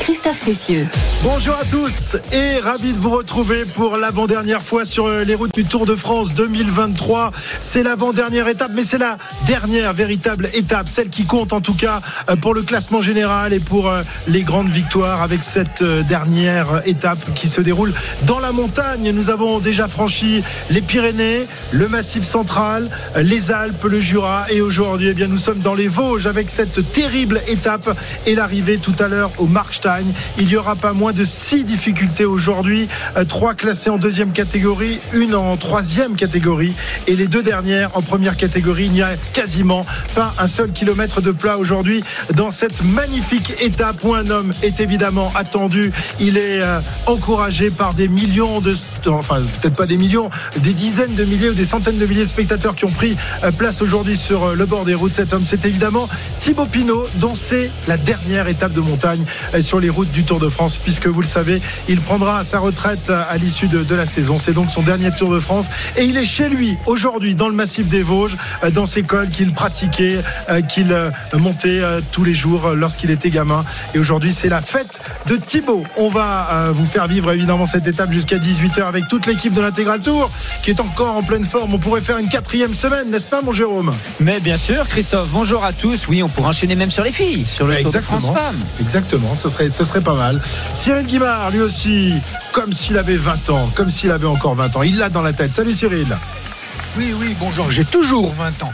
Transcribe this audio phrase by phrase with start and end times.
[0.00, 0.86] Christophe Cessieux.
[1.22, 5.52] Bonjour à tous et ravi de vous retrouver pour l'avant-dernière fois sur euh, les routes
[5.52, 7.30] du Tour de France 2023.
[7.60, 12.00] C'est l'avant-dernière étape, mais c'est la dernière véritable étape, celle qui compte en tout cas
[12.30, 17.18] euh, pour le classement général et pour euh, les grandes victoires avec cette dernière étape
[17.34, 17.92] qui se déroule
[18.22, 19.10] dans la montagne.
[19.10, 25.08] Nous avons déjà franchi les Pyrénées, le Massif central, les Alpes, le Jura et aujourd'hui,
[25.10, 29.08] eh bien, nous sommes dans les Vosges avec cette terrible étape et l'arrivée tout à
[29.08, 29.89] l'heure au Markstein
[30.38, 32.88] il n'y aura pas moins de six difficultés aujourd'hui.
[33.16, 36.74] Euh, trois classées en deuxième catégorie, une en troisième catégorie
[37.06, 38.86] et les deux dernières en première catégorie.
[38.86, 42.02] Il n'y a quasiment pas un seul kilomètre de plat aujourd'hui
[42.34, 45.92] dans cette magnifique étape où un homme est évidemment attendu.
[46.20, 48.74] Il est euh, encouragé par des millions de,
[49.06, 52.28] enfin peut-être pas des millions, des dizaines de milliers ou des centaines de milliers de
[52.28, 55.14] spectateurs qui ont pris euh, place aujourd'hui sur le bord des routes.
[55.14, 59.24] Cet homme, c'est évidemment Thibaut Pinot, dont c'est la dernière étape de montagne
[59.60, 63.10] sur les routes du Tour de France, puisque vous le savez, il prendra sa retraite
[63.10, 64.38] à l'issue de, la saison.
[64.38, 65.68] C'est donc son dernier Tour de France.
[65.96, 69.28] Et il est chez lui aujourd'hui, dans le massif des Vosges, euh, dans ses cols
[69.28, 71.80] qu'il pratiquait, euh, qu'il euh, montait
[72.12, 73.64] tous les jours lorsqu'il était gamin.
[73.94, 75.84] Et aujourd'hui, c'est la fête de Thibaut.
[75.96, 80.00] On va vous faire vivre évidemment cette étape jusqu'à 18h avec toute l'équipe de l'Intégral
[80.00, 80.30] Tour
[80.62, 81.74] qui est encore en pleine forme.
[81.74, 83.92] On pourrait faire une quatrième semaine, n'est-ce pas, mon Jérôme?
[84.18, 85.28] Mais bien sûr, Christophe.
[85.32, 86.06] Bonjour à tous.
[86.08, 88.60] Oui, on pourrait enchaîner même sur les filles, sur le Tour de France Femmes.
[88.80, 89.34] Exactement.
[89.34, 90.40] Ce serait ce serait pas mal.
[90.72, 92.14] Cyril Guimard, lui aussi,
[92.52, 94.82] comme s'il avait 20 ans, comme s'il avait encore 20 ans.
[94.82, 95.52] Il l'a dans la tête.
[95.52, 96.06] Salut Cyril.
[96.96, 97.70] Oui, oui, bonjour.
[97.70, 98.72] J'ai toujours 20 ans.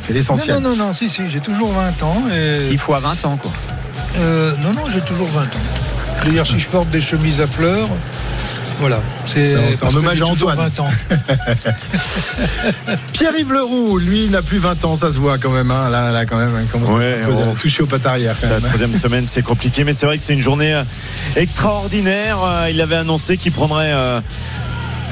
[0.00, 0.60] C'est l'essentiel.
[0.60, 2.22] Non, non, non, si, si, j'ai toujours 20 ans.
[2.34, 2.54] Et...
[2.54, 3.52] 6 fois 20 ans, quoi.
[4.18, 5.46] Euh, non, non, j'ai toujours 20 ans.
[6.24, 7.88] D'ailleurs, si je porte des chemises à fleurs,
[8.78, 9.00] voilà.
[9.26, 10.56] C'est un hommage à Antoine.
[10.56, 10.88] 20 ans.
[13.12, 15.70] Pierre-Yves Leroux, lui, n'a plus 20 ans, ça se voit quand même.
[15.70, 15.88] Hein.
[15.88, 18.36] Là, là, quand même, il commence à toucher au pat arrière.
[18.42, 20.82] la troisième semaine, c'est compliqué, mais c'est vrai que c'est une journée euh,
[21.36, 22.38] extraordinaire.
[22.44, 24.20] Euh, il avait annoncé qu'il prendrait euh,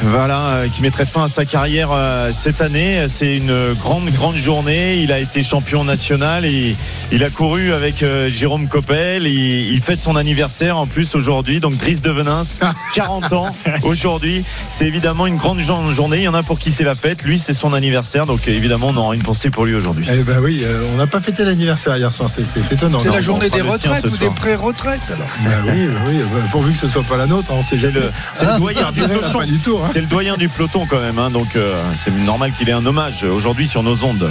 [0.02, 3.06] voilà, euh, qui mettrait fin à sa carrière euh, cette année.
[3.08, 4.98] C'est une grande, grande journée.
[5.02, 6.76] Il a été champion national et
[7.12, 9.26] il a couru avec euh, Jérôme Coppel.
[9.26, 11.60] Il, il fête son anniversaire en plus aujourd'hui.
[11.60, 12.44] Donc Brice de Venins,
[12.94, 14.44] 40 ans aujourd'hui.
[14.68, 16.18] C'est évidemment une grande journée.
[16.18, 17.22] Il y en a pour qui c'est la fête.
[17.22, 18.26] Lui, c'est son anniversaire.
[18.26, 20.06] Donc évidemment, on aura une pensée pour lui aujourd'hui.
[20.10, 22.28] Eh ben oui, on n'a pas fêté l'anniversaire hier soir.
[22.28, 22.98] C'est étonnant.
[22.98, 25.28] C'est la journée des retraites ou des pré-retraites alors.
[25.44, 27.50] Ben oui, oui, pourvu que ce soit pas la nôtre.
[27.50, 28.00] Hein, on sait jamais.
[28.32, 29.02] C'est le, doyen du
[29.84, 29.90] Hein.
[29.94, 32.84] C'est le doyen du peloton quand même, hein, donc euh, c'est normal qu'il ait un
[32.84, 34.28] hommage aujourd'hui sur nos ondes.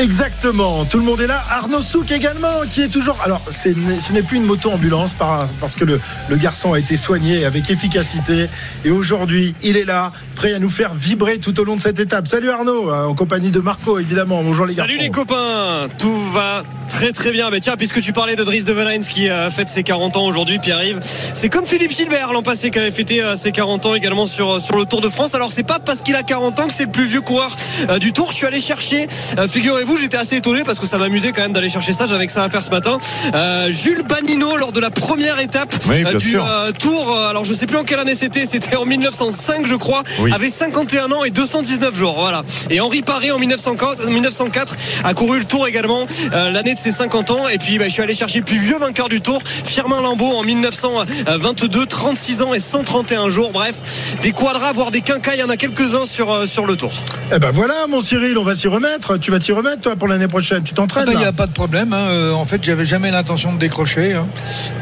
[0.00, 1.40] Exactement, tout le monde est là.
[1.48, 3.16] Arnaud Souk également, qui est toujours.
[3.22, 3.68] Alors, ce
[4.12, 6.00] n'est plus une moto-ambulance parce que le,
[6.38, 8.48] garçon a été soigné avec efficacité.
[8.84, 12.00] Et aujourd'hui, il est là, prêt à nous faire vibrer tout au long de cette
[12.00, 12.26] étape.
[12.26, 14.42] Salut Arnaud, euh, en compagnie de Marco évidemment.
[14.42, 14.82] Bonjour les gars.
[14.82, 17.50] Salut les copains, tout va très très bien.
[17.50, 20.24] Mais tiens, puisque tu parlais de Dries de Venens qui a fête ses 40 ans
[20.24, 21.00] aujourd'hui, Pierre-Yves,
[21.34, 24.60] c'est comme Philippe Gilbert l'an passé qui avait fêté euh, ses 40 ans également sur,
[24.60, 25.34] sur le Tour de France.
[25.34, 27.54] Alors c'est pas parce qu'il a 40 ans que c'est le plus vieux coureur
[27.88, 28.28] euh, du Tour.
[28.30, 29.06] Je suis allé chercher,
[29.38, 32.06] euh, figurez-vous, j'étais assez étonné parce que ça m'amusait quand même d'aller chercher ça.
[32.06, 32.98] J'avais que ça à faire ce matin.
[33.34, 35.74] Euh, Jules Banino lors de la première étape
[36.18, 36.36] du
[36.78, 37.16] Tour.
[37.28, 38.46] Alors je sais plus en quelle année c'était.
[38.46, 40.02] C'était en 1905 je crois.
[40.32, 42.16] Avait 51 ans et 219 jours.
[42.18, 42.42] Voilà.
[42.70, 47.30] Et Henri Paré en 1904, 1904 a couru le Tour également l'année de ses 50
[47.30, 47.48] ans.
[47.48, 50.32] Et puis bah, je suis allé chercher le plus vieux vainqueur du Tour, Firmin Lambeau
[50.36, 53.50] en 1922, 36 ans et 131 jours.
[53.52, 53.74] Bref,
[54.22, 54.32] des
[54.72, 56.92] voire des quinquas, il y en a quelques-uns sur, euh, sur le tour.
[57.34, 59.16] Eh ben voilà, mon Cyril, on va s'y remettre.
[59.16, 60.62] Tu vas t'y remettre, toi, pour l'année prochaine.
[60.62, 61.92] Tu t'entraînes Il n'y a pas de problème.
[61.92, 62.08] Hein.
[62.08, 64.14] Euh, en fait, j'avais jamais l'intention de décrocher.
[64.14, 64.26] Hein.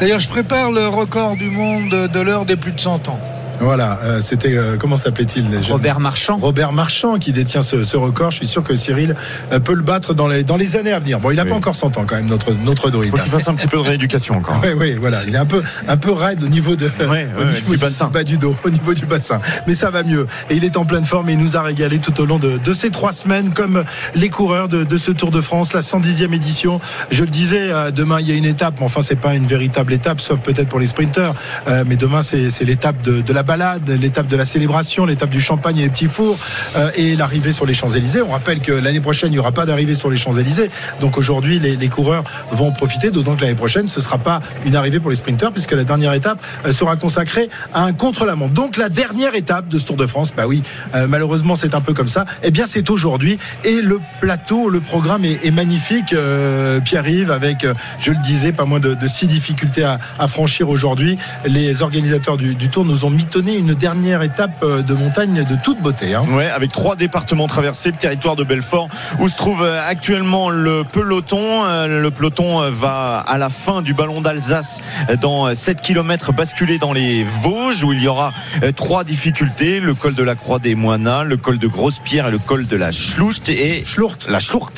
[0.00, 3.20] D'ailleurs, je prépare le record du monde de l'heure des plus de 100 ans.
[3.60, 6.36] Voilà, euh, c'était euh, comment s'appelait-il Robert Marchand.
[6.36, 8.30] Robert Marchand qui détient ce, record.
[8.30, 9.16] Je suis sûr que Cyril
[9.52, 11.18] euh, peut le battre dans les dans les années à venir.
[11.18, 13.10] Bon, il n'a pas encore 100 ans quand même notre notre druide.
[13.10, 14.60] Faut qu'il fasse un petit peu de rééducation encore.
[14.68, 17.72] Oui, oui, voilà, il est un peu un peu raide au niveau de au niveau
[17.72, 19.40] du bassin, bas du dos, au niveau du bassin.
[19.66, 21.98] Mais ça va mieux et il est en pleine forme et il nous a régalé
[21.98, 23.84] tout au long de, de ces trois semaines comme
[24.14, 26.80] les coureurs de, de, ce Tour de France, la 110e édition.
[27.10, 29.92] Je le disais, demain il y a une étape, mais enfin c'est pas une véritable
[29.92, 31.34] étape, sauf peut-être pour les sprinteurs.
[31.86, 35.78] mais demain c'est l'étape de, de la balade, l'étape de la célébration, l'étape du champagne
[35.78, 36.36] et des petits fours
[36.96, 38.20] et l'arrivée sur les Champs-Élysées.
[38.20, 40.70] On rappelle que l'année prochaine, il n'y aura pas d'arrivée sur les Champs-Élysées.
[41.00, 44.18] Donc aujourd'hui, les, les, coureurs vont en profiter, d'autant que l'année prochaine, ce ne sera
[44.18, 48.52] pas une arrivée pour les sprinteurs, puisque la dernière étape sera consacrée à un contre-la-montre.
[48.52, 50.62] Donc la dernière étape de ce Tour de France, bah oui,
[51.08, 52.26] malheureusement, c'est un peu comme ça.
[52.42, 53.38] Eh bien, c'est aujourd'hui.
[53.64, 56.14] Et le plateau, le programme est, magnifique.
[56.84, 57.66] Pierre-Yves, avec,
[57.98, 61.16] je le disais, pas moins de, six difficultés à, franchir aujourd'hui.
[61.46, 63.10] Les organisateurs du, Tour nous ont
[63.46, 66.14] une dernière étape de montagne de toute beauté.
[66.14, 66.22] Hein.
[66.30, 68.88] Ouais, avec trois départements traversés, le territoire de Belfort,
[69.20, 71.64] où se trouve euh, actuellement le peloton.
[71.64, 74.80] Euh, le peloton euh, va à la fin du ballon d'Alsace
[75.20, 78.32] dans 7 km basculer dans les Vosges, où il y aura
[78.76, 82.38] trois difficultés le col de la Croix des Moines, le col de Grosse-Pierre et le
[82.38, 83.84] col de la Schlucht et
[84.28, 84.72] la Schlourt.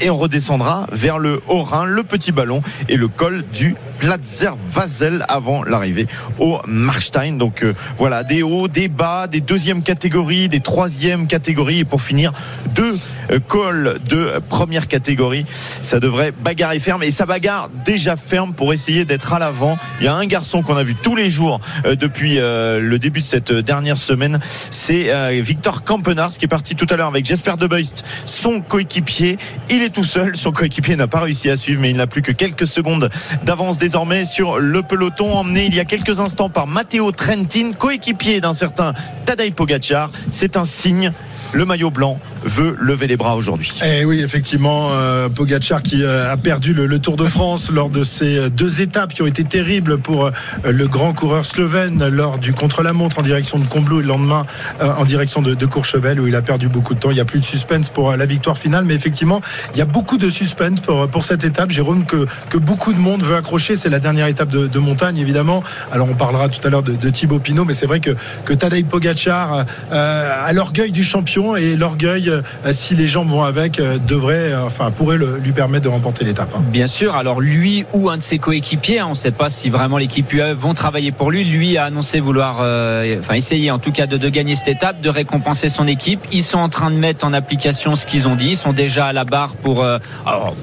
[0.00, 5.24] Et on redescendra vers le Haut-Rhin, le petit ballon et le col du Platzer Vasel
[5.28, 6.06] avant l'arrivée
[6.38, 7.36] au Markstein.
[7.36, 7.64] Donc
[7.98, 12.32] voilà, des hauts, des bas, des deuxièmes catégories, des troisièmes catégories et pour finir
[12.74, 12.98] deux
[13.30, 15.44] euh, cols de première catégorie.
[15.82, 19.78] Ça devrait bagarrer ferme et ça bagarre déjà ferme pour essayer d'être à l'avant.
[20.00, 22.98] Il y a un garçon qu'on a vu tous les jours euh, depuis euh, le
[22.98, 27.24] début de cette dernière semaine, c'est Victor Campenars qui est parti tout à l'heure avec
[27.24, 29.38] Jesper De Beust, son coéquipier.
[29.70, 32.22] Il est tout seul, son coéquipier n'a pas réussi à suivre, mais il n'a plus
[32.22, 33.10] que quelques secondes
[33.44, 38.40] d'avance désormais sur le peloton emmené il y a quelques instants par Matteo Trentin, coéquipier
[38.40, 38.94] d'un certain
[39.26, 40.10] Tadej Pogacar.
[40.32, 41.12] C'est un signe
[41.54, 43.72] le maillot blanc veut lever les bras aujourd'hui.
[43.84, 48.02] Eh oui, effectivement, euh, Pogacar qui euh, a perdu le, Tour de France lors de
[48.02, 50.30] ces euh, deux étapes qui ont été terribles pour
[50.64, 54.46] le grand coureur slovène lors du contre-la-montre en direction de Combloux et le lendemain
[54.80, 57.10] en direction de, Courchevel où il a perdu beaucoup de temps.
[57.10, 59.40] Il n'y a plus de suspense pour la victoire finale, mais effectivement,
[59.72, 63.22] il y a beaucoup de suspense pour, cette étape, Jérôme, que, que beaucoup de monde
[63.22, 63.76] veut accrocher.
[63.76, 65.62] C'est la dernière étape de, montagne, évidemment.
[65.90, 68.10] Alors, on parlera tout à l'heure de, Thibaut Pinot, mais c'est vrai que,
[68.44, 72.42] que Tadej Pogacar a l'orgueil du champion et l'orgueil euh,
[72.72, 76.54] si les gens vont avec, euh, devrait, euh, enfin, pourrait lui permettre de remporter l'étape.
[76.56, 76.62] Hein.
[76.70, 77.14] Bien sûr.
[77.14, 80.32] Alors lui ou un de ses coéquipiers, hein, on ne sait pas si vraiment l'équipe
[80.32, 81.44] UE vont travailler pour lui.
[81.44, 85.68] Lui a annoncé vouloir, enfin, essayer en tout cas de, gagner cette étape, de récompenser
[85.68, 86.20] son équipe.
[86.32, 88.50] Ils sont en train de mettre en application ce qu'ils ont dit.
[88.50, 89.84] Ils sont déjà à la barre pour,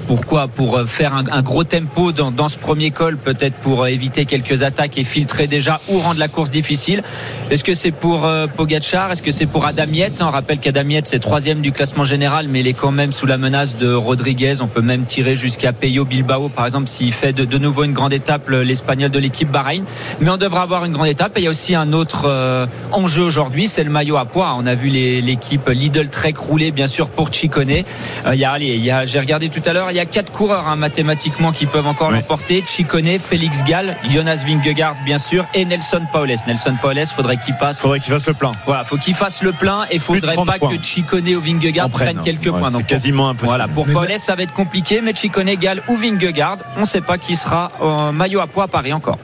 [0.06, 0.48] pourquoi?
[0.48, 5.04] Pour faire un, gros tempo dans, ce premier col, peut-être pour éviter quelques attaques et
[5.04, 7.02] filtrer déjà ou rendre la course difficile.
[7.50, 9.12] Est-ce que c'est pour Pogacar?
[9.12, 10.20] Est-ce que c'est pour Adam Yates?
[10.22, 13.26] On rappelle qu'Adam Yates c'est troisième du classement général, mais il est quand même sous
[13.26, 14.56] la menace de Rodriguez.
[14.60, 18.12] On peut même tirer jusqu'à Peyo Bilbao, par exemple, s'il fait de, nouveau une grande
[18.12, 19.84] étape, l'Espagnol de l'équipe Bahreïn.
[20.20, 21.36] Mais on devrait avoir une grande étape.
[21.36, 24.54] Et il y a aussi un autre euh, enjeu aujourd'hui, c'est le maillot à poids.
[24.56, 27.70] On a vu l'équipe Lidl Trek rouler, bien sûr, pour Chicone.
[27.70, 30.00] Euh, il y a, allez, il y a, j'ai regardé tout à l'heure, il y
[30.00, 32.64] a quatre coureurs hein, mathématiquement qui peuvent encore l'emporter.
[32.66, 36.34] Chicone, Félix Gall, Jonas Vingegaard, bien sûr, et Nelson Paules.
[36.46, 37.80] Nelson Paules, faudrait qu'il passe.
[37.80, 38.52] Faudrait qu'il fasse le plein.
[38.66, 42.50] Voilà, faut qu'il fasse le plein et faudrait pas que Chicone ou Vingegaard prennent quelques
[42.50, 42.70] points.
[42.70, 43.46] C'est quasiment impossible.
[43.46, 47.00] Voilà, pour Paules, ça va être compliqué, mais Chicone, Gall ou Vingegaard, on ne sait
[47.00, 49.18] pas qui sera en maillot à poids à Paris encore.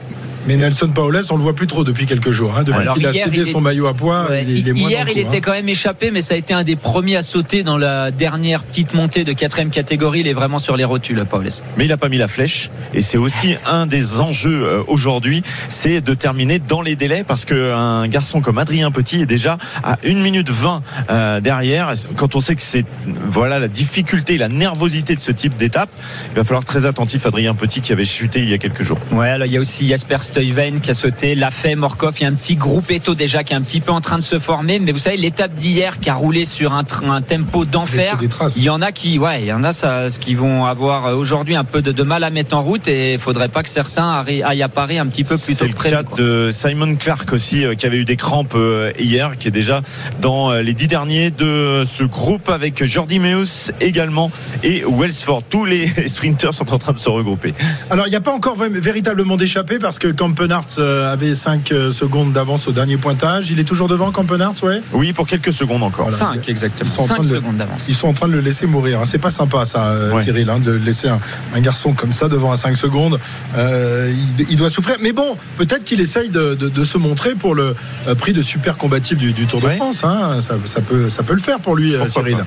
[0.49, 2.57] Mais Nelson Paoles, on le voit plus trop depuis quelques jours.
[2.57, 2.63] Hein.
[2.63, 5.41] Depuis qu'il a cédé son maillot à poids, il, est Hier, il était hein.
[5.43, 8.63] quand même échappé, mais ça a été un des premiers à sauter dans la dernière
[8.63, 10.21] petite montée de quatrième catégorie.
[10.21, 11.49] Il est vraiment sur les rotules, Paoles.
[11.77, 15.43] Mais il n'a pas mis la flèche, et c'est aussi un des enjeux euh, aujourd'hui,
[15.69, 19.99] c'est de terminer dans les délais, parce qu'un garçon comme Adrien Petit est déjà à
[20.03, 20.81] 1 minute 20
[21.11, 21.93] euh, derrière.
[22.15, 25.91] Quand on sait que c'est voilà la difficulté, la nervosité de ce type d'étape,
[26.31, 27.27] il va falloir être très attentif.
[27.27, 28.97] Adrien Petit qui avait chuté il y a quelques jours.
[29.11, 32.15] Ouais, il y a aussi Jasper Stuyven qui a sauté, l'a fait, Morkov.
[32.19, 34.17] Il y a un petit groupe Eto déjà qui est un petit peu en train
[34.17, 34.79] de se former.
[34.79, 38.17] Mais vous savez, l'étape d'hier qui a roulé sur un, un tempo d'enfer.
[38.55, 41.55] Il y en a qui, ouais, il y en a ça, qui vont avoir aujourd'hui
[41.55, 44.63] un peu de, mal à mettre en route et il faudrait pas que certains aillent
[44.63, 45.65] à Paris un petit peu plus tôt.
[45.65, 49.37] C'est le cas de Simon Clark aussi euh, qui avait eu des crampes euh, hier,
[49.37, 49.81] qui est déjà
[50.21, 54.31] dans euh, les dix derniers de ce groupe avec Jordi Meus également
[54.63, 55.43] et Wellsford.
[55.49, 57.53] Tous les sprinters sont en train de se regrouper.
[57.89, 61.91] Alors il n'y a pas encore véritablement d'échappée parce que Campenart euh, avait 5 euh,
[61.93, 63.51] secondes d'avance au dernier pointage.
[63.51, 64.81] Il est toujours devant Campenart, ouais?
[64.91, 66.11] Oui, pour quelques secondes encore.
[66.11, 66.89] 5 exactement.
[66.89, 67.85] 5 secondes d'avance.
[67.87, 68.99] Ils sont en train de le laisser mourir.
[68.99, 69.05] Hein.
[69.05, 72.57] C'est pas sympa ça, euh, Cyril, hein, de laisser un, garçon comme ça devant à
[72.57, 73.17] 5 secondes.
[73.55, 74.97] il, doit souffrir.
[75.01, 77.73] Mais bon, peut-être qu'il essaye de, se montrer pour le
[78.17, 80.03] prix de super combatif du, Tour de France.
[80.03, 80.41] Hein.
[80.41, 82.43] Ça, peut, ça peut le faire pour lui, Cyril.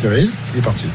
[0.00, 0.86] Cyril, il est parti.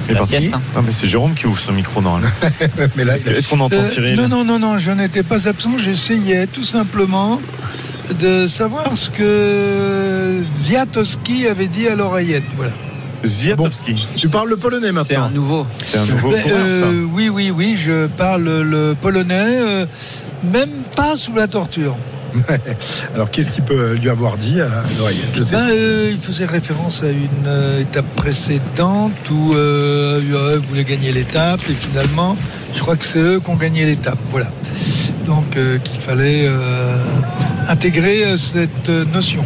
[0.00, 0.52] C'est la sieste.
[0.54, 0.60] Hein.
[0.76, 2.28] Ah, mais c'est Jérôme qui ouvre son micro normalement.
[2.98, 5.78] Est-ce qu'on entend euh, Cyril Non, non, non, non, je n'étais pas absent.
[5.78, 7.40] J'essayais tout simplement
[8.20, 12.44] de savoir ce que Ziatowski avait dit à l'oreillette.
[12.56, 12.72] Voilà.
[13.24, 14.06] Ziatowski.
[14.16, 15.04] tu parles le polonais maintenant.
[15.04, 15.66] C'est un nouveau.
[15.78, 16.30] C'est un nouveau.
[16.30, 19.58] Ben, euh, oui, oui, oui, je parle le polonais.
[19.60, 19.86] Euh,
[20.44, 21.96] même pas sous la torture.
[23.14, 25.54] Alors qu'est-ce qu'il peut lui avoir dit à l'oreillette Je sais.
[25.56, 31.12] Ben, euh, il faisait référence à une euh, étape précédente où euh, UAE voulait gagner
[31.12, 32.36] l'étape et finalement,
[32.74, 34.18] je crois que c'est eux qui ont gagné l'étape.
[34.30, 34.50] Voilà.
[35.26, 36.96] Donc euh, qu'il fallait euh,
[37.68, 39.44] intégrer euh, cette euh, notion.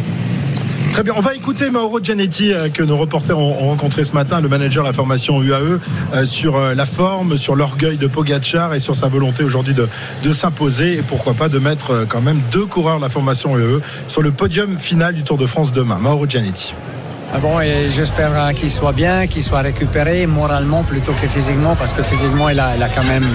[0.97, 4.13] Très bien, on va écouter Mauro Gianetti euh, que nos reporters ont, ont rencontré ce
[4.13, 5.79] matin, le manager de la formation UAE,
[6.15, 9.87] euh, sur euh, la forme, sur l'orgueil de Pogacar et sur sa volonté aujourd'hui de,
[10.23, 13.79] de s'imposer et pourquoi pas de mettre quand même deux coureurs de la formation UAE
[14.07, 15.99] sur le podium final du Tour de France demain.
[15.99, 16.73] Mauro Gianetti.
[17.31, 21.93] Ah Bon, et j'espère qu'il soit bien, qu'il soit récupéré moralement plutôt que physiquement, parce
[21.93, 23.27] que physiquement, il a, il a quand même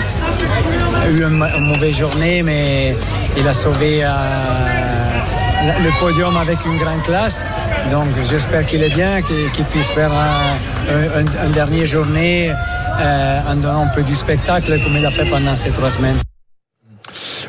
[1.16, 2.96] eu une, mauvaise journée, mais
[3.38, 4.02] il a sauvé
[5.64, 7.44] le podium avec une grande classe.
[7.90, 10.56] Donc, j'espère qu'il est bien, qu'il puisse faire un,
[11.20, 12.50] un- une dernière journée
[13.00, 16.16] euh, en donnant un peu du spectacle comme il a fait pendant ces trois semaines.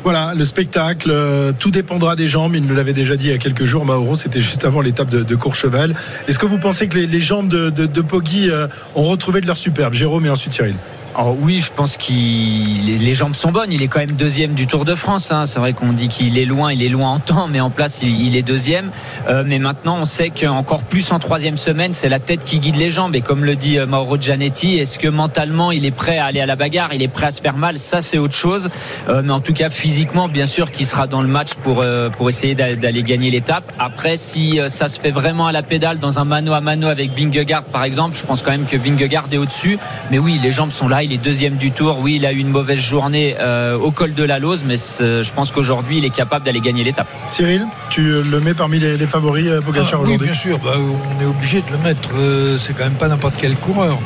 [0.04, 2.56] Voilà, le spectacle, euh, tout dépendra des jambes.
[2.56, 5.10] Il nous l'avait déjà dit il y a quelques jours, Mauro, c'était juste avant l'étape
[5.10, 5.96] de, de Courchevel.
[6.28, 9.48] Est-ce que vous pensez que les, jambes de, de, de Poggi euh, ont retrouvé de
[9.48, 9.94] leur superbe?
[9.94, 10.76] Jérôme et ensuite Cyril.
[11.16, 13.72] Oh oui, je pense qu'il les- jambes sont bonnes.
[13.72, 15.32] Il est quand même deuxième du Tour de France.
[15.32, 15.46] hein.
[15.46, 18.02] C'est vrai qu'on dit qu'il est loin, il est loin en temps, mais en place
[18.02, 18.90] il, est deuxième.
[19.30, 22.78] Euh, mais maintenant, on sait qu'encore plus en troisième semaine, c'est la tête qui guide
[22.78, 23.16] les jambes.
[23.16, 26.42] Et comme le dit euh, Mauro Gianetti, est-ce que mentalement il est prêt à aller
[26.42, 26.96] à la bagarre?
[26.96, 27.78] Il est prêt à se faire mal?
[27.78, 28.70] Ça, c'est autre chose.
[29.08, 31.86] Euh, mais en tout cas, physiquement, bien sûr, qu'il sera dans le match pour
[32.18, 33.72] pour essayer d'a- d'aller gagner l'étape.
[33.78, 37.12] Après, si ça se fait vraiment à la pédale dans un mano à mano avec
[37.12, 39.78] Vingegaard, par exemple, je pense quand même que Vingegaard est au-dessus.
[40.10, 41.03] Mais oui, les jambes sont là.
[41.04, 42.00] Il est deuxième du tour.
[42.00, 45.32] Oui, il a eu une mauvaise journée euh, au col de la Lose, mais je
[45.34, 47.08] pense qu'aujourd'hui, il est capable d'aller gagner l'étape.
[47.28, 50.34] Cyril, tu euh, le mets parmi les, les favoris euh, Pogacar Ah, oui, aujourd'hui bien
[50.36, 52.10] sûr, bah, on est obligé de le mettre.
[52.16, 53.98] Euh, c'est quand même pas n'importe quel coureur.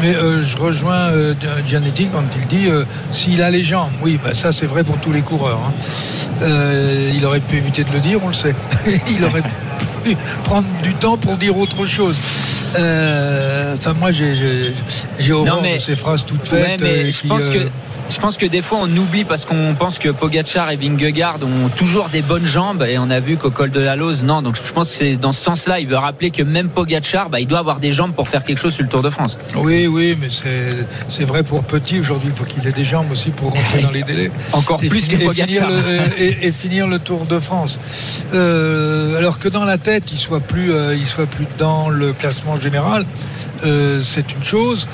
[0.00, 1.34] Mais euh, je rejoins euh,
[1.66, 3.90] Gianetti quand il dit euh, s'il a les jambes.
[4.02, 5.60] Oui, bah, ça c'est vrai pour tous les coureurs.
[5.66, 5.72] hein.
[6.42, 8.54] Euh, il aurait pu éviter de le dire, on le sait.
[9.08, 9.48] il aurait pu
[10.44, 12.16] prendre du temps pour dire autre chose.
[12.78, 16.62] Euh, enfin, moi, j'ai, horreur mais- de ces phrases toutes faites.
[16.62, 17.68] Ouais, mais euh, je qui, pense euh, que
[18.08, 21.68] je pense que des fois on oublie parce qu'on pense que Pogacar et Vingegaard ont
[21.68, 24.56] toujours des bonnes jambes et on a vu qu'au col de la Lose non donc
[24.56, 27.46] je pense que c'est dans ce sens-là il veut rappeler que même Pogacar bah, il
[27.46, 29.38] doit avoir des jambes pour faire quelque chose sur le Tour de France.
[29.56, 32.00] Oui, oui, mais c'est, vrai pour Petit.
[32.00, 34.30] Aujourd'hui, il faut qu'il ait des jambes aussi pour rentrer dans les délais.
[34.52, 37.78] Encore et plus finir, que et le, et, et finir le Tour de France.
[38.34, 42.12] Euh, alors que dans la tête, il soit plus, euh, il soit plus dans le
[42.12, 43.04] classement général.
[43.64, 44.88] Euh, c'est une chose,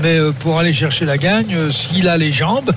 [0.00, 2.72] mais euh, pour aller chercher la gagne, euh, s'il a les jambes,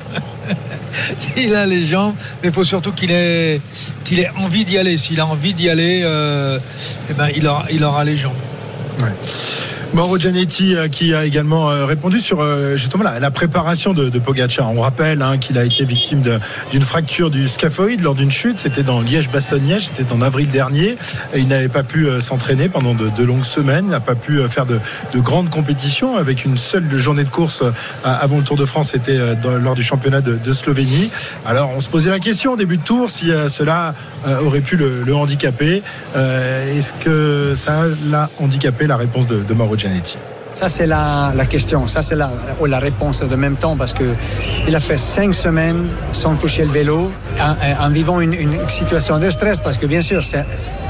[1.20, 3.62] s'il a les jambes, mais il faut surtout qu'il ait,
[4.04, 4.98] qu'il ait envie d'y aller.
[4.98, 6.00] S'il a envie d'y aller,
[7.10, 7.30] eh ben,
[7.72, 8.34] il aura les jambes.
[9.94, 14.10] Mauro Gianetti euh, qui a également euh, répondu sur euh, justement la, la préparation de,
[14.10, 14.72] de Pogacar.
[14.72, 16.22] On rappelle hein, qu'il a été victime
[16.72, 18.60] d'une fracture du scaphoïde lors d'une chute.
[18.60, 20.98] C'était dans Liège-Bastogne-Liège, c'était en avril dernier.
[21.36, 24.80] Il n'avait pas pu s'entraîner pendant de, de longues semaines, n'a pas pu faire de,
[25.14, 27.64] de grandes compétitions avec une seule journée de course
[28.04, 29.18] avant le Tour de France, c'était
[29.62, 31.12] lors du championnat de, Slovénie.
[31.46, 33.94] Alors on se posait la question au début de tour si cela
[34.44, 35.84] aurait pu le, le handicaper.
[36.16, 39.77] Est-ce que ça l'a handicapé la réponse de, de Mauro
[40.58, 41.86] Ça, c'est la, question.
[41.86, 42.32] Ça, c'est la,
[42.80, 44.16] réponse de même temps parce que
[44.68, 47.12] il a fait cinq semaines sans toucher le vélo
[47.80, 50.44] en, vivant une, situation de stress parce que, bien sûr, c'est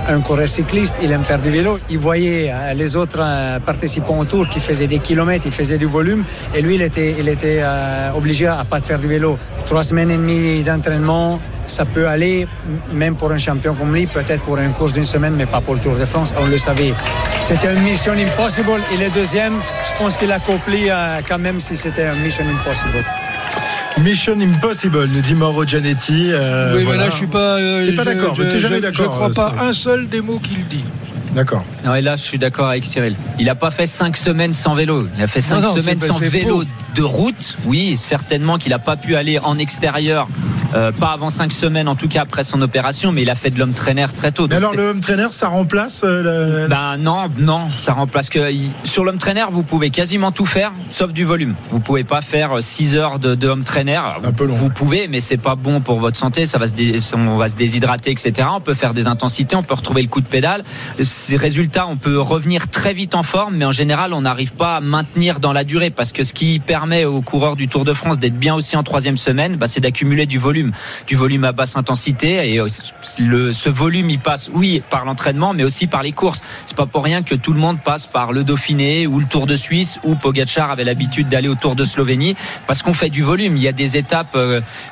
[0.08, 1.79] un coureur cycliste, il aime faire du vélo.
[1.89, 5.86] Il voyait euh, les autres euh, participants autour qui faisaient des kilomètres, ils faisaient du
[5.86, 6.24] volume
[6.56, 7.15] et lui, il était,
[7.62, 9.38] euh, obligé à pas faire du vélo.
[9.65, 12.48] Trois semaines et demie d'entraînement, ça peut aller,
[12.92, 15.76] même pour un champion comme lui, peut-être pour une course d'une semaine, mais pas pour
[15.76, 16.94] le Tour de France, on le savait.
[17.42, 18.72] C'était une mission impossible.
[18.94, 19.54] Il est deuxième.
[19.90, 23.04] Je pense qu'il a accompli euh, quand même si c'était une mission impossible.
[24.00, 26.30] Mission Impossible, nous dit Mauro Gianetti.
[26.32, 27.00] Euh, oui, voilà.
[27.00, 27.58] mais là, je suis pas.
[27.58, 29.74] euh, T'es pas je- d'accord, je- mais t'es jamais d'accord, Je crois euh, pas un
[29.74, 30.84] seul des mots qu'il dit.
[31.38, 31.63] D'accord.
[31.86, 33.15] Non, et là, je suis d'accord avec Cyril.
[33.38, 35.08] Il n'a pas fait cinq semaines sans vélo.
[35.15, 36.67] Il a fait cinq non, semaines c'est- sans vélo faux.
[36.96, 37.58] de route.
[37.63, 40.27] Oui, certainement qu'il n'a pas pu aller en extérieur.
[40.75, 43.50] euh, pas avant cinq semaines, en tout cas après son opération, mais il a fait
[43.51, 44.48] de l'homme trainer très tôt.
[44.50, 48.51] Mais alors, le home trainer, ça remplace euh, le- Ben non, non, ça remplace que
[48.84, 51.56] sur l'homme trainer, vous pouvez quasiment tout faire, sauf du volume.
[51.72, 54.01] Vous pouvez pas faire 6 heures de, de home trainer.
[54.25, 54.72] Un peu long, Vous ouais.
[54.75, 56.46] pouvez, mais c'est pas bon pour votre santé.
[56.46, 58.34] Ça va se, dé- on va se déshydrater, etc.
[58.53, 60.65] On peut faire des intensités, on peut retrouver le coup de pédale.
[61.27, 64.77] Ces résultats, on peut revenir très vite en forme, mais en général, on n'arrive pas
[64.77, 67.91] à maintenir dans la durée parce que ce qui permet aux coureurs du Tour de
[67.91, 70.72] France d'être bien aussi en troisième semaine, bah, c'est d'accumuler du volume
[71.05, 72.53] du volume à basse intensité.
[72.53, 72.62] Et
[73.19, 76.43] le, ce volume, il passe, oui, par l'entraînement, mais aussi par les courses.
[76.65, 79.48] C'est pas pour rien que tout le monde passe par le Dauphiné ou le Tour
[79.48, 83.22] de Suisse où Pogacar avait l'habitude d'aller au Tour de Slovénie parce qu'on fait du
[83.22, 83.57] volume.
[83.57, 84.38] Il y a des étapes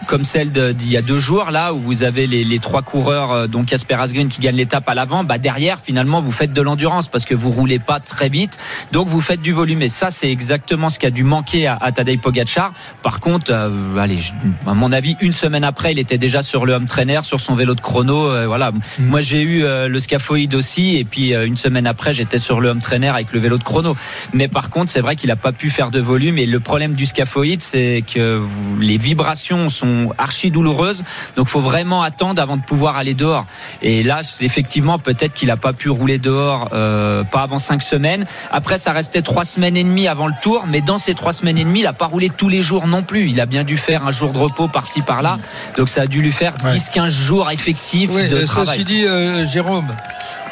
[0.05, 3.67] comme celle d'il y a deux jours là où vous avez les, trois coureurs, donc
[3.67, 3.95] Casper
[4.29, 5.23] qui gagne l'étape à l'avant.
[5.23, 8.57] Bah derrière, finalement, vous faites de l'endurance parce que vous roulez pas très vite,
[8.91, 9.81] donc vous faites du volume.
[9.81, 12.73] Et ça, c'est exactement ce qui a dû manquer à, à Tadej Pogacar.
[13.01, 14.19] Par contre, euh, allez,
[14.65, 17.55] à mon avis, une semaine après, il était déjà sur le home trainer, sur son
[17.55, 18.29] vélo de chrono.
[18.29, 18.71] Euh, voilà.
[18.71, 18.81] Mm.
[18.99, 22.69] Moi, j'ai eu euh, le scaphoïde aussi, et puis une semaine après, j'étais sur le
[22.69, 23.95] home trainer avec le vélo de chrono.
[24.33, 26.37] Mais par contre, c'est vrai qu'il a pas pu faire de volume.
[26.37, 28.41] Et le problème du scaphoïde, c'est que
[28.79, 31.03] les vibrations sont archi douloureuses.
[31.35, 33.45] Donc, faut vraiment attendre avant de pouvoir aller dehors.
[33.81, 38.25] Et là, effectivement, peut-être qu'il a pas pu rouler dehors, euh, pas avant cinq semaines.
[38.51, 41.57] Après, ça restait trois semaines et demie avant le tour, mais dans ces trois semaines
[41.57, 43.29] et demie, il a pas roulé tous les jours non plus.
[43.29, 45.37] Il a bien dû faire un jour de repos par-ci par-là.
[45.77, 48.79] Donc ça a dû lui faire 10-15 jours effectifs de euh, travail.
[48.79, 49.87] Ceci dit, euh, Jérôme,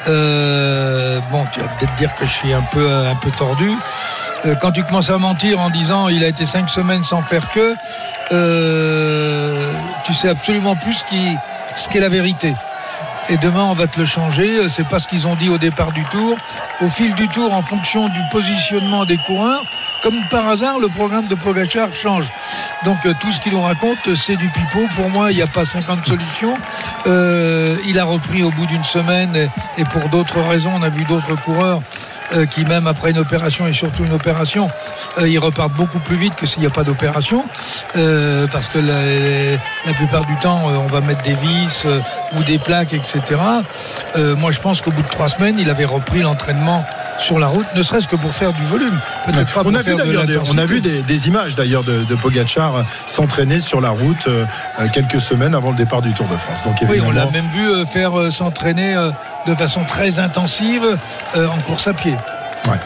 [0.08, 3.72] euh, bon, tu vas peut-être dire que je suis un peu, un peu tordu.
[4.46, 7.50] Euh, quand tu commences à mentir en disant il a été cinq semaines sans faire
[7.52, 7.76] que,
[10.06, 11.04] tu sais absolument plus
[11.76, 12.54] ce qu'est la vérité
[13.30, 14.68] et demain on va te le changer.
[14.70, 16.38] C'est pas ce qu'ils ont dit au départ du tour.
[16.82, 19.64] Au fil du tour, en fonction du positionnement des coureurs,
[20.02, 22.26] comme par hasard, le programme de Pogacar change.
[22.86, 24.86] Donc euh, tout ce qu'il nous raconte, c'est du pipeau.
[24.96, 26.56] Pour moi, il n'y a pas 50 solutions.
[27.08, 31.04] Euh, il a repris au bout d'une semaine et pour d'autres raisons, on a vu
[31.06, 31.82] d'autres coureurs
[32.32, 34.70] euh, qui même après une opération et surtout une opération,
[35.18, 37.46] euh, ils repartent beaucoup plus vite que s'il n'y a pas d'opération,
[37.96, 41.86] euh, parce que la, la, plupart du temps, on va mettre des vis
[42.34, 43.22] ou des plaques, etc.
[44.38, 46.86] moi, je pense qu'au bout de trois semaines, il avait repris l'entraînement
[47.20, 48.98] sur la route, ne serait-ce que pour faire du volume.
[49.26, 52.86] Pas on, a vu des, on a vu des, des images d'ailleurs de, de Pogachar
[53.08, 54.46] s'entraîner sur la route euh,
[54.92, 56.60] quelques semaines avant le départ du Tour de France.
[56.64, 59.12] Donc oui, on l'a même vu faire euh, s'entraîner euh,
[59.48, 60.84] de façon très intensive
[61.36, 62.16] en course à pied.
[62.68, 62.80] Ouais.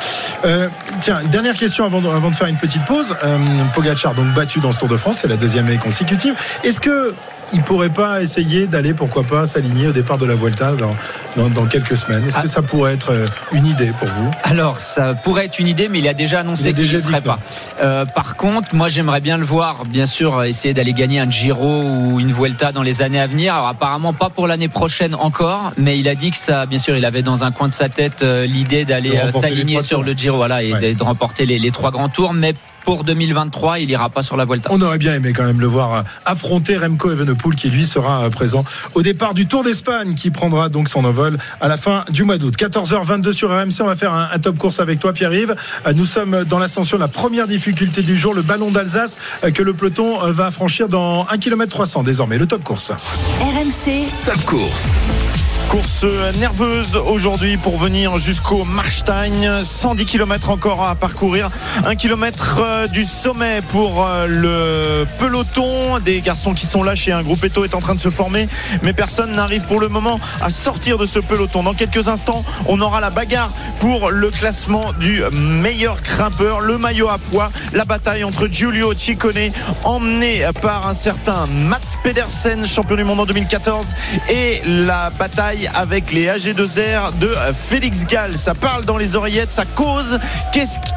[0.46, 0.70] Euh,
[1.02, 3.16] tiens, dernière question avant de, avant de faire une petite pause.
[3.24, 3.38] Euh,
[3.74, 6.34] Pogachar donc battu dans ce Tour de France, c'est la deuxième année consécutive.
[6.64, 7.14] Est-ce que
[7.54, 10.96] il pourrait pas essayer d'aller, pourquoi pas, s'aligner au départ de la Vuelta dans,
[11.36, 12.42] dans, dans quelques semaines Est-ce ah.
[12.44, 14.30] que ça pourrait être euh, une idée pour vous?
[14.44, 17.40] Alors, ça pourrait être une idée, mais il a déjà annoncé qu'il ne serait pas.
[17.82, 21.84] Euh, par contre, moi, j'aimerais bien le voir, bien sûr, essayer d'aller gagner un Giro
[21.84, 23.54] ou une Vuelta dans les années à venir.
[23.54, 26.96] Alors, apparemment, pas pour l'année prochaine encore, mais il a dit que ça, bien sûr,
[26.98, 30.14] il avait dans un coin de sa tête euh, l'idée d'aller euh, s'aligner sur le
[30.14, 30.94] Giro, voilà, et ouais.
[30.96, 32.54] de remporter les, les trois grands tours, mais
[32.88, 34.70] pour 2023, il ira pas sur la Vuelta.
[34.72, 38.64] On aurait bien aimé quand même le voir affronter Remco Evenepoel qui lui sera présent
[38.96, 42.38] au départ du Tour d'Espagne qui prendra donc son envol à la fin du mois
[42.38, 42.56] d'août.
[42.58, 45.54] 14h22 sur RMC, on va faire un, un top course avec toi Pierre-Yves.
[45.96, 49.18] Nous sommes dans l'ascension, la première difficulté du jour, le ballon d'Alsace
[49.54, 52.94] que le peloton va franchir dans 1 km 300 désormais, le top course.
[53.42, 55.47] RMC Top course.
[55.70, 56.06] Course
[56.40, 59.64] nerveuse aujourd'hui pour venir jusqu'au Marstein.
[59.64, 61.50] 110 km encore à parcourir.
[61.86, 66.00] Un kilomètre du sommet pour le peloton.
[66.00, 67.12] Des garçons qui sont lâchés.
[67.12, 68.48] Un groupe Eto est en train de se former.
[68.82, 71.64] Mais personne n'arrive pour le moment à sortir de ce peloton.
[71.64, 76.62] Dans quelques instants, on aura la bagarre pour le classement du meilleur grimpeur.
[76.62, 77.52] Le maillot à poids.
[77.74, 79.52] La bataille entre Giulio Ciccone,
[79.84, 83.88] emmené par un certain Mats Pedersen, champion du monde en 2014,
[84.30, 88.38] et la bataille avec les AG2R de Félix Gall.
[88.38, 90.20] Ça parle dans les oreillettes, ça cause.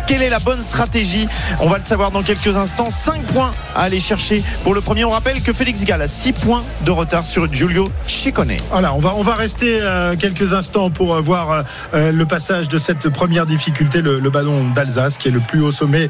[0.07, 1.29] Quelle est la bonne stratégie?
[1.61, 2.91] On va le savoir dans quelques instants.
[2.91, 5.05] 5 points à aller chercher pour le premier.
[5.05, 8.57] On rappelle que Félix Gall a 6 points de retard sur Giulio Ciccone.
[8.71, 12.69] Voilà, on va, on va rester euh, quelques instants pour euh, voir euh, le passage
[12.69, 16.09] de cette première difficulté, le, le ballon d'Alsace, qui est le plus haut sommet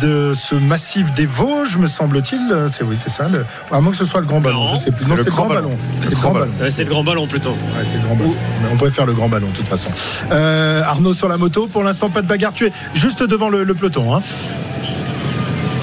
[0.00, 2.40] de ce massif des Vosges, me semble-t-il.
[2.72, 3.28] C'est oui, c'est ça.
[3.28, 5.06] Le, à moins que ce soit le grand ballon, non, je sais plus.
[5.08, 5.68] Non, c'est le grand ballon.
[5.68, 5.78] ballon.
[6.02, 6.50] C'est le grand ballon.
[6.60, 7.50] Ouais, c'est le grand ballon plutôt.
[7.50, 8.34] Ouais, c'est le grand ballon.
[8.72, 9.90] On pourrait faire le grand ballon de toute façon.
[10.32, 12.52] Euh, Arnaud sur la moto, pour l'instant pas de bagarre.
[12.52, 14.14] Tu es juste devant le, le peloton.
[14.14, 14.20] Hein.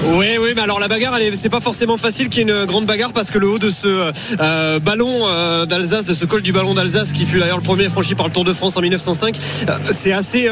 [0.03, 2.85] Oui, oui, mais alors la bagarre, c'est pas forcément facile qu'il y ait une grande
[2.85, 6.51] bagarre parce que le haut de ce euh, ballon euh, d'Alsace, de ce col du
[6.51, 9.37] ballon d'Alsace, qui fut d'ailleurs le premier franchi par le Tour de France en 1905,
[9.69, 10.49] euh, c'est assez,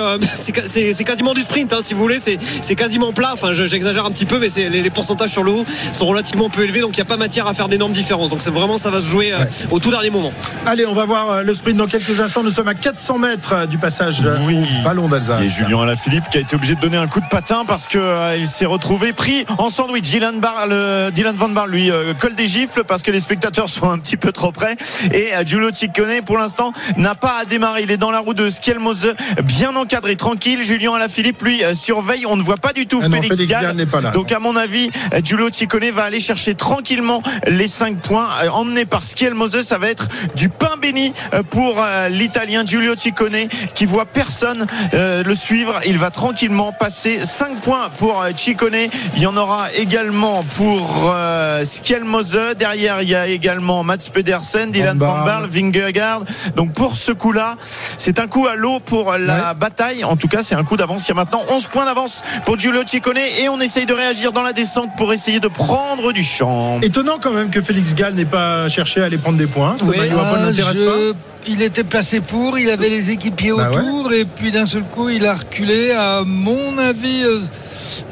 [0.67, 3.31] c'est quasiment du sprint, hein, si vous voulez, c'est quasiment plat.
[3.33, 6.63] Enfin, j'exagère un petit peu, mais les, les, pourcentages sur le haut sont relativement peu
[6.63, 8.29] élevés, donc il n'y a pas matière à faire d'énormes différences.
[8.29, 9.47] Donc c'est vraiment, ça va se jouer ouais.
[9.71, 10.33] au tout dernier moment.
[10.67, 12.43] Allez, on va voir le sprint dans quelques instants.
[12.43, 14.57] Nous sommes à 400 mètres du passage oui.
[14.57, 15.43] au ballon d'Alsace.
[15.43, 18.47] Et Julien Alaphilippe qui a été obligé de donner un coup de patin parce qu'il
[18.47, 20.09] s'est retrouvé pris en sandwich.
[20.09, 23.69] Dylan, Bar, le, Dylan Van Bar lui euh, colle des gifles parce que les spectateurs
[23.69, 24.75] sont un petit peu trop près.
[25.13, 27.83] Et euh, Giulio Ciccone, pour l'instant, n'a pas à démarrer.
[27.83, 30.63] Il est dans la roue de Skelmose, bien encadré, tranquille.
[30.63, 32.25] Julien Alaphilippe, lui, euh, surveille.
[32.25, 33.85] On ne voit pas du tout Ah non, Félix, Gall.
[33.87, 34.11] Pas là.
[34.11, 34.89] Donc, à mon avis,
[35.23, 38.27] Giulio Ciccone va aller chercher tranquillement les 5 points.
[38.51, 41.13] Emmené par Skelmose, ça va être du pain béni
[41.49, 45.79] pour l'Italien Giulio Ciccone qui voit personne euh, le suivre.
[45.85, 48.89] Il va tranquillement passer 5 points pour Ciccone.
[49.15, 52.39] Il y en aura également pour euh, Skelmose.
[52.57, 55.23] Derrière, il y a également Mats Pedersen, Dylan Van.
[55.23, 56.23] Baarle, Vingegaard.
[56.55, 57.55] Donc pour ce coup-là,
[57.97, 60.03] c'est un coup à l'eau pour la bataille.
[60.03, 61.07] En tout cas, c'est un coup d'avance.
[61.07, 64.31] Il y a maintenant 11 points d'avance pour Giulio Ciccone et on essaye de réagir
[64.31, 66.81] dans la descente pour essayer de prendre du champ.
[66.81, 69.75] Étonnant quand même que Félix Gall n'ait pas cherché à aller prendre des points.
[69.83, 69.95] Oui.
[69.99, 71.19] Ah, je- pas.
[71.47, 75.09] Il était placé pour, il avait les équipiers Bah autour, et puis d'un seul coup,
[75.09, 75.91] il a reculé.
[75.91, 77.39] À mon avis, euh,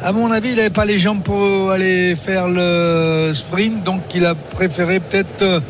[0.04, 4.26] à mon avis, il n'avait pas les jambes pour aller faire le sprint, donc il
[4.26, 5.62] a préféré peut-être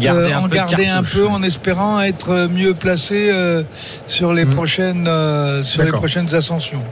[0.00, 3.62] Garder euh, un en garder un peu en espérant être mieux placé euh,
[4.08, 4.54] sur les Mhm.
[4.54, 6.82] prochaines euh, sur les prochaines ascensions.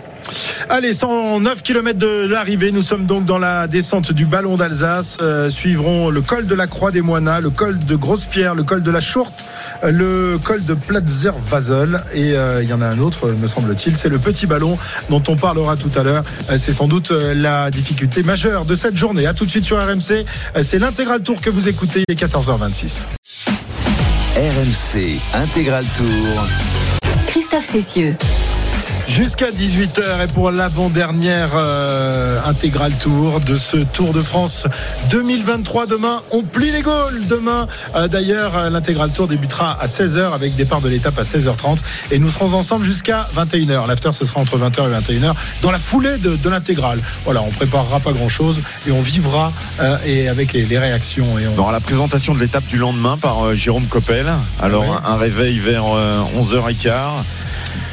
[0.68, 2.70] Allez, 109 km de l'arrivée.
[2.70, 5.18] Nous sommes donc dans la descente du Ballon d'Alsace.
[5.20, 8.82] Euh, suivront le col de la Croix des Moinas, le col de Grosse-Pierre, le col
[8.82, 9.32] de la Chourte,
[9.90, 12.02] le col de Platzer-Vasel.
[12.14, 13.96] Et euh, il y en a un autre, me semble-t-il.
[13.96, 14.78] C'est le petit ballon
[15.10, 16.24] dont on parlera tout à l'heure.
[16.50, 19.26] Euh, c'est sans doute euh, la difficulté majeure de cette journée.
[19.26, 20.24] À tout de suite sur RMC.
[20.62, 22.04] C'est l'intégral tour que vous écoutez.
[22.08, 23.06] Il est 14h26.
[24.34, 26.46] RMC Intégral Tour.
[27.28, 28.16] Christophe Cessieux.
[29.08, 34.66] Jusqu'à 18h et pour l'avant-dernière euh, intégrale tour de ce Tour de France
[35.10, 35.86] 2023.
[35.86, 37.26] Demain, on plie les Gaules.
[37.28, 41.80] Demain, euh, d'ailleurs, euh, l'intégrale tour débutera à 16h avec départ de l'étape à 16h30
[42.10, 43.86] et nous serons ensemble jusqu'à 21h.
[43.86, 46.98] L'after, ce sera entre 20h et 21h dans la foulée de, de l'intégrale.
[47.24, 51.38] Voilà, on préparera pas grand-chose et on vivra euh, et avec les, les réactions.
[51.38, 51.58] Et on...
[51.58, 54.32] Aura la présentation de l'étape du lendemain par euh, Jérôme Coppel.
[54.60, 56.92] Alors, un réveil vers euh, 11h15.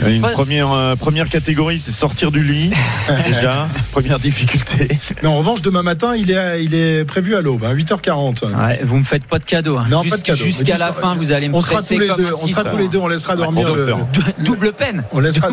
[0.07, 2.71] Une première, euh, première catégorie, c'est sortir du lit.
[3.27, 4.87] déjà, première difficulté.
[5.21, 8.45] Mais en revanche, demain matin, il est, il est prévu à l'aube, hein, 8h40.
[8.45, 9.77] Ouais, vous me faites pas de cadeau.
[9.77, 9.85] hein.
[9.89, 10.37] Non, Jus- pas de cadeau.
[10.43, 12.27] Jusqu'à la fin, vous allez me On sera presser tous les comme deux.
[12.27, 12.97] un On sera tous les deux.
[12.97, 13.85] On laissera dormir le.
[13.85, 13.97] faire.
[14.39, 15.03] Double peine.
[15.11, 15.49] On laissera,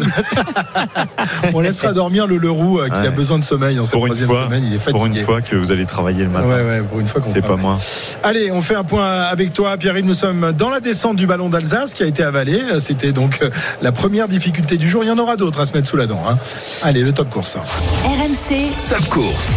[1.55, 4.29] on laissera dormir le Leroux euh, qui a besoin de sommeil dans cette Pour troisième
[4.29, 4.65] fois, semaine.
[4.67, 4.93] Il est fatigué.
[4.93, 6.47] pour une fois que vous allez travailler le matin.
[6.47, 7.77] Ouais, ouais, pour une fois qu'on C'est pas moi.
[8.23, 10.05] Allez, on fait un point avec toi, Pierre-Yves.
[10.07, 12.61] Nous sommes dans la descente du ballon d'Alsace qui a été avalé.
[12.79, 13.51] C'était donc euh,
[13.83, 15.03] la première difficulté du jour.
[15.03, 16.21] Il y en aura d'autres à se mettre sous la dent.
[16.29, 16.39] hein.
[16.83, 17.57] Allez, le top course.
[18.05, 18.57] RMC,
[18.91, 19.49] Top course.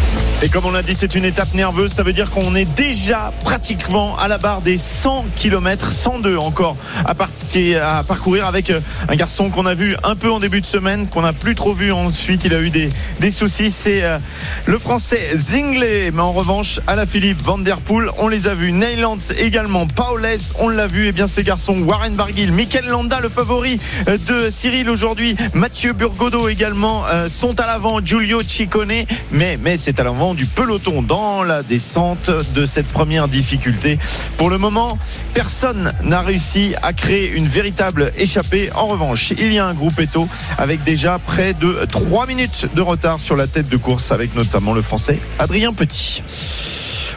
[0.41, 1.91] Et comme on l'a dit, c'est une étape nerveuse.
[1.91, 6.77] Ça veut dire qu'on est déjà pratiquement à la barre des 100 km, 102 encore
[7.03, 10.61] à, partir, à parcourir avec euh, un garçon qu'on a vu un peu en début
[10.61, 12.45] de semaine, qu'on n'a plus trop vu ensuite.
[12.45, 12.89] Il a eu des,
[13.19, 13.69] des soucis.
[13.69, 14.17] C'est euh,
[14.65, 16.11] le français Zingley.
[16.13, 18.71] Mais en revanche, à la Philippe Van Der Poel, on les a vus.
[18.71, 19.87] Neylands également.
[19.87, 20.25] Paules,
[20.59, 21.07] on l'a vu.
[21.07, 25.93] Et bien ces garçons, Warren Barguil, Mikel Landa, le favori euh, de Cyril aujourd'hui, Mathieu
[25.93, 27.99] Burgodo également euh, sont à l'avant.
[28.03, 33.27] Giulio Ciccone, mais, mais c'est à l'avant du peloton dans la descente de cette première
[33.27, 33.97] difficulté.
[34.37, 34.97] Pour le moment,
[35.33, 38.69] personne n'a réussi à créer une véritable échappée.
[38.75, 40.27] En revanche, il y a un groupe Eto
[40.57, 44.73] avec déjà près de 3 minutes de retard sur la tête de course avec notamment
[44.73, 46.21] le français Adrien Petit.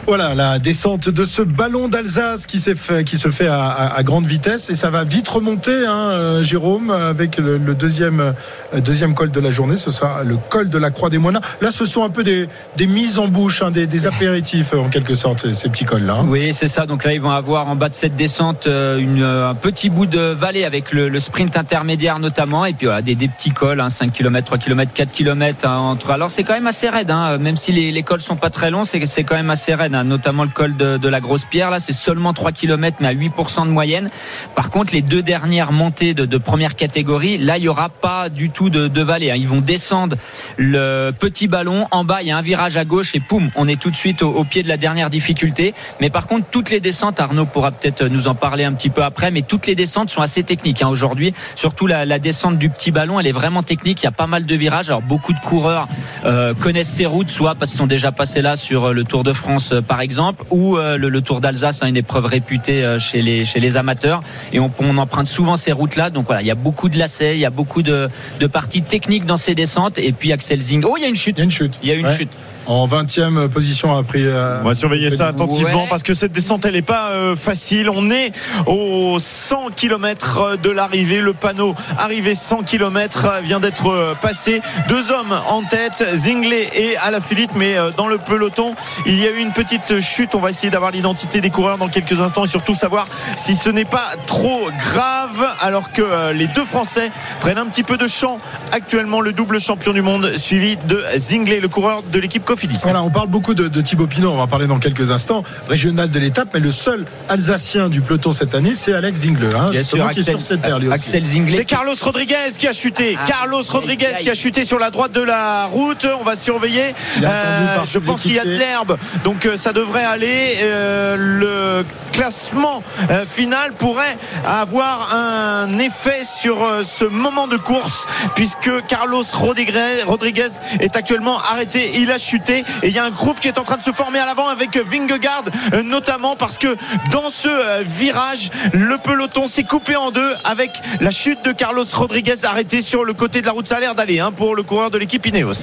[0.05, 4.89] Voilà la descente de ce ballon d'Alsace qui, se fait à, grande vitesse et ça
[4.89, 9.77] va vite remonter, hein, euh, Jérôme, avec le, deuxième, euh, deuxième col de la journée.
[9.77, 11.39] Ce sera le col de la Croix des Moines.
[11.61, 12.47] Là, ce sont un peu des,
[12.85, 16.15] mises en bouche, hein, des, apéritifs en quelque sorte, ces, petits cols-là.
[16.15, 16.25] hein.
[16.27, 16.85] Oui, c'est ça.
[16.85, 20.05] Donc là, ils vont avoir en bas de cette descente euh, euh, un petit bout
[20.05, 22.65] de vallée avec le, sprint intermédiaire notamment.
[22.65, 26.11] Et puis des, petits cols, hein, 5 km, 3 km, 4 km entre.
[26.11, 28.83] Alors c'est quand même assez raide, même si les, les cols sont pas très longs,
[28.83, 29.92] c'est quand même assez raide.
[29.95, 31.69] Hein, notamment le col de, la Grosse Pierre.
[31.69, 34.09] Là, c'est seulement 3 km, mais à 8% de moyenne.
[34.55, 38.49] Par contre, les deux dernières montées de, première catégorie, là, il y aura pas du
[38.49, 39.31] tout de, de vallée.
[39.31, 39.35] hein.
[39.37, 40.17] Ils vont descendre
[40.57, 41.87] le petit ballon.
[41.91, 43.95] En bas, il y a un virage à gauche et poum, on est tout de
[43.95, 45.73] suite au, pied de la dernière difficulté.
[45.99, 49.03] Mais par contre, toutes les descentes, Arnaud pourra peut-être nous en parler un petit peu
[49.03, 51.33] après, mais toutes les descentes sont assez techniques hein, aujourd'hui.
[51.55, 54.01] Surtout la, descente du petit ballon, elle est vraiment technique.
[54.01, 54.89] Il y a pas mal de virages.
[54.89, 55.87] Alors beaucoup de coureurs
[56.25, 59.33] euh, connaissent ces routes, soit parce qu'ils sont déjà passés là sur le Tour de
[59.33, 63.21] France, par exemple, ou euh, le, le Tour d'Alsace, hein, une épreuve réputée euh, chez
[63.21, 64.21] les chez les amateurs.
[64.51, 66.09] Et on, on emprunte souvent ces routes-là.
[66.09, 68.81] Donc voilà, il y a beaucoup de lacets, il y a beaucoup de, de parties
[68.81, 69.97] techniques dans ces descentes.
[69.99, 70.83] Et puis Axel Zing.
[70.85, 71.37] Oh, il y a une chute.
[71.37, 71.73] Il y a une chute.
[71.83, 72.15] Il y a une Ouais.
[72.15, 72.31] chute.
[72.65, 74.19] En 20e position après.
[74.23, 75.87] euh, On va surveiller ça attentivement Ouais.
[75.89, 77.89] parce que cette descente elle est pas euh, facile.
[77.89, 78.31] On est
[78.67, 81.21] aux 100 km de l'arrivée.
[81.21, 84.61] Le panneau arrivé 100 km vient d'être euh, passé.
[84.87, 89.31] Deux hommes en tête, Zingley et Alaphilippe, mais euh, dans le peloton il y a
[89.31, 90.35] eu une petite chute.
[90.35, 93.69] On va essayer d'avoir l'identité des coureurs dans quelques instants et surtout savoir si ce
[93.69, 98.07] n'est pas trop grave alors que euh, les deux Français prennent un petit peu de
[98.07, 98.39] champ
[98.71, 99.21] actuellement.
[99.21, 102.77] Le double champion du monde suivi de Zingley, le coureur de l'équipe Cofidis.
[102.83, 105.41] Voilà, on parle beaucoup de, de Thibaut Pinot, on va en parler dans quelques instants,
[105.67, 109.69] régional de l'étape, mais le seul Alsacien du peloton cette année, c'est Alex Zingle, hein,
[109.71, 110.93] Bien justement, sûr, qui est sur cette terre lui aussi.
[110.93, 111.57] Axel Zinglet.
[111.57, 113.17] C'est Carlos Rodriguez qui a chuté.
[113.19, 113.25] Ah.
[113.27, 114.23] Carlos Rodriguez Aïe, aïe.
[114.25, 116.07] qui a chuté sur la droite de la route.
[116.19, 116.93] On va surveiller.
[117.23, 120.57] Euh, je pense qu'il y a de l'herbe, donc euh, ça devrait aller.
[120.61, 128.05] Euh, le classement euh, final pourrait avoir un effet sur euh, ce moment de course
[128.35, 131.91] puisque Carlos Rodriguez, Rodriguez est actuellement arrêté.
[131.95, 133.91] Il a chuté et il y a un groupe qui est en train de se
[133.91, 136.75] former à l'avant avec Vingegaard euh, notamment parce que
[137.11, 141.83] dans ce euh, virage, le peloton s'est coupé en deux avec la chute de Carlos
[141.93, 143.67] Rodriguez arrêté sur le côté de la route.
[143.67, 145.53] Ça a l'air d'aller hein, pour le coureur de l'équipe Ineos.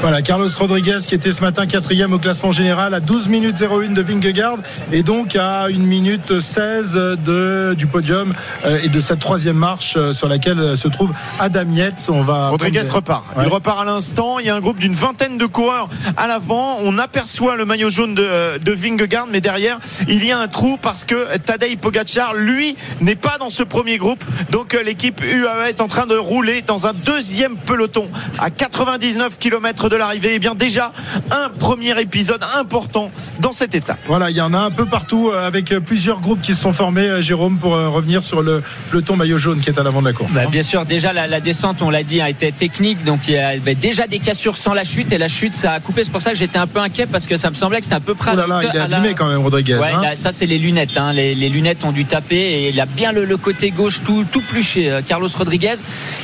[0.00, 3.88] Voilà, Carlos Rodriguez qui était ce matin quatrième au classement général à 12 minutes 01
[3.92, 4.58] de Vingegaard
[4.92, 8.32] et donc à 1 minute 16 de, du podium
[8.64, 12.08] euh, et de cette troisième marche sur laquelle se trouve Adam Yates.
[12.12, 13.24] On va Rodriguez prendre- repart.
[13.36, 13.44] Ouais.
[13.46, 14.38] Il repart à l'instant.
[14.38, 16.78] Il y a un groupe d'une vingtaine de coureurs à l'avant.
[16.82, 20.78] On aperçoit le maillot jaune de, de Vingegaard, mais derrière, il y a un trou
[20.80, 24.24] parce que Tadej Pogacar, lui, n'est pas dans ce premier groupe.
[24.50, 29.38] Donc euh, l'équipe UAE est en train de rouler dans un deuxième peloton à 99
[29.38, 30.34] km de l'arrivée.
[30.34, 30.92] Et bien déjà,
[31.30, 33.10] un premier épisode important
[33.40, 33.98] dans cette étape.
[34.06, 36.60] Voilà, il y en a un peu partout euh, avec euh, plusieurs groupes qui se
[36.60, 39.82] sont formés, euh, Jérôme, pour euh, revenir sur le peloton maillot jaune qui est à
[39.82, 40.32] l'avant de la course.
[40.32, 40.50] Bah, hein.
[40.50, 43.38] bien sûr, déjà la, la descente, on l'a dit, a été technique, donc il y
[43.38, 46.04] avait déjà des cassures sans la chute et la chute ça a coupé.
[46.04, 47.96] C'est pour ça que j'étais un peu inquiet parce que ça me semblait que c'était
[47.96, 48.30] à peu près.
[48.34, 49.76] Oh là là, il est la- abîmé quand même, Rodriguez.
[49.76, 50.02] Ouais, hein.
[50.02, 50.96] là, ça c'est les lunettes.
[50.96, 51.12] hein.
[51.12, 54.24] Les, les lunettes ont dû taper et il a bien le, le côté gauche tout,
[54.30, 55.74] tout pluché, euh, Carlos Rodriguez.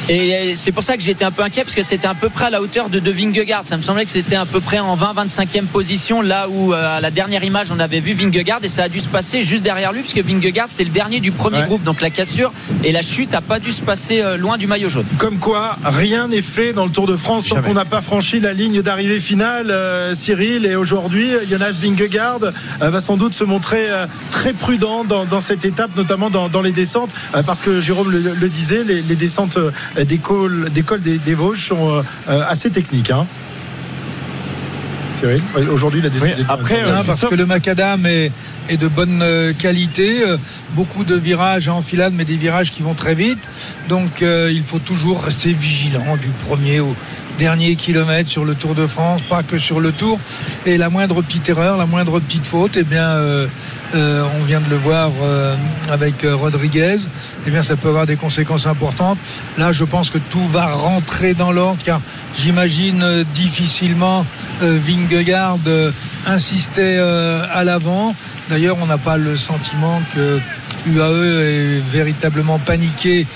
[0.09, 2.29] Et euh, c'est pour ça que j'étais un peu inquiet parce que c'était à peu
[2.29, 3.63] près à la hauteur de, de Vingegaard.
[3.67, 7.01] Ça me semblait que c'était à peu près en 20-25e position, là où euh, à
[7.01, 9.93] la dernière image on avait vu Vingegaard et ça a dû se passer juste derrière
[9.93, 11.67] lui puisque Vingegaard c'est le dernier du premier Ouais.
[11.67, 11.85] groupe.
[11.85, 12.53] Donc la cassure
[12.83, 15.05] et la chute a pas dû se passer euh, loin du maillot jaune.
[15.19, 18.41] Comme quoi, rien n'est fait dans le Tour de France tant qu'on n'a pas franchi
[18.41, 19.84] la ligne d'arrivée finale, euh,
[20.15, 20.67] Cyril.
[20.67, 25.41] Et aujourd'hui, Jonas Vingegaard euh, va sans doute se montrer euh, très prudent dans, dans
[25.41, 29.03] cette étape, notamment dans, dans les descentes, euh, parce que Jérôme le, le disait, les,
[29.03, 29.71] les descentes euh,
[30.05, 33.11] des cols des, cols des, des Vosges sont euh, euh, assez techniques.
[33.11, 33.27] hein.
[35.15, 35.41] Cyril,
[35.73, 38.33] aujourd'hui, la descente Oui, après, euh, parce Christophe- que le macadam est,
[38.69, 40.37] est de bonne euh, qualité, euh,
[40.75, 43.39] beaucoup de virages en enfilade, mais des virages qui vont très vite.
[43.89, 46.97] Donc euh, il faut toujours rester vigilant du premier au
[47.39, 50.19] dernier kilomètre sur le Tour de France, pas que sur le Tour.
[50.67, 53.47] Et la moindre petite erreur, la moindre petite faute, eh bien, euh,
[53.95, 55.55] euh, on vient de le voir euh,
[55.91, 56.99] avec Rodriguez,
[57.47, 59.19] eh bien, ça peut avoir des conséquences importantes.
[59.59, 62.01] Là, je pense que tout va rentrer dans l'ordre, car
[62.37, 64.27] j'imagine difficilement
[64.61, 65.59] Vingegaard
[66.27, 68.15] insister à l'avant.
[68.51, 70.41] D'ailleurs, on n'a pas le sentiment que
[70.87, 73.27] UAE est véritablement paniqué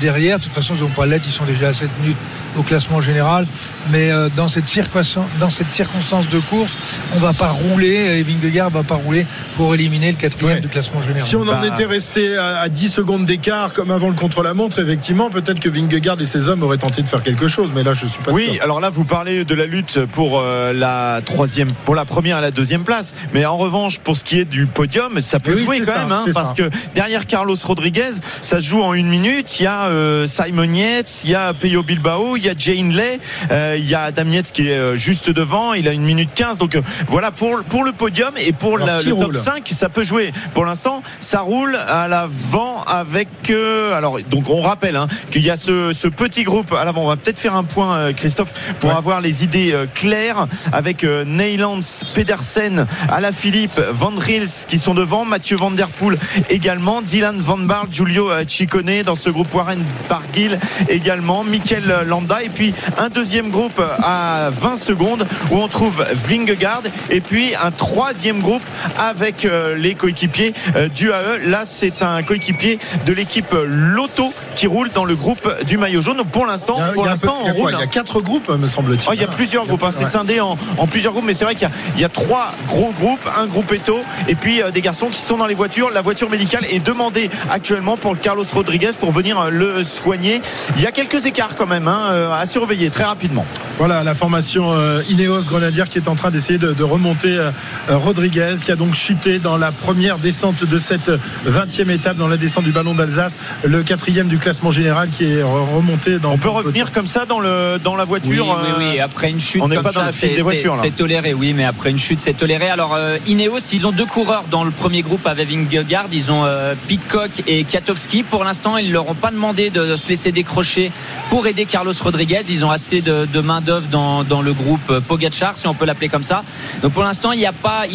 [0.00, 0.38] derrière.
[0.38, 2.16] De toute façon, ils n'ont pas l'être, ils sont déjà à 7 minutes
[2.56, 3.46] au classement général.
[3.90, 6.72] Mais euh, dans, cette circonstance, dans cette circonstance de course,
[7.12, 10.54] on ne va pas rouler, et Vingegaard ne va pas rouler pour éliminer le quatrième
[10.56, 10.60] Ouais.
[10.60, 11.22] du classement général.
[11.28, 11.62] Si on en Bah.
[11.66, 16.20] était resté à, à 10 secondes d'écart, comme avant le contre-la-montre, effectivement, peut-être que Vingegaard
[16.20, 17.70] et ses hommes auraient tenté de faire quelque chose.
[17.74, 18.62] Mais là, je suis pas Oui, sûr.
[18.62, 22.40] alors là, vous parlez de la lutte pour euh, la troisième, pour la première et
[22.42, 23.14] la deuxième place.
[23.34, 25.98] Mais en revanche, pour ce qui est du podium, ça peut Oui, jouer quand ça,
[25.98, 26.54] même, hein, parce ça.
[26.54, 28.12] que derrière Carlos Rodriguez,
[28.42, 29.58] ça se joue en une minute.
[29.60, 32.92] Il y a euh, Simon Yates, il y a Peyo Bilbao, il y a Jane
[32.92, 33.20] Lay,
[33.52, 35.74] euh, il y a Adam Yates qui est euh, juste devant.
[35.74, 36.58] Il a une minute 15.
[36.58, 39.68] Donc euh, voilà pour pour le podium et pour Alors, la- le top roule 5,
[39.72, 40.32] ça peut jouer.
[40.54, 43.28] Pour l'instant, ça roule à l'avant avec.
[43.50, 47.04] euh, alors donc on rappelle hein, qu'il y a ce, ce petit groupe à l'avant.
[47.04, 48.96] On va peut-être faire un point, Christophe, pour Ouais.
[48.96, 51.80] avoir les idées claires avec Neylands,
[52.14, 56.18] Pedersen, Alaphilippe, Van Rils qui sont devant, Mathieu Van Der Poel
[56.50, 62.48] également, Dylan Van Baarle, Giulio Ciccone dans ce groupe Warren Barguil également, Mikel Landa et
[62.48, 68.40] puis un deuxième groupe à 20 secondes où on trouve Vingegaard et puis un troisième
[68.40, 68.62] groupe
[68.98, 71.46] avec euh, les coéquipiers euh, du AE.
[71.46, 76.22] Là, c'est un coéquipier de l'équipe Lotto qui roule dans le groupe du maillot jaune.
[76.30, 77.72] Pour l'instant, pour l'instant, il y a on roule.
[77.74, 79.08] Il y a quatre groupes, me semble-t-il.
[79.08, 79.90] Oh, il y a plusieurs groupes, hein.
[79.90, 80.10] c'est Ouais.
[80.10, 82.52] scindé en, en plusieurs groupes, mais c'est vrai qu'il y a, il y a trois
[82.68, 85.90] gros groupes, un groupe Eto et puis euh, des garçons qui sont dans les voitures.
[85.90, 90.42] La voiture médicale est demandée actuellement pour Carlos Rodriguez pour venir euh, le soigner.
[90.76, 93.46] Il y a quelques écarts quand même hein, à surveiller très rapidement.
[93.82, 97.50] Voilà la formation euh, Ineos Grenadier qui est en train d'essayer de, de remonter euh,
[97.88, 101.10] Rodriguez qui a donc chuté dans la première descente de cette
[101.48, 105.42] 20e étape dans la descente du ballon d'Alsace, le quatrième du classement général qui est
[105.42, 106.30] remonté dans.
[106.30, 108.30] On peut revenir comme ça dans le dans la voiture.
[108.30, 108.38] Oui,
[108.78, 109.00] oui, oui.
[109.00, 110.88] Après une chute, on n'est pas ça, dans la file c'est- des voitures, c'est- là.
[110.88, 112.68] C'est toléré, oui, mais après une chute, c'est toléré.
[112.68, 116.06] Alors euh, Ineos, ils ont deux coureurs dans le premier groupe avec Vingegaard.
[116.12, 118.22] Ils ont euh, Pitcock et Katowski.
[118.22, 120.92] Pour l'instant, ils leur ont pas demandé de se laisser décrocher
[121.30, 122.42] pour aider Carlos Rodriguez.
[122.48, 126.22] Ils ont assez de, de main dans, le groupe Pogacar, si on peut l'appeler comme
[126.22, 126.44] ça.
[126.82, 127.86] Donc pour l'instant, il n'y a pas.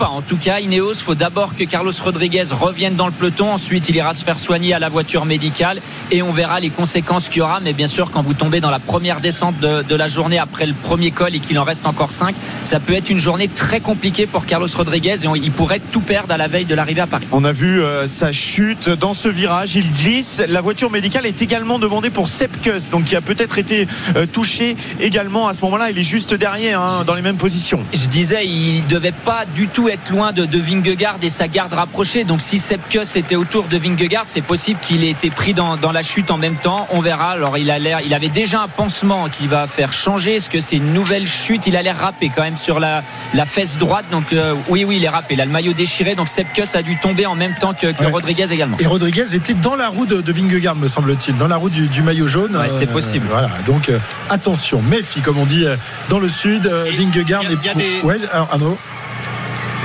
[0.00, 3.52] En tout cas, Ineos, faut d'abord que Carlos Rodriguez revienne dans le peloton.
[3.52, 7.28] Ensuite, il ira se faire soigner à la voiture médicale et on verra les conséquences
[7.28, 7.60] qu'il y aura.
[7.60, 10.74] Mais bien sûr, quand vous tombez dans la première descente de, la journée après le
[10.74, 14.26] premier col et qu'il en reste encore 5, ça peut être une journée très compliquée
[14.26, 17.26] pour Carlos Rodriguez et il pourrait tout perdre à la veille de l'arrivée à Paris.
[17.32, 20.42] On a vu euh, sa chute dans ce virage, il glisse.
[20.48, 24.76] La voiture médicale est également demandée pour Sepkus, donc qui a peut-être été euh, touché
[25.12, 25.90] également à ce moment-là.
[25.90, 27.84] Il est juste derrière, hein, dans les mêmes positions.
[27.92, 31.74] Je disais, il devait pas du tout être loin de, de Vingegaard et sa garde
[31.74, 32.24] rapprochée.
[32.24, 35.92] Donc si Sepkus était autour de Vingegaard, c'est possible qu'il ait été pris dans, dans
[35.92, 36.86] la chute en même temps.
[36.90, 37.32] On verra.
[37.32, 40.36] Alors il a l'air, il avait déjà un pansement qui va faire changer.
[40.36, 41.66] Est-ce que c'est une nouvelle chute?
[41.66, 43.02] Il a l'air râpé quand même sur la,
[43.34, 44.06] la fesse droite.
[44.10, 45.34] Donc euh, oui, oui, il est râpé.
[45.34, 46.14] Il a le maillot déchiré.
[46.14, 48.10] Donc Sepkus a dû tomber en même temps que, que Ouais.
[48.10, 48.78] Rodriguez également.
[48.80, 51.86] Et Rodriguez était dans la roue de, de Vingegaard, me semble-t-il, dans la roue du,
[51.88, 52.56] du maillot jaune.
[52.56, 53.26] Ouais, c'est possible.
[53.30, 53.98] Voilà, donc euh,
[54.28, 55.76] attention, méfie, comme on dit euh,
[56.08, 56.66] dans le sud.
[56.66, 58.76] euh, Et Vingegaard il y a- il y a est- des- Ouais, alors, Arnaud.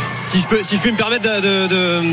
[0.07, 1.27] Si je peux, si je peux me permettre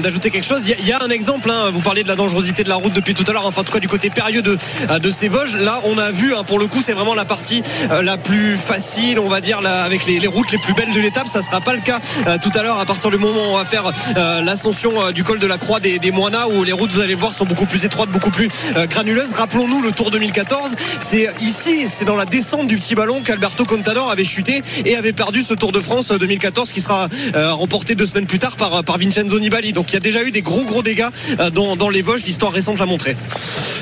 [0.01, 1.51] d'ajouter quelque chose, il y, y a un exemple.
[1.51, 3.65] hein, vous parlez de la dangerosité de la route depuis tout à l'heure, enfin en
[3.65, 4.57] tout cas du côté périlleux de,
[4.91, 5.55] euh, de ces Vosges.
[5.57, 8.57] Là, on a vu, hein, pour le coup, c'est vraiment la partie euh, la plus
[8.57, 11.29] facile, on va dire, là, avec les, les routes les plus belles de l'étape.
[11.29, 13.57] Ça sera pas le cas euh, tout à l'heure à partir du moment où on
[13.59, 16.73] va faire euh, l'ascension euh, du col de la Croix des, des Moinas, où les
[16.73, 19.33] routes, vous allez le voir, sont beaucoup plus étroites, beaucoup plus euh, granuleuses.
[19.33, 20.75] Rappelons-nous le Tour 2014.
[21.01, 25.13] C'est ici, c'est dans la descente du petit ballon qu'Alberto Contador avait chuté et avait
[25.13, 27.51] perdu ce Tour de France euh, 2014 qui sera euh,
[27.93, 29.75] deux semaines plus tard par, par Vincenzo Nibali.
[29.75, 31.09] Donc il y a déjà eu des gros gros dégâts
[31.41, 32.25] euh, dans, dans les Vosges.
[32.25, 33.15] L'histoire récente l'a montré.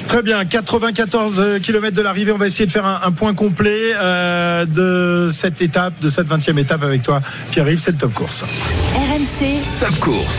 [0.08, 2.32] Très bien, 94 km de l'arrivée.
[2.32, 6.26] On va essayer de faire un, un point complet euh, de cette étape, de cette
[6.28, 7.78] 20e étape avec toi, Pierre-Yves.
[7.78, 8.42] C'est le top course.
[8.94, 10.38] RMC, Top course.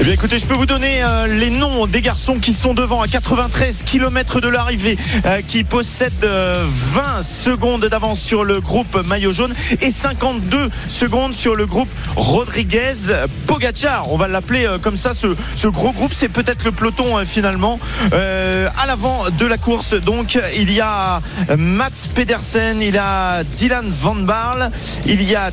[0.00, 3.02] Eh bien écoutez, je peux vous donner euh, les noms des garçons qui sont devant
[3.02, 9.04] à 93 km de l'arrivée, euh, qui possèdent euh, 20 secondes d'avance sur le groupe
[9.08, 12.94] maillot jaune et 52 secondes sur le groupe Rodriguez
[13.48, 14.12] Pogachar.
[14.12, 17.24] On va l'appeler euh, comme ça, ce, ce gros groupe, c'est peut-être le peloton euh,
[17.24, 17.80] finalement.
[18.12, 21.20] Euh, à l'avant de la course, donc il y a
[21.56, 24.70] Mats Pedersen, il y a Dylan Van Barle,
[25.06, 25.50] il y a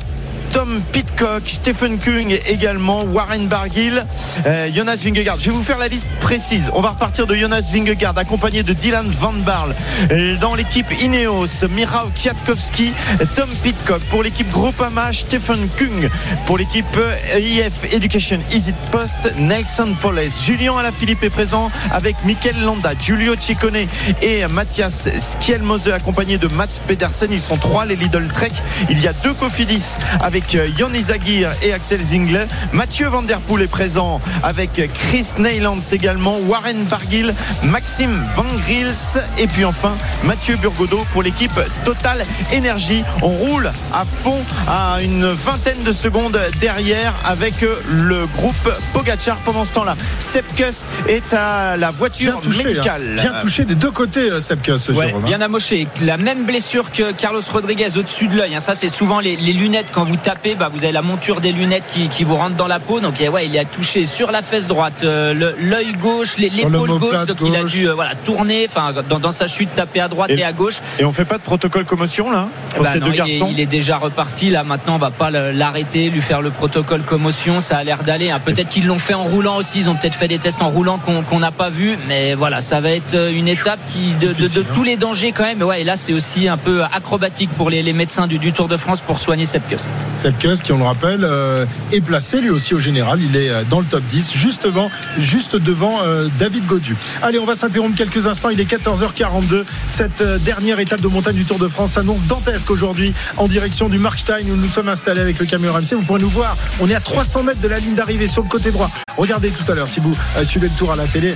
[0.52, 4.04] Tom Pitcock, Stephen Kung également, Warren Barguil,
[4.46, 5.38] euh, Jonas Vingegaard.
[5.38, 6.70] Je vais vous faire la liste précise.
[6.74, 9.74] On va repartir de Jonas Vingegaard accompagné de Dylan Van Barle.
[10.10, 12.92] Euh, Dans l'équipe Ineos, Mirao Kwiatkowski,
[13.34, 14.00] Tom Pitcock.
[14.10, 16.10] Pour l'équipe Groupama, Stephen Kung.
[16.46, 20.30] Pour l'équipe euh, IF Education Easy Post, Nelson Poles.
[20.44, 23.86] Julien Alaphilippe est présent avec Mikel Landa, Giulio Ciccone
[24.22, 25.08] et Mathias
[25.40, 27.28] Skielmose accompagné de Mats Pedersen.
[27.32, 28.50] Ils sont trois les Lidl Trek.
[28.90, 29.82] Il y a deux Cofidis
[30.20, 32.46] avec euh, Yannis Aguirre et Axel Zingle.
[32.72, 39.20] Mathieu Van Der Poel est présent avec Chris Neylands également, Warren Barguil, Maxime Van Gils
[39.38, 43.02] et puis enfin Mathieu Burgodeau pour l'équipe Total Énergie.
[43.22, 49.38] On roule à fond à une vingtaine de secondes derrière avec euh, le groupe Pogachar
[49.38, 49.96] pendant ce temps-là.
[50.20, 52.68] Sepkus est à la voiture Bien touché, hein.
[52.68, 53.02] médicale.
[53.20, 55.22] bien touché des deux côtés, euh, Sepkus, Ouais, Jérôme.
[55.24, 55.26] hein.
[55.26, 55.88] bien amoché.
[56.02, 58.54] La même blessure que Carlos Rodriguez au-dessus de l'œil.
[58.54, 58.60] hein.
[58.60, 59.86] Ça, c'est souvent les, les lunettes.
[59.92, 62.66] Quand vous tapez, bah, vous avez la monture des lunettes qui, qui vous rentre dans
[62.66, 62.98] la peau.
[63.00, 67.26] Donc, ouais, il a touché sur la fesse droite, euh, l'œil gauche, l'épaule gauche.
[67.26, 70.30] Donc, il a dû euh, voilà, tourner, enfin, dans, dans sa chute, taper à droite
[70.30, 70.78] et, Et- à gauche.
[70.98, 73.50] Et on fait pas de protocole commotion là pour Bah ces non, deux il, est,
[73.52, 74.50] il est déjà reparti.
[74.50, 77.60] Là, maintenant, on va pas l'arrêter, lui faire le protocole commotion.
[77.60, 78.30] Ça a l'air d'aller.
[78.30, 78.40] hein.
[78.44, 79.78] Peut-être qu'ils l'ont fait en roulant aussi.
[79.80, 81.96] Ils ont peut-être fait des tests en roulant qu'on n'a pas vu.
[82.08, 84.72] Mais voilà, ça va être euh, une étape qui de, de- de Difficile, hein.
[84.74, 85.62] tous les dangers quand même.
[85.62, 88.66] Ouais, et là, c'est aussi un peu acrobatique pour les, les médecins du, du Tour
[88.68, 89.76] de France pour soigner Sepkus.
[90.16, 93.20] Sepkus, qui on le rappelle, euh, est placé lui aussi au général.
[93.20, 96.96] Il est euh, dans le top 10, juste devant, juste devant euh, David Godu.
[97.22, 98.48] Allez, on va s'interrompre quelques instants.
[98.48, 99.64] Il est 14h42.
[99.88, 103.98] Cette dernière étape de montagne du Tour de France s'annonce dantesque aujourd'hui en direction du
[103.98, 105.94] Markstein où nous sommes installés avec le camion RMC.
[105.94, 106.56] Vous pourrez nous voir.
[106.80, 108.90] On est à 300 mètres de la ligne d'arrivée sur le côté droit.
[109.18, 110.12] Regardez tout à l'heure si vous
[110.44, 111.34] suivez le tour à la télé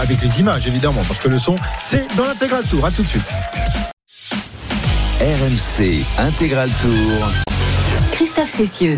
[0.00, 2.84] avec les images évidemment parce que le son c'est dans l'intégral tour.
[2.84, 3.22] À tout de suite.
[5.20, 7.61] RMC Intégral Tour.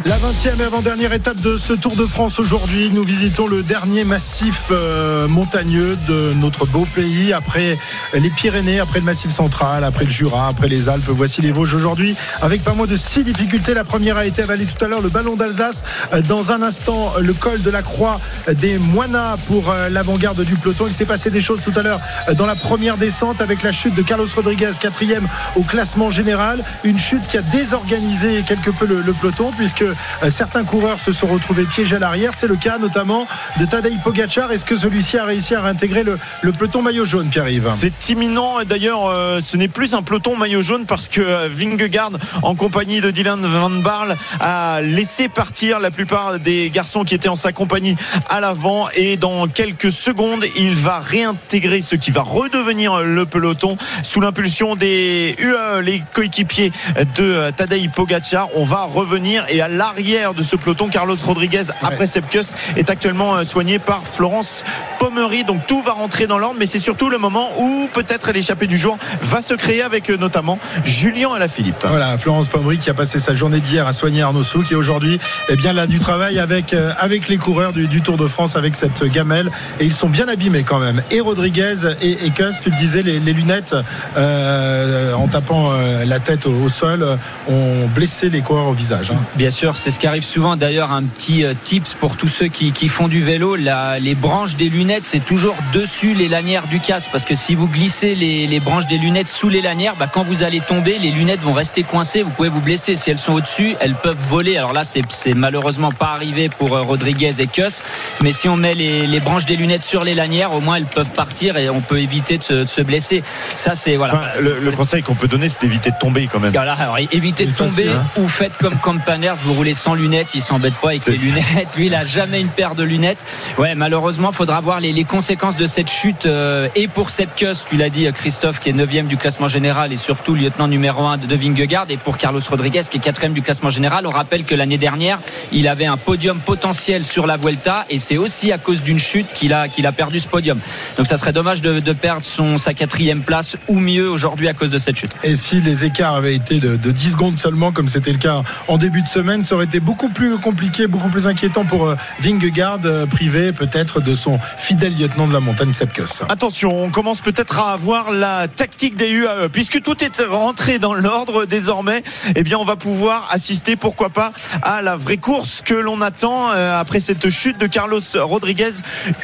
[0.06, 2.90] La 20e et avant-dernière étape de ce Tour de France aujourd'hui.
[2.92, 7.76] Nous visitons le dernier massif euh, montagneux de notre beau pays après
[8.14, 11.08] les Pyrénées, après le massif central, après le Jura, après les Alpes.
[11.08, 13.74] Voici les Vosges aujourd'hui avec pas moins de six difficultés.
[13.74, 15.82] La première a été avalée tout à l'heure, le ballon d'Alsace.
[16.12, 20.54] Euh, Dans un instant, le col de la Croix des Moinas pour euh, l'avant-garde du
[20.54, 20.84] peloton.
[20.86, 22.00] Il s'est passé des choses tout à l'heure
[22.36, 25.26] dans la première descente avec la chute de Carlos Rodriguez, quatrième
[25.56, 26.62] au classement général.
[26.84, 29.12] Une chute qui a désorganisé quelque peu le, le
[29.56, 29.94] puisque euh,
[30.28, 32.32] certains coureurs se sont retrouvés piégés à l'arrière.
[32.34, 33.26] C'est le cas notamment
[33.58, 34.52] de Tadej Pogacar.
[34.52, 37.70] Est-ce que celui-ci a réussi à réintégrer le, peloton maillot jaune, Pierre-Yves?
[37.78, 38.62] C'est imminent.
[38.64, 42.12] D'ailleurs, euh, ce n'est plus un peloton maillot jaune parce que euh, Vingegaard,
[42.42, 47.28] en compagnie de Dylan Van Barle, a laissé partir la plupart des garçons qui étaient
[47.28, 47.96] en sa compagnie
[48.28, 48.88] à l'avant.
[48.94, 54.76] Et dans quelques secondes, il va réintégrer ce qui va redevenir le peloton sous l'impulsion
[54.76, 56.72] des UAE, les coéquipiers
[57.16, 58.48] de Tadej Pogacar.
[58.54, 63.36] On va revenir et à l'arrière de ce peloton, Carlos Rodriguez, après Sepkus, est actuellement
[63.36, 64.64] euh, soigné par Florence
[64.98, 65.44] Pommery.
[65.44, 68.76] Donc tout va rentrer dans l'ordre, mais c'est surtout le moment où peut-être l'échappée du
[68.76, 71.86] jour va se créer avec euh, notamment Julien Alaphilippe.
[71.88, 75.20] Voilà, Florence Pommery qui a passé sa journée d'hier à soigner Arnaud Souk et aujourd'hui,
[75.48, 78.56] eh bien, là, du travail avec, euh, avec les coureurs du, du Tour de France
[78.56, 79.50] avec cette gamelle.
[79.78, 81.02] Et ils sont bien abîmés quand même.
[81.12, 83.76] Et Rodriguez et, et Kuss, tu le disais, les, les lunettes,
[84.16, 85.70] euh, en tapant
[86.04, 89.03] la tête au, au sol, ont blessé les coureurs au visage.
[89.10, 89.18] Hein.
[89.36, 90.56] Bien sûr, c'est ce qui arrive souvent.
[90.56, 94.14] D'ailleurs, un petit euh, tips pour tous ceux qui, qui font du vélo la- les
[94.14, 97.10] branches des lunettes, c'est toujours dessus les lanières du casque.
[97.12, 100.24] Parce que si vous glissez les, les branches des lunettes sous les lanières, bah, quand
[100.24, 102.22] vous allez tomber, les lunettes vont rester coincées.
[102.22, 102.94] Vous pouvez vous blesser.
[102.94, 104.56] Si elles sont au-dessus, elles peuvent voler.
[104.56, 107.82] Alors là, c'est malheureusement pas arrivé pour euh, Rodriguez et Kuss.
[108.20, 110.84] Mais si on met les, les branches des lunettes sur les lanières, au moins elles
[110.86, 113.22] peuvent partir et on peut éviter de se, de se blesser.
[113.56, 114.14] Ça, c'est voilà.
[114.14, 116.52] Enfin, le, le conseil qu'on peut donner, c'est d'éviter de tomber quand même.
[116.52, 118.06] Voilà, alors évitez de facile, tomber hein.
[118.20, 121.24] ou faites comme Campanners, vous roulez sans lunettes, il s'embête pas avec les ça.
[121.24, 121.76] lunettes.
[121.76, 123.18] Lui, il a jamais une paire de lunettes.
[123.58, 127.76] Ouais, malheureusement, faudra voir les, les conséquences de cette chute euh, et pour Sepkus, tu
[127.76, 131.26] l'as dit, Christophe, qui est 9 du classement général et surtout lieutenant numéro 1 de,
[131.26, 134.06] de Vingegaard et pour Carlos Rodriguez, qui est 4 du classement général.
[134.06, 135.18] On rappelle que l'année dernière,
[135.50, 139.32] il avait un podium potentiel sur la Vuelta et c'est aussi à cause d'une chute
[139.32, 140.60] qu'il a, qu'il a perdu ce podium.
[140.96, 144.52] Donc ça serait dommage de, de perdre son, sa quatrième place ou mieux aujourd'hui à
[144.54, 145.12] cause de cette chute.
[145.24, 148.42] Et si les écarts avaient été de, de 10 secondes seulement, comme c'était le cas
[148.68, 151.96] en début de semaine, ça aurait été beaucoup plus compliqué, beaucoup plus inquiétant pour euh,
[152.20, 156.22] Vingegaard, euh, privé peut-être de son fidèle lieutenant de la montagne, Sepkus.
[156.28, 159.48] Attention, on commence peut-être à avoir la tactique des UAE.
[159.50, 162.02] Puisque tout est rentré dans l'ordre désormais,
[162.36, 166.52] eh bien, on va pouvoir assister, pourquoi pas, à la vraie course que l'on attend
[166.52, 168.72] euh, après cette chute de Carlos Rodriguez.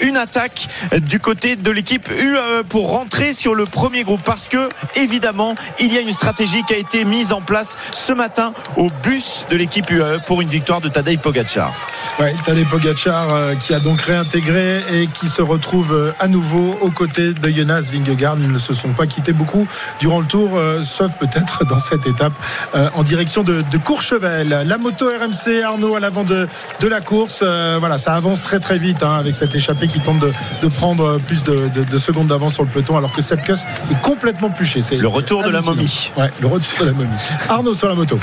[0.00, 0.68] Une attaque
[1.02, 4.22] du côté de l'équipe UAE pour rentrer sur le premier groupe.
[4.24, 8.14] Parce que, évidemment, il y a une stratégie qui a été mise en place ce
[8.14, 11.72] matin au bus de l'équipe UAE pour une victoire de Tadej Pogacar.
[12.20, 16.78] Ouais, Tadej Pogacar euh, qui a donc réintégré et qui se retrouve euh, à nouveau
[16.80, 18.36] aux côtés de Jonas Vingegaard.
[18.38, 19.66] Ils ne se sont pas quittés beaucoup
[19.98, 22.32] durant le tour, euh, sauf peut-être dans cette étape
[22.76, 24.62] euh, en direction de, de Courchevel.
[24.66, 26.46] La moto RMC Arnaud à l'avant de,
[26.80, 27.40] de la course.
[27.42, 30.32] Euh, voilà, ça avance très très vite hein, avec cette échappée qui tente de,
[30.62, 34.00] de prendre plus de, de- de secondes d'avance sur le peloton alors que Sepkus est
[34.02, 34.80] complètement pluché.
[34.80, 36.12] C'est Le retour de la momie.
[36.16, 37.08] Ouais, le retour de la momie.
[37.48, 38.16] Arnaud sur la moto.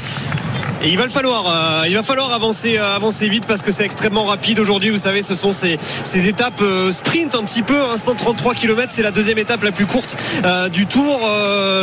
[0.84, 3.86] Et il va le euh, il va falloir avancer, euh, avancer vite parce que c'est
[3.86, 4.92] extrêmement rapide aujourd'hui.
[4.92, 5.78] Vous savez, ce sont ces,
[6.28, 9.86] étapes euh, sprint un petit peu, hein, 133 km, c'est la deuxième étape la plus
[9.86, 10.16] courte
[10.72, 11.20] du Tour.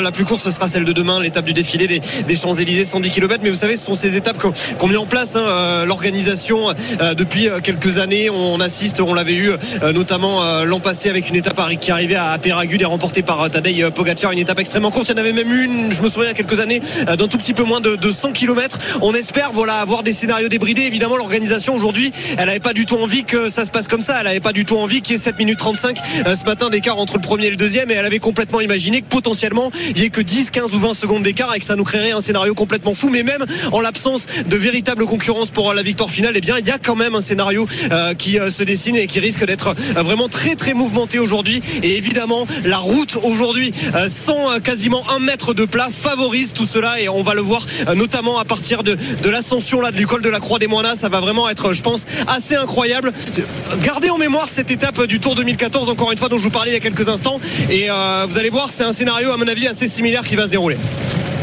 [0.03, 2.85] La plus courte, ce sera celle de demain, l'étape du défilé des, des Champs Élysées,
[2.85, 3.41] 110 km.
[3.43, 6.75] Mais vous savez, ce sont ces étapes qu'ont mis en place hein, l'organisation
[7.17, 8.31] depuis quelques années.
[8.31, 9.51] On assiste, on l'avait eu
[9.95, 14.33] notamment l'an passé avec une étape qui arrivait à Péragude et remportée par Tadej Pogacar,
[14.33, 15.09] une étape extrêmement courte.
[15.09, 17.29] Il y en avait même une, je me souviens, il y a quelques années, d'un
[17.29, 18.79] tout petit peu moins de, de 100 km.
[19.15, 20.83] Espère, voilà, avoir des scénarios débridés.
[20.83, 24.17] Évidemment, l'organisation aujourd'hui, elle n'avait pas du tout envie que ça se passe comme ça.
[24.19, 26.71] Elle n'avait pas du tout envie qu'il y ait 7 minutes 35 euh, ce matin
[26.71, 27.91] d'écart entre le premier et le deuxième.
[27.91, 30.95] Et elle avait complètement imaginé que potentiellement, il y ait que 10, 15 ou 20
[30.95, 33.09] secondes d'écart et que ça nous créerait un scénario complètement fou.
[33.11, 36.67] Mais même en l'absence de véritable concurrence pour euh, la victoire finale, eh bien, il
[36.67, 40.29] y a quand même un scénario euh, qui se dessine et qui risque d'être vraiment
[40.29, 41.61] très, très mouvementé aujourd'hui.
[41.83, 43.73] Et évidemment, la route aujourd'hui,
[44.09, 47.01] sans quasiment un mètre de plat, favorise tout cela.
[47.01, 50.29] Et on va le voir notamment à partir de, de l'ascension là du col de
[50.29, 50.97] la Croix des Moinas.
[50.97, 53.13] Ça va vraiment être, je pense, assez incroyable.
[53.83, 56.71] Gardez en mémoire cette étape du Tour 2014, encore une fois, dont je vous parlais
[56.71, 57.39] il y a quelques instants.
[57.71, 60.45] Et euh, vous allez voir, c'est un scénario, à mon avis, assez similaire qui va
[60.45, 60.77] se dérouler.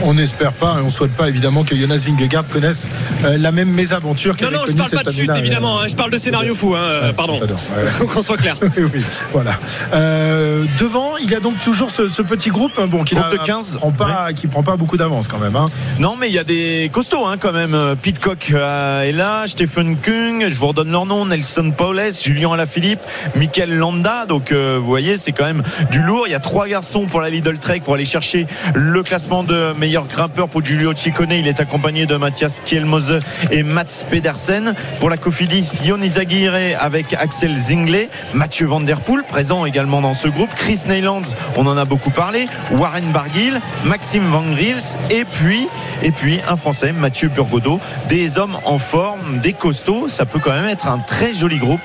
[0.03, 2.89] On n'espère pas et on souhaite pas évidemment que Jonas Vingegaard connaisse
[3.23, 5.79] euh, la même mésaventure qu'elle Non, non, je parle pas de chute, évidemment.
[5.79, 7.39] hein, je parle de scénario fou, hein, euh, pardon.
[7.39, 8.05] Pardon, ouais.
[8.13, 8.55] Qu'on soit clair.
[8.61, 9.59] oui, oui, voilà.
[9.93, 13.31] Euh, devant, il y a donc toujours ce, ce petit groupe, hein, bon, qui Groupe
[13.31, 15.55] de 15, prend pas, qui prend pas beaucoup d'avance quand même.
[15.55, 15.65] Hein.
[15.99, 17.73] Non, mais il y a des costauds hein, quand même.
[17.75, 22.53] Euh, Pitcock euh, est là, Stephen Kung, je vous redonne leur nom, Nelson Paulès, Julien
[22.53, 23.01] Alaphilippe,
[23.35, 24.25] Michael Landa.
[24.25, 26.23] Donc euh, vous voyez, c'est quand même du lourd.
[26.27, 29.73] Il y a trois garçons pour la Lidl Trek pour aller chercher le classement de
[29.77, 31.31] meilleur grimpeur pour Giulio Ciccone.
[31.31, 33.19] Il est accompagné de Mathias Kielmose
[33.51, 34.73] et Mats Pedersen.
[34.99, 40.13] Pour la Cofidis, Yon Izagirre avec Axel Zingley, Mathieu Van Der Poel présent également dans
[40.13, 41.21] ce groupe, Chris Neylands,
[41.57, 45.67] on en a beaucoup parlé, Warren Barguil, Maxime Van Gils et puis
[46.03, 47.79] et puis un Français, Mathieu Burgodeau,
[48.09, 50.07] des hommes en forme, des costauds.
[50.07, 51.81] Ça peut quand même être un très joli groupe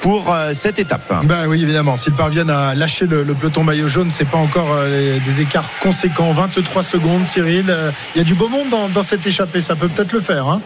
[0.00, 1.02] pour euh, cette étape.
[1.24, 1.96] Ben oui, évidemment.
[1.96, 6.32] S'ils parviennent à lâcher le, peloton maillot jaune, c'est pas encore euh, des écarts conséquents.
[6.32, 9.60] 23 secondes, Euh, Il y a du beau monde dans, cette échappée.
[9.60, 10.46] Ça peut peut-être le faire.
[10.48, 10.60] Hein.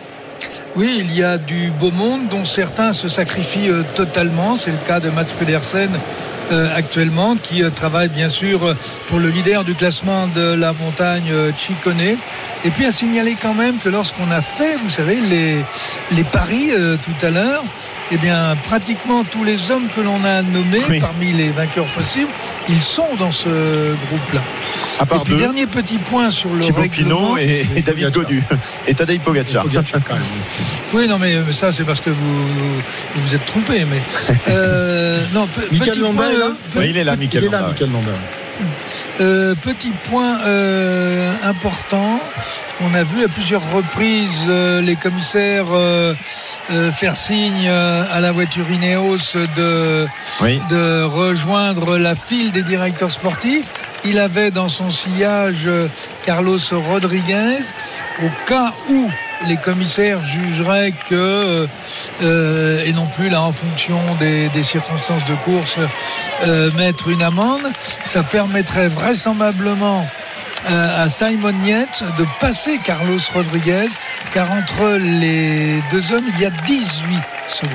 [0.76, 4.56] Oui, il y a du beau monde dont certains se sacrifient euh, totalement.
[4.56, 5.90] C'est le cas de Mats Pedersen
[6.52, 8.74] euh, actuellement, qui travaille bien sûr
[9.08, 12.18] pour le leader du classement de la montagne Chicone.
[12.64, 16.70] Et puis à signaler quand même que lorsqu'on a fait, vous savez, les, paris
[17.02, 17.62] tout à l'heure,
[18.10, 21.00] eh bien, pratiquement tous les hommes que l'on a nommés Oui.
[21.00, 22.30] parmi les vainqueurs possibles,
[22.68, 24.40] ils sont dans ce groupe-là.
[24.98, 27.34] À Et puis deux, dernier petit point sur le Thibaut règlement.
[27.34, 28.10] Pinot et, et David.
[28.10, 28.42] Godu
[28.86, 29.64] et Tadej Pogacar.
[29.64, 30.22] Pogacar, quand même.
[30.92, 32.48] Oui, non, mais ça, c'est parce que vous
[33.16, 33.84] vous, êtes trompé.
[33.84, 34.02] Mais
[34.48, 38.43] euh, non, Michael là euh, Oui, il est là, Michael est
[39.20, 42.20] euh, petit point euh, important.
[42.80, 45.66] On a vu à plusieurs reprises euh, les commissaires
[46.92, 50.06] faire signe à la voiture Ineos de
[50.42, 50.60] Oui.
[50.70, 53.72] de rejoindre la file des directeurs sportifs.
[54.04, 55.68] Il avait dans son sillage
[56.22, 57.60] Carlos Rodriguez.
[58.22, 59.10] Au cas où
[59.48, 61.66] les commissaires jugeraient que,
[62.22, 65.76] euh, et non plus là en fonction des, circonstances de course,
[66.46, 67.62] euh, mettre une amende,
[68.02, 70.33] ça permettrait vraisemblablement euh,
[70.66, 73.88] à Simon Yates de passer Carlos Rodriguez,
[74.32, 77.72] car entre les deux hommes, il y a 18 secondes.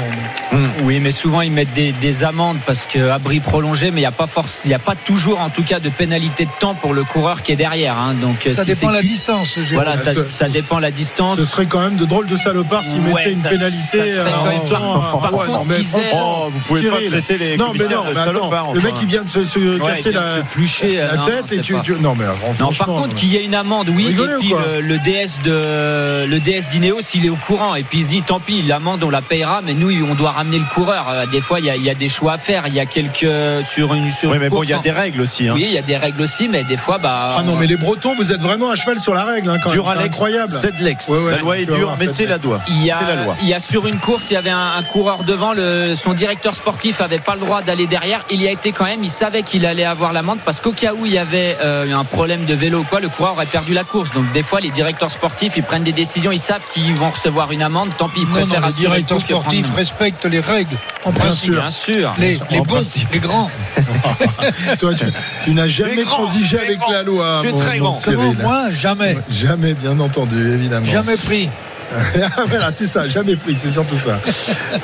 [0.84, 4.08] Oui, mais souvent ils mettent des, des amendes parce que abri prolongé, mais il n'y
[4.08, 6.74] a pas force, il y a pas toujours en tout cas de pénalité de temps
[6.74, 7.96] pour le coureur qui est derrière.
[7.98, 8.16] hein.
[8.20, 9.60] Donc Ça si dépend la distance.
[9.72, 11.38] Voilà, ça, Ce- ça dépend la distance.
[11.38, 13.86] Ce serait quand même de drôles de salopards s'ils Ouais, mettaient une ça- pénalité.
[14.16, 14.28] ça euh,
[14.76, 15.66] en- en- franchement,
[16.14, 18.94] Oh, vous pouvez Cyril, pas traiter les non, mais non, de mais attends, le mec
[19.02, 21.58] il vient de se, se Ouais, casser la, se plucher, la euh, non, tête non,
[21.58, 24.08] et tu, non mais Non, franchement, par contre, qu'il y ait une amende, oui.
[24.08, 27.84] Rigolez et puis le, le DS de le DS d'Ineos, il est au courant et
[27.84, 30.58] puis il se dit tant pis, l'amende on la payera, mais nous on doit ramener
[30.60, 31.08] le coureur.
[31.10, 32.64] Euh, Des fois, il y a, il y a des choix à faire.
[32.68, 33.28] Il y a quelques
[33.66, 35.48] sur une sur Oui, mais bon, il y a en- des règles aussi.
[35.48, 35.54] hein.
[35.56, 37.36] Oui, il y a des règles aussi, mais des fois, bah.
[37.38, 39.70] Ah non, mais les Bretons, vous êtes vraiment à cheval sur la règle, hein, quand.
[39.70, 40.52] C'est incroyable.
[40.52, 41.08] Sedlex.
[41.08, 42.62] Ouais, ouais, la loi est dure, mais c'est la loi.
[42.68, 43.36] Il y, a, C'est la loi.
[43.42, 46.14] il y a sur une course, il y avait un, un coureur devant, le, son
[46.14, 48.24] directeur sportif avait pas le droit d'aller derrière.
[48.30, 50.94] Il y a été quand même, il savait qu'il allait avoir l'amende parce qu'au cas
[50.94, 53.74] où il y avait euh, un problème de vélo ou quoi, le coureur aurait perdu
[53.74, 54.12] la course?
[54.12, 57.52] Donc des fois, les directeurs sportifs, ils prennent des décisions, ils savent qu'ils vont recevoir
[57.52, 57.90] une amende.
[57.98, 61.52] Tant pis, ils Non, préfèrent non, les directeurs sportifs respectent les règles en principe.
[61.52, 62.14] Bien sûr.
[62.20, 62.82] Les, les En bons,
[63.14, 63.50] les grands.
[64.80, 65.06] Toi, tu,
[65.46, 67.40] tu n'as jamais transigé avec la loi.
[67.42, 68.02] Tu es mon- très mon grand.
[68.04, 68.34] Comment?
[68.42, 69.18] Moi Jamais.
[69.30, 70.86] Jamais, bien entendu, évidemment.
[70.86, 71.50] Jamais pris.
[72.48, 74.20] voilà, c'est ça, jamais pris, c'est surtout ça.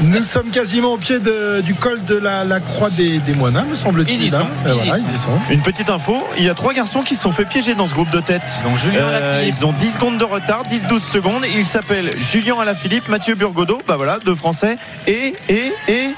[0.02, 3.64] Nous sommes quasiment au pied de- du col de la, la croix des, des Moines,
[3.70, 4.16] me semble-t-il.
[4.22, 4.48] Ils y sont, hein.
[4.66, 5.04] ils y voilà, sont.
[5.10, 5.40] ils y sont.
[5.52, 7.94] Une petite info, il y a trois garçons qui se sont fait piéger dans ce
[7.94, 8.62] groupe de tête.
[8.64, 11.44] Donc Julien Euh, ils ont 10 secondes de retard, 10-12 secondes.
[11.56, 14.78] Ils s'appellent Julien Alaphilippe, Mathieu Burgodeau, bah voilà, deux Français,
[15.08, 16.10] et, et, et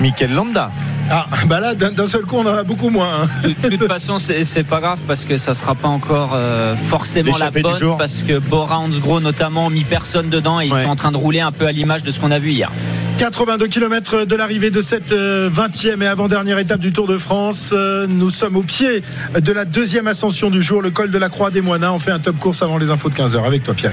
[0.00, 0.70] Michael Landa.
[1.10, 3.22] Ah, bah là, d'un seul coup, on en a beaucoup moins.
[3.22, 3.48] hein.
[3.70, 7.36] De toute façon, c'est c'est pas grave parce que ça sera pas encore euh, forcément
[7.38, 7.96] la bonne jour.
[7.98, 10.84] parce que Bora Hansgrohe notamment ont mis personne dedans et ils Ouais.
[10.84, 12.70] sont en train de rouler un peu à l'image de ce qu'on a vu hier.
[13.18, 17.70] 82 km de l'arrivée de cette euh, 20e et avant-dernière étape du Tour de France.
[17.72, 19.02] Euh, Nous sommes au pied
[19.38, 21.84] de la deuxième ascension du jour, le col de la Croix des Moines.
[21.84, 23.92] On fait un top course avant les infos de 15h avec toi, Pierre.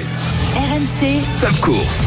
[0.56, 2.00] RMC, Top course.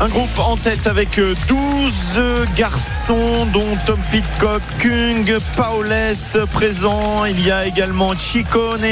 [0.00, 2.20] Un groupe en tête avec euh, 12
[2.54, 7.24] garçons, dont Tom Pitcock, Kung, Paulès présent.
[7.24, 8.86] Il y a également Chicone,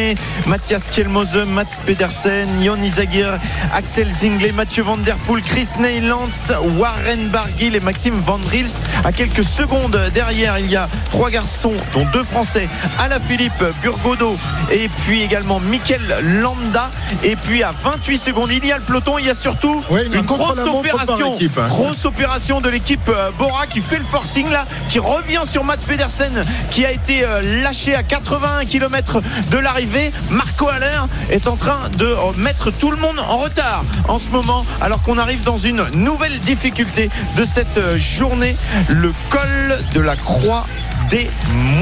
[0.46, 3.38] Mathias Kielmose, Mats Pedersen, Jon Izagir,
[3.72, 8.72] Axel Zingley, Mathieu Van Der Poel, Chris Neylands, Warren Barguil et Maxime Van Drils.
[9.04, 14.36] À quelques secondes derrière, il y a trois garçons, dont deux Français, Alaphilippe Burgodo
[14.72, 16.90] et puis également Mikel Landa.
[17.22, 19.18] Et puis à 28 secondes, il y a le peloton.
[19.18, 21.66] Il y a surtout une grosse contre-la-montre opération, hein.
[21.68, 25.80] grosse opération de l'équipe euh, Bora qui fait le forcing là, qui revient sur Matt
[25.80, 29.20] Pedersen qui a été euh, lâché à 81 km
[29.50, 30.12] de l'arrivée.
[30.30, 34.28] Marco Haller est en train de euh, mettre tout le monde en retard en ce
[34.30, 38.56] moment, alors qu'on arrive dans une nouvelle difficulté de cette journée,
[38.88, 40.66] le col de la Croix
[41.10, 41.28] des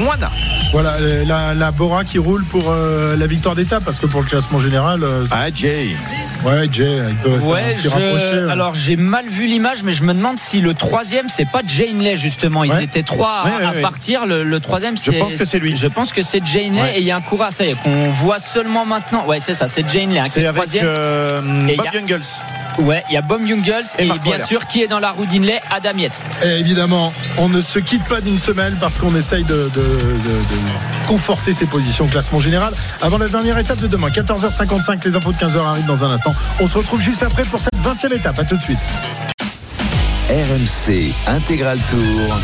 [0.03, 0.29] Moines.
[0.71, 4.21] Voilà, euh, la, la Bora qui roule pour euh, la victoire d'étape, parce que pour
[4.21, 5.89] le classement général, euh, Ah Jay.
[6.43, 8.45] ouais, Jay, il peut faire un Ouais, je- rapproché.
[8.51, 12.15] alors j'ai mal vu l'image, mais je me demande si le troisième c'est pas Janeley
[12.17, 12.63] justement.
[12.63, 12.83] Ils Ouais.
[12.83, 13.81] étaient trois à, Ouais, ouais, à ouais.
[13.81, 14.25] partir.
[14.25, 15.13] Le, le troisième, c'est.
[15.19, 15.75] pense que c'est lui.
[15.75, 16.41] Je pense que c'est
[16.81, 16.97] Ouais.
[16.97, 19.25] et il y a un coureur, ça y est, qu'on voit seulement maintenant.
[19.27, 20.19] Ouais, c'est ça, c'est Janeley.
[20.19, 20.85] hein, qui est C'est le avec troisième.
[20.87, 22.21] euh, Et Bob y a- Jungles.
[22.79, 25.61] Ouais, il y a Bom Jungels Et bien sûr qui est dans la roue d'Inley,
[25.71, 26.25] Adam Yates.
[26.43, 30.31] Et évidemment, on ne se quitte pas d'une semaine parce qu'on essaye de, de- de-
[30.31, 34.09] de conforter ses positions au classement général avant la dernière étape de demain.
[34.09, 36.33] 14h55, les infos de 15h arrivent dans un instant.
[36.59, 38.37] On se retrouve juste après pour cette 20e étape.
[38.39, 38.79] À tout de suite.
[40.29, 42.37] RMC Intégral Tour.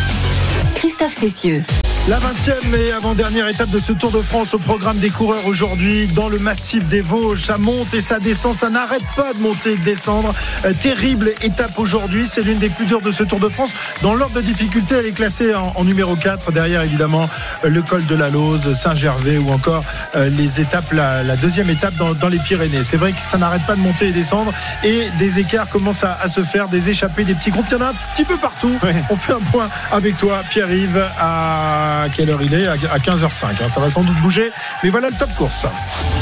[0.76, 1.64] Christophe Cessieux.
[2.08, 6.08] La 20e et avant-dernière étape de ce Tour de France au programme des coureurs aujourd'hui
[6.08, 7.46] dans le massif des Vosges.
[7.46, 10.34] Ça monte et ça descend, ça n'arrête pas de monter et de descendre.
[10.66, 13.70] Euh, terrible étape aujourd'hui, c'est l'une des plus dures de ce Tour de France.
[14.02, 16.52] Dans l'ordre de difficulté, elle est classée en, en numéro 4.
[16.52, 17.30] Derrière, évidemment,
[17.64, 19.84] euh, le col de la Lose, Saint-Gervais ou encore
[20.16, 22.84] euh, les étapes, la, la deuxième étape dans, dans les Pyrénées.
[22.84, 24.52] C'est vrai que ça n'arrête pas de monter et descendre
[24.84, 27.68] et des écarts commencent à, à se faire, des échappées, des petits groupes.
[27.70, 28.76] Il y en a un petit peu partout.
[29.12, 33.46] On fait un point avec toi, Pierre-Yves, à quelle heure il est À à 15h05.
[33.64, 33.70] hein.
[33.70, 34.52] Ça va sans doute bouger,
[34.84, 35.66] mais voilà le top course.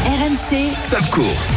[0.05, 1.47] RMC, Top course.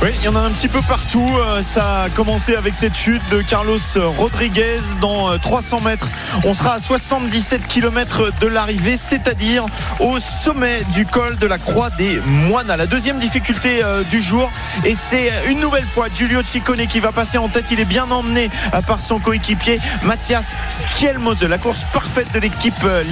[0.00, 1.28] Oui, il y en a un petit peu partout.
[1.38, 3.78] Euh, Ça a commencé avec cette chute de Carlos
[4.16, 6.06] Rodriguez dans euh, 300 mètres.
[6.44, 9.66] On sera à 77 km de l'arrivée, c'est-à-dire
[9.98, 12.72] au sommet du col de la Croix des Moines.
[12.78, 14.52] La deuxième difficulté euh, du jour.
[14.84, 17.72] Et c'est une nouvelle fois Giulio Ciccone qui va passer en tête.
[17.72, 21.42] Il est bien emmené euh, par son coéquipier Mathias Skjelmose.
[21.42, 23.02] La course parfaite de l'équipe euh,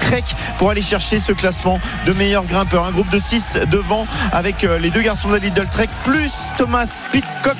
[0.00, 0.24] Trek
[0.58, 2.86] pour aller chercher ce classement de meilleur grimpeur.
[2.86, 6.32] Un groupe de 6 devant avec euh, les deux garçons de la Lidl Trek plus
[6.56, 7.56] Thomas Pitcock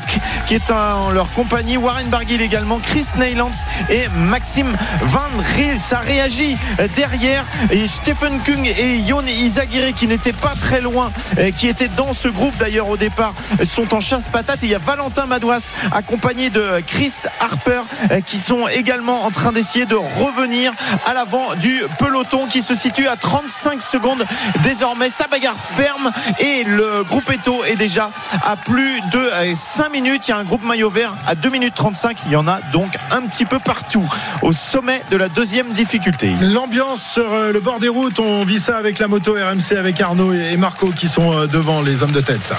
[0.47, 3.51] qui est en leur compagnie, Warren Barguil également, Chris Neylands
[3.91, 5.21] et Maxime Van
[5.57, 5.77] Riel.
[5.77, 6.57] Ça réagit
[6.97, 11.89] derrière et Stephen Kung et Yon Izagirre qui n'étaient pas très loin, euh, qui étaient
[11.89, 13.35] dans ce groupe d'ailleurs au départ,
[13.65, 14.63] sont en chasse patate.
[14.63, 19.31] Et il y a Valentin Madouas accompagné de Chris Harper euh, qui sont également en
[19.31, 20.73] train d'essayer de revenir
[21.05, 24.25] à l'avant du peloton qui se situe à 35 secondes
[24.63, 25.11] désormais.
[25.11, 28.11] Sa bagarre ferme et le groupe Eto est déjà
[28.43, 30.29] à plus de 5 minutes.
[30.29, 32.19] Il y a un groupe maillot vert à 2 minutes 35.
[32.27, 34.05] Il y en a donc un petit peu partout
[34.43, 36.33] au sommet de la deuxième difficulté.
[36.41, 40.01] L'ambiance sur euh, le bord des routes, on vit ça avec la moto RMC, avec
[40.01, 42.53] Arnaud et et Marco qui sont euh, devant les hommes de tête.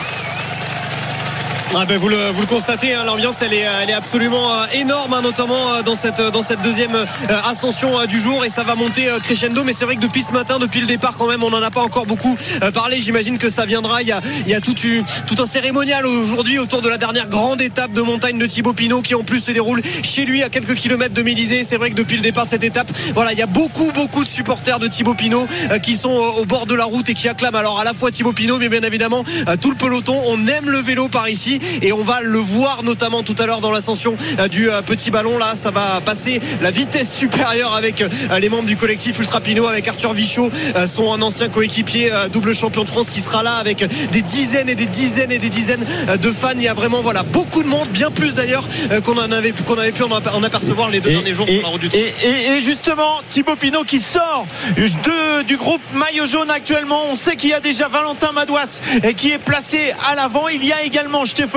[1.77, 4.65] Ah ben vous, le, vous le constatez, hein, l'ambiance elle est, elle est absolument euh,
[4.75, 7.05] énorme, hein, notamment euh, dans cette, dans cette deuxième euh,
[7.49, 9.65] ascension du jour et ça va monter crescendo.
[9.65, 11.71] Mais c'est vrai que depuis ce matin, depuis le départ quand même, on n'en a
[11.71, 12.33] pas encore beaucoup
[12.73, 12.97] parlé.
[12.99, 14.01] J'imagine que ça viendra.
[14.03, 17.27] Il y a, il y a tout, tout un cérémonial aujourd'hui autour de la dernière
[17.27, 20.49] grande étape de montagne de Thibaut Pinot qui en plus se déroule chez lui à
[20.49, 21.65] quelques kilomètres de Mélisée.
[21.65, 24.23] C'est vrai que depuis le départ de cette étape, voilà, il y a beaucoup beaucoup
[24.23, 25.45] de supporters de Thibaut Pinot
[25.83, 28.31] qui sont au bord de la route et qui acclament alors à la fois Thibaut
[28.31, 29.25] Pinot, mais bien évidemment
[29.59, 30.17] tout le peloton.
[30.27, 33.61] On aime le vélo par ici et on va le voir notamment tout à l'heure
[33.61, 35.37] dans l'ascension euh, du euh, petit ballon.
[35.37, 38.09] Là, ça va passer la vitesse supérieure avec euh,
[38.39, 40.49] les membres du collectif Ultra Pinot, avec Arthur Vichot,
[40.87, 44.85] son ancien coéquipier, double champion de France, qui sera là avec des dizaines et des
[44.85, 45.85] dizaines et des dizaines
[46.21, 46.49] de fans.
[46.55, 48.63] Il y a vraiment voilà beaucoup de monde, bien plus d'ailleurs
[49.03, 51.81] qu'on en avait qu'on avait pu en apercevoir les deux derniers jours sur la route
[51.81, 51.99] du Tour.
[51.99, 54.45] et- et- et justement, Thibaut Pinot qui sort
[54.77, 57.01] de- du groupe maillot jaune actuellement.
[57.11, 58.79] On sait qu'il y a déjà Valentin Madouas
[59.17, 60.47] qui est placé à l'avant.
[60.47, 61.54] Il y a également Stephen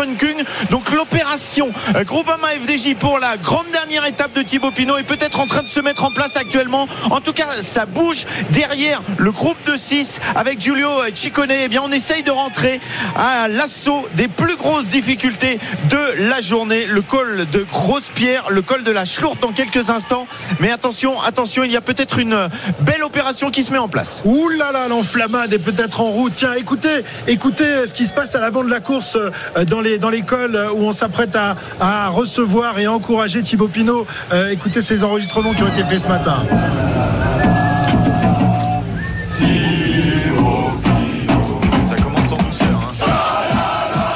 [0.70, 5.40] Donc l'opération euh, Groupama FDJ pour la grande dernière étape de Thibaut Pinot est peut-être
[5.40, 6.86] en train de se mettre en place actuellement.
[7.10, 11.50] En tout cas, ça bouge derrière le groupe de 6 avec Giulio Ciccone.
[11.50, 12.80] Eh bien, on essaye de rentrer
[13.16, 15.58] à l'assaut des plus grosses difficultés
[15.90, 16.86] de la journée.
[16.86, 20.28] Le col de Grosse-Pierre, le col de la Schlourte dans quelques instants.
[20.60, 22.48] Mais attention, attention, il y a peut-être une
[22.80, 24.22] belle opération qui se met en place.
[24.24, 26.34] Ouh là là, l'enflammade est peut-être en route.
[26.36, 29.98] Tiens, écoutez, écoutez ce qui se passe à l'avant de la course euh, dans les
[29.98, 34.06] dans les cols euh, où on s'apprête à, à recevoir et encourager Thibaut Pinot.
[34.32, 36.38] Euh, écoutez ces enregistrements qui ont été faits ce matin.
[41.82, 42.80] Ça commence en douceur.
[42.82, 44.08] hein.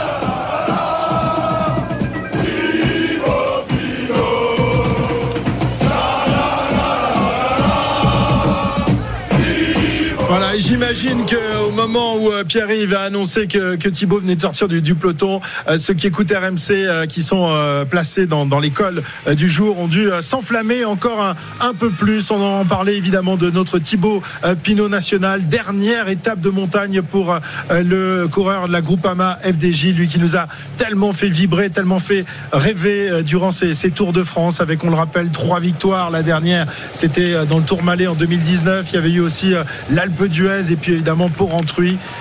[10.28, 14.94] Voilà, j'imagine qu'au moment où euh, Pierre-Yves a annoncé que, Thibaut venait de sortir du,
[14.94, 17.50] peloton, euh, ceux qui écoutent RMC, euh, qui sont
[17.90, 19.02] placés dans, l'école
[19.34, 22.30] du jour, ont dû s'enflammer encore un, peu plus.
[22.30, 24.22] On en parlait évidemment de notre Thibaut
[24.62, 25.48] Pinot national.
[25.48, 27.38] Dernière étape de montagne pour
[27.70, 32.24] le coureur de la Groupama FDJ, lui qui nous a tellement fait vibrer, tellement fait
[32.52, 36.10] rêver durant ces, ces Tours de France, avec, on le rappelle, trois victoires.
[36.10, 38.88] La dernière, c'était dans le Tour Malais en 2019.
[38.92, 39.54] Il y avait eu aussi
[39.90, 41.28] l'Alpe d'Huez et puis évidemment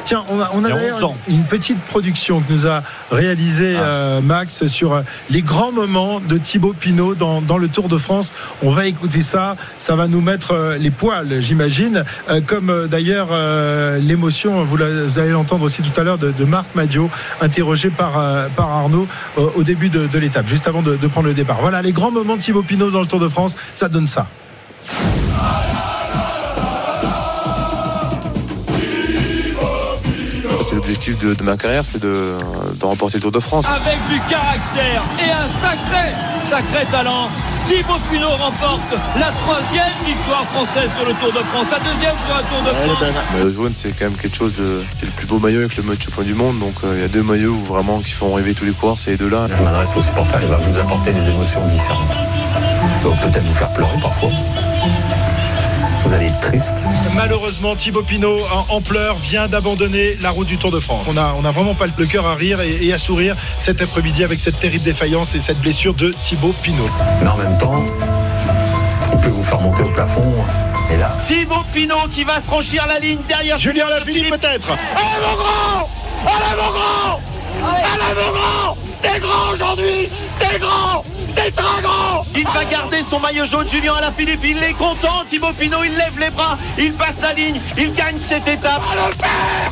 [0.05, 4.93] Tiens, on a, on d'ailleurs une petite production que nous a réalisé euh, Max sur
[4.93, 8.33] euh, les grands moments de Thibaut Pinot dans, dans le Tour de France.
[8.61, 9.55] On va écouter ça.
[9.77, 12.03] Ça va nous mettre euh, les poils, j'imagine.
[12.29, 16.75] Euh, comme d'ailleurs euh, l'émotion, vous, allez l'entendre aussi tout à l'heure, de, de Marc
[16.75, 18.13] Madio, interrogé par,
[18.55, 21.59] par Arnaud au début de, de l'étape, juste avant de, de prendre le départ.
[21.61, 24.27] Voilà, les grands moments de Thibaut Pinot dans le Tour de France, ça donne ça.
[30.71, 32.37] C'est l'objectif de, de ma carrière, c'est de,
[32.79, 33.65] de remporter le Tour de France.
[33.67, 36.13] avec du caractère et un sacré,
[36.43, 37.27] sacré talent.
[37.67, 38.79] Thibaut Pinot remporte
[39.19, 42.69] la troisième victoire française sur le Tour de France, la deuxième sur un Tour de
[42.69, 43.23] France.
[43.33, 44.81] Le maillot jaune, c'est quand même quelque chose de.
[44.97, 46.57] C'est le plus beau maillot avec le maillot de champion du monde.
[46.59, 48.97] Donc euh, il y a deux maillots où vraiment qui font rêver tous les coureurs,
[48.97, 49.47] c'est les deux-là.
[49.53, 52.15] Je m'adresse aux supporters, il va vous apporter des émotions différentes.
[53.03, 54.29] Il va peut-être vous faire pleurer parfois.
[56.11, 56.75] Vous allez être triste.
[57.15, 61.05] Malheureusement, Thibaut Pinot, en, en pleurs, vient d'abandonner la route du Tour de France.
[61.09, 63.81] On a, on a vraiment pas le cœur à rire et, et à sourire cet
[63.81, 66.89] après-midi avec cette terrible défaillance et cette blessure de Thibaut Pinot.
[67.21, 67.81] Mais en même temps,
[69.13, 70.33] il peut vous faire monter au plafond.
[70.93, 75.35] Et là, Thibaut Pinot qui va franchir la ligne derrière Julien Lafilippe peut-être Allez mon
[75.37, 75.89] grand
[76.25, 77.21] Allez mon grand
[77.63, 80.09] Allez mon grand T'es grand aujourd'hui
[80.39, 81.05] T'es grand
[82.35, 84.43] Il va garder son maillot jaune, Julien Alaphilippe.
[84.43, 85.83] Il est content, Thibaut Pinot.
[85.83, 86.57] Il lève les bras.
[86.77, 87.59] Il passe la ligne.
[87.77, 88.81] Il gagne cette étape.
[88.91, 89.71] À le faire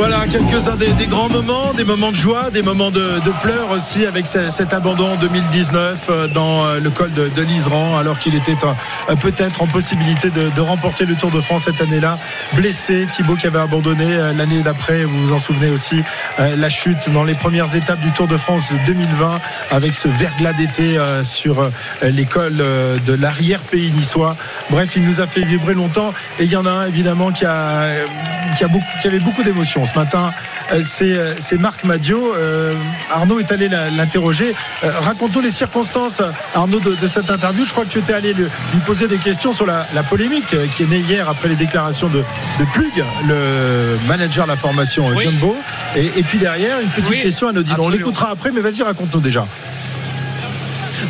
[0.00, 4.26] Voilà quelques-uns des, grands moments, des moments de joie, des moments de, pleurs aussi avec
[4.26, 8.56] ce- cet abandon en 2019 euh, dans euh, le col de, l'Iseran alors qu'il était
[9.20, 12.18] peut-être en possibilité de, remporter le Tour de France cette année-là.
[12.54, 16.02] Blessé, Thibaut qui avait abandonné euh, l'année d'après, vous vous en souvenez aussi,
[16.38, 19.38] la chute dans les premières étapes du Tour de France 2020
[19.70, 21.70] avec ce verglas d'été sur
[22.02, 24.36] l'école de l'arrière-pays niçois.
[24.70, 27.44] Bref, il nous a fait vibrer longtemps et il y en a un évidemment qui
[27.44, 27.82] a,
[28.56, 30.32] qui a beaucoup, qui avait beaucoup d'émotions ce matin.
[30.72, 32.34] Euh, C'est, euh, c'est Marc Madio.
[32.34, 32.74] Euh,
[33.10, 34.54] Arnaud est allé l'interroger.
[34.84, 36.22] Euh, Raconte-nous les circonstances,
[36.54, 37.64] Arnaud, de, de cette interview.
[37.64, 38.48] Je crois que tu étais allé lui
[38.86, 42.18] poser des questions sur la, la polémique qui est née hier après les déclarations de,
[42.58, 45.24] de Plug, le manager de la formation Oui.
[45.24, 45.56] Jumbo.
[45.96, 47.74] Et, et puis derrière, une petite Oui, question anodine.
[47.76, 47.96] On absolument.
[47.98, 49.46] l'écoutera après, mais vas-y, raconte-nous déjà.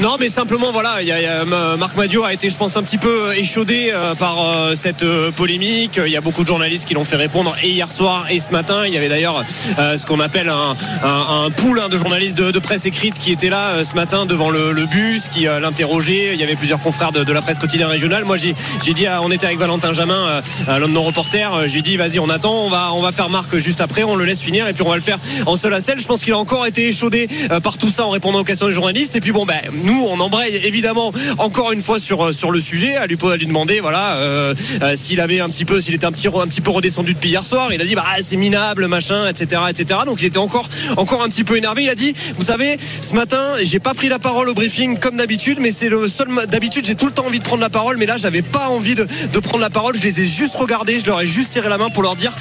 [0.03, 2.77] Non, mais simplement, voilà, il y a, y euh, Marc Madio a été, je pense,
[2.77, 6.01] un petit peu échaudé euh, par euh, cette euh, polémique.
[6.05, 8.51] Il y a beaucoup de journalistes qui l'ont fait répondre et hier soir et ce
[8.53, 8.87] matin.
[8.87, 9.45] Il y avait d'ailleurs
[9.79, 13.49] euh, ce qu'on appelle un, un, pool hein, de journalistes de, presse écrite qui étaient
[13.51, 16.35] là euh, ce matin devant le, bus, qui euh, l'interrogeaient.
[16.35, 18.25] Il y avait plusieurs confrères de, la presse quotidienne régionale.
[18.25, 18.55] Moi, j'ai
[18.93, 21.55] dit, on était avec Valentin Jamin, euh, euh, l'un de nos reporters.
[21.55, 24.41] euh, J'ai dit, vas-y, on attend, on va, faire Marc juste après, on le laisse
[24.41, 26.01] finir et puis on va le faire en seul à selle.
[26.01, 28.67] Je pense qu'il a encore été échaudé euh, par tout ça en répondant aux questions
[28.67, 29.17] des journalistes.
[29.17, 32.97] Et puis bon, ben, nous, on embraye évidemment encore une fois sur euh, le sujet,
[32.97, 36.61] à lui demander, voilà, euh, euh, s'il avait un petit peu, s'il était un petit
[36.61, 37.73] peu redescendu depuis hier soir.
[37.73, 40.01] Il a dit, bah c'est minable, machin, etc., etc.
[40.07, 41.85] Donc il était encore encore un petit peu énervé.
[41.85, 45.17] Il a dit, vous savez, ce matin, j'ai pas pris la parole au briefing comme
[45.17, 46.29] d'habitude, mais c'est le seul.
[46.49, 48.95] D'habitude, j'ai tout le temps envie de prendre la parole, mais là, j'avais pas envie
[48.95, 49.07] de,
[49.41, 49.97] prendre la parole.
[49.97, 52.33] Je les ai juste regardés, je leur ai juste serré la main pour leur dire,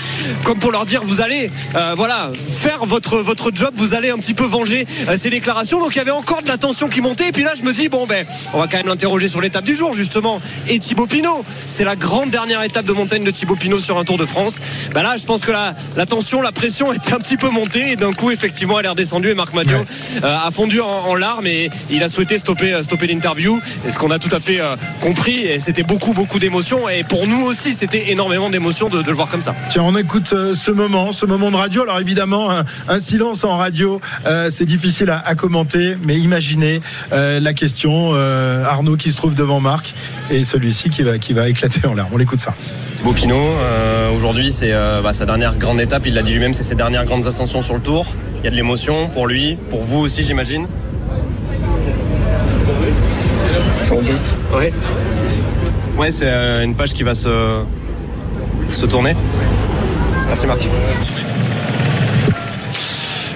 [0.43, 1.49] comme pour leur dire, vous allez,
[1.95, 4.85] voilà, faire votre votre job, vous allez un petit peu venger
[5.17, 5.79] ces déclarations.
[5.79, 7.08] Donc il y avait encore de la tension qui montait.
[7.17, 9.65] Et puis là, je me dis, bon ben, on va quand même l'interroger sur l'étape
[9.65, 10.39] du jour, justement.
[10.67, 14.03] Et Thibaut Pinot, c'est la grande dernière étape de montagne de Thibaut Pinot sur un
[14.03, 14.59] Tour de France.
[14.93, 17.91] Bah là, je pense que la, la tension, la pression était un petit peu montée.
[17.91, 19.29] Et d'un coup, effectivement, elle est redescendue.
[19.29, 22.83] Et Marc Madio euh, a fondu en, en larmes et il a souhaité stopper, euh,
[22.83, 23.59] stopper l'interview.
[23.87, 25.39] Et ce qu'on a tout à fait euh, compris.
[25.39, 26.87] Et c'était beaucoup, beaucoup d'émotions.
[26.89, 29.55] Et pour nous aussi, c'était énormément d'émotions de, de le voir comme ça.
[29.69, 31.83] Tiens, on écoute euh, ce moment, ce moment de radio.
[31.83, 34.01] Alors évidemment, un, un silence en radio,
[34.49, 36.81] c'est difficile à, à commenter, mais imaginez
[37.11, 39.93] euh, la question, euh, Arnaud qui se trouve devant Marc
[40.29, 42.09] et celui-ci qui va, qui va éclater en larmes.
[42.13, 42.53] On l'écoute ça.
[42.97, 46.05] Thibaut Pinot, euh, aujourd'hui, c'est euh, bah, sa dernière grande étape.
[46.05, 48.05] Il l'a dit lui-même, c'est ses dernières grandes ascensions sur le Tour.
[48.39, 50.67] Il y a de l'émotion pour lui, pour vous aussi, j'imagine.
[53.73, 54.35] sans doute.
[54.53, 54.73] Ouais.
[55.97, 57.61] Ouais, c'est euh, une page qui va se,
[58.71, 59.15] se tourner.
[60.27, 60.61] Merci Marc.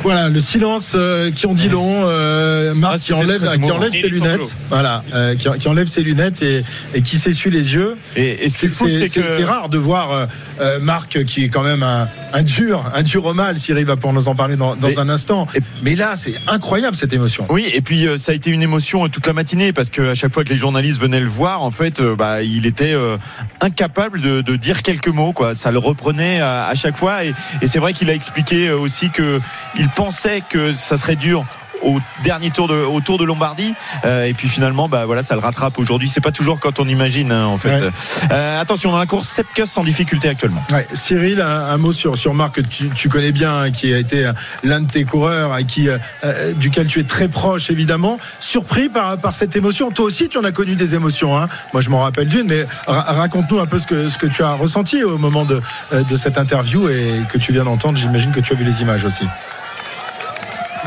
[0.04, 2.02] Voilà, le silence euh, qui en dit long.
[2.04, 4.58] Euh, Marc Ah, qui enlève, qui enlève ses lunettes.
[4.70, 6.62] Voilà, euh, qui, qui enlève ses lunettes et,
[6.94, 7.96] et qui s'essuie les yeux.
[8.18, 9.28] Et, et ce C'est c'est c'est- que.
[9.28, 10.26] c'est rare de voir euh,
[10.60, 13.58] euh, Marc qui est quand même un, un dur, un dur au mal.
[13.60, 15.48] Cyril va pour nous en parler dans, dans Mais- un instant.
[15.84, 17.46] Mais là, c'est incroyable cette émotion.
[17.50, 20.16] Oui, et puis euh, ça a été une émotion toute la matinée parce que à
[20.16, 23.18] chaque fois que les journalistes venaient le voir, en fait, euh, bah, il était euh,
[23.62, 25.32] incapable de, de dire quelques mots.
[25.32, 28.70] Quoi, ça le reprenait à, à chaque fois, et, et c'est vrai qu'il a expliqué
[28.72, 29.40] aussi que
[29.80, 31.46] il pensait que ça serait dur
[31.82, 33.74] au dernier tour de au tour de Lombardie
[34.06, 36.88] Euh, et puis finalement bah voilà ça le rattrape aujourd'hui c'est pas toujours quand on
[36.88, 37.90] imagine hein, en fait Ouais.
[38.32, 42.18] Euh, attention dans la course Sepkus sans difficulté actuellement Ouais, Cyril, un, un mot sur,
[42.18, 44.32] sur Marc que tu, tu connais bien, hein, qui a été euh,
[44.64, 48.18] l'un de tes coureurs, à qui, euh, euh, duquel tu es très proche évidemment.
[48.40, 49.92] Surpris par, par cette émotion.
[49.92, 51.38] Toi aussi, tu en as connu des émotions.
[51.38, 51.50] Hein.
[51.74, 54.42] Moi, je m'en rappelle d'une, mais ra- raconte-nous un peu ce que, ce que tu
[54.44, 57.98] as ressenti au moment de, euh, de cette interview et que tu viens d'entendre.
[57.98, 59.26] J'imagine que tu as vu les images aussi.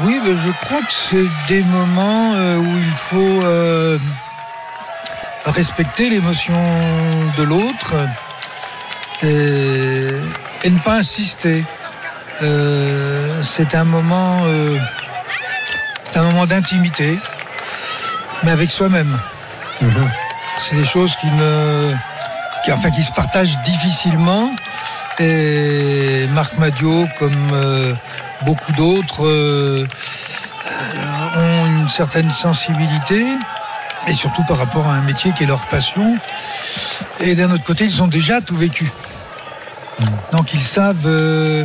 [0.02, 3.98] Oui, ben, je crois que c'est des moments euh, où il faut euh,
[5.46, 6.54] respecter l'émotion
[7.38, 7.94] de l'autre
[9.22, 10.08] et,
[10.64, 11.64] et ne pas insister.
[12.42, 14.78] Euh, c'est un moment, euh,
[16.10, 17.18] c'est un moment d'intimité,
[18.42, 19.18] mais avec soi-même.
[20.60, 21.94] C'est des choses qui ne,
[22.64, 24.50] qui, enfin, qui se partagent difficilement.
[25.18, 27.96] Et Marc Madio, comme
[28.44, 29.86] beaucoup d'autres, euh,
[30.66, 33.24] euh, ont une certaine sensibilité,
[34.06, 36.16] et surtout par rapport à un métier qui est leur passion.
[37.20, 38.90] Et d'un autre côté, ils ont déjà tout vécu.
[40.32, 41.64] Donc ils savent, euh,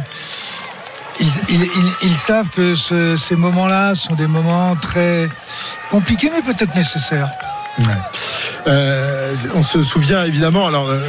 [1.20, 5.30] ils, ils- ils- ils savent que ce- ces moments-là sont des moments très
[5.90, 7.30] compliqués, mais peut-être nécessaires.
[8.68, 10.68] Euh, on se souvient évidemment.
[10.68, 11.00] Alors, euh,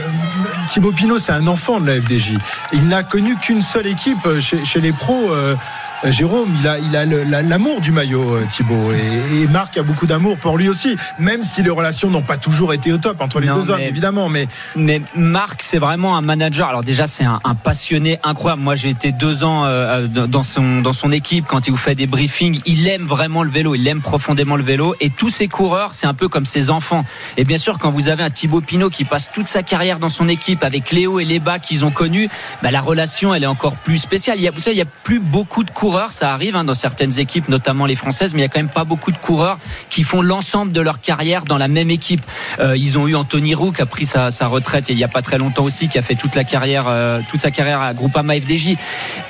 [0.68, 2.34] Thibaut Pinot, c'est un enfant de la FDJ.
[2.72, 5.30] Il n'a connu qu'une seule équipe euh, chez, chez les pros.
[6.04, 10.06] Euh, Jérôme, il a, il l'amour du maillot, euh, Thibaut, et, et Marc a beaucoup
[10.06, 13.40] d'amour pour lui aussi, même si les relations n'ont pas toujours été au top entre
[13.40, 14.28] les Non, deux hommes, évidemment.
[14.28, 14.46] Mais
[14.76, 16.68] Mais Marc, c'est vraiment un manager.
[16.68, 18.62] Alors déjà, c'est un, un passionné incroyable.
[18.62, 21.94] Moi, j'ai été deux ans euh, dans son dans son équipe quand il vous fait
[21.94, 22.60] des briefings.
[22.66, 23.74] Il aime vraiment le vélo.
[23.74, 24.94] Il aime profondément le vélo.
[25.00, 27.04] Et tous ses coureurs, c'est un peu comme ses enfants.
[27.36, 30.08] Et bien sûr, quand vous avez un Thibaut Pinot qui passe toute sa carrière dans
[30.08, 32.28] son équipe avec Léo et les bas qu'ils ont connus,
[32.62, 34.38] bah, la relation, elle est encore plus spéciale.
[34.38, 35.91] Il y a, vous savez, il y a plus beaucoup de coureurs.
[36.10, 38.68] Ça arrive hein, dans certaines équipes, notamment les françaises, mais il y a quand même
[38.68, 39.58] pas beaucoup de coureurs
[39.90, 42.22] qui font l'ensemble de leur carrière dans la même équipe.
[42.60, 45.22] Euh, ils ont eu Anthony Roux qui a pris sa, retraite il y a pas
[45.22, 48.34] très longtemps aussi, qui a fait toute la carrière, euh, toute sa carrière à Groupama
[48.40, 48.76] FDJ.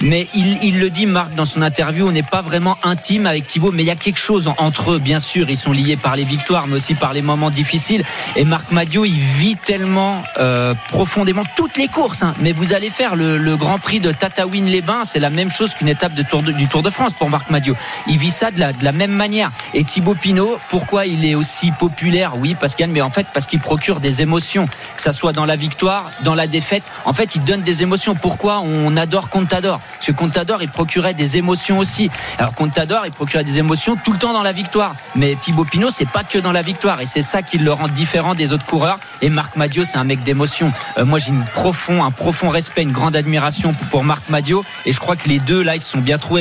[0.03, 3.73] Mais il, le dit, Marc, dans son interview, on n'est pas vraiment intime avec Thibaut,
[3.73, 4.99] mais il y a quelque chose en- entre eux.
[4.99, 8.05] Bien sûr, ils sont liés par les victoires, mais aussi par les moments difficiles.
[8.37, 12.23] Et Marc Madio, il vit tellement euh, profondément toutes les courses.
[12.23, 12.35] hein.
[12.41, 15.89] Mais vous allez faire le, le Grand Prix de Tataouine-les-Bains, c'est la même chose qu'une
[15.89, 17.75] étape de tour de- du Tour de France pour Marc Madio.
[18.07, 19.51] Il vit ça de la, même manière.
[19.75, 22.37] Et Thibaut Pinot, pourquoi il est aussi populaire?
[22.37, 25.57] Oui, Pascal, mais en fait parce qu'il procure des émotions, que ça soit dans la
[25.57, 26.83] victoire, dans la défaite.
[27.05, 28.15] En fait, il donne des émotions.
[28.15, 29.81] Pourquoi on adore Contador?
[29.95, 32.11] Parce que Contador, il procurait des émotions aussi.
[32.39, 34.95] Alors Contador, il procurait des émotions tout le temps dans la victoire.
[35.15, 37.89] Mais Thibaut Pinot, c'est pas que dans la victoire, et c'est ça qui le rend
[37.89, 38.99] différent des autres coureurs.
[39.21, 40.73] Et Marc Madio, c'est un mec d'émotion.
[40.99, 44.99] Euh, moi, j'ai profond, un profond respect, une grande admiration pour, Marc Madio, et je
[44.99, 46.32] crois que les deux là, ils se sont bien trouvés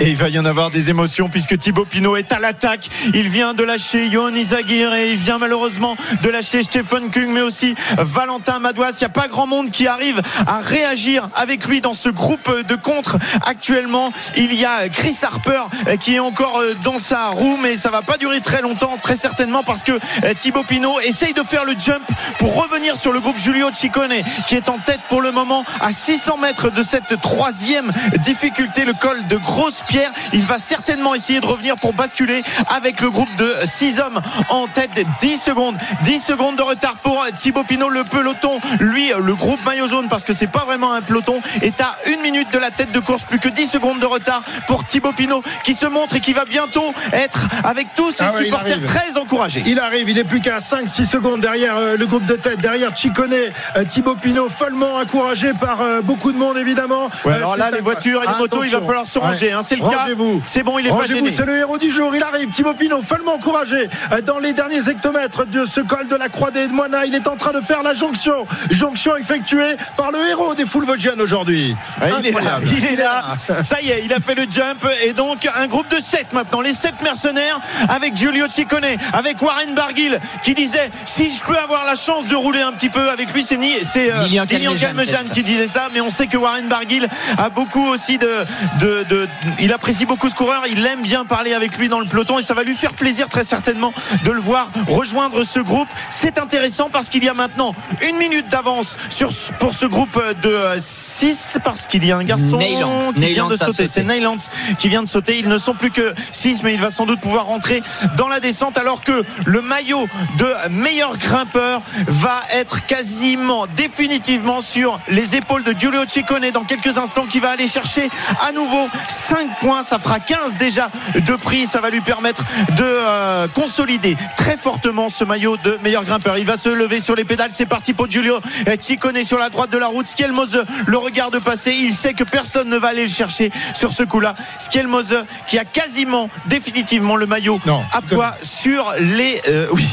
[0.00, 2.88] Et il va y en avoir des émotions puisque Thibaut Pinot est à l'attaque.
[3.14, 7.40] Il vient de lâcher Yon Izagir et il vient malheureusement de lâcher Stephen Kung, mais
[7.40, 8.92] aussi Valentin Madouas.
[8.92, 12.50] Il n'y a pas grand monde qui arrive à réagir avec lui dans ce groupe
[12.68, 13.18] de contre.
[13.44, 15.64] Actuellement, il y a Chris Harper
[16.00, 19.62] qui est encore dans sa roue, mais ça va pas durer très longtemps, très certainement
[19.62, 19.98] parce que
[20.34, 22.04] Thibaut Pinot essaye de faire le jump
[22.38, 24.14] pour revenir sur le groupe Giulio Ciccone
[24.46, 28.92] qui est en tête pour le moment à 600 mètres de cette troisième difficulté, le
[28.92, 30.10] col de Grosse Pierre.
[30.32, 34.20] Il va certainement essayer de revenir pour basculer avec le groupe de 6 hommes
[34.50, 34.90] en tête.
[35.20, 37.88] 10 secondes, 10 secondes de retard pour Thibaut Pinot.
[37.88, 41.80] Le peloton, lui, le groupe maillot jaune, parce que c'est pas vraiment un peloton, est
[41.80, 43.22] à une minute de la tête de course.
[43.22, 46.44] Plus que 10 secondes de retard pour Thibaut Pinot qui se montre et qui va
[46.44, 49.62] bientôt être avec tous ses Ah ouais, supporters très encouragés.
[49.66, 52.94] Il arrive, il est plus qu'à 5-6 secondes derrière euh, le groupe de tête, derrière
[52.94, 57.04] Chicone, euh, Thibaut Pinot, follement encouragé par euh, beaucoup de monde évidemment.
[57.24, 58.22] Ouais, Euh, alors là, les voitures
[58.64, 60.04] il va falloir se ranger, hein, c'est le cas.
[60.44, 61.30] C'est bon, il est pas gêné.
[61.36, 62.14] c'est le héros du jour.
[62.14, 66.16] Il arrive, Thibaut Pinot, follement encouragé euh, dans les derniers hectomètres de ce col de
[66.16, 66.96] la Croix des Moines.
[67.06, 68.46] Il est en train de faire la jonction.
[68.70, 71.74] Jonction effectuée par le héros des foules vosgiennes aujourd'hui.
[72.00, 73.24] Ah, il est là, il est là.
[73.62, 76.60] Ça y est, il a fait le jump et donc un groupe de 7 maintenant,
[76.60, 81.84] les 7 mercenaires avec Giulio Ciccone, avec Warren Barguil qui disait si je peux avoir
[81.84, 84.26] la chance de rouler un petit peu avec lui, c'est ni- c'est euh,
[84.58, 84.72] Lilian
[85.06, 85.34] ça.
[85.34, 87.06] qui disait ça, mais on sait que Warren Barguil
[87.38, 88.44] a beaucoup aussi de,
[88.80, 90.62] de, de- il apprécie beaucoup ce coureur.
[90.70, 93.28] Il aime bien parler avec lui dans le peloton et ça va lui faire plaisir
[93.28, 93.92] très certainement
[94.24, 95.88] de le voir rejoindre ce groupe.
[96.10, 97.74] C'est intéressant parce qu'il y a maintenant
[98.08, 102.58] une minute d'avance sur pour ce groupe de 6 parce qu'il y a un garçon
[102.58, 103.12] Neyland.
[103.14, 103.86] qui vient de sauter.
[103.86, 104.36] C'est Neyland
[104.78, 105.38] qui vient de sauter.
[105.38, 107.82] Ils ne sont plus que 6 mais il va sans doute pouvoir rentrer
[108.16, 110.06] dans la descente alors que le maillot
[110.38, 116.98] de meilleur grimpeur va être quasiment définitivement sur les épaules de Giulio Ciccone dans quelques
[116.98, 118.08] instants qui va aller chercher
[118.46, 119.82] à nouveau 5 points.
[119.82, 121.66] Ça fera 15 déjà de prix.
[121.66, 122.44] Ça va lui permettre
[122.76, 126.38] de euh, consolider très fortement ce maillot de meilleur grimpeur.
[126.38, 127.50] Il va se lever sur les pédales.
[127.52, 128.40] C'est parti pour Giulio
[128.80, 130.06] Ciccone sur la droite de la route.
[130.06, 131.72] Skelmose le regarde passer.
[131.72, 134.34] Il sait que personne ne va aller le chercher sur ce coup-là.
[134.58, 137.60] Skelmose qui a quasiment définitivement le maillot
[137.92, 139.86] à poids sur les euh, oui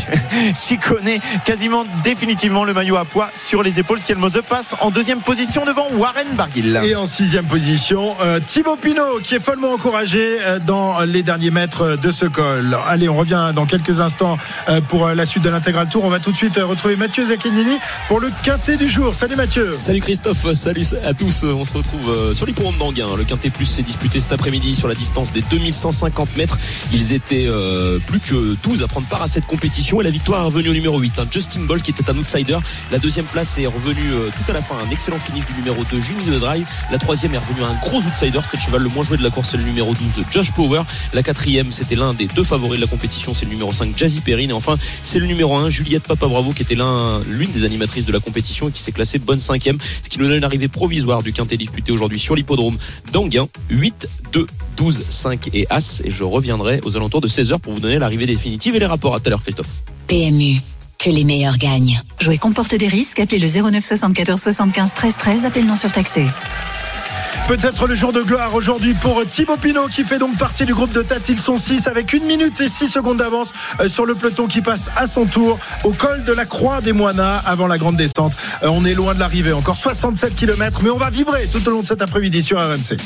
[0.56, 4.00] Ciccone quasiment définitivement le maillot à poids sur les épaules.
[4.00, 6.80] Skelmose passe en deuxième position devant Warren Barguil.
[6.84, 11.52] Et en sixième position, euh, Thibaut Pinot qui est follement encouragé euh, dans les derniers
[11.52, 12.78] mètres de ce col.
[12.88, 14.38] Allez, on revient dans quelques instants
[14.70, 16.04] euh, pour la suite de l'intégral tour.
[16.04, 19.16] On va tout de suite retrouver Mathieu Zacchini pour le quintet du jour.
[19.16, 19.74] Salut Mathieu.
[19.74, 21.44] Salut Christophe, salut à tous.
[21.44, 23.08] On se retrouve sur l'hippodrome d'Anguin.
[23.18, 26.58] Le Quintet Plus s'est disputé cet après-midi sur la distance des 2150 mètres.
[26.94, 27.48] Ils étaient
[28.08, 30.74] plus que 12 à prendre part à cette compétition et la victoire est revenue au
[30.74, 31.20] numéro 8.
[31.20, 31.26] hein.
[31.32, 32.58] Justin Boll qui était un outsider.
[32.92, 34.76] La deuxième place est revenue tout à la fin.
[34.86, 36.66] Un excellent finish du numéro 2, Juni de Drive.
[36.92, 38.40] La troisième est revenue à un gros outsider.
[38.44, 40.82] C'était le cheval le moins joué de la course, c'est le numéro 12, Josh Power.
[41.14, 44.22] La quatrième, c'était l'un des deux favoris de la compétition, c'est le numéro 5, Jazzy
[44.22, 44.50] Perrine.
[44.50, 48.06] Et enfin, c'est le numéro 1, Juliette Papa Bravo, qui était l'un, l'une des animatrices
[48.06, 49.78] de la compétition et qui s'est classée bonne cinquième.
[50.04, 52.78] Ce qui nous donne une arrivée provisoire du quintet disputé aujourd'hui sur l'hippodrome
[53.12, 53.48] d'Anguin.
[53.70, 54.48] 8, 2,
[54.78, 56.02] 12, 5 et As.
[56.04, 59.16] Et je reviendrai aux alentours de 16h pour vous donner l'arrivée définitive et les rapports.
[59.16, 59.70] À tout à l'heure, Christophe.
[60.08, 60.58] PMU,
[60.98, 62.00] que les meilleurs gagnent.
[62.20, 66.26] Jouer comporte des risques, appelez le 09 74 75 13 13, appel non surtaxé.
[67.48, 70.92] Peut-être le jour de gloire aujourd'hui pour Thibaut Pinot qui fait donc partie du groupe
[70.92, 71.28] de tête.
[71.30, 74.62] Ils sont 6 avec 1 minute et 6 secondes d'avance euh, sur le peloton qui
[74.62, 78.34] passe à son tour au col de la Croix des Moinas avant la grande descente.
[78.64, 81.72] Euh, On est loin de l'arrivée, encore 67 km, mais on va vibrer tout au
[81.72, 82.98] long de cet après-midi sur RMC.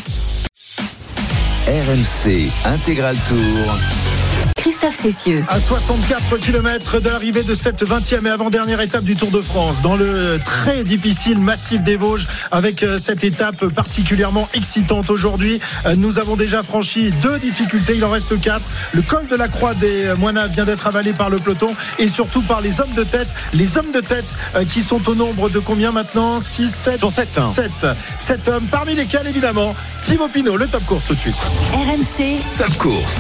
[1.68, 3.76] RMC Intégral Tour.
[4.66, 5.46] Christophe Cessieux.
[5.48, 9.84] À 64 km de l'arrivée de cette 20e et avant-dernière étape du Tour de France,
[9.84, 15.60] dans le très difficile massif des Vosges, avec euh, cette étape particulièrement excitante aujourd'hui.
[15.86, 18.66] Euh, Nous avons déjà franchi deux difficultés, il en reste quatre.
[18.94, 21.68] Le col de la Croix des Moinas vient d'être avalé par le peloton
[22.00, 23.30] et surtout par les hommes de tête.
[23.54, 26.42] Les hommes de tête euh, qui sont au nombre de combien maintenant?
[26.42, 27.40] 6, 7 sont 7.
[27.54, 27.72] 7.
[28.18, 31.36] 7 hommes, parmi lesquels évidemment Thibaut Pinot, le top course tout de suite.
[31.72, 32.40] RMC.
[32.58, 33.16] Top course.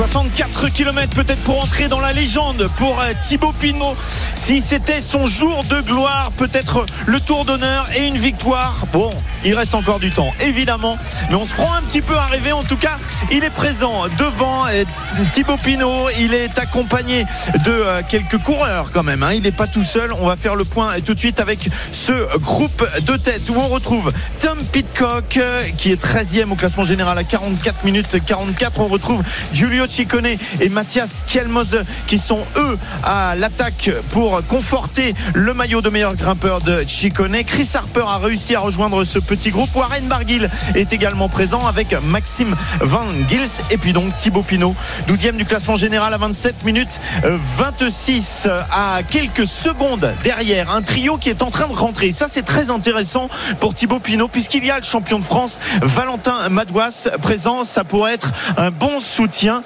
[0.00, 3.94] 64 km peut-être pour entrer dans la légende pour euh, Thibaut Pinot.
[4.34, 8.86] Si c'était son jour de gloire, peut-être le tour d'honneur et une victoire.
[8.94, 9.10] Bon,
[9.44, 10.96] il reste encore du temps, évidemment.
[11.28, 12.52] Mais on se prend un petit peu à rêver.
[12.52, 12.96] En tout cas,
[13.30, 14.84] il est présent devant euh,
[15.32, 16.08] Thibaut Pinot.
[16.18, 17.26] Il est accompagné
[17.66, 19.22] de euh, quelques coureurs quand même.
[19.22, 19.34] hein.
[19.34, 20.14] Il n'est pas tout seul.
[20.14, 23.68] On va faire le point tout de suite avec ce groupe de tête où on
[23.68, 25.38] retrouve Tom Pitcock
[25.76, 28.80] qui est 13e au classement général à 44 minutes 44.
[28.80, 29.22] On retrouve
[29.52, 30.26] Giulio Ciccone
[30.60, 36.60] et Mathias Kielmose qui sont eux à l'attaque pour conforter le maillot de meilleur grimpeur
[36.60, 37.42] de Ciccone.
[37.44, 39.74] Chris Harper a réussi à rejoindre ce petit groupe.
[39.74, 44.74] Warren Barguil est également présent avec Maxime Van Gils et puis donc Thibaut Pinot,
[45.08, 50.82] 12e du classement général à 27 minutes euh, 26 euh, à quelques secondes derrière un
[50.82, 52.12] trio qui est en train de rentrer.
[52.12, 53.28] Ça c'est très intéressant
[53.58, 57.64] pour Thibaut Pinot puisqu'il y a le champion de France Valentin Madouas présent.
[57.64, 59.62] Ça pourrait être un bon soutien.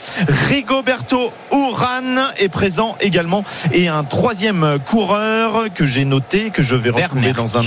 [0.49, 6.91] Rigoberto Urán est présent également et un troisième coureur que j'ai noté que je vais
[6.91, 7.63] retrouver dans un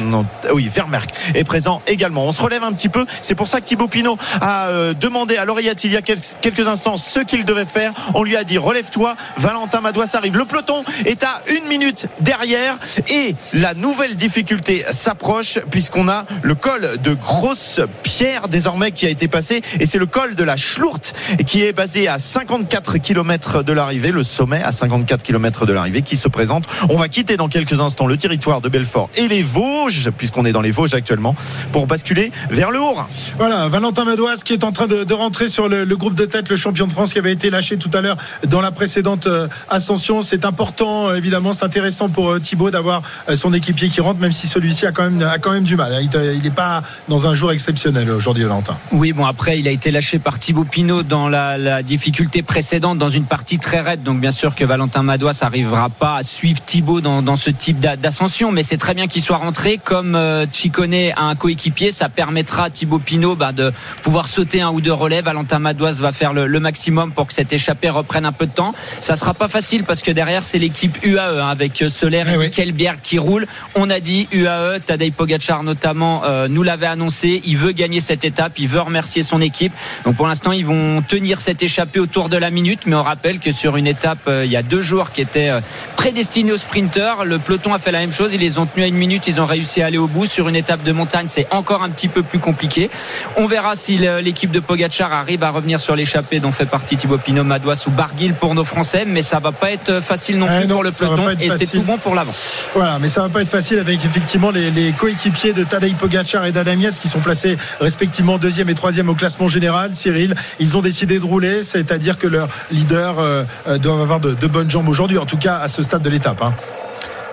[0.54, 2.26] oui Vermerck est présent également.
[2.26, 3.06] On se relève un petit peu.
[3.22, 6.20] C'est pour ça que Thibaut Pinot a euh, demandé à l'oreillette il y a quel-
[6.42, 7.94] quelques instants ce qu'il devait faire.
[8.14, 9.16] On lui a dit relève-toi.
[9.38, 10.38] Valentin Madouas arrive.
[10.38, 12.78] Le peloton est à une minute derrière
[13.10, 19.10] et la nouvelle difficulté s'approche puisqu'on a le col de Grosse Pierre désormais qui a
[19.10, 21.14] été passé et c'est le col de la Schlourte
[21.46, 26.02] qui est basé à 54 km de l'arrivée, le sommet à 54 km de l'arrivée
[26.02, 26.66] qui se présente.
[26.90, 30.52] On va quitter dans quelques instants le territoire de Belfort et les Vosges puisqu'on est
[30.52, 31.36] dans les Vosges actuellement
[31.72, 33.08] pour basculer vers le Haut-Rhin.
[33.38, 36.26] Voilà, Valentin Madouas qui est en train de, de rentrer sur le, le groupe de
[36.26, 39.28] tête, le champion de France qui avait été lâché tout à l'heure dans la précédente
[39.28, 40.22] euh, ascension.
[40.22, 43.04] C'est important, euh, évidemment, c'est intéressant pour euh, Thibaut d'avoir
[43.36, 45.94] son équipier qui rentre, même si celui-ci a quand même, a quand même du mal.
[46.02, 48.78] Il n'est pas dans un jour exceptionnel aujourd'hui, Valentin.
[48.92, 52.42] Oui, bon, après, il a été lâché par Thibaut Pinot dans la, la difficulté difficultés
[52.42, 54.02] précédentes dans une partie très raide.
[54.02, 57.80] Donc bien sûr que Valentin Madouas n'arrivera pas à suivre Thibaut dans, dans ce type
[57.80, 59.78] d'a- d'ascension, mais c'est très bien qu'il soit rentré.
[59.84, 64.62] Comme euh, Chicone a un coéquipier, ça permettra à Thibaut Pinot bah, de pouvoir sauter
[64.62, 65.22] un ou deux relais.
[65.22, 68.52] Valentin Madouas va faire le, le maximum pour que cette échappée reprenne un peu de
[68.52, 68.74] temps.
[69.00, 72.38] Ça sera pas facile parce que derrière c'est l'équipe UAE hein, avec euh, Soler et
[72.38, 73.46] Michael Bierg qui roule.
[73.76, 77.44] On a dit UAE, Tadej Pogacar notamment euh, nous l'avait annoncé.
[77.46, 79.74] Il veut gagner cette étape, il veut remercier son équipe.
[80.04, 83.40] Donc pour l'instant ils vont tenir cette échappée autour de la minute, mais on rappelle
[83.40, 85.60] que sur une étape euh, il y a deux jours qui était euh,
[85.98, 88.34] prédestinée aux sprinteurs, le peloton a fait la même chose.
[88.34, 90.26] Ils les ont tenus à une minute, ils ont réussi à aller au bout.
[90.26, 92.90] Sur une étape de montagne, c'est encore un petit peu plus compliqué.
[93.36, 97.18] On verra si l'équipe de Pogacar arrive à revenir sur l'échappée dont fait partie Thibaut
[97.18, 100.60] Pinot, Madouas ou Barguil pour nos Français, mais ça va pas être facile non Ah
[100.60, 102.34] plus non, pour le peloton et c'est tout bon pour l'avant.
[102.74, 106.46] Voilà, mais ça va pas être facile avec effectivement les, les coéquipiers de Tadej Pogacar
[106.46, 109.92] et d'Adam qui sont placés respectivement deuxième et troisième au classement général.
[109.94, 111.64] Cyril, ils ont décidé de rouler,
[111.98, 115.58] c'est-à-dire que leurs leaders euh, euh, doivent avoir de, bonnes jambes aujourd'hui, en tout cas
[115.58, 116.44] à ce stade de l'étape.
[116.44, 116.54] hein.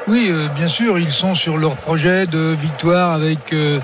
[0.06, 3.78] Oui, euh, bien sûr, ils sont sur leur projet de victoire avec euh,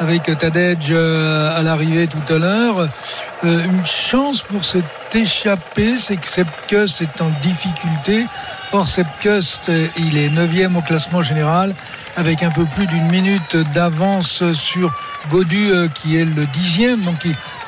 [0.00, 2.88] avec Tadej euh, à l'arrivée tout à l'heure.
[3.42, 8.26] Une chance pour cette échappée, c'est que Sepkus est en difficulté.
[8.72, 9.60] Or, Sepkus,
[9.98, 11.74] il est 9 au classement général
[12.16, 14.92] avec un peu plus d'une minute d'avance sur
[15.30, 17.26] Godu qui est le dixième, donc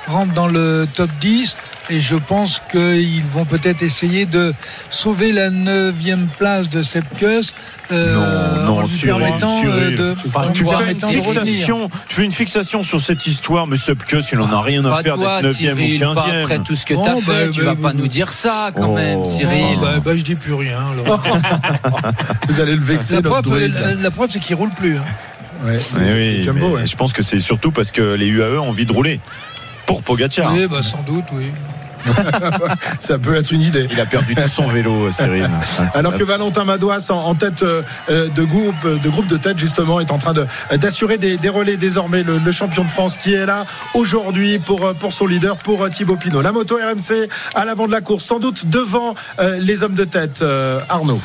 [0.09, 1.57] rentre dans le top 10
[1.91, 4.53] et je pense qu'ils vont peut-être essayer de
[4.91, 7.55] sauver la neuvième place de Sepkus
[7.91, 9.97] euh, en non, lui Cyril, permettant euh, Cyril.
[9.97, 13.67] de, Enfin, en tu, lui fais une fixation, tu fais une fixation sur cette histoire,
[13.67, 16.43] mais Subcus, il en a rien à Pas faire d'être 9e Cyril, ou pas 15e.
[16.43, 18.71] après tout ce que t'as bah, fait, tu bah, vas bah, pas nous dire ça
[18.77, 19.77] quand même, Cyril.
[19.79, 20.81] Oh, bah, bah, je dis plus rien.
[20.93, 21.23] alors.
[22.49, 23.75] Vous allez le vexer, la preuve, druide.
[23.75, 24.99] la, la preuve, c'est qu'il roule plus.
[24.99, 25.03] hein.
[25.65, 26.87] Ouais, Mais oui, Jumbo, mais ouais.
[26.87, 29.19] je pense que c'est surtout parce que les UAE ont envie de rouler
[29.89, 30.53] pour Pogacar.
[30.53, 31.51] Oui, bah, sans doute, oui.
[33.01, 33.89] Ça peut être une idée.
[33.91, 35.51] Il a perdu tout son vélo, Cyril.
[35.95, 39.99] Alors que Valentin Madouas, en, en tête euh, de groupe, de groupe de tête justement,
[39.99, 42.23] est en train de d'assurer des, des relais désormais.
[42.23, 43.65] Le, le champion de France qui est là
[43.95, 46.41] aujourd'hui pour euh, pour son leader, pour euh, Thibaut Pinot.
[46.41, 49.15] La moto RMC à l'avant de la course, sans doute devant
[49.59, 50.45] les hommes de tête.
[50.89, 51.21] Arnaud.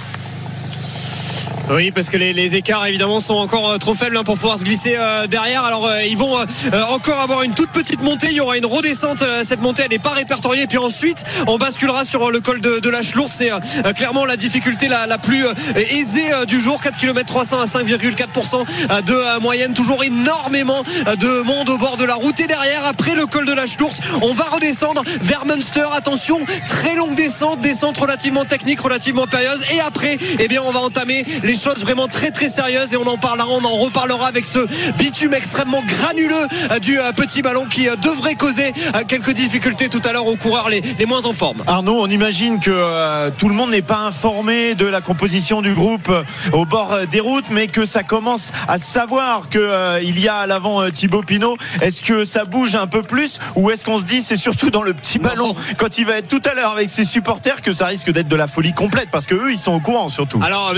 [1.70, 4.60] Oui, parce que les, les écarts évidemment sont encore euh, trop faibles hein, pour pouvoir
[4.60, 5.64] se glisser euh, derrière.
[5.64, 8.28] Alors euh, ils vont euh, euh, encore avoir une toute petite montée.
[8.32, 9.22] Il y aura une redescente.
[9.22, 10.68] Euh, cette montée, elle n'est pas répertoriée.
[10.68, 13.32] Puis ensuite, on basculera sur le col de, de la Chelourde.
[13.34, 13.50] C'est
[13.96, 16.82] clairement la difficulté la, la plus aisée du jour.
[16.82, 19.74] 4 km 300 à 5,4% euh, de moyenne.
[19.74, 20.84] Toujours énormément
[21.18, 22.40] de monde au bord de la route.
[22.40, 25.86] Et derrière, après le col de la Chelourde, on va redescendre vers Munster.
[25.94, 29.64] Attention, très longue descente, descente relativement technique, relativement périlleuse.
[29.74, 33.08] Et après, eh bien, on va entamer les choses vraiment très très sérieuses et on
[33.08, 34.60] en parlera, on en reparlera avec ce
[34.98, 38.74] bitume extrêmement granuleux euh, du euh, petit ballon qui euh, devrait causer
[39.08, 41.64] quelques difficultés tout à l'heure aux coureurs les, les moins en forme.
[41.68, 45.74] Arnaud, on imagine que euh, tout le monde n'est pas informé de la composition du
[45.74, 50.20] groupe euh, au bord des routes, mais que ça commence à savoir que euh, il
[50.20, 51.58] y a à l'avant Thibaut Pinot.
[51.82, 54.84] Est-ce que ça bouge un peu plus ou est-ce qu'on se dit c'est surtout dans
[54.84, 57.88] le petit ballon quand il va être tout à l'heure avec ses supporters que ça
[57.88, 60.40] risque d'être de la folie complète parce que eux ils sont au courant surtout.
[60.44, 60.74] Alors,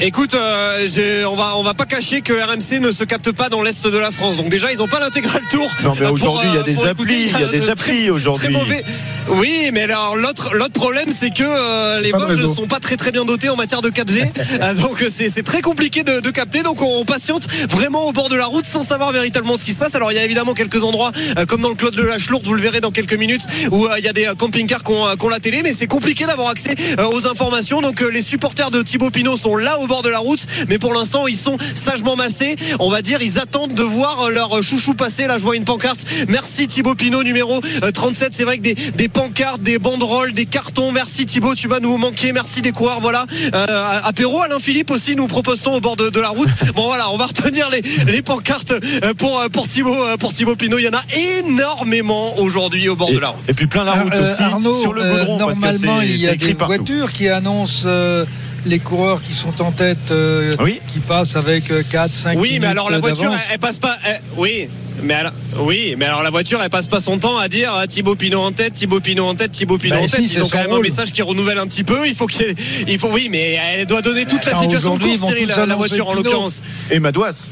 [0.00, 3.62] Écoute, euh, on va on va pas cacher que RMC ne se capte pas dans
[3.62, 4.36] l'est de la France.
[4.36, 5.68] Donc déjà, ils n'ont pas l'intégral tour.
[5.84, 7.70] Non, mais euh, aujourd'hui, il y a euh, des applis, il y a des de
[7.70, 8.48] applis très- aujourd'hui.
[8.48, 8.84] Très mauvais.
[9.28, 12.96] Oui, mais alors l'autre l'autre problème, c'est que euh, les Vosges ne sont pas très
[12.96, 14.26] très bien dotés en matière de 4G.
[14.60, 16.62] Euh, donc c'est c'est très compliqué de, de capter.
[16.62, 19.74] Donc on, on patiente vraiment au bord de la route sans savoir véritablement ce qui
[19.74, 19.94] se passe.
[19.94, 22.44] Alors il y a évidemment quelques endroits euh, comme dans le Clos de la Chelourde,
[22.46, 25.28] vous le verrez dans quelques minutes, où euh, il y a des camping-cars qui ont,
[25.28, 27.80] la télé, mais c'est compliqué d'avoir accès euh, aux informations.
[27.80, 30.78] Donc euh, les supporters de Thibaut Pinot sont là au bord de la route, mais
[30.78, 32.56] pour l'instant ils sont sagement massés.
[32.78, 35.26] On va dire ils attendent de voir euh, leur chouchou passer.
[35.26, 36.04] Là je vois une pancarte.
[36.28, 38.30] Merci Thibaut Pinot numéro euh, 37.
[38.34, 40.92] C'est vrai que des, des pancartes, des banderoles, des cartons.
[40.92, 42.32] Merci Thibaut, tu vas nous manquer.
[42.32, 43.00] Merci les coureurs.
[43.00, 43.26] Voilà.
[43.54, 46.48] Euh, apéro Alain Philippe aussi nous propose-t-on au bord de, de la route.
[46.74, 50.32] Bon voilà, on va retenir les, les pancartes euh, pour euh, pour Thibaut euh, pour
[50.32, 50.78] Thibaut Pinot.
[50.78, 51.02] Il y en a
[51.46, 53.40] énormément aujourd'hui au bord Et, de la route.
[53.48, 56.00] et puis plein la route Euh, aussi Arnaud, sur le euh, goudron parce que normalement,
[56.02, 56.74] il y a des partout.
[56.76, 58.24] voitures qui annoncent euh,
[58.64, 60.80] les coureurs qui sont en tête, euh, Oui.
[60.92, 63.40] qui passent avec euh, 4, 5 Oui, mais alors la voiture, d'avance.
[63.48, 63.96] elle, elle passe pas.
[64.06, 64.68] elle- oui.
[65.02, 68.14] Mais alors, oui, mais alors la voiture, elle passe pas son temps à dire Thibaut
[68.14, 70.20] Pinot en tête, Thibaut Pinot en tête, Thibaut Pinot Bah en tête.
[70.20, 72.06] Ils ont quand même un message qui renouvelle un petit peu.
[72.06, 72.54] Il faut qu'il,
[72.86, 75.28] il faut, oui, mais elle doit donner toute la situation de aujourd'hui, course, ils vont
[75.28, 76.60] Cyril, la, annoncer voiture en l'occurrence.
[76.90, 77.48] Et Madouas.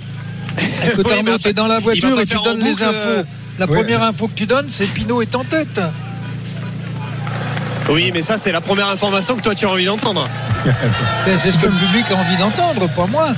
[0.86, 2.84] Écoute, Oui, Arnaud, mais t'es dans la voiture et tu donnes les infos.
[2.94, 3.22] euh,
[3.58, 3.76] La Ouais.
[3.76, 5.80] première info que tu donnes, c'est Pinot est en tête.
[7.90, 10.28] Oui, mais ça, c'est la première information que toi tu as envie d'entendre.
[10.64, 13.28] Ben, C'est ce que le public a envie d'entendre, pas moi.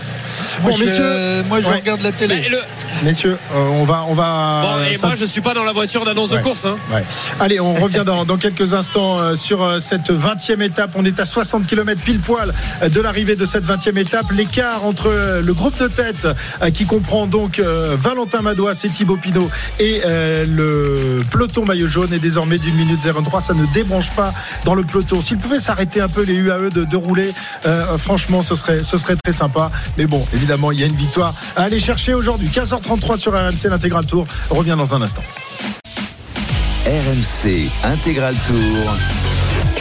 [0.63, 1.75] Bon, Moi, je- messieurs, moi, je Ouais.
[1.77, 2.37] regarde la télé.
[2.51, 2.59] Le-
[3.05, 4.63] messieurs, euh, on va, on va.
[4.63, 6.65] Bon, et euh, ça- moi, je suis pas dans la voiture d'annonce de course.
[6.67, 6.77] Hein.
[6.93, 7.05] Ouais.
[7.41, 10.93] Allez, on revient dans, dans quelques instants euh, sur cette 20e étape.
[10.95, 12.53] On est à 60 km pile poil
[12.89, 14.31] de l'arrivée de cette 20e étape.
[14.33, 15.11] L'écart entre
[15.43, 16.29] le groupe de tête
[16.75, 19.49] qui comprend donc Valentin Madois et Thibaut Pinot
[19.81, 20.01] et
[20.47, 23.41] le peloton maillot jaune est désormais d'une minute 03.
[23.41, 24.33] Ça ne débranche pas
[24.65, 25.21] dans le peloton.
[25.21, 27.33] S'il pouvait s'arrêter un peu les UAE de, de rouler,
[27.67, 29.71] euh, franchement, ce serait, ce serait très sympa.
[29.99, 32.49] Mais bon, évidemment, il y a une victoire à aller chercher aujourd'hui.
[32.49, 34.27] 15h33 sur RMC, l'intégral tour.
[34.51, 35.23] On revient dans un instant.
[36.85, 39.32] RMC Intégral Tour.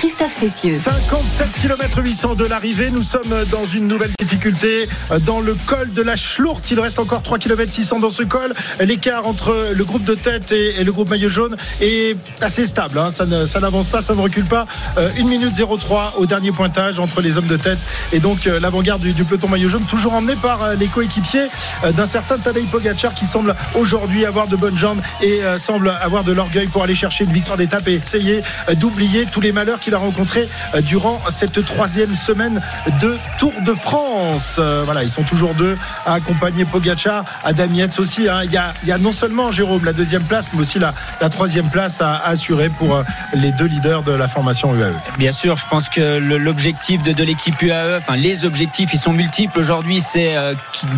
[0.02, 0.74] Christophe Cessieux.
[0.74, 2.90] 57 km 800 de l'arrivée.
[2.90, 3.22] Nous sommes
[3.52, 6.72] dans une nouvelle difficulté euh, dans le col de la Schlourte.
[6.72, 8.52] Il reste encore 3 km 600 dans ce col.
[8.80, 12.98] L'écart entre le groupe de tête et, le groupe maillot jaune est assez stable.
[12.98, 13.10] hein.
[13.12, 14.66] Ça n'avance pas, ça ne recule pas.
[14.98, 18.60] Euh, 1 minute 03 au dernier pointage entre les hommes de tête et donc euh,
[18.60, 21.48] l'avant-garde du, peloton maillot jaune, toujours emmené par euh, les coéquipiers
[21.84, 25.90] euh, d'un certain Tadej Pogacar qui semble aujourd'hui avoir de bonnes jambes et euh, semble
[26.02, 29.52] avoir de l'orgueil pour aller chercher une victoire d'étape et essayer euh, d'oublier tous les
[29.52, 32.62] malheurs qu'il a rencontrés euh, durant cette troisième semaine
[33.02, 34.56] de Tour de France.
[34.58, 38.30] Euh, Voilà, ils sont toujours deux à accompagner Pogacar, Adam Yates aussi.
[38.30, 38.42] hein.
[38.46, 40.94] Il, y a, non seulement Jérôme la deuxième place, mais aussi la,
[41.30, 43.04] troisième place à, assurer pour euh,
[43.34, 44.74] les deux leaders de la formation.
[44.74, 44.94] UAE.
[45.18, 49.60] Bien sûr, je pense que l'objectif de, l'équipe UAE, enfin les objectifs, ils sont multiples
[49.60, 50.00] aujourd'hui.
[50.00, 50.36] C'est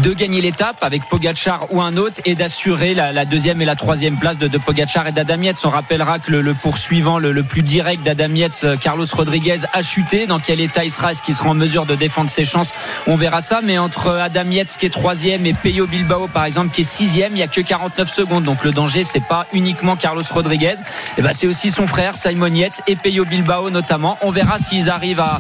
[0.02, 4.18] de gagner l'étape avec Pogachar ou un autre et d'assurer la, deuxième et la troisième
[4.18, 5.62] place de, de Pogachar et d'Adam Yates.
[5.64, 10.28] On rappellera que le, poursuivant, le, plus direct d'Adam Yates, Carlos Rodriguez, a chuté.
[10.28, 11.12] Dans quel état il sera?
[11.12, 12.72] Est-ce qu'il sera en mesure de défendre ses chances?
[13.08, 13.62] On verra ça.
[13.64, 17.34] Mais entre Adam Yates qui est troisième et Peyo Bilbao par exemple qui est sixième,
[17.34, 18.44] il y a que 49 secondes.
[18.44, 20.74] Donc le danger, c'est pas uniquement Carlos Rodriguez.
[21.18, 24.18] Et ben c'est aussi son frère Simon Yates et Peyo Bilbao notamment.
[24.22, 25.40] On verra s'ils arrivent à,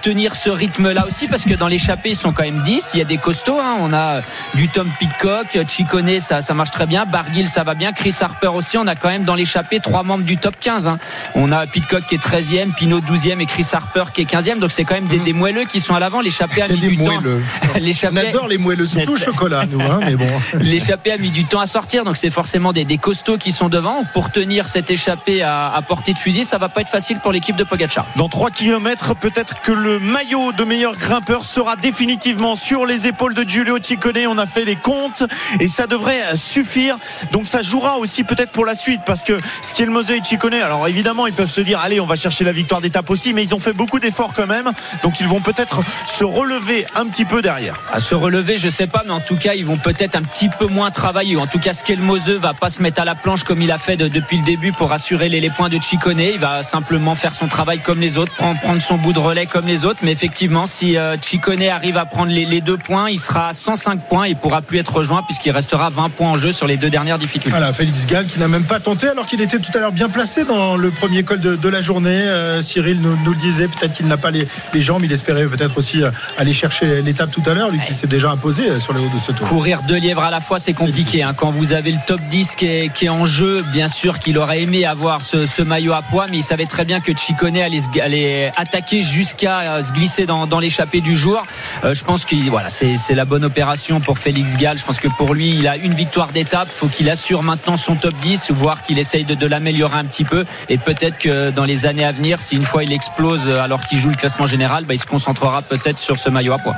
[0.00, 2.92] tenir ce rythme-là aussi parce que dans l'échappée ils sont quand même 10.
[2.94, 3.58] Il y a des costauds.
[3.60, 3.74] hein.
[3.80, 4.20] On a
[4.54, 7.06] du Tom Pitcock, Chicone, ça, ça marche très bien.
[7.06, 7.92] Barguil, ça va bien.
[7.92, 8.78] Chris Harper aussi.
[8.78, 10.86] On a quand même dans l'échappée trois membres du top 15.
[10.86, 10.98] hein.
[11.34, 14.58] On a Pitcock qui est 13e, Pinot 12e et Chris Harper qui est 15e.
[14.58, 16.20] Donc c'est quand même des, des moelleux qui sont à l'avant.
[16.20, 17.04] L'échappée a C'est mis du temps.
[17.74, 20.26] On L'échappée- adore les moelleux, surtout au chocolat, nous, hein, mais bon.
[20.60, 23.70] L'échappée a mis du temps à sortir, donc c'est forcément des, des costauds qui sont
[23.70, 24.04] devant.
[24.12, 27.32] Pour tenir cette échappée à, à portée de fusil, ça va pas être facile pour
[27.32, 28.04] l'équipe de Pogacar.
[28.16, 33.32] Dans 3 km, peut-être que le maillot de meilleur grimpeur sera définitivement sur les épaules
[33.32, 34.26] de Giulio Ciccone.
[34.28, 35.22] On a fait les comptes
[35.58, 36.98] et ça devrait suffire.
[37.32, 40.18] Donc ça jouera aussi peut-être pour la suite parce que ce qui est le Mosée
[40.18, 43.08] et Ciccone, alors évidemment ils peuvent se dire allez on va chercher la victoire d'étape
[43.10, 44.70] aussi, mais ils ont fait beaucoup d'efforts quand même.
[45.02, 47.74] Donc ils vont peut-être se relever un petit peu derrière.
[47.92, 50.48] À se relever, je sais pas, mais en tout cas, ils vont peut-être un petit
[50.48, 51.36] peu moins travailler.
[51.36, 53.96] En tout cas, Skelmose va pas se mettre à la planche comme il a fait
[53.96, 56.20] de- depuis le début pour assurer les, les points de Chicone.
[56.20, 59.46] Il va simplement faire son travail comme les autres, prendre, prendre son bout de relais
[59.46, 60.00] comme les autres.
[60.02, 63.52] Mais effectivement, si euh, Chicone arrive à prendre les, les deux points, il sera à
[63.52, 66.76] 105 points et pourra plus être rejoint puisqu'il restera 20 points en jeu sur les
[66.76, 67.50] deux dernières difficultés.
[67.50, 70.08] Voilà, Félix Gall qui n'a même pas tenté alors qu'il était tout à l'heure bien
[70.08, 72.10] placé dans le premier col de, de la journée.
[72.26, 75.04] Euh, Cyril nous, nous le disait, peut-être qu'il n'a pas les, les jambes.
[75.04, 78.30] Il espérait peut-être aussi euh, aller chercher l'étape tout à l'heure, lui qui s'est déjà
[78.30, 79.46] imposé euh, sur le haut de ce tour.
[79.48, 81.22] Courir deux lièvres à la fois, c'est compliqué.
[81.22, 81.34] hein.
[81.34, 84.38] Quand vous avez le top 10 qui est, qui est en jeu, bien sûr qu'il
[84.38, 87.56] aurait aimé avoir ce, ce maillot à poids, mais il savait très bien que Chicone
[87.56, 91.42] allait, attaquer jusqu'à euh, se glisser dans, dans l'échappée du jour.
[91.84, 94.78] Euh, je pense que voilà, c'est c'est la bonne opération pour Félix Gall.
[94.78, 96.68] Je pense que pour lui, il a une victoire d'étape.
[96.70, 100.24] faut qu'il assure maintenant son top 10, voire qu'il essaye de, de l'améliorer un petit
[100.24, 100.44] peu.
[100.68, 103.84] Et peut-être que dans les années à venir, si une fois il explose euh, alors
[103.86, 106.76] qu'il joue le classement général, bah, il se concentrera peut-être sur ce maillot à poids.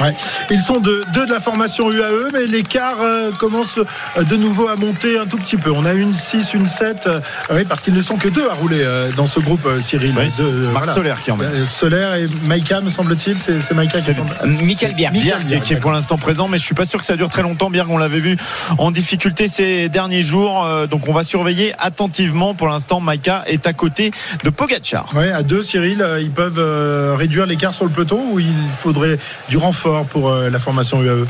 [0.00, 0.14] Ouais.
[0.50, 4.68] Ils sont de, deux de la formation UAE, mais l'écart euh, commence euh, de nouveau
[4.68, 5.70] à monter un tout petit peu.
[5.70, 7.20] On a une 6, une 7, euh,
[7.52, 10.14] oui, parce qu'ils ne sont que deux à rouler euh, dans ce groupe, euh, Cyril.
[10.16, 11.50] Oui, Deux, euh, Marc Solaire qui emmène.
[11.52, 13.38] Euh, Solaire et Maïka, me semble-t-il.
[13.38, 14.64] C'est c'est Maïka qui emmène.
[14.64, 15.12] Michael Bierg.
[15.12, 17.42] Bierg, qui est pour l'instant présent, mais je suis pas sûr que ça dure très
[17.42, 17.70] longtemps.
[17.70, 18.36] Bierg, on l'avait vu
[18.78, 22.54] en difficulté ces derniers jours, euh, donc on va surveiller attentivement.
[22.54, 24.10] Pour l'instant, Maïka est à côté
[24.42, 25.01] de Pogacar.
[25.14, 29.18] À deux, Cyril, euh, ils peuvent euh, réduire l'écart sur le peloton ou il faudrait
[29.48, 31.26] du renfort pour euh, la formation UAE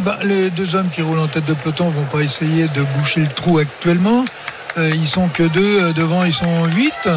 [0.00, 3.20] Bah, les deux hommes qui roulent en tête de peloton vont pas essayer de boucher
[3.20, 4.24] le trou actuellement.
[4.78, 7.08] Euh, ils sont que deux, devant ils sont huit,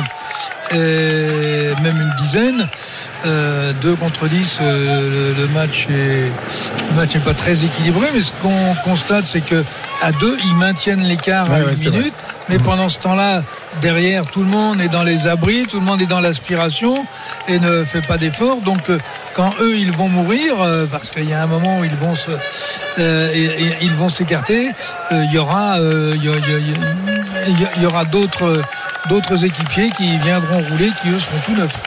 [0.71, 2.67] et même une dizaine.
[3.25, 6.31] Euh, deux contre 10, euh, le, match est
[6.89, 9.63] le match n'est pas très équilibré, mais ce qu'on constate, c'est que
[10.01, 11.97] à deux, ils maintiennent l'écart Ouais, à ouais, une c'est vrai.
[11.99, 12.13] minute.
[12.49, 13.41] Mais pendant ce temps-là,
[13.81, 17.05] derrière, tout le monde est dans les abris, tout le monde est dans l'aspiration
[17.47, 18.57] et ne fait pas d'efforts.
[18.59, 18.99] Donc, euh,
[19.33, 22.15] quand eux, ils vont mourir, euh, parce qu'il y a un moment où ils vont
[22.15, 22.31] se,
[22.99, 24.71] euh, et- et ils vont s'écarter,
[25.13, 26.17] euh, il y aura, euh,
[27.81, 28.61] y aura d'autres,
[29.09, 31.81] d'autres équipiers qui viendront rouler, qui eux seront tout neufs.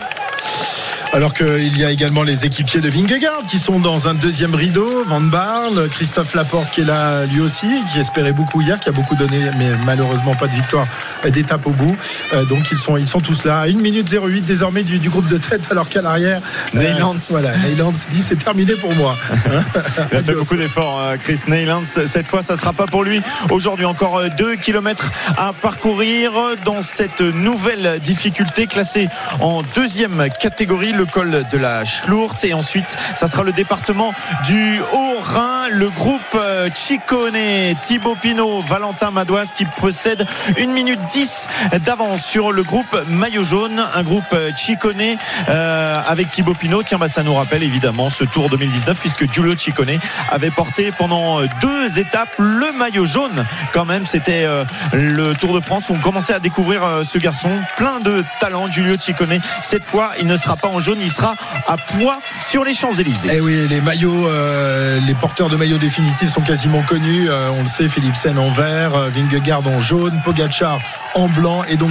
[1.16, 5.02] Alors qu'il y a également les équipiers de Vingegaard qui sont dans un deuxième rideau.
[5.06, 8.92] Van Barle, Christophe Laporte qui est là lui aussi, qui espérait beaucoup hier, qui a
[8.92, 10.86] beaucoup donné, mais malheureusement pas de victoire
[11.24, 11.96] d'étape au bout.
[12.34, 13.60] Euh, donc ils sont, ils sont tous là.
[13.62, 16.42] 1 minute 08 désormais du, du groupe de tête, alors qu'à l'arrière,
[16.74, 17.16] euh, Neylands.
[17.30, 19.16] voilà, Neylands dit c'est terminé pour moi.
[20.12, 21.84] Il a fait beaucoup d'efforts, euh, Chris Neylands.
[21.86, 23.22] Cette fois, ça sera pas pour lui.
[23.48, 26.32] Aujourd'hui, encore 2 km à parcourir
[26.66, 29.08] dans cette nouvelle difficulté classée
[29.40, 32.44] en deuxième catégorie, le col de la Schlourte.
[32.44, 34.12] Et ensuite, ça sera le département
[34.44, 37.36] du Haut-Rhin, le groupe euh, Chicone,
[37.82, 40.26] Thibaut Pinot, Valentin Madouas qui possède
[40.58, 41.48] 1 minute 10
[41.84, 45.16] d'avance sur le groupe Maillot Jaune, un groupe euh, Chicone
[45.48, 46.82] euh, avec Thibaut Pinot.
[46.82, 49.98] Tiens, bah, ça nous rappelle évidemment ce Tour 2019 puisque Giulio Ciccone
[50.30, 53.44] avait porté pendant deux étapes le maillot jaune.
[53.72, 54.46] Quand même, c'était
[54.92, 58.96] le Tour de France où on commençait à découvrir ce garçon plein de talent, Giulio
[58.98, 59.40] Ciccone.
[59.62, 61.34] Cette fois, il ne sera pas en jaune, il sera
[61.66, 63.28] à poids sur les Champs-Élysées.
[63.32, 67.28] Eh oui, les maillots, euh, les porteurs de maillots définitifs sont quasiment connus.
[67.28, 70.78] Euh, on le sait, Philipsen en vert, euh, Vingegaard en jaune, Pogacar
[71.14, 71.90] en blanc et donc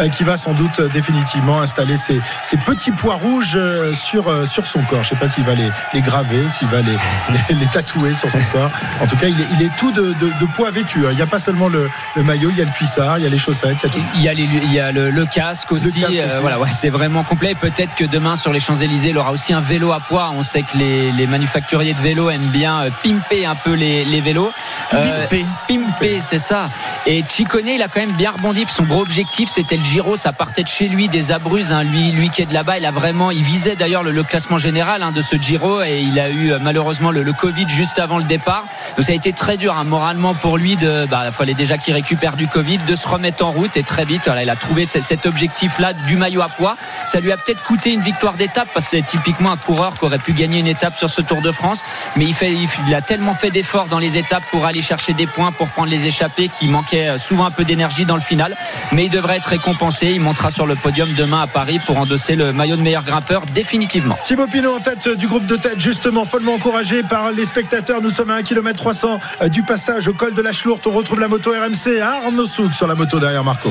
[0.00, 3.58] euh, qui va sans doute définitivement installer ses, ses petits pois rouges
[3.94, 5.04] sur, euh, sur son corps.
[5.04, 6.96] Je ne sais pas s'il va les, les graver, s'il va les,
[7.50, 8.70] les, les tatouer sur son corps.
[9.00, 11.06] En tout cas, il est, il est tout de, de, de poids vêtu.
[11.06, 11.10] hein.
[11.12, 13.26] Il n'y a pas seulement le, le maillot, il y a le cuissard, il y
[13.26, 14.02] a les chaussettes, il y a tout.
[14.16, 16.00] Il y a, les- il y a le, le casque aussi.
[16.00, 16.38] casque euh, aussi.
[16.40, 17.54] voilà, ouais, c'est vraiment complet.
[17.54, 20.32] Peut-être que demain sur les Champs-Élysées, il aura aussi un vélo à poids.
[20.36, 24.04] On sait que les, les manufacturiers de vélos aiment bien euh, pimper un peu les,
[24.04, 24.52] les vélos.
[24.94, 25.44] Euh, Pimper.
[25.68, 26.66] pimper, c'est ça.
[27.06, 28.64] Et Chicone, il a quand même bien rebondi.
[28.68, 30.16] Son gros objectif, c'était le Giro.
[30.16, 31.72] Ça partait de chez lui, des Abruzes.
[31.72, 31.82] hein.
[31.84, 34.58] Lui, lui qui est de là-bas, il a vraiment, il visait d'ailleurs le, le classement
[34.58, 37.98] général hein, de ce Giro et il a eu euh, malheureusement le, le Covid juste
[37.98, 38.64] avant le départ.
[38.96, 41.78] Donc ça a été très dur hein, moralement pour lui de, bah, il fallait déjà
[41.78, 44.56] qu'il récupère du Covid, de se remettre en route et très vite, voilà, il a
[44.56, 46.76] trouvé ce- cet objectif-là du maillot à poids.
[47.04, 50.04] Ça lui a peut-être coûté une victoire d'étape parce que c'est typiquement un coureur qui
[50.04, 51.82] aurait pu gagner une étape sur ce Tour de France,
[52.16, 55.68] mais il a tellement fait d'efforts dans les étapes pour aller chercher des points, pour
[55.68, 58.56] prendre les échappées, qu'il manquait euh, souvent un peu d'énergie dans le final.
[58.92, 60.08] Mais il devrait être récompensé.
[60.08, 63.42] Il montera sur le podium demain à Paris pour endosser le maillot de meilleur grimpeur
[63.46, 64.16] définitivement.
[64.24, 68.02] Thibaut Pinot en tête du groupe de tête, justement, follement encouragé par les spectateurs.
[68.02, 69.18] Nous sommes à 1 km 300
[69.50, 70.86] du passage au col de la Schlourte.
[70.86, 73.70] On retrouve la moto RMC à Arnaud Souk sur la moto derrière Marco.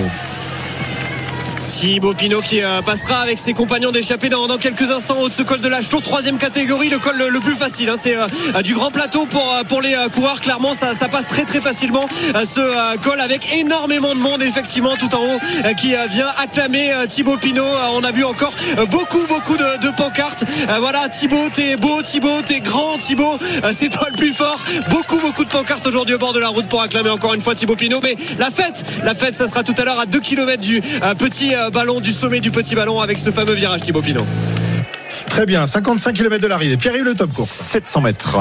[1.71, 5.41] Thibaut Pinot qui euh, passera avec ses compagnons d'échappée dans, quelques instants au de ce
[5.41, 6.01] col de tour.
[6.01, 7.95] Troisième catégorie le col le, plus facile hein.
[7.97, 10.41] c'est euh, du grand plateau pour, euh, pour les euh, coureurs.
[10.41, 14.43] Clairement ça, ça passe très très facilement euh, ce euh, col avec énormément de monde
[14.43, 17.63] effectivement tout en haut euh, qui euh, vient acclamer euh, Thibaut Pinot.
[17.63, 20.43] Euh, on a vu encore euh, beaucoup beaucoup de, pancartes.
[20.69, 24.59] Euh, voilà Thibaut t'es beau Thibaut t'es grand Thibaut Euh, c'est toi le plus fort.
[24.89, 27.55] Beaucoup beaucoup de pancartes aujourd'hui au bord de la route pour acclamer encore une fois
[27.55, 28.01] Thibaut Pinot.
[28.03, 31.15] Mais la fête la fête ça sera tout à l'heure à 2 km du euh,
[31.15, 34.25] petit euh, ballon du sommet du petit ballon avec ce fameux virage Thibaut Pinot
[35.27, 36.77] Très bien, 55 km de l'arrivée.
[36.77, 37.49] Pierre-Yves le top course.
[37.49, 38.37] 700 mètres.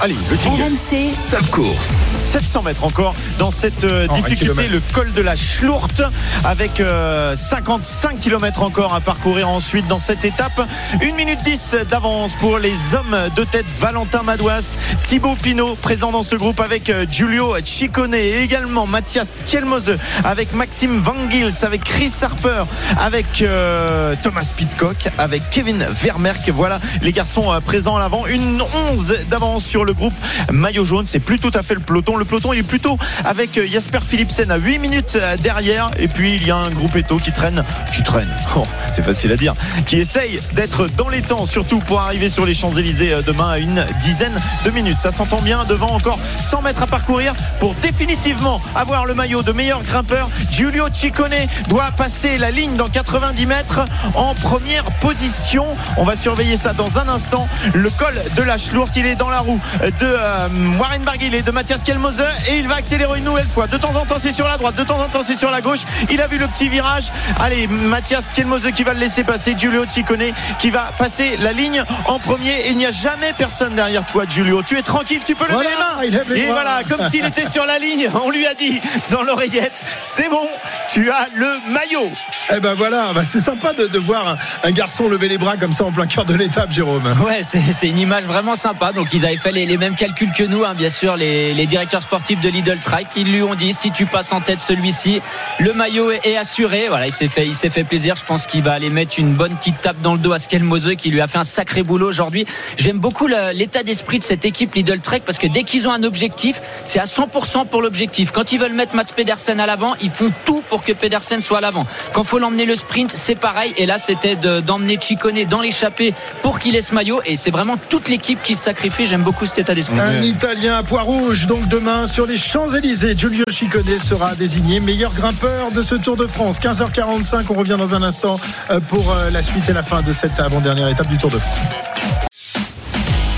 [0.00, 0.62] Euh, Allez, le jingle.
[0.62, 1.88] RMC, Top course.
[2.32, 6.02] 700 mètres encore dans cette euh, Oh, difficulté, le col de la Schlourte,
[6.44, 10.60] avec euh, 55 km encore à parcourir ensuite dans cette étape.
[11.02, 16.22] 1 minute 10 d'avance pour les hommes de tête Valentin Madouas, Thibaut Pinot, présent dans
[16.22, 21.84] ce groupe avec euh, Giulio Ciccone et également Mathias Kielmose, avec Maxime Van Gils, avec
[21.84, 22.64] Chris Harper,
[22.98, 26.48] avec euh, Thomas Pitcock, avec Kevin Vermerck.
[26.50, 28.26] Voilà les garçons euh, présents à l'avant.
[28.26, 28.60] Une
[28.92, 30.14] 11 d'avance sur le groupe
[30.52, 31.06] maillot jaune.
[31.06, 32.16] C'est plus tout à fait le peloton.
[32.16, 35.90] Le peloton il est plutôt avec euh, Jasper Philipsen à 8 minutes euh, derrière.
[35.98, 39.32] Et puis il y a un groupe Eto qui traîne, qui traîne, Oh, c'est facile
[39.32, 39.54] à dire,
[39.86, 43.58] qui essaye d'être dans les temps, surtout pour arriver sur les Champs-Élysées euh, demain à
[43.58, 44.98] une dizaine de minutes.
[44.98, 49.52] Ça s'entend bien devant encore 100 mètres à parcourir pour définitivement avoir le maillot de
[49.52, 50.28] meilleur grimpeur.
[50.50, 51.34] Giulio Ciccone
[51.68, 53.80] doit passer la ligne dans 90 mètres
[54.14, 55.66] en première position.
[55.96, 57.48] On va surveiller ça dans un instant.
[57.74, 60.48] Le col de la Schlourte, il est dans la roue de euh,
[60.78, 63.66] Warren Barguil et de Mathias Kelmose et il va accélérer une nouvelle fois.
[63.66, 65.60] De temps en temps, c'est sur la droite, de temps en temps, c'est sur la
[65.60, 65.80] gauche.
[66.10, 67.12] Il a vu le petit virage.
[67.40, 69.54] Allez, Mathias Kelmose qui va le laisser passer.
[69.56, 72.54] Giulio Ciccone qui va passer la ligne en premier.
[72.66, 74.62] Et il n'y a jamais personne derrière toi, Giulio.
[74.62, 75.70] Tu es tranquille, tu peux lever Voilà,
[76.02, 76.34] les il lève mains.
[76.34, 76.54] les Et bras.
[76.62, 78.80] voilà, comme s'il était sur la ligne, on lui a dit
[79.10, 80.46] dans l'oreillette, c'est bon,
[80.90, 82.10] tu as le maillot.
[82.54, 85.56] Eh ben voilà, bah c'est sympa de, de voir un, un garçon lever les bras
[85.56, 87.14] comme ça en plein cœur de l'étape, Jérôme.
[87.24, 88.92] Ouais, c'est c'est une image vraiment sympa.
[88.92, 92.02] Donc ils avaient fait les, les mêmes calculs que nous, hein, bien sûr, les, directeurs
[92.02, 93.08] sportifs de Lidl Trike.
[93.16, 95.20] Ils lui ont dit si tu passes en tête celui-ci,
[95.58, 96.86] le maillot est, assuré.
[96.88, 98.16] Voilà, il s'est fait, il s'est fait plaisir.
[98.16, 100.94] Je pense qu'il va aller mettre une bonne petite tape dans le dos à Skelmose
[100.96, 102.46] qui lui a fait un sacré boulot aujourd'hui.
[102.76, 106.02] J'aime beaucoup l'état d'esprit de cette équipe Lidl Trek parce que dès qu'ils ont un
[106.02, 108.32] objectif, c'est à 100% pour l'objectif.
[108.32, 111.58] Quand ils veulent mettre Mats Pedersen à l'avant, ils font tout pour que Pedersen soit
[111.58, 111.86] à l'avant.
[112.14, 113.74] Quand faut l'emmener le sprint, c'est pareil.
[113.76, 117.20] Et là, c'était d'emmener Chicone dans l'échappée pour qu'il ait ce maillot.
[117.26, 119.06] Et c'est vraiment toute l'équipe qui se sacrifie.
[119.06, 119.98] J'aime beaucoup cet état d'esprit.
[120.00, 121.46] Un Italien à poids rouge.
[121.46, 126.26] Donc demain, sur les Champs-Élysées, Giulio Ciccone sera désigné meilleur grimpeur de ce Tour de
[126.26, 126.60] France.
[126.60, 128.38] 15h45, on revient dans un instant
[128.70, 131.38] euh, pour euh, la suite et la fin de cette avant-dernière étape du Tour de
[131.38, 131.58] France.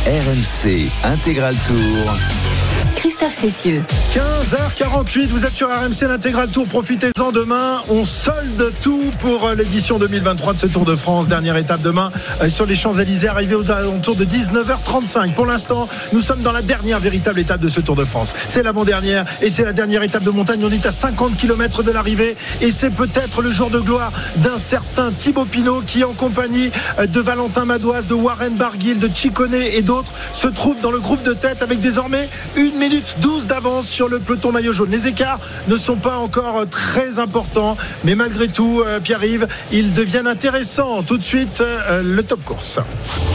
[0.06, 2.69] RMC Intégral Tour.
[3.00, 3.82] Christophe Cessieux.
[4.12, 6.66] 15h48, vous êtes sur RMC l'intégral tour.
[6.66, 7.80] Profitez-en demain.
[7.88, 11.26] On solde tout pour euh, l'édition 2023 de ce Tour de France.
[11.26, 12.12] Dernière étape demain
[12.42, 13.62] euh, sur les Champs-Élysées, arrivé au
[14.02, 15.32] tour de 19h35.
[15.32, 18.34] Pour l'instant, nous sommes dans la dernière véritable étape de ce Tour de France.
[18.48, 20.60] C'est l'avant-dernière et c'est la dernière étape de montagne.
[20.62, 24.58] On est à 50 km de l'arrivée et c'est peut-être le jour de gloire d'un
[24.58, 29.54] certain Thibaut Pinot qui, en compagnie euh, de Valentin Madoise, de Warren Barguil, de Chicone
[29.54, 33.86] et d'autres, se trouve dans le groupe de tête avec désormais une minute 12 d'avance
[33.86, 34.90] sur le peloton maillot jaune.
[34.90, 35.38] Les écarts
[35.68, 41.02] ne sont pas encore très importants, mais malgré tout, euh, Pierre-Yves, ils deviennent intéressants.
[41.02, 42.78] Tout de suite, euh, le top course.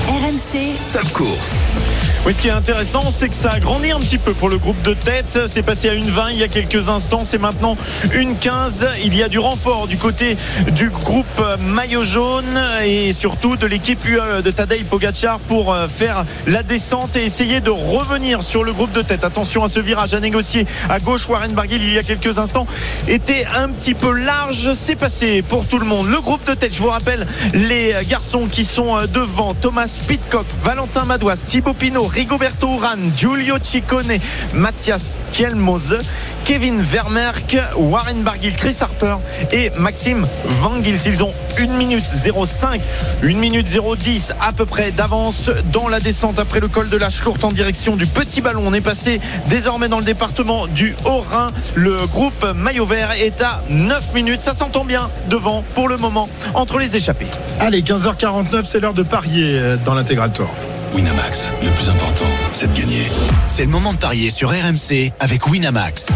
[0.08, 1.52] RMC Top course.
[2.26, 4.58] Oui, ce qui est intéressant, c'est que ça a grandi un petit peu pour le
[4.58, 5.42] groupe de tête.
[5.48, 7.24] C'est passé à une 20 il y a quelques instants.
[7.24, 7.78] C'est maintenant
[8.14, 8.88] une 15.
[9.04, 10.36] Il y a du renfort du côté
[10.72, 11.26] du groupe
[11.60, 17.16] maillot jaune et surtout de l'équipe UE de Tadej Pogacar pour euh, faire la descente
[17.16, 19.24] et essayer de revenir sur le groupe de tête.
[19.24, 21.30] Attention à ce virage à négocier à gauche.
[21.30, 22.66] Warren Barguil, il y a quelques instants,
[23.08, 24.74] était un petit peu large.
[24.74, 26.08] C'est passé pour tout le monde.
[26.10, 30.46] Le groupe de tête, je vous rappelle, les garçons qui sont euh, devant Thomas Pitcock,
[30.64, 34.18] Valentin Madouas, Thibaut Pinot, Rigoberto Urán, Giulio Ciccone,
[34.54, 36.00] Mathias Kielmose,
[36.46, 39.18] Kevin Vermerck, Warren Barguil, Chris Harper
[39.52, 40.28] et Maxime
[40.62, 41.00] Van Gils.
[41.08, 42.82] Ils ont 1 minute 05,
[43.24, 47.10] 1 minute 010 à peu près d'avance dans la descente après le col de la
[47.10, 48.62] Schlourt en direction du petit ballon.
[48.64, 51.52] On est passé désormais dans le département du Haut-Rhin.
[51.74, 54.42] Le groupe maillot vert est à 9 minutes.
[54.42, 57.28] Ça s'entend bien devant pour le moment entre les échappés.
[57.60, 60.50] Allez, 15h49, c'est l'heure de parier euh, dans l'intégral tour.
[60.96, 63.04] Winamax, le plus important, c'est de gagner.
[63.48, 66.08] C'est le moment de parier sur RMC avec Winamax.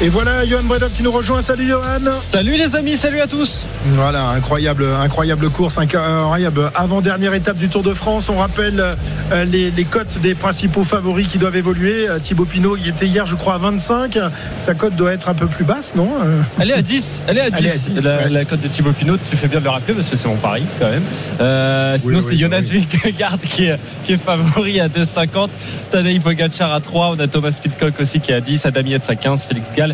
[0.00, 1.40] Et voilà Johan Bredov qui nous rejoint.
[1.40, 1.82] Salut Johan.
[2.20, 3.66] Salut les amis, salut à tous.
[3.96, 8.28] Voilà, incroyable, incroyable course, incroyable avant-dernière étape du Tour de France.
[8.28, 8.94] On rappelle
[9.32, 12.08] euh, les, cotes des principaux favoris qui doivent évoluer.
[12.08, 14.18] Euh, Thibaut Pinot, il était hier, je crois, à 25.
[14.60, 17.22] Sa cote doit être un peu plus basse, non euh, Elle est à 10.
[17.26, 18.04] Elle est à 10.
[18.30, 20.36] la, cote de Thibaut Pinot, tu fais bien de le rappeler parce que c'est mon
[20.36, 21.98] pari quand même.
[21.98, 25.48] sinon, c'est Jonas Vingegaard qui est, qui est favori à 2,50.
[25.90, 27.16] Tadej Pogacar à 3.
[27.16, 28.64] On a Thomas Pitcock aussi qui est à 10.
[28.66, 29.44] Adam Yates à 15.
[29.44, 29.87] Félix Gall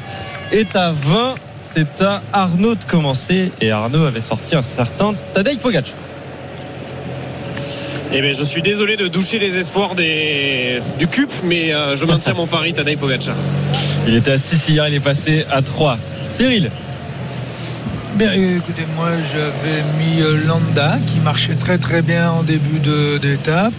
[0.53, 1.35] est à 20.
[1.73, 3.51] C'est à Arnaud de commencer.
[3.61, 5.95] Et Arnaud avait sorti un certain Tadej Pogacar.
[8.13, 10.81] Eh bien, je suis désolé de doucher les espoirs des...
[10.99, 13.35] du CUP, mais euh, je maintiens mon pari Tadej Pogacar.
[14.07, 15.97] Il était à 6 hier, il est passé à 3.
[16.23, 16.71] Cyril
[18.17, 22.79] Bien, écoutez, moi j'avais mis euh, Landa qui marchait très très bien en début
[23.19, 23.73] d'étape.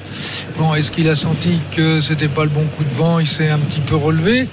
[0.57, 3.20] Bon, est-ce qu'il a senti que c'était pas le bon coup de vent?
[3.20, 4.49] Il s'est un petit peu relevé.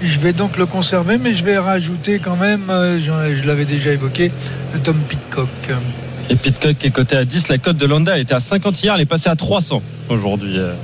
[0.00, 3.90] Je vais donc le conserver, mais je vais rajouter quand même, euh, je l'avais déjà
[3.90, 4.30] évoqué,
[4.84, 5.48] Tom Pitcock.
[6.30, 7.48] Et Pitcock est coté à 10.
[7.48, 10.58] La cote de Landa était à 50 hier, elle est passée à 300 aujourd'hui.
[10.58, 10.74] Euh,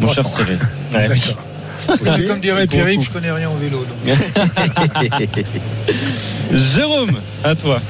[0.00, 0.58] mon cher Cyril.
[2.28, 3.84] Comme dirait Pierre-Yves, je connais rien au vélo.
[6.52, 7.80] Jérôme, à toi.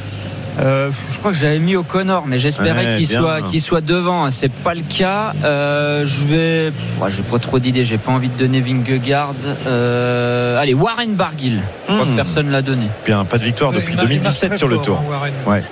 [0.59, 4.31] Euh, je crois que j'avais mis au Connor, mais j'espérais qu'il soit, qu'il soit devant.
[4.31, 5.33] C'est pas le cas.
[5.45, 6.73] Euh, je vais.
[7.09, 7.85] j'ai pas trop d'idées.
[7.85, 9.35] J'ai pas envie de donner Vingegaard.
[9.67, 11.61] Euh, allez, Warren Barguil.
[11.89, 12.17] Je crois que hmm.
[12.17, 12.89] personne l'a donné.
[13.07, 15.03] Bien, pas de victoire depuis 2017 sur le tour.
[15.47, 15.63] ouais.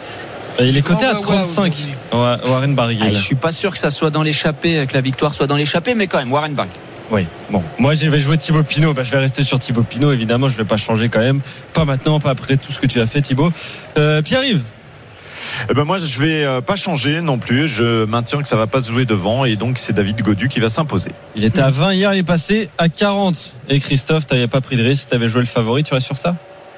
[0.61, 1.75] Il est coté à 35.
[2.13, 3.03] Warren Barguil.
[3.03, 5.57] Ah, je suis pas sûr que ça soit dans l'échappée, que la victoire soit dans
[5.57, 6.75] l'échappée, mais quand même, Warren Barguil.
[7.11, 7.63] Oui, bon.
[7.79, 8.93] Moi, je vais jouer Thibaut Pinot.
[8.93, 10.49] Bah, je vais rester sur Thibaut Pinot, évidemment.
[10.49, 11.41] Je ne vais pas changer quand même.
[11.73, 13.51] Pas maintenant, pas après tout ce que tu as fait, Thibaut.
[13.97, 14.63] Euh, Pierre-Yves?
[15.71, 17.69] Eh ben moi je vais euh, pas changer non plus.
[17.69, 20.61] Je maintiens que ça va pas se jouer devant et donc c'est David Godu qui
[20.61, 21.11] va s'imposer.
[21.35, 23.55] Il était à 20 hier, il est passé à 40.
[23.69, 26.07] Et Christophe, tu n'avais pas pris de risque, tu avais joué le favori, tu restes
[26.07, 26.37] sur ça?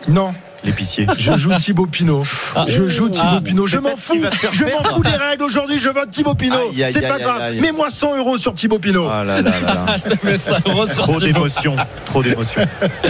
[0.09, 0.33] Non,
[0.65, 1.07] l'épicier.
[1.19, 2.23] Je joue Thibaut Pinot.
[2.55, 2.65] Ah.
[2.67, 3.41] Je joue Thibaut ah.
[3.43, 3.67] Pinot.
[3.67, 4.23] Je m'en fous.
[4.53, 5.81] Je m'en fous des règles aujourd'hui.
[5.81, 6.73] Je vote Thibaut Pinot.
[6.91, 7.55] C'est pas grave.
[7.57, 9.09] Mets-moi 100 euros sur Thibaut Pinot.
[9.11, 9.97] Ah là là là.
[10.97, 11.77] Trop d'émotion.
[12.05, 12.63] Trop d'émotion.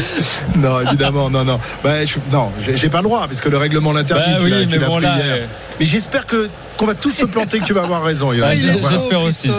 [0.57, 1.61] non, évidemment, non, non.
[1.83, 4.33] Bah, je, non, j'ai pas le droit parce que le règlement l'interdit.
[4.33, 5.17] Bah, oui, mais bon, là,
[5.79, 6.49] mais j'espère que
[6.81, 8.31] qu'on va tous se planter que tu vas avoir raison.
[8.43, 9.51] Ah, J'espère aussi.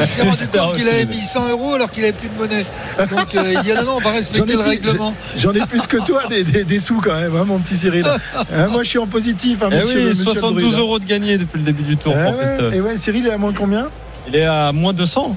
[0.00, 2.64] Il s'est rendu compte qu'il avait mis 100 euros alors qu'il avait plus de monnaie.
[2.98, 5.12] Donc euh, il dit ah non, non, on va respecter le plus, règlement.
[5.36, 8.06] j'en ai plus que toi des, des- des sous quand même, hein, mon petit Cyril.
[8.06, 10.78] Hein, moi je suis en positif, hein, Eh monsieur, oui, monsieur 72 Drude.
[10.78, 12.74] euros de gagné depuis le début du tour Ah pour ouais, Christophe.
[12.74, 13.86] et ouais, Cyril, il est à moins de combien?
[14.28, 15.36] Il est à moins 200.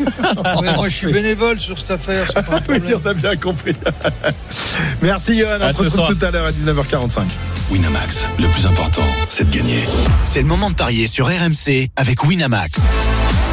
[0.00, 2.26] Ouais, moi je suis bénévole sur cette affaire.
[2.26, 3.72] c'est pas un Oui, on a bien compris.
[5.02, 6.08] Merci Johan, on À se retrouve soir.
[6.08, 7.20] tout à l'heure à 19h45.
[7.70, 9.80] Winamax, le plus important, c'est de gagner.
[10.24, 12.80] C'est le moment de parier sur RMC avec Winamax.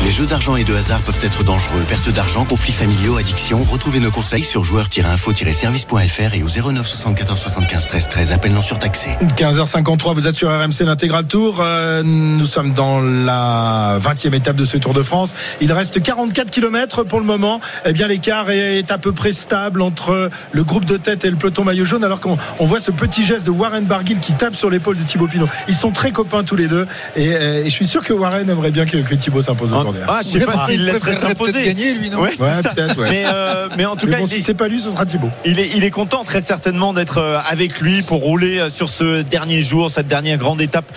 [0.05, 1.81] Les jeux d'argent et de hasard peuvent être dangereux.
[1.89, 3.63] Perte d'argent, conflits familiaux, addiction.
[3.63, 8.31] Retrouvez nos conseils sur joueurs-info-service.fr et au 09 74 75 13 13.
[8.31, 9.09] Appel non surtaxé.
[9.35, 11.57] 15h53, vous êtes sur RMC l'intégral tour.
[11.59, 15.33] Euh, nous sommes dans la 20e étape de ce Tour de France.
[15.59, 17.59] Il reste 44 km pour le moment.
[17.83, 21.35] Eh bien, l'écart est à peu près stable entre le groupe de tête et le
[21.35, 24.53] peloton maillot jaune, alors qu'on on voit ce petit geste de Warren Barguil qui tape
[24.53, 25.49] sur l'épaule de Thibaut Pinot.
[25.67, 26.85] Ils sont très copains tous les deux.
[27.15, 29.94] Et, euh, et je suis sûr que Warren aimerait bien que, que Thibaut s'impose aujourd'hui.
[30.07, 31.63] Ah, je sais pas s'il il laisserait s'imposer.
[31.65, 32.69] gagner, lui, non Ouais, c'est Ouais, ça.
[32.69, 33.09] peut-être, ouais.
[33.09, 35.05] Mais, euh, mais en tout Mais cas, bon, si est- c'est pas lui, ce sera
[35.05, 35.29] Thibaut.
[35.45, 38.89] Il est, il est content très certainement d'être euh, avec lui pour rouler euh, sur
[38.89, 40.91] ce dernier jour, cette dernière grande étape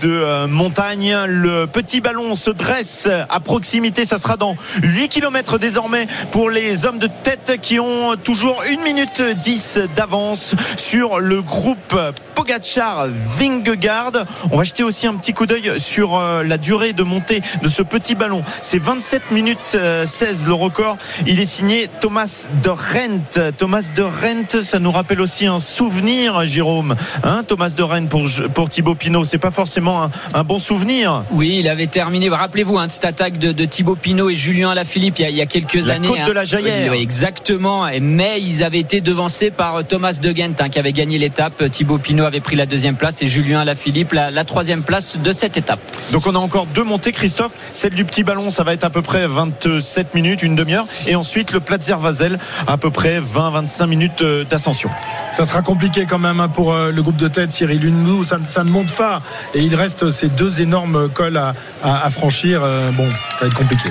[0.00, 1.14] de montagne.
[1.26, 4.04] Le petit ballon se dresse à proximité.
[4.04, 8.82] Ça sera dans 8 km désormais pour les hommes de tête qui ont toujours 1
[8.84, 11.96] minute 10 d'avance sur le groupe
[12.34, 13.06] Pogachar
[13.38, 14.12] Vingegaard.
[14.50, 17.82] On va jeter aussi un petit coup d'œil sur la durée de montée de ce
[17.82, 18.31] petit ballon.
[18.62, 20.96] C'est 27 minutes euh, 16 le record.
[21.26, 23.52] Il est signé Thomas de Rent.
[23.58, 26.94] Thomas de Rent, ça nous rappelle aussi un souvenir, Jérôme.
[27.24, 29.24] Hein, Thomas de Rent pour, pour Thibaut Pinot.
[29.24, 31.24] C'est pas forcément un, un bon souvenir.
[31.30, 32.28] Oui, il avait terminé.
[32.28, 35.30] Rappelez-vous hein, de cette attaque de, de Thibaut Pinot et Julien Alaphilippe il y a,
[35.30, 36.08] il y a quelques La années.
[36.08, 36.26] côte hein.
[36.26, 36.92] de la Jaillère.
[36.92, 37.86] Oui, exactement.
[38.00, 41.70] Mais ils avaient été devancés par euh, Thomas De Gent hein, qui avait gagné l'étape.
[41.70, 45.32] Thibaut Pinot avait pris la deuxième place et Julien Alaphilippe la, la troisième place de
[45.32, 45.80] cette étape.
[46.12, 47.52] Donc on a encore deux montées, Christophe.
[47.72, 50.84] Celle du petit ballon, ça va être à peu près 27 minutes, une demi-heure.
[51.06, 54.90] Et ensuite le Platzer Vazel, à peu près 20-25 minutes euh, d'ascension.
[55.32, 58.22] Ça sera compliqué quand même hein, pour euh, le groupe de tête, Cyril Hunenou.
[58.22, 59.22] Ça, ça ne monte pas.
[59.54, 62.60] Et il reste ces deux énormes cols à, à- à franchir.
[62.62, 63.88] Euh, bon, ça va être compliqué.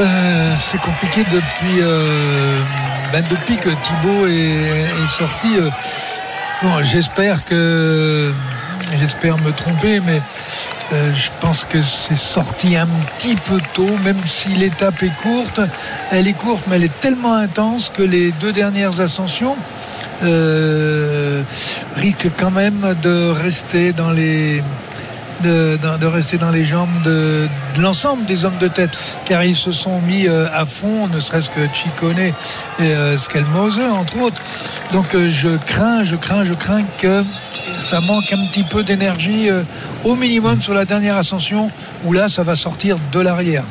[0.00, 2.60] Euh, c'est compliqué depuis, euh,
[3.12, 5.56] ben, depuis que Thibaut est, est sorti.
[5.60, 5.70] euh,
[6.62, 8.32] bon, j'espère que.
[8.94, 10.20] J'espère me tromper, mais
[10.92, 12.86] euh, je pense que c'est sorti un
[13.18, 15.60] petit peu tôt, même si l'étape est courte.
[16.10, 19.56] Elle est courte, mais elle est tellement intense que les deux dernières ascensions
[20.22, 21.42] euh,
[21.96, 24.62] risquent quand même de rester dans les
[25.42, 27.48] de, rester dans les jambes de,
[27.78, 31.50] l'ensemble des hommes de tête, car ils se sont mis euh, à fond, ne serait-ce
[31.50, 32.34] que Chicone et
[32.80, 34.40] euh, Skelmose, entre autres.
[34.92, 37.24] Donc euh, je crains, je crains, je crains que
[37.80, 39.48] ça manque un petit peu d'énergie
[40.04, 41.70] au minimum sur la dernière ascension,
[42.04, 43.64] où là, ça va sortir de l'arrière.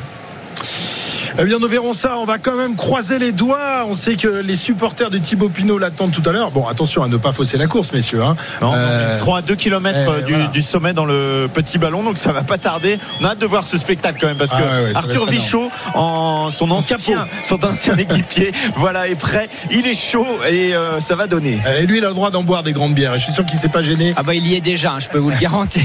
[1.37, 2.17] Eh bien, nous verrons ça.
[2.17, 3.85] On va quand même croiser les doigts.
[3.89, 6.49] On sait que les supporters de Thibaut Pinot l'attendent tout à l'heure.
[6.51, 8.23] Bon, attention à ne pas fausser la course, messieurs.
[8.23, 8.37] hein.
[8.61, 10.47] Non, Euh, Ils seront à 2 km eh, du, voilà.
[10.47, 12.97] du sommet dans le petit ballon, donc ça va pas tarder.
[13.19, 15.25] On a hâte de voir ce spectacle quand même parce Ah que ouais, Arthur.
[15.25, 16.95] Vichot, en son ancien,
[17.43, 19.49] son ancien équipier, voilà, est prêt.
[19.71, 21.59] Il est chaud et euh, ça va donner.
[21.79, 23.13] Et lui, il a le droit d'en boire des grandes bières.
[23.17, 24.13] Je suis sûr qu'il s'est pas gêné.
[24.15, 25.81] Ah bah il y est déjà, hein, je peux vous le garantir.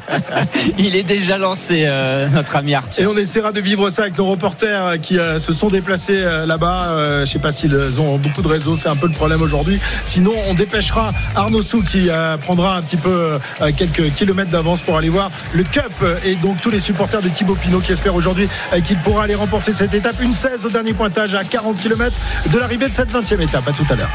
[0.78, 3.02] il est déjà lancé, euh, notre ami Arthur.
[3.04, 6.22] Et on essaiera de vivre ça avec nos reporters euh, qui euh, se sont déplacés
[6.22, 6.88] euh, là-bas.
[6.90, 9.78] Euh, je sais pas s'ils ont beaucoup de réseaux, c'est un peu le problème aujourd'hui.
[10.04, 14.80] Sinon, on dépêchera Arnaud Sou qui euh, prendra un petit peu euh, quelques kilomètres d'avance
[14.80, 15.92] pour aller voir le Cup
[16.24, 19.34] et donc tous les supporters de Thibaut Pinot qui espèrent aujourd'hui euh, qu'il pourra aller
[19.34, 20.16] remporter cette étape.
[20.20, 22.14] Une 16 au dernier pointage à 40 km
[22.52, 23.66] de l'arrivée de cette 20e étape.
[23.68, 24.10] À tout à l'heure.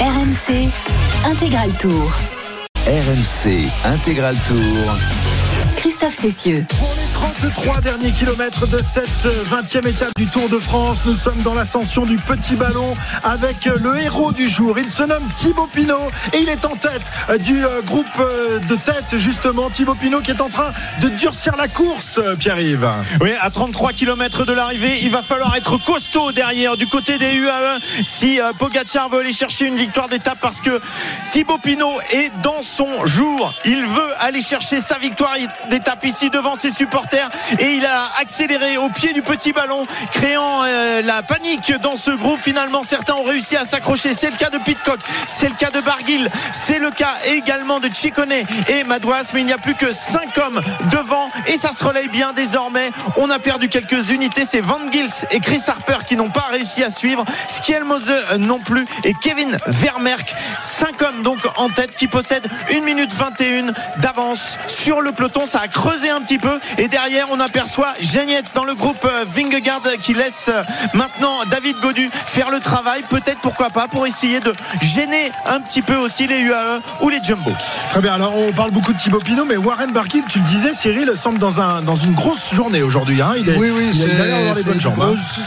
[0.00, 0.68] RMC
[1.26, 2.12] Intégral Tour.
[2.86, 4.96] RMC Intégral Tour.
[5.76, 6.64] Christophe Cessieux.
[7.20, 11.02] 33 derniers kilomètres de cette 20e étape du Tour de France.
[11.04, 14.78] Nous sommes dans l'ascension du petit ballon avec le héros du jour.
[14.78, 17.10] Il se nomme Thibaut Pinot et il est en tête
[17.44, 19.68] du euh, groupe euh, de tête justement.
[19.68, 20.72] Thibaut Pinot qui est en train
[21.02, 22.88] de durcir la course, Pierre-Yves.
[23.20, 27.34] Oui, à 33 km de l'arrivée, il va falloir être costaud derrière du côté des
[27.34, 30.80] UAE si euh, Pogacar veut aller chercher une victoire d'étape parce que
[31.32, 33.52] Thibaut Pinot est dans son jour.
[33.66, 35.34] Il veut aller chercher sa victoire
[35.68, 37.09] d'étape ici devant ses supporters.
[37.58, 42.10] Et il a accéléré au pied du petit ballon, créant euh, la panique dans ce
[42.10, 42.40] groupe.
[42.40, 44.14] Finalement, certains ont réussi à s'accrocher.
[44.14, 47.88] C'est le cas de Pitcock, c'est le cas de Barguil, c'est le cas également de
[47.92, 49.30] Chicone et Madouas.
[49.34, 50.60] Mais il n'y a plus que 5 hommes
[50.92, 52.90] devant et ça se relaye bien désormais.
[53.16, 54.44] On a perdu quelques unités.
[54.48, 57.24] C'est Van Gils et Chris Harper qui n'ont pas réussi à suivre.
[57.48, 60.34] Skielmose non plus et Kevin Vermerk.
[60.62, 65.46] 5 hommes donc en tête qui possèdent 1 minute 21 d'avance sur le peloton.
[65.46, 66.99] Ça a creusé un petit peu et derrière
[67.30, 70.62] on aperçoit Genietz dans le groupe euh, Vingegaard qui laisse euh,
[70.94, 73.02] maintenant David Godu faire le travail.
[73.08, 74.52] Peut-être pourquoi pas pour essayer de
[74.82, 77.52] gêner un petit peu aussi les UAE ou les Jumbo.
[77.88, 78.12] Très bien.
[78.14, 81.38] Alors on parle beaucoup de Thibaut Pinot, mais Warren Barguil, tu le disais, Cyril semble
[81.38, 83.20] dans un dans une grosse journée aujourd'hui.
[83.22, 83.32] Hein.
[83.38, 85.00] Il est, oui, oui, il l'air d'avoir les bonnes une jambes.
[85.00, 85.06] hein.
[85.06, 85.40] grosse-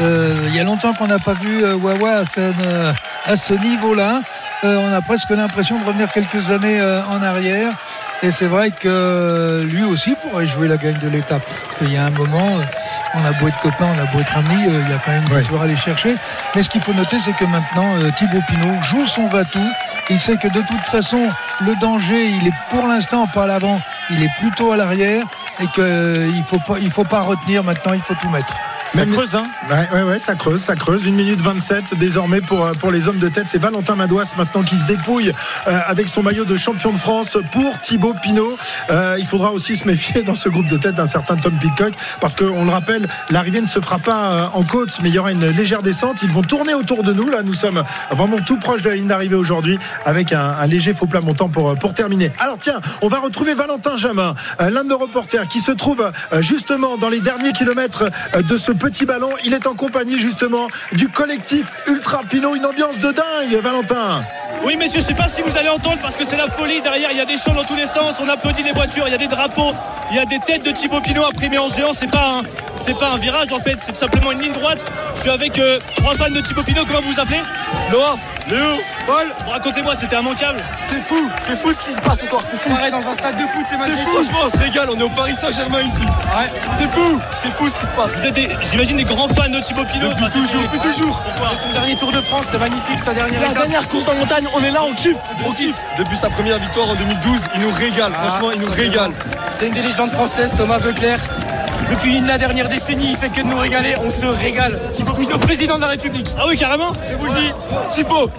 [0.00, 2.92] euh, Il y a longtemps qu'on n'a pas vu euh, Wawa à, ce- euh,
[3.24, 4.20] à ce niveau-là.
[4.64, 7.72] Euh, on a presque l'impression de revenir quelques années euh, en arrière.
[8.24, 11.42] Et c'est vrai que euh, lui aussi pourrait jouer la gagne de l'étape.
[11.44, 12.62] Parce qu'il y a un moment, euh,
[13.14, 15.10] on a beau être copain, on a beau être amis, euh, il y a quand
[15.12, 16.16] même une victoire à aller chercher.
[16.56, 19.68] Mais ce qu'il faut noter, c'est que maintenant, euh, Thibaut Pinot joue son va-tout.
[20.08, 21.28] Il sait que de toute façon,
[21.60, 23.78] le danger, il est pour l'instant pas à l'avant,
[24.10, 25.24] il est plutôt à l'arrière.
[25.60, 28.52] Et qu'il ne faut, pas- il faut pas retenir maintenant, il faut tout mettre.
[28.94, 31.06] Ça creuse, hein Ouais, ouais, ouais, ça creuse, ça creuse.
[31.06, 33.46] Une minute 27 désormais pour, euh, pour les hommes de tête.
[33.48, 35.32] C'est Valentin Madouas maintenant qui se dépouille
[35.66, 38.56] euh, avec son maillot de champion de France pour Thibaut Pinot.
[38.90, 41.92] Euh, il faudra aussi se méfier dans ce groupe de tête d'un certain Tom Pitcock
[42.20, 45.32] parce qu'on le rappelle, l'arrivée ne se fera pas en côte, mais il y aura
[45.32, 46.22] une légère descente.
[46.22, 47.28] Ils vont tourner autour de nous.
[47.28, 50.94] Là, nous sommes vraiment tout proche de la ligne d'arrivée aujourd'hui avec un, un léger
[50.94, 52.30] faux plat montant pour, pour terminer.
[52.38, 56.96] Alors tiens, on va retrouver Valentin Jamin, l'un de nos reporters qui se trouve justement
[56.96, 58.04] dans les derniers kilomètres
[58.36, 59.30] de ce petit ballon.
[59.46, 62.54] Il est en compagnie justement du collectif Ultra Pinot.
[62.54, 64.22] Une ambiance de dingue, Valentin.
[64.62, 66.82] Oui, messieurs, je sais pas si vous allez entendre parce que c'est la folie.
[66.82, 68.16] Derrière, il y a des chants dans tous les sens.
[68.20, 69.72] On applaudit les voitures, il y a des drapeaux,
[70.10, 71.94] il y a des têtes de Thibaut Pinot imprimées en géant.
[71.94, 72.42] C'est pas un,
[72.76, 74.84] c'est pas un virage en fait, c'est tout simplement une ligne droite.
[75.14, 76.84] Je suis avec euh, trois fans de Thibaut Pinot.
[76.86, 77.40] Comment vous vous appelez?
[77.90, 78.16] Noah,
[78.48, 79.32] Léo, Paul.
[79.48, 80.62] Racontez-moi, c'était immanquable.
[80.90, 82.68] C'est fou, c'est fou ce qui se passe ce soir, c'est fou.
[82.68, 84.02] Pareil dans un stade de foot, c'est magnifique.
[84.06, 84.10] fou.
[84.22, 86.02] Franchement, on se régale, on est au Paris Saint-Germain ici.
[86.02, 88.12] Ouais, c'est fou, c'est fou ce qui se passe.
[88.16, 90.08] Vous êtes des- j'imagine des grands fans de Thibaut Pinot.
[90.10, 91.22] Depuis Enfin, c'est- toujours, depuis toujours.
[91.52, 93.62] C'est son dernier Tour de France, c'est magnifique, sa dernière C'est la étape.
[93.62, 95.16] dernière course en montagne, on est là, on kiffe,
[95.46, 95.76] on kiffe.
[95.98, 99.12] Depuis sa première victoire en 2012, il nous régale, franchement, il nous régale.
[99.52, 101.18] C'est une des légendes françaises, Thomas Veuclair.
[101.90, 104.80] Depuis la dernière décennie, il fait que de nous régaler, on se régale.
[104.94, 106.26] Thibaut Pinot, président de la République.
[106.38, 107.52] Ah oui, carrément Je vous le dis,
[107.90, 108.30] Thibaut,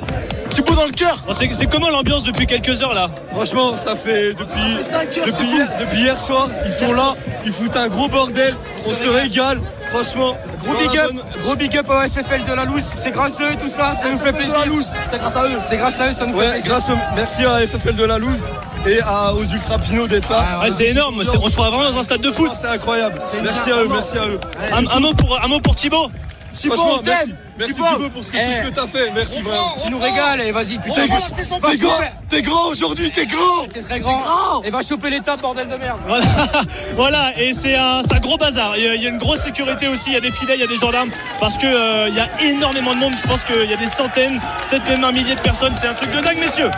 [0.50, 1.18] Thibaut dans le cœur.
[1.28, 4.78] Bon, c'est, comment l'ambiance depuis quelques heures là Franchement, ça fait depuis,
[5.26, 7.16] depuis, hier, depuis hier soir, ils sont là,
[7.46, 8.56] ils foutent un gros bordel,
[8.88, 9.60] on se régale,
[9.92, 10.38] franchement.
[10.64, 11.12] Gros big up,
[11.44, 14.10] gros big up au FFL de la Louse, c'est grâce à eux tout ça, ça
[14.10, 14.56] nous fait plaisir.
[15.10, 16.70] C'est grâce à eux, c'est grâce à eux, ça nous fait plaisir.
[16.70, 18.40] Grâce merci à FFL de la Louse
[18.88, 20.62] et à, aux Ultra Pinot d'être là.
[20.62, 22.52] Ouais, c'est énorme, on se croit vraiment dans un stade de foot.
[22.54, 23.20] C'est incroyable.
[23.44, 24.40] Merci à eux, merci à eux.
[24.72, 26.10] Un, un mot pour, un mot pour Thibaut.
[26.54, 27.36] Thibaut, Franchement, on t'aime.
[27.58, 27.74] Merci.
[27.76, 28.10] Thibaut.
[28.10, 28.46] Pour ce que, Eh.
[28.46, 29.12] tout ce que t'as fait.
[29.14, 29.76] Merci vraiment.
[29.84, 31.02] Tu nous régales, et vas-y, putain.
[31.02, 31.18] T'es Va-
[31.76, 32.00] grand,
[32.30, 33.66] t'es grand, t'es aujourd'hui, t'es grand.
[33.74, 34.62] C'est très grand.
[34.64, 36.00] Et va choper l'étape, bordel de merde.
[36.08, 36.26] Voilà,
[36.96, 38.74] voilà, et c'est un, c'est un gros bazar.
[38.78, 40.56] Il y, a, il y a une grosse sécurité aussi, il y a des filets,
[40.56, 41.10] il y a des gendarmes,
[41.40, 43.14] parce que euh, il y a énormément de monde.
[43.22, 45.74] Je pense qu'il y a des centaines, peut-être même un millier de personnes.
[45.80, 46.72] C'est un truc de dingue, messieurs.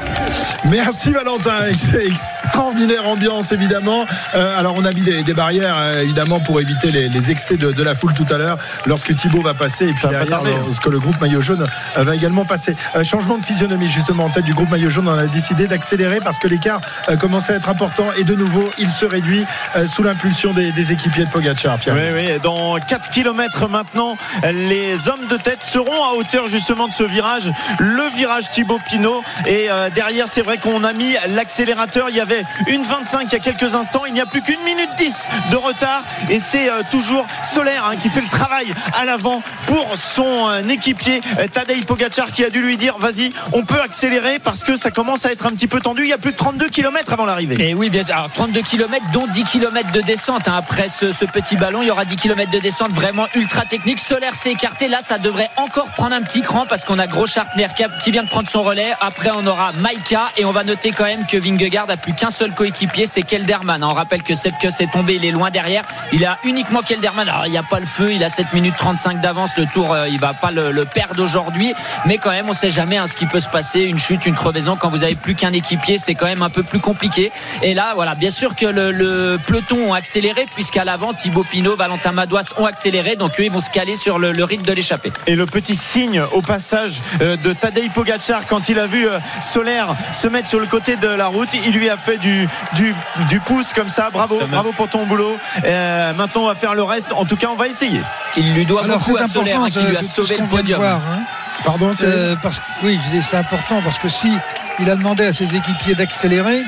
[0.65, 4.05] Merci Valentin, Ex- extraordinaire ambiance évidemment.
[4.35, 7.55] Euh, alors on a mis des, des barrières euh, évidemment pour éviter les, les excès
[7.57, 10.25] de, de la foule tout à l'heure lorsque Thibaut va passer et puis va pas
[10.25, 10.77] derrière tarder.
[10.77, 11.65] lorsque le groupe maillot jaune
[11.97, 12.75] euh, va également passer.
[12.95, 16.19] Euh, changement de physionomie justement en tête du groupe maillot jaune, on a décidé d'accélérer
[16.19, 19.45] parce que l'écart euh, commençait à être important et de nouveau il se réduit
[19.87, 21.77] sous l'impulsion des, équipiers de Pogacar.
[21.87, 26.93] Oui, oui, dans 4 km maintenant, les hommes de tête seront à hauteur justement de
[26.93, 29.23] ce virage, le virage Thibaut Pinot.
[29.45, 32.07] Et derrière, c'est vrai qu'on a mis l'accélérateur.
[32.09, 34.05] Il y avait une 25 il y a quelques instants.
[34.07, 36.03] Il n'y a plus qu'une minute 10 de retard.
[36.29, 41.21] Et c'est toujours Solaire hein, qui fait le travail à l'avant pour son euh, équipier
[41.39, 44.91] euh, Tadej Pogacar qui a dû lui dire vas-y, on peut accélérer parce que ça
[44.91, 46.03] commence à être un petit peu tendu.
[46.03, 47.69] Il y a plus de 32 km avant l'arrivée.
[47.69, 48.15] Et oui, bien sûr.
[48.15, 50.47] Alors, 32 km, dont 10 km de descente.
[50.47, 50.53] hein.
[50.55, 53.99] Après ce, petit ballon, il y aura 10 km de descente vraiment ultra technique.
[53.99, 54.87] Solaire s'est écarté.
[54.87, 57.67] Là, ça devrait encore prendre un petit cran parce qu'on a Gros Chartner
[58.03, 58.93] qui vient de prendre son relais.
[59.01, 60.29] Après, on aura Maika.
[60.37, 63.83] Et on va noter quand même que Vingegaard a plus qu'un seul coéquipier, c'est Kelderman.
[63.83, 65.83] On rappelle que Sepkus est tombé, il est loin derrière.
[66.11, 67.27] Il a uniquement Kelderman.
[67.29, 68.13] Alors, il n'y a pas le feu.
[68.13, 69.55] Il a 7 minutes 35 d'avance.
[69.57, 71.73] Le tour, euh, il va pas pas le, le perdre aujourd'hui,
[72.05, 74.35] mais quand même, on sait jamais hein, ce qui peut se passer, une chute, une
[74.35, 74.75] crevaison.
[74.75, 77.31] Quand vous avez plus qu'un équipier, c'est quand même un peu plus compliqué.
[77.61, 81.75] Et là, voilà, bien sûr que le, le peloton ont accéléré, puisqu'à l'avant, Thibaut Pinot,
[81.75, 84.73] Valentin Madouas ont accéléré, donc eux, ils vont se caler sur le, le rythme de
[84.73, 85.11] l'échappée.
[85.25, 89.19] Et le petit signe au passage euh, de Tadej Pogacar quand il a vu euh,
[89.41, 92.95] Solaire se mettre sur le côté de la route, il lui a fait du, du,
[93.29, 94.09] du pouce comme ça.
[94.11, 95.37] Bravo, bravo pour ton boulot.
[95.63, 97.11] Euh, maintenant, on va faire le reste.
[97.13, 98.01] En tout cas, on va essayer.
[98.35, 100.79] Il lui doit Alors, beaucoup à Solaire, hein, qui lui a sauvé le podium.
[100.79, 101.21] voir, hein.
[101.63, 102.99] Pardon, c'est Euh, parce que oui,
[103.29, 104.31] c'est important parce que si
[104.79, 106.63] il a demandé à ses équipiers d'accélérer,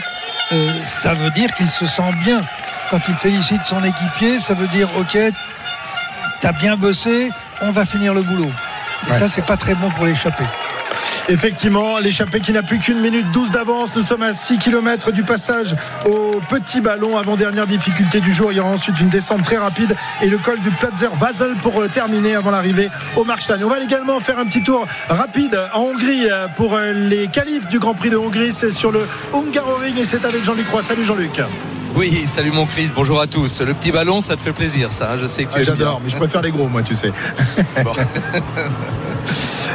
[0.51, 2.41] euh, ça veut dire qu'il se sent bien.
[2.89, 5.17] Quand il félicite son équipier, ça veut dire ok,
[6.41, 7.31] t'as bien bossé,
[7.61, 8.51] on va finir le boulot.
[9.07, 9.19] Et Ouais.
[9.19, 10.43] ça, c'est pas très bon pour l'échapper.
[11.31, 13.95] Effectivement, l'échappée qui n'a plus qu'une minute 12 d'avance.
[13.95, 15.75] Nous sommes à 6 km du passage
[16.07, 17.17] au petit ballon.
[17.17, 18.51] Avant-dernière difficulté du jour.
[18.51, 21.79] Il y aura ensuite une descente très rapide et le col du Platzer Vasel pour
[21.81, 23.59] euh, terminer avant l'arrivée au Markstein.
[23.63, 27.67] On va également faire un petit tour rapide en Hongrie euh, pour euh, les qualifs
[27.67, 28.51] du Grand Prix de Hongrie.
[28.51, 30.81] C'est sur le Hungaroring et c'est avec Jean-Luc Roy.
[30.81, 31.39] Salut Jean-Luc.
[31.95, 33.61] Oui, salut mon Chris, bonjour à tous.
[33.61, 35.11] Le petit ballon, ça te fait plaisir, ça.
[35.11, 37.11] hein, Je sais que tu Ah, J'adore, mais je préfère les gros, moi, tu sais.
[37.83, 37.91] Bon.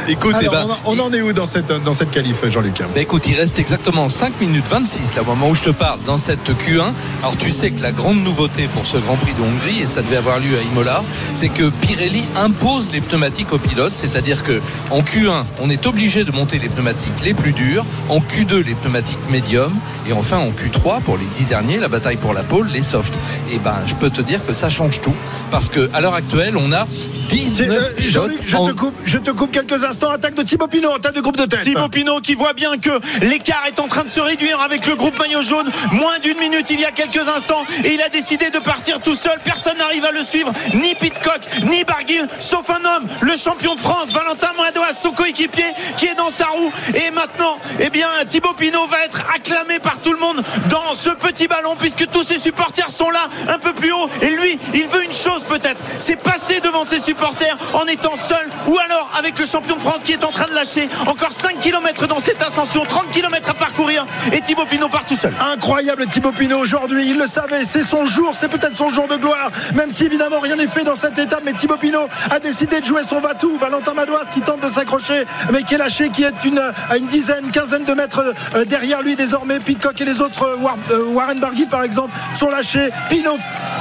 [0.07, 3.23] Écoute, eh ben, on, en- est où dans cette, dans cette qualif, Jean-Luc bah écoute,
[3.27, 6.47] il reste exactement 5 minutes 26 là, au moment où je te parle dans cette
[6.49, 6.83] Q1.
[7.21, 10.01] Alors tu sais que la grande nouveauté pour ce Grand Prix de Hongrie, et ça
[10.01, 11.03] devait avoir lieu à Imola,
[11.33, 14.61] c'est que Pirelli impose les pneumatiques aux pilotes, c'est-à-dire que
[14.91, 18.75] en Q1, on est obligé de monter les pneumatiques les plus dures, en Q2 les
[18.75, 19.73] pneumatiques médiums,
[20.07, 23.17] et enfin en Q3 pour les 10 derniers, la bataille pour la pole, les softs.
[23.51, 25.15] Et ben je peux te dire que ça change tout,
[25.49, 26.85] parce que à l'heure actuelle, on a
[27.29, 29.94] 19 Euh, pilotes je, en- te coupe, je te coupe quelques instants.
[30.03, 31.61] Attaque de Thibaut Pinot en tête de groupe de tête.
[31.61, 32.89] Thibaut Pinot qui voit bien que
[33.21, 35.69] l'écart est en train de se réduire avec le groupe maillot jaune.
[35.93, 39.15] Moins d'une minute il y a quelques instants et il a décidé de partir tout
[39.15, 39.39] seul.
[39.43, 43.79] Personne n'arrive à le suivre, ni Pitcock, ni Barguil, sauf un homme, le champion de
[43.79, 46.71] France, Valentin Madouas, son coéquipier qui est dans sa roue.
[46.93, 51.09] Et maintenant, eh bien, Thibaut Pinot va être acclamé par tout le monde dans ce
[51.09, 54.09] petit ballon puisque tous ses supporters sont là un peu plus haut.
[54.21, 58.49] Et lui, il veut une chose peut-être, c'est passer devant ses supporters en étant seul
[58.67, 61.59] ou alors avec le champion de France qui est en train de lâcher encore 5
[61.59, 65.33] km dans cette ascension, 30 km à parcourir et Thibaut Pinot part tout seul.
[65.53, 69.15] Incroyable Thibaut Pinot aujourd'hui, il le savait, c'est son jour, c'est peut-être son jour de
[69.15, 72.81] gloire, même si évidemment rien n'est fait dans cette étape, mais Thibaut Pinot a décidé
[72.81, 73.57] de jouer son va-tout.
[73.57, 76.59] Valentin Madouas qui tente de s'accrocher, mais qui est lâché, qui est une,
[76.89, 79.59] à une dizaine, quinzaine de mètres euh, derrière lui désormais.
[79.59, 80.57] Pitcock et les autres, euh,
[80.91, 82.89] euh, Warren Barguil par exemple, sont lâchés.
[83.09, 83.37] Pinot,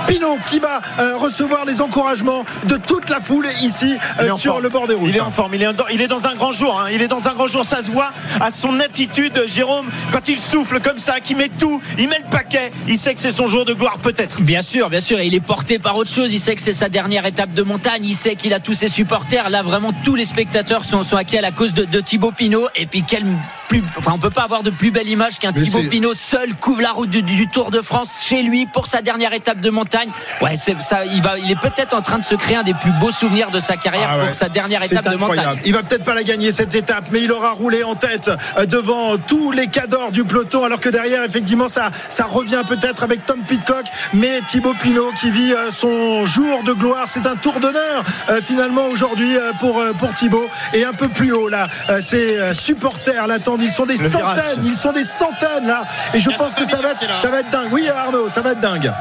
[0.06, 0.80] Pinot qui va
[1.16, 3.96] recevoir les encouragements de toute la foule ici
[4.36, 4.62] sur forme.
[4.62, 5.08] le bord des routes.
[5.08, 6.78] Il est en forme, il est, il est dans un grand jour.
[6.80, 6.88] hein.
[6.92, 8.10] Il est dans un grand jour, ça se voit
[8.40, 12.28] à son attitude, Jérôme, quand il souffle comme ça, qu'il met tout, il met le
[12.30, 12.72] paquet.
[12.88, 14.40] Il sait que c'est son jour de gloire, peut-être.
[14.42, 15.20] Bien sûr, bien sûr.
[15.20, 16.32] Et il est porté par autre chose.
[16.32, 18.04] Il sait que c'est sa dernière étape de montagne.
[18.04, 19.48] Il sait qu'il a tous ses supporters.
[19.50, 22.66] Là, vraiment, tous les spectateurs sont, sont acquis à la cause de, de Thibaut Pinot.
[22.76, 23.24] Et puis, quel
[23.68, 26.82] plus, enfin, on peut pas avoir de plus belle image qu'un Thibaut Pinot seul couvre
[26.82, 30.08] la route du, du Tour de France chez lui pour sa dernière étape de montagne.
[30.42, 31.04] Ouais, c'est ça.
[31.06, 33.50] Il va, il est peut-être en train de se créer un des plus beaux souvenirs
[33.50, 35.60] de sa carrière Ah ouais, pour sa dernière étape de montagne.
[35.64, 38.66] Il va peut-être pas la gagner cette étape, mais il aura roulé en tête euh,
[38.66, 43.26] devant tous les cadors du peloton, alors que derrière, effectivement, ça, ça revient peut-être avec
[43.26, 47.04] Tom Pitcock, mais Thibaut Pinot qui vit euh, son jour de gloire.
[47.06, 51.48] C'est un tour d'honneur euh, finalement aujourd'hui pour pour Thibaut et un peu plus haut
[51.48, 51.68] là,
[52.00, 53.62] ses supporters l'attendent.
[53.62, 54.56] Ils sont des Le centaines, virage.
[54.64, 57.50] ils sont des centaines là, et je pense que ça va être ça va être
[57.50, 57.68] dingue.
[57.72, 58.92] Oui, Arnaud, ça va être dingue.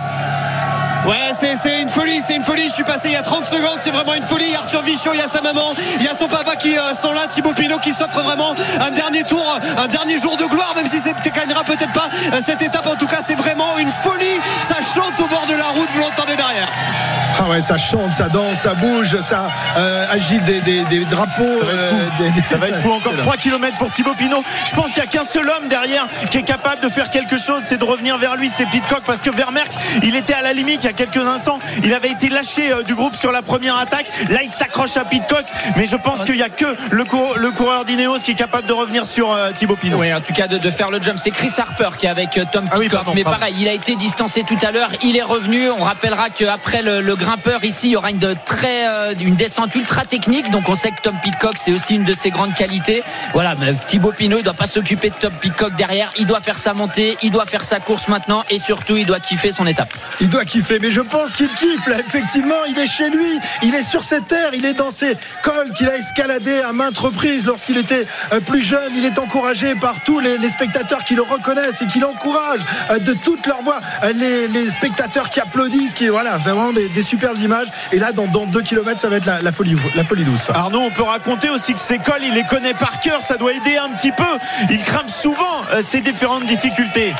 [1.05, 2.67] Ouais, c'est, c'est une folie, c'est une folie.
[2.67, 4.55] Je suis passé il y a 30 secondes, c'est vraiment une folie.
[4.55, 7.11] Arthur Vichon, il y a sa maman, il y a son papa qui euh, sont
[7.11, 7.27] là.
[7.27, 10.99] Thibaut Pinot qui s'offre vraiment un dernier tour, un dernier jour de gloire, même si
[10.99, 12.87] c'est gagnera peut-être pas euh, cette étape.
[12.87, 14.39] En tout cas, c'est vraiment une folie.
[14.67, 16.69] Ça chante au bord de la route, vous l'entendez derrière.
[17.39, 21.59] Ah ouais, ça chante, ça danse, ça bouge, ça euh, agite des, des- des drapeaux.
[21.59, 21.95] Ça va être fou.
[21.97, 22.89] euh, des- des- Ça va être fou.
[22.93, 23.23] Encore Excellent.
[23.31, 24.43] 3 km pour Thibaut Pinot.
[24.65, 27.37] Je pense qu'il n'y a qu'un seul homme derrière qui est capable de faire quelque
[27.37, 29.01] chose, c'est de revenir vers lui, c'est Pitcock.
[29.05, 29.71] Parce que Vermerck,
[30.03, 31.59] il était à la limite il y a quelques instants.
[31.83, 34.07] Il avait été lâché euh, du groupe sur la première attaque.
[34.29, 35.45] Là, il s'accroche à Pitcock.
[35.77, 38.67] Mais je pense qu'il n'y a que le, cour- le coureur d'Ineos qui est capable
[38.67, 39.97] de revenir sur euh, Thibaut Pinot.
[39.97, 41.17] Oui, en tout cas de, de faire le jump.
[41.19, 42.99] C'est Chris Harper qui est avec euh, Tom Ah oui, Pitcock.
[43.03, 43.39] pardon, Mais pardon.
[43.39, 44.91] pareil, il a été distancé tout à l'heure.
[45.01, 45.69] Il est revenu.
[45.71, 49.35] On rappellera qu'après le, le grimpeur ici, il y aura une, de très, euh, une
[49.35, 50.49] descente ultra technique.
[50.51, 53.03] Donc on sait que Tom Pitcock, c'est aussi une de ses grandes qualités.
[53.33, 56.11] Voilà, mais Thibaut Pinot, il doit pas s'occuper de Tom Pitcock derrière.
[56.17, 59.19] Il doit faire sa montée, il doit faire sa course maintenant et surtout, il doit
[59.19, 59.93] kiffer son étape.
[60.21, 62.65] Il doit kiffer, mais je pense qu'il kiffe là, effectivement.
[62.67, 65.87] Il est chez lui, il est sur ses terres, il est dans ses cols qu'il
[65.87, 68.91] a escaladés à maintes reprises lorsqu'il était euh, plus jeune.
[68.97, 73.13] Il est encouragé par tous les, spectateurs qui le reconnaissent et qui l'encouragent euh, de
[73.13, 73.79] toute leur voix.
[74.03, 77.67] Euh, Les, spectateurs qui applaudissent, qui voilà, c'est vraiment des, superbes images.
[77.93, 80.49] Et là, dans, 2 km, ça va être la, folie, la folie douce.
[80.53, 83.21] Arnaud, on peut raconter aussi que ces cols, il les connaît par cœur.
[83.21, 84.23] Ça doit aider un petit peu.
[84.69, 87.13] Il crame souvent ces différentes difficultés.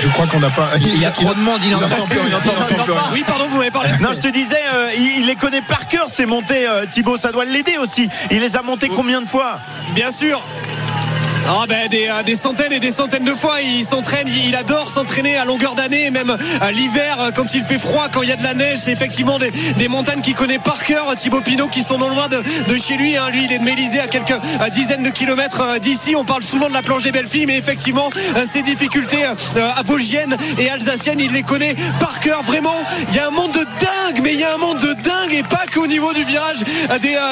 [0.00, 0.70] Je crois qu'on n'a pas.
[0.80, 3.02] Il y a trop de monde, il en n'entend plus rien, il n'entend plus rien.
[3.12, 3.90] Oui, pardon, vous m'avez parlé.
[4.00, 7.16] Non, je te disais, euh, il, il les connaît par cœur, ces montées, euh, Thibaut.
[7.16, 8.08] Ça doit l'aider aussi.
[8.30, 9.60] Il les a montées combien de fois?
[9.94, 10.42] Bien sûr.
[11.48, 14.88] Ah ben des, euh, des centaines et des centaines de fois il s'entraîne, il, adore
[14.88, 18.32] s'entraîner à longueur d'année, même euh, l'hiver euh, quand il fait froid, quand il y
[18.32, 21.14] a de la neige, c'est effectivement des, montagnes qu'il connaît par cœur.
[21.16, 22.42] Thibaut Pinot qui sont non loin de,
[22.78, 23.28] chez lui, hein.
[23.30, 24.38] lui il est de Mélisée à quelques
[24.72, 26.14] dizaines de kilomètres d'ici.
[26.14, 26.82] On parle souvent de la
[27.12, 28.08] belles filles, mais effectivement
[28.46, 32.42] ces difficultés à Vosgiennes et alsaciennes, il les connaît par cœur.
[32.42, 32.74] Vraiment,
[33.08, 35.32] il y a un monde de dingue, mais il y a un monde de dingue
[35.32, 36.62] et pas qu'au niveau du virage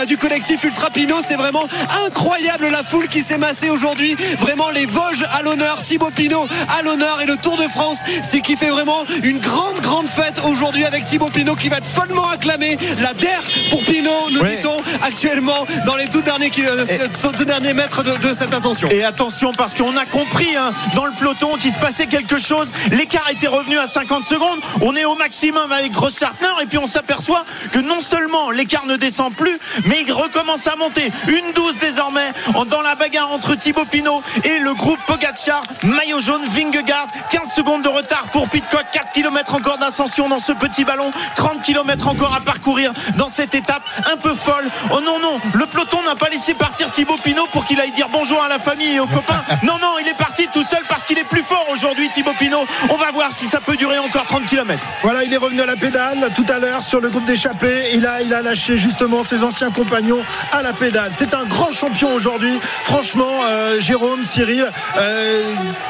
[0.06, 1.20] du collectif Ultra Pinot.
[1.26, 1.66] C'est vraiment
[2.06, 3.99] incroyable la foule qui s'est massée aujourd'hui.
[4.38, 6.46] Vraiment les Vosges à l'honneur, Thibaut Pinot
[6.78, 10.40] à l'honneur et le Tour de France, c'est qui fait vraiment une grande grande fête
[10.46, 12.76] aujourd'hui avec Thibaut Pinot qui va être follement acclamé.
[13.00, 13.28] La DER
[13.70, 14.56] pour Pinot, nous Ouais.
[14.56, 18.88] dit-on actuellement dans les tout derniers, kilo- euh, tout derniers mètres de, de cette ascension.
[18.90, 22.68] Et attention, parce qu'on a compris hein, dans le peloton qu'il se passait quelque chose.
[22.92, 24.60] L'écart était revenu à 50 secondes.
[24.80, 26.46] On est au maximum avec Grossartner.
[26.62, 30.76] Et puis on s'aperçoit que non seulement l'écart ne descend plus, mais il recommence à
[30.76, 31.10] monter.
[31.28, 32.32] Une douce désormais
[32.70, 35.62] dans la bagarre entre Thibaut Pinot et le groupe Pogacar.
[35.82, 37.08] Maillot jaune, Vingegaard.
[37.30, 38.84] 15 secondes de retard pour Pitcock.
[38.92, 41.10] 4 km encore d'ascension dans ce petit ballon.
[41.36, 44.70] 30 km encore à parcourir dans cette étape un peu folle.
[44.92, 48.08] Oh non, non, le peloton n'a pas laissé partir Thibaut Pinot pour qu'il aille dire
[48.12, 49.42] bonjour à la famille et aux copains.
[49.62, 52.64] Non, non, il est parti tout seul parce qu'il est plus fort aujourd'hui, Thibaut Pinot.
[52.88, 54.82] On va voir si ça peut durer encore 30 km.
[55.02, 57.90] Voilà, il est revenu à la pédale tout à l'heure sur le groupe d'échappée.
[57.92, 60.22] Et là, il a lâché justement ses anciens compagnons
[60.52, 61.12] à la pédale.
[61.14, 62.58] C'est un grand champion aujourd'hui.
[62.82, 65.42] Franchement, euh, Jérôme, Cyril, euh,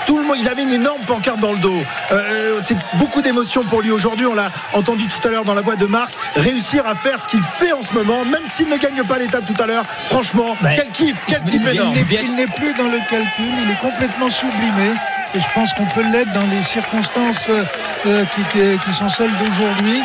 [0.07, 1.81] tout le monde, il avait une énorme pancarte dans le dos.
[2.13, 4.27] Euh, c'est beaucoup d'émotions pour lui aujourd'hui.
[4.27, 6.15] On l'a entendu tout à l'heure dans la voix de Marc.
[6.37, 9.45] Réussir à faire ce qu'il fait en ce moment, même s'il ne gagne pas l'étape
[9.47, 9.85] tout à l'heure.
[10.07, 11.95] Franchement, quel kiff, quel kiff énorme.
[11.97, 14.93] Il n'est- il n'est plus dans le calcul, il est complètement sublimé.
[15.35, 17.63] Et je pense qu'on peut l'être dans les circonstances euh,
[18.07, 20.01] euh, qui, qui- qui sont celles d'aujourd'hui.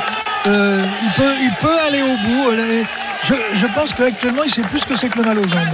[0.48, 2.52] Euh, il, peut, il peut aller au bout.
[3.27, 5.68] Je, je pense qu'actuellement, il sait plus ce que c'est que le mal aux jambes.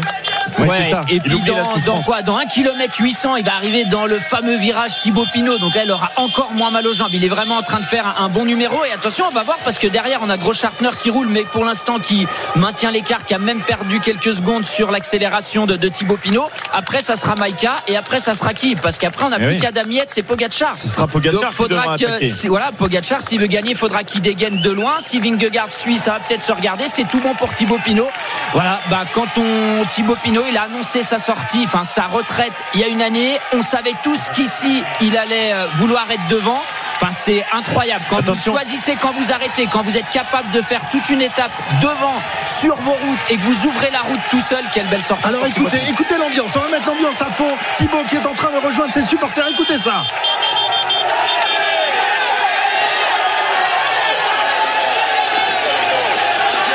[0.59, 1.03] Ouais, c'est ça.
[1.09, 4.99] et puis dans, quoi Dans 1 km 800, il va arriver dans le fameux virage
[4.99, 5.57] Thibaut Pinot.
[5.59, 7.09] Donc là, il aura encore moins mal aux jambes.
[7.13, 8.83] Il est vraiment en train de faire un, un bon numéro.
[8.85, 11.63] Et attention, on va voir parce que derrière, on a Groschartner qui roule, mais pour
[11.63, 16.17] l'instant qui maintient l'écart, qui a même perdu quelques secondes sur l'accélération de, de Thibaut
[16.17, 16.49] Pinot.
[16.73, 17.73] Après, ça sera Maïka.
[17.87, 19.95] Et après, ça sera qui Parce qu'après, on n'a Eh plus oui.
[19.95, 20.75] Yates et Pogacar.
[20.77, 24.21] Ce sera Pogacar Donc, faudra que, si- voilà, Pogacar, s'il veut gagner, il faudra qu'il
[24.21, 24.95] dégaine de loin.
[24.99, 26.85] Si Vingegaard suit, ça va peut-être se regarder.
[26.87, 28.07] C'est tout bon pour Thibaut Pinot.
[28.53, 32.81] Voilà, bah, quand on, Thibaut Pinot, il a annoncé sa sortie, enfin, sa retraite il
[32.81, 33.39] y a une année.
[33.51, 36.61] On savait tous qu'ici, il allait euh, vouloir être devant.
[36.97, 38.03] Enfin, c'est incroyable.
[38.11, 38.53] Quand Attention.
[38.53, 41.51] vous choisissez, quand vous arrêtez, quand vous êtes capable de faire toute une étape
[41.81, 42.21] devant,
[42.59, 45.27] sur vos routes et que vous ouvrez la route tout seul, quelle belle sortie.
[45.27, 46.51] Alors écoutez, écoutez l'ambiance.
[46.55, 47.49] On va mettre l'ambiance à fond.
[47.75, 49.47] Thibaut qui est en train de rejoindre ses supporters.
[49.47, 50.03] Écoutez ça.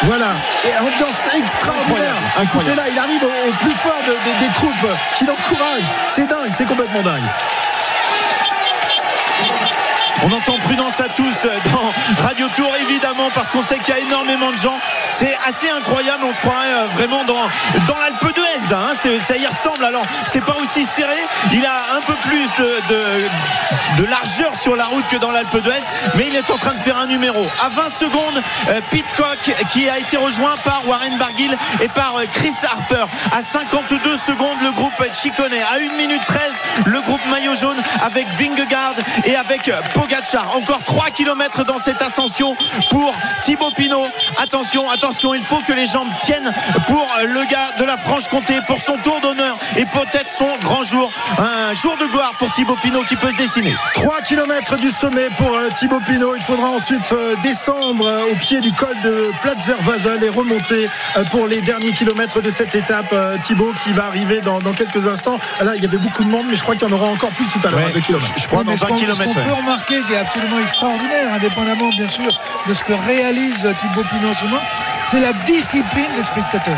[0.03, 0.35] Voilà,
[0.69, 2.15] et ambiance extraordinaire.
[2.39, 2.43] Incroyable.
[2.43, 5.91] Écoutez là, il arrive au, plus fort de- de- des troupes qui l'encouragent.
[6.09, 7.23] C'est dingue, c'est complètement dingue.
[10.23, 11.93] On entend prudence à tous dans
[12.25, 14.77] Radio Tour évidemment parce qu'on sait qu'il y a énormément de gens.
[15.11, 17.43] C'est assez incroyable, on se croirait euh, vraiment dans,
[17.87, 18.56] dans l'Alpe d'Huez.
[18.73, 18.95] Hein.
[19.27, 19.85] Ça y ressemble.
[19.85, 21.17] Alors c'est pas aussi serré.
[21.53, 22.47] Il a un peu plus
[23.99, 25.83] de, largeur sur la route que dans l'Alpe d'Huez,
[26.15, 27.47] mais il est en train de faire un numéro.
[27.65, 32.25] À 20 secondes, euh, Pitcock qui a été rejoint par Warren Barguil et par euh,
[32.33, 33.07] Chris Harper.
[33.33, 35.53] À 52 secondes, le groupe Chicone.
[35.53, 36.41] À 1 minute 13,
[36.87, 38.95] le groupe maillot jaune avec Vingegaard
[39.25, 40.57] et avec Pogacar.
[40.57, 42.57] Encore 3 km dans cette ascension
[42.91, 44.07] pour Thibaut Pinot.
[44.39, 46.53] Attention, attention, il faut que les jambes tiennent
[46.87, 51.11] pour le gars de la Franche-Comté, pour son tour d'honneur et peut-être son grand jour.
[51.39, 53.75] Un jour de gloire pour Thibaut Pinot qui peut se dessiner.
[53.95, 56.35] 3 km du sommet pour euh, Thibaut Pinot.
[56.37, 60.89] Il faudra ensuite euh, descendre euh, au pied du col de Platzerwasel et remonter
[61.31, 63.15] pour les derniers kilomètres de cette étape.
[63.43, 65.39] Thibaut qui va arriver dans, dans quelques instants.
[65.61, 67.31] Là, il y avait beaucoup de monde, mais je crois qu'il y en aura encore
[67.31, 68.33] plus tout à l'heure, Ouais, hein, de kilomètres.
[68.37, 69.25] je crois Oui, dans ce 20 qu'on- ce km.
[69.25, 74.03] qu'on peut remarquer qui est absolument extraordinaire, indépendamment bien sûr de ce que réalise Thibaut
[74.11, 74.61] Pinot en ce moment,
[75.11, 76.77] c'est la discipline des spectateurs.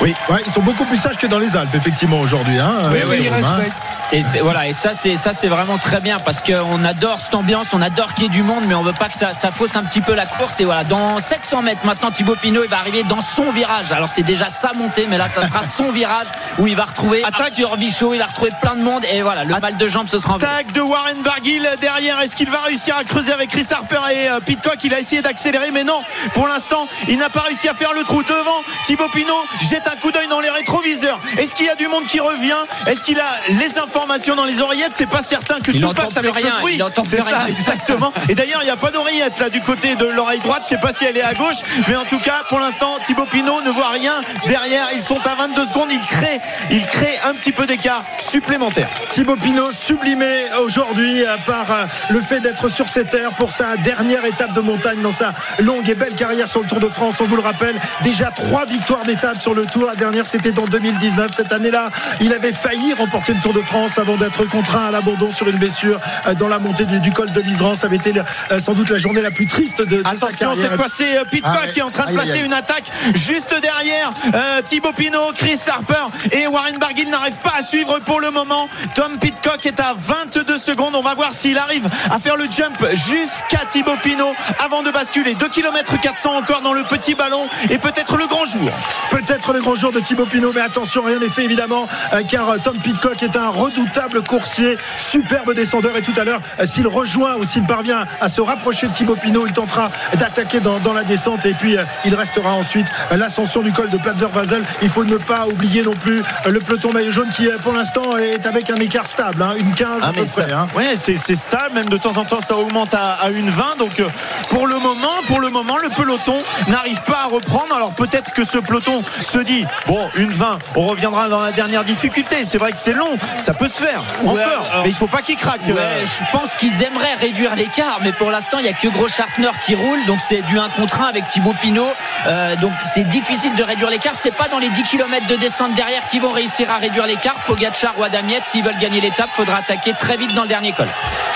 [0.00, 2.58] Oui, ouais, ils sont beaucoup plus sages que dans les Alpes, effectivement, aujourd'hui.
[2.58, 3.56] Hein, Oui, euh, oui, ils hein.
[3.56, 3.98] respectent.
[4.10, 7.74] Et voilà, et ça c'est ça c'est vraiment très bien parce qu'on adore cette ambiance,
[7.74, 9.76] on adore qu'il y ait du monde, mais on veut pas que ça, ça fausse
[9.76, 10.60] un petit peu la course.
[10.60, 13.92] Et voilà, dans 700 mètres maintenant, Thibaut Pinot il va arriver dans son virage.
[13.92, 16.26] Alors c'est déjà sa montée, mais là ça sera son virage
[16.58, 19.54] où il va retrouver Arthur Bichot, il va retrouver plein de monde et voilà, le
[19.60, 22.18] mal de jambes ce sera en Attaque de Warren Barguil derrière.
[22.22, 24.82] Est-ce qu'il va réussir à creuser avec Chris Harper et euh, Pitcock?
[24.84, 26.00] Il a essayé d'accélérer, mais non.
[26.32, 28.62] Pour l'instant, il n'a pas réussi à faire le trou devant.
[28.86, 31.20] Thibaut Pinot jette un coup d'œil dans les rétroviseurs.
[31.38, 32.56] Est-ce qu'il y a du monde qui revient?
[32.86, 34.92] Est-ce qu'il a les informations dans les oreillettes?
[34.94, 36.74] C'est pas certain que Il tout passe avec rien, le bruit.
[36.76, 37.40] il entend plus C'est rien.
[37.40, 38.12] ça, exactement.
[38.28, 40.62] Et d'ailleurs, il n'y a pas d'oreillette là du côté de l'oreille droite.
[40.64, 41.56] Je sais pas si elle est à gauche,
[41.88, 44.86] mais en tout cas, pour l'instant, Thibaut Pinot ne voit rien derrière.
[44.94, 45.88] Ils sont à 22 secondes.
[45.90, 46.40] Il crée,
[46.70, 48.88] il crée un petit peu d'écart supplémentaire.
[49.08, 53.76] Thibaut Pinot sublimé aujourd'hui euh, par euh, le fait d'être sur cette terre pour sa
[53.76, 57.16] dernière étape de montagne dans sa longue et belle carrière sur le Tour de France.
[57.20, 59.77] On vous le rappelle, déjà trois victoires d'étape sur le Tour.
[59.86, 61.32] La dernière, c'était en 2019.
[61.32, 61.90] Cette année-là,
[62.20, 65.56] il avait failli remporter le Tour de France avant d'être contraint à l'abandon sur une
[65.56, 67.74] blessure euh, dans la montée du, du col de l'Isran.
[67.74, 68.12] Ça avait été
[68.50, 70.70] euh, sans doute la journée la plus triste de, de sa Attention, carrière.
[70.70, 72.44] cette fois c'est euh, Pitcock Ah qui est en train de aïe, aïe.
[72.44, 75.94] une attaque juste derrière euh, Thibaut Pinot, Chris Harper
[76.32, 78.68] et Warren Barguil n'arrivent pas à suivre pour le moment.
[78.94, 80.94] Tom Pitcock est à 22 secondes.
[80.94, 84.32] On va voir s'il arrive à faire le jump jusqu'à Thibaut Pinot
[84.64, 85.34] avant de basculer.
[85.34, 88.70] 2 km 400 encore dans le petit ballon et peut-être le grand jour.
[89.10, 92.48] Peut-être le grand jour de Thibaut Pinot, mais attention, rien n'est fait évidemment, euh, car
[92.50, 95.96] euh, Tom Pitcock est un redoutable coursier, superbe descendeur.
[95.96, 99.16] Et tout à l'heure, euh, s'il rejoint ou s'il parvient à se rapprocher de Thibaut
[99.16, 101.44] Pinot, il tentera d'attaquer dans, dans la descente.
[101.46, 104.64] Et puis, il restera ensuite l'ascension du col de Platzer-Vasel.
[104.82, 108.46] Il faut ne pas oublier non plus le peloton maillot jaune qui, pour l'instant, est
[108.46, 110.52] avec un écart stable, hein, une 15 à peu ça- près.
[110.52, 110.68] hein.
[110.76, 113.76] ouais, c'est stable, même de temps en temps ça augmente à, à une 20.
[113.78, 114.02] Donc
[114.48, 117.74] pour le moment, pour le moment, le peloton n'arrive pas à reprendre.
[117.74, 121.84] Alors peut-être que ce peloton se dit bon, une 20, on reviendra dans la dernière
[121.84, 122.44] difficulté.
[122.44, 125.06] C'est vrai que c'est long, ça peut se faire Ouais, encore, alors- mais il faut
[125.06, 125.62] pas qu'il craque.
[125.66, 126.04] Ouais, euh.
[126.06, 129.50] je pense qu'ils aimeraient réduire l'écart, mais pour l'instant, il n'y a que Gros Chartner
[129.62, 131.92] qui roule, donc c'est du 1 contre 1 avec Thibaut Pinot.
[132.26, 134.14] Euh, donc c'est difficile de réduire l'écart.
[134.14, 137.34] C'est pas dans les 10 km de descente derrière qu'ils vont réussir à réduire l'écart.
[137.46, 140.88] Pogacar ou Adamiette, s'ils veulent gagner l'étape, faudra attaquer très vite dans le dernier col.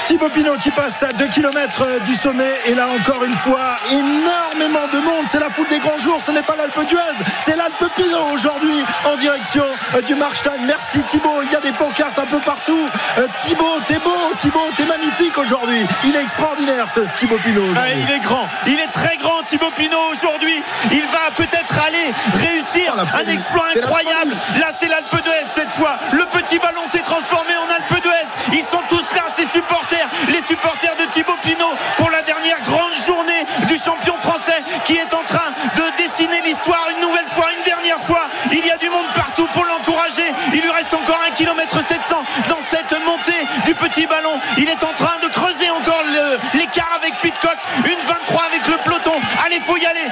[0.05, 3.77] Thibaut Pinot qui passe à 2 km du sommet et là encore une fois
[4.63, 5.27] énormément de monde.
[5.27, 6.21] C'est la foule des grands jours.
[6.23, 7.25] Ce n'est pas l'Alpe d'Huez.
[7.43, 9.65] C'est l'Alpe Pinot aujourd'hui en direction
[9.95, 10.59] euh, du Marstein.
[10.67, 11.43] Merci Thibaut.
[11.43, 12.87] Il y a des pancartes un peu partout.
[13.19, 14.33] Euh, Thibaut t'es beau.
[14.39, 15.85] Thibaut t'es magnifique aujourd'hui.
[16.05, 19.71] Il est extraordinaire ce Thibaut Pinot Ah, il est grand, il est très grand Thibaut
[19.77, 20.63] Pinot aujourd'hui.
[20.91, 24.33] Il va peut-être aller réussir un exploit incroyable.
[24.59, 25.97] Là c'est l'Alpe d'Huez cette fois.
[26.13, 28.12] Le petit ballon s'est transformé en Alpe d'Huez.
[28.53, 32.93] Ils sont tous là, ces supporters, les supporters de Thibaut Pinot pour la dernière grande
[33.07, 37.63] journée du champion français qui est en train de dessiner l'histoire une nouvelle fois, une
[37.65, 38.29] dernière fois.
[38.53, 40.29] Il y a du monde partout pour l'encourager.
[40.53, 44.39] Il lui reste encore un kilomètre 700 dans cette montée du petit ballon.
[44.59, 46.03] Il est en train de creuser encore
[46.55, 47.57] l'écart avec Pitcock.
[47.85, 49.21] Une 23 avec le peloton.
[49.45, 50.09] Allez, faut y aller.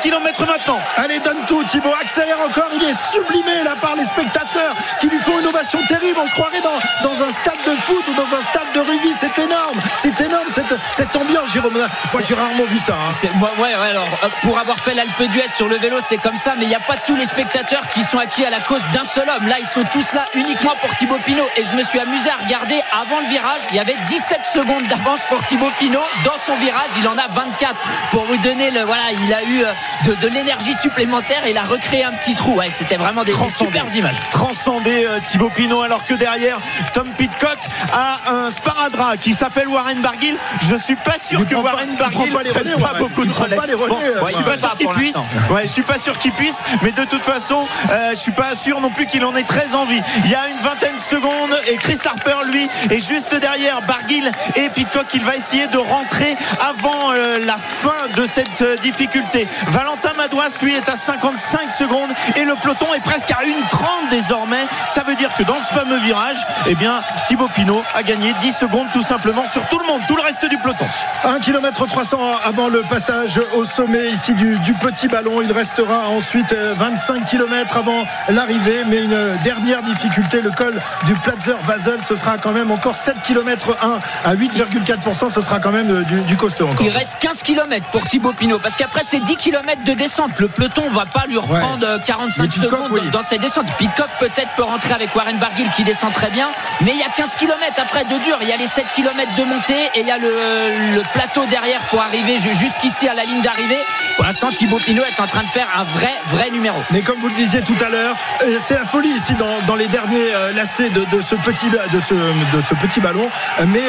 [0.00, 0.80] Km maintenant.
[0.96, 1.94] Allez, donne tout, Thibaut.
[2.00, 2.68] Accélère encore.
[2.74, 6.18] Il est sublimé là par les spectateurs qui lui font une ovation terrible.
[6.22, 9.12] On se croirait dans, dans un stade de foot ou dans un stade de rugby.
[9.18, 9.78] C'est énorme.
[9.98, 11.74] C'est énorme cette, cette ambiance, Jérôme.
[12.12, 12.94] Moi, j'ai rarement vu ça.
[12.94, 13.28] hein.
[13.34, 16.36] Moi, ouais, ouais, alors, euh, pour avoir fait l'Alpe d'Huez sur le vélo, c'est comme
[16.36, 18.82] ça, mais il n'y a pas tous les spectateurs qui sont acquis à la cause
[18.92, 19.46] d'un seul homme.
[19.46, 21.46] Là, ils sont tous là uniquement pour Thibaut Pinot.
[21.56, 23.60] Et je me suis amusé à regarder avant le virage.
[23.70, 26.00] Il y avait 17 secondes d'avance pour Thibaut Pinot.
[26.24, 27.74] Dans son virage, il en a 24.
[28.10, 29.72] Pour vous donner le, voilà, il a eu euh,
[30.06, 32.54] de, de l'énergie supplémentaire et il a recréé un petit trou.
[32.56, 33.72] Ouais, c'était vraiment des, Transcendé.
[33.78, 34.16] superbes images.
[34.32, 36.58] Transcendé euh, Thibaut Pinot alors que derrière
[36.92, 37.58] Tom Pitcock
[37.92, 40.36] a un sparadrap qui s'appelle Warren Barguil.
[40.68, 42.98] Je suis pas sûr Il que pas- Warren Barguil prenne relais, pas Warren.
[42.98, 43.56] beaucoup de relais.
[43.56, 45.14] pas les relais, euh, je suis pas sûr qu'il puisse.
[45.50, 48.54] Ouais, je suis pas sûr qu'il puisse, mais de toute façon, euh, je suis pas
[48.56, 50.00] sûr non plus qu'il en ait très envie.
[50.24, 54.30] Il y a une vingtaine de secondes et Chris Harper lui est juste derrière Barguil
[54.56, 55.06] et Pitcock.
[55.14, 59.46] Il va essayer de rentrer avant euh, la fin de cette euh, difficulté.
[59.80, 64.66] Valentin Madouas lui est à 55 secondes et le peloton est presque à 1,30 désormais.
[64.84, 66.36] Ça veut dire que dans ce fameux virage,
[66.66, 70.16] eh bien Thibaut Pinot a gagné 10 secondes tout simplement sur tout le monde, tout
[70.16, 70.84] le reste du peloton.
[71.24, 75.40] 1 km 300 avant le passage au sommet ici du, du petit ballon.
[75.40, 80.78] Il restera ensuite euh, 25 km avant l'arrivée, mais une euh, dernière difficulté, le col
[81.06, 85.58] du Platzer Vasel, ce sera quand même encore 7 km 1 à 8,4%, ce sera
[85.58, 86.84] quand même euh, du, du costaud encore.
[86.84, 90.38] Il reste 15 km pour Thibaut Pinot parce qu'après c'est 10 km de descente.
[90.38, 93.10] Le peloton va pas lui reprendre euh, 45 Mais Pitcock, secondes oui.
[93.10, 93.66] dans ses descentes.
[93.78, 96.48] Pitcock peut-être peut rentrer avec Warren Barguil qui descend très bien,
[96.80, 98.38] mais il y a 15 km après de dur.
[98.42, 101.44] Il y a les 7 km de montée et il y a le, le plateau
[101.46, 103.78] derrière pour arriver jusqu'ici à la ligne d'arrivée.
[104.16, 106.78] Pour l'instant, Thibaut Pinot est en train de faire un vrai, vrai numéro.
[106.90, 109.86] Mais comme vous le disiez tout à l'heure, euh, c'est la folie ici dans, les
[109.86, 113.28] derniers euh, lacets de, ce petit, de, ce, de ce petit ballon.
[113.60, 113.80] Euh, mais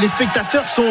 [0.00, 0.86] les, spectateurs sont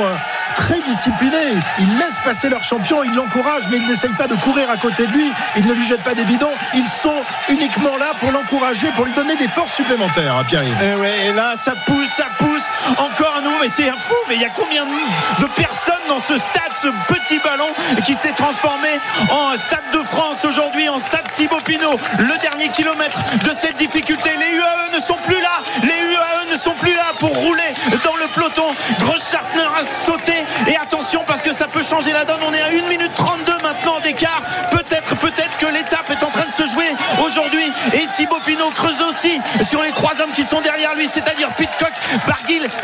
[0.55, 1.53] très disciplinés.
[1.79, 5.05] Ils laissent passer leur champion, ils l'encouragent, mais ils n'essayent pas de courir à côté
[5.07, 5.31] de lui.
[5.57, 6.51] Ils ne lui jettent pas des bidons.
[6.73, 10.63] Ils sont uniquement là pour l'encourager, pour lui donner des forces supplémentaires, à Pierre.
[10.63, 12.50] Et, ouais, et là, ça pousse, ça pousse.
[12.97, 14.15] Encore un nouveau, mais c'est un fou.
[14.27, 17.67] Mais il y a combien de personnes dans ce stade, ce petit ballon
[18.05, 18.89] qui s'est transformé
[19.29, 21.97] en stade de France aujourd'hui, en stade Thibaut Pinot.
[22.19, 24.29] Le dernier kilomètre de cette difficulté.
[24.37, 25.63] Les UAE ne sont plus là.
[25.83, 27.73] Les UAE ne sont plus là pour rouler
[28.03, 28.73] dans le peloton.
[28.99, 30.33] Groschartner a sauté.
[30.67, 32.39] Et attention parce que ça peut changer la donne.
[32.47, 34.41] On est à 1 minute 32 maintenant d'écart.
[34.71, 36.91] Peut-être, peut-être que l'étape est en train de se jouer
[37.23, 37.71] aujourd'hui.
[37.93, 39.39] Et Thibaut Pinot creuse aussi
[39.69, 41.93] sur les trois hommes qui sont derrière lui, c'est-à-dire Pitcock,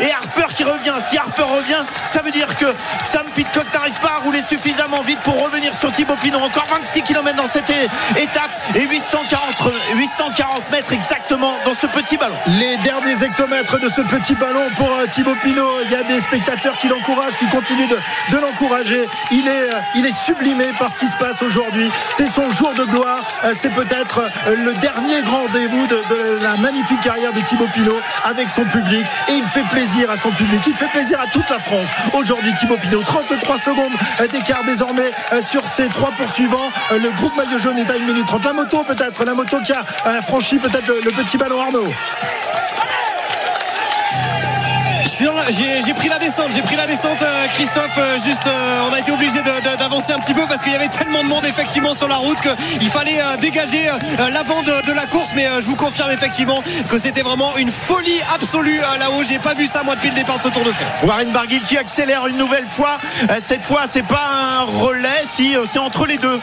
[0.00, 0.94] Et Harper qui revient.
[1.00, 2.66] Si Harper revient, ça veut dire que
[3.10, 6.38] Sam Pitcock n'arrive pas à rouler suffisamment vite pour revenir sur Thibaut Pinot.
[6.38, 12.36] Encore 26 km dans cette étape et 840, 840 mètres exactement dans ce petit ballon.
[12.58, 15.82] Les derniers hectomètres de ce petit ballon pour euh, Thibaut Pinot.
[15.84, 19.06] Il y a des spectateurs qui l'encouragent, qui continuent de, l'encourager.
[19.30, 21.90] Il est, euh, il est sublimé par ce qui se passe aujourd'hui.
[22.10, 23.22] C'est son jour de gloire.
[23.44, 28.50] Euh, c'est peut-être le dernier grand rendez-vous de, la magnifique carrière de Thibaut Pinot avec
[28.50, 29.04] son public.
[29.28, 30.60] Et il fait plaisir à son public.
[30.66, 31.88] Il fait plaisir à toute la France.
[32.12, 33.92] Aujourd'hui, Thibaut Pinot, 33 secondes
[34.30, 35.10] d'écart désormais
[35.42, 36.70] sur ses trois poursuivants.
[36.90, 38.44] Le groupe maillot jaune est à 1 minute 30.
[38.44, 41.92] La moto peut-être, la moto qui a euh, franchi peut-être le, petit ballon Arnaud
[45.08, 47.96] j'ai pris la descente, j'ai pris la descente, euh, Christophe.
[47.98, 48.48] Euh, juste,
[48.88, 49.40] on a été obligé
[49.78, 52.38] d'avancer un petit peu parce qu'il y avait tellement de monde effectivement sur la route
[52.40, 53.88] qu'il fallait dégager
[54.32, 55.30] l'avant de, la course.
[55.34, 59.22] Mais je vous confirme effectivement que c'était vraiment une folie absolue là-haut.
[59.28, 61.02] J'ai pas vu ça moi depuis le départ de ce Tour de France.
[61.02, 62.98] Warren Barguil qui accélère une nouvelle fois.
[63.40, 64.26] Cette fois, c'est pas
[64.60, 66.40] un relais, si c'est entre les deux.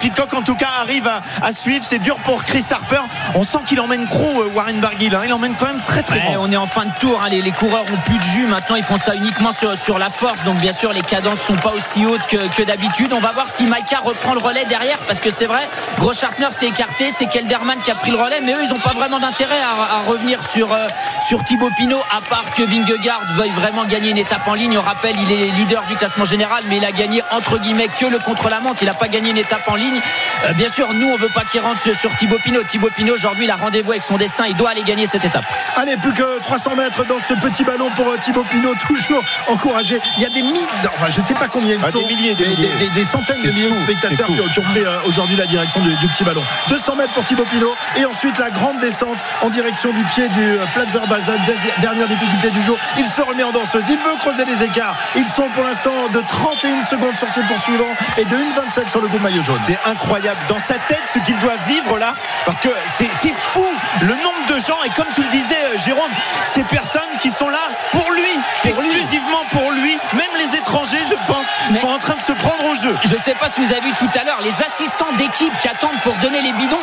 [0.00, 1.08] Pitcock en tout cas arrive
[1.42, 1.84] à, suivre.
[1.86, 3.02] C'est dur pour Chris Harper.
[3.34, 5.14] On sent qu'il emmène gros Warren Barguil.
[5.14, 5.22] Hein.
[5.26, 7.20] Il emmène quand même très très ouais, On est en fin de tour.
[7.22, 7.28] Hein.
[7.30, 8.46] Les, les, coureurs ont plus de jus.
[8.46, 10.44] Maintenant, ils font ça uniquement sur, sur la force.
[10.44, 13.12] Donc bien sûr, les cadences sont pas aussi hautes que, que d'habitude.
[13.12, 15.68] On va voir si Maika reprend le relais derrière parce que c'est vrai,
[15.98, 17.10] Gros Schartner s'est écarté.
[17.10, 18.40] C'est Kelderman qui a pris le relais.
[18.42, 20.86] Mais eux, ils n'ont pas vraiment d'intérêt à, revenir sur, euh,
[21.26, 24.76] sur Thibaut Pinot à part que Vingegaard veuille vraiment gagner une étape en ligne.
[24.78, 28.06] On rappelle, il est leader du classement général, mais il a gagné entre guillemets que
[28.06, 28.82] le contre-la-montre.
[28.82, 30.00] Il n'a pas gagné une étape en ligne.
[30.44, 32.62] Euh, bien sûr, nous, on veut pas qu'il rentre sur Thibaut Pinot.
[32.64, 34.44] Thibaut Pinot, aujourd'hui, il a rendez-vous avec son destin.
[34.46, 35.44] Il doit aller gagner cette étape.
[35.76, 40.00] Allez, plus que 300 mètres dans ce petit ballon pour euh, Thibaut Pinot, toujours encouragé.
[40.16, 42.34] Il y a des milliers, enfin, je sais pas combien ils ah, sont, des, milliers,
[42.34, 46.24] des, centaines de milliers de spectateurs qui, ont pris euh, aujourd'hui la direction du, petit
[46.24, 46.42] ballon.
[46.68, 50.58] 200 mètres pour Thibaut Pinot et ensuite la grande descente en direction du pied du
[50.74, 51.40] Plaza Basel.
[51.80, 52.76] Dernière difficulté du jour.
[52.98, 53.84] Il se remet en danseuse.
[53.88, 54.96] Il veut creuser les écarts.
[55.16, 59.08] Ils sont pour l'instant de 31 secondes sur ses poursuivants et de 1,27 sur le
[59.08, 59.60] groupe maillot jaune.
[59.66, 62.14] C'est incroyable dans sa tête ce qu'il doit vivre là
[62.44, 63.64] parce que c'est fou
[64.00, 66.10] le nombre de gens et comme tu le disais euh, Jérôme
[66.44, 68.22] ces personnes qui sont là pour lui
[68.64, 71.46] exclusivement pour lui même les étrangers je pense
[71.80, 72.94] sont en train de se prendre au jeu.
[73.04, 76.00] je sais pas si vous avez vu tout à l'heure les assistants d'équipe qui attendent
[76.02, 76.80] pour donner les bidons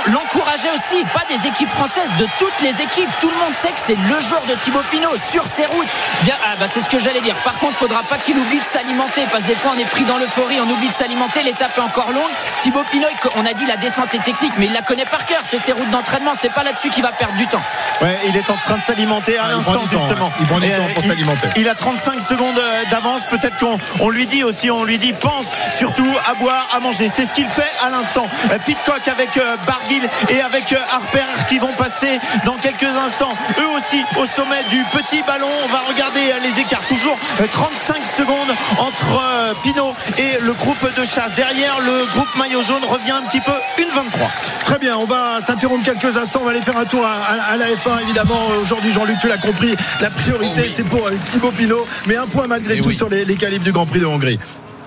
[0.51, 3.09] aussi pas des équipes françaises de toutes les équipes.
[3.21, 5.87] Tout le monde sait que c'est le jour de Thibaut Pinot sur ses routes.
[6.23, 7.35] Bien, ah bah c'est ce que j'allais dire.
[7.43, 10.03] Par contre faudra pas qu'il oublie de s'alimenter parce que des fois on est pris
[10.03, 12.31] dans l'euphorie on oublie de s'alimenter l'étape est encore longue.
[12.61, 13.07] Thibaut Pinot
[13.37, 15.71] on a dit la descente est technique mais il la connaît par cœur c'est ses
[15.71, 17.61] routes d'entraînement c'est pas là-dessus qu'il va perdre du temps.
[18.01, 20.31] Ouais il est en train de s'alimenter à ah, l'instant justement.
[20.39, 21.47] il prend du temps pour s'alimenter.
[21.55, 23.21] il a 35 secondes euh, d'avance.
[23.29, 27.07] Peut-être qu'on on lui dit aussi on lui dit pense surtout à boire à manger.
[27.07, 28.27] C'est ce qu'il fait à l'instant.
[28.51, 33.77] Euh, Pitcock avec euh, Barguil et avec Harper qui vont passer dans quelques instants eux
[33.77, 35.47] aussi au sommet du petit ballon.
[35.65, 36.85] On va regarder les écarts.
[36.87, 37.17] Toujours
[37.51, 39.21] 35 secondes entre
[39.63, 41.33] Pinot et le groupe de chasse.
[41.35, 44.29] Derrière le groupe maillot jaune revient un petit peu une 23
[44.63, 46.39] très bien on va s'interrompre quelques instants.
[46.41, 48.39] On va aller faire un tour à, la F1 évidemment.
[48.61, 52.27] Aujourd'hui Jean-Luc tu l'as compris la priorité oh c'est pour euh, Thibaut Pinot mais un
[52.27, 54.39] point malgré tout sur les, les calibres du Grand Prix de Hongrie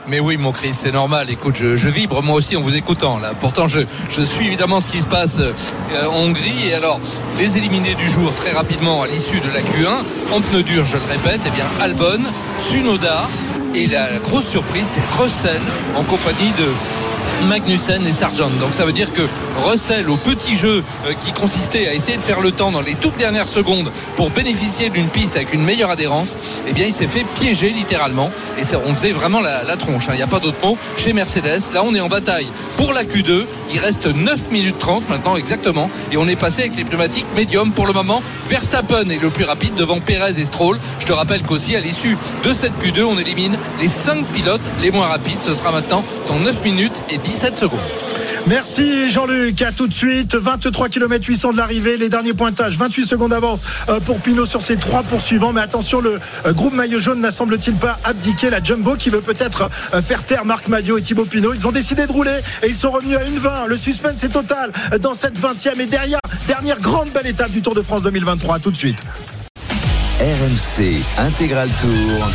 [0.09, 1.31] mais oui, mon Chris, c'est normal.
[1.31, 3.18] Écoute, je, vibre moi aussi en vous écoutant.
[3.18, 3.32] Là.
[3.40, 3.81] Pourtant, je,
[4.22, 5.52] suis évidemment ce qui se passe euh,
[6.09, 6.68] en Hongrie.
[6.68, 7.01] Et alors,
[7.39, 10.97] les éliminés du jour, très rapidement, à l'issue de la Q1, en pneu dur, je
[10.97, 12.22] le répète, eh bien, Albon,
[12.60, 13.28] Sunoda.
[13.74, 15.60] Et la grosse surprise, c'est Russell
[15.96, 18.51] en compagnie de Magnussen et Sargent.
[18.60, 19.22] Donc ça veut dire que
[19.68, 22.94] Russell, au petit jeu euh, qui consistait à essayer de faire le temps dans les
[22.94, 26.36] toutes dernières secondes pour bénéficier d'une piste avec une meilleure adhérence,
[26.68, 28.30] eh bien il s'est fait piéger littéralement.
[28.59, 30.09] Et on faisait vraiment la, la tronche.
[30.09, 30.12] hein.
[30.14, 30.78] Il n'y a pas d'autre mot.
[30.96, 32.46] Chez Mercedes, là on est en bataille
[32.76, 33.44] pour la Q2.
[33.72, 35.90] Il reste 9 minutes 30 maintenant exactement.
[36.12, 38.22] Et on est passé avec les pneumatiques médium pour le moment.
[38.48, 40.78] Verstappen est le plus rapide devant Perez et Stroll.
[41.01, 44.90] Je te rappelle qu'aussi à l'issue de cette Q2, on élimine les 5 pilotes les
[44.90, 45.42] moins rapides.
[45.42, 47.80] Ce sera maintenant dans 9 minutes et 17 secondes.
[48.46, 49.62] Merci Jean-Luc.
[49.62, 50.34] À tout de suite.
[50.34, 51.96] 23 km 800 de l'arrivée.
[51.96, 52.76] Les derniers pointages.
[52.76, 55.52] 28 secondes d'avance euh, pour Pinot sur ses trois poursuivants.
[55.52, 58.50] Mais attention, le euh, groupe maillot jaune n'a semble-t-il pas abdiqué.
[58.50, 61.54] La Jumbo qui veut peut-être euh, faire taire Marc Maillot et Thibaut Pinot.
[61.54, 63.66] Ils ont décidé de rouler et ils sont revenus à une 20.
[63.66, 67.74] Le suspense est total dans cette 20e et derrière, dernière grande belle étape du Tour
[67.74, 68.56] de France 2023.
[68.56, 68.98] À tout de suite.
[70.20, 72.30] RMC Intégral Tour.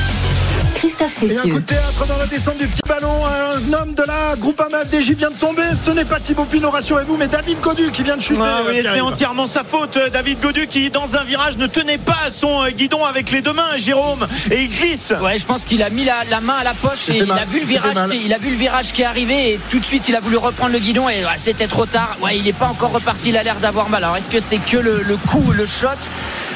[0.80, 1.54] Christophe Et un coup Cessieux.
[1.56, 3.12] de théâtre dans la descente du petit ballon.
[3.26, 5.62] Un homme de la Groupama FDJ vient de tomber.
[5.76, 8.40] Ce n'est pas Thibaut Pinot, rassurez-vous, mais David Godu qui vient de chuter.
[8.42, 9.98] Ah oui, euh, c'est entièrement sa faute.
[9.98, 13.42] euh, David Godu qui, dans un virage, ne tenait pas son euh, guidon avec les
[13.42, 15.14] deux mains, Jérôme, et il glisse.
[15.22, 17.40] Ouais, je pense qu'il a mis la, la main à la poche et il mal,
[17.40, 19.80] a vu le virage, qui, il a vu le virage qui est arrivé et tout
[19.80, 22.16] de suite il a voulu reprendre le guidon et ouais, c'était trop tard.
[22.22, 23.30] Ouais, il n'est pas encore reparti.
[23.30, 24.06] Il a l'air d'avoir mal.
[24.06, 25.88] Alors est-ce que c'est que le, le coup, le shot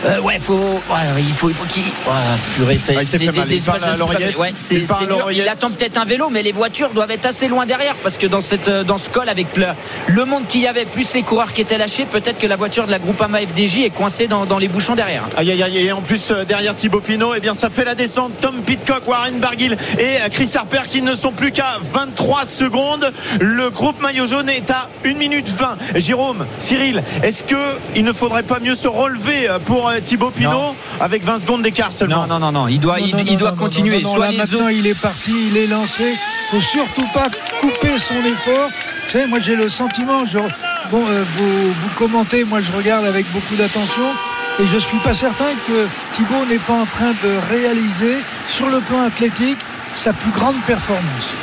[0.05, 1.83] Euh, ouais, faut, ouais, il faut, il faut qu'il.
[1.83, 3.51] Ouais, c'est Ah, c'est fait mal.
[3.51, 4.37] Il à l'oreillette.
[4.37, 4.53] Ouais,
[5.31, 8.27] Il attend peut-être un vélo, mais les voitures doivent être assez loin derrière parce que
[8.27, 9.67] dans cette, dans ce col avec le,
[10.07, 12.85] le monde qu'il y avait plus les coureurs qui étaient lâchés, peut-être que la voiture
[12.85, 15.23] de la Groupama FDJ est coincée dans, dans les bouchons derrière.
[15.37, 17.95] Aïe aïe aïe, et en plus euh, derrière Thibaut Pinot, eh bien ça fait la
[17.95, 18.33] descente.
[18.41, 23.11] Tom Pitcock, Warren Barguil et euh, Chris Harper qui ne sont plus qu'à 23 secondes.
[23.39, 25.77] Le groupe maillot jaune est à 1 minute 20.
[25.95, 27.55] Jérôme, Cyril, est-ce que
[27.95, 30.75] il ne faudrait pas mieux se relever pour Thibaut Pinot Non.
[30.99, 32.67] avec 20 secondes d'écart seulement Non, non, non, non.
[32.67, 34.01] Il doit, Non, il, il doit non, continuer.
[34.01, 36.15] non, non, Soit là, les maintenant, autres- il est parti, il est lancé.
[36.51, 37.27] faut surtout pas
[37.61, 38.69] couper son effort.
[39.05, 40.37] Vous savez, moi j'ai le sentiment, je,
[40.91, 44.03] bon, euh, vous, vous commentez, moi je regarde avec beaucoup d'attention.
[44.59, 48.17] Et je suis pas certain que Thibaut n'est pas en train de réaliser
[48.47, 49.57] sur le plan athlétique
[49.95, 51.33] sa plus grande performance.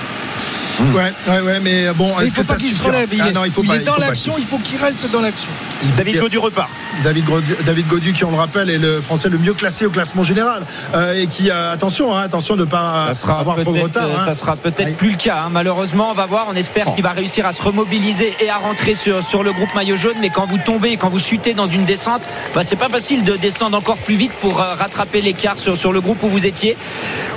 [0.95, 3.09] Ouais, ouais, ouais, mais bon, Il est-ce faut que pas ça qu'il se suffira relève.
[3.13, 4.79] Il, Ah est- non, il faut il pas, est il dans l'action, il faut qu'il
[4.79, 5.49] reste dans l'action.
[5.97, 6.71] David Godu repart.
[7.05, 9.91] David Godu, David Godu, qui on le rappelle est le Français le mieux classé au
[9.91, 10.63] classement général
[10.95, 14.05] euh, et qui a attention, hein, attention de ne pas avoir trop de retard.
[14.07, 14.25] euh, hein.
[14.25, 15.43] ça sera peut-être plus le cas.
[15.47, 15.49] hein.
[15.51, 16.47] Malheureusement, on va voir.
[16.51, 19.75] On espère qu'il va réussir à se remobiliser et à rentrer sur, sur le groupe
[19.75, 20.17] maillot jaune.
[20.21, 22.23] Mais quand vous tombez, quand vous chutez dans une descente,
[22.55, 25.93] bah, c'est pas facile de descendre encore plus vite pour euh, rattraper l'écart sur, sur
[25.93, 26.77] le groupe où vous étiez.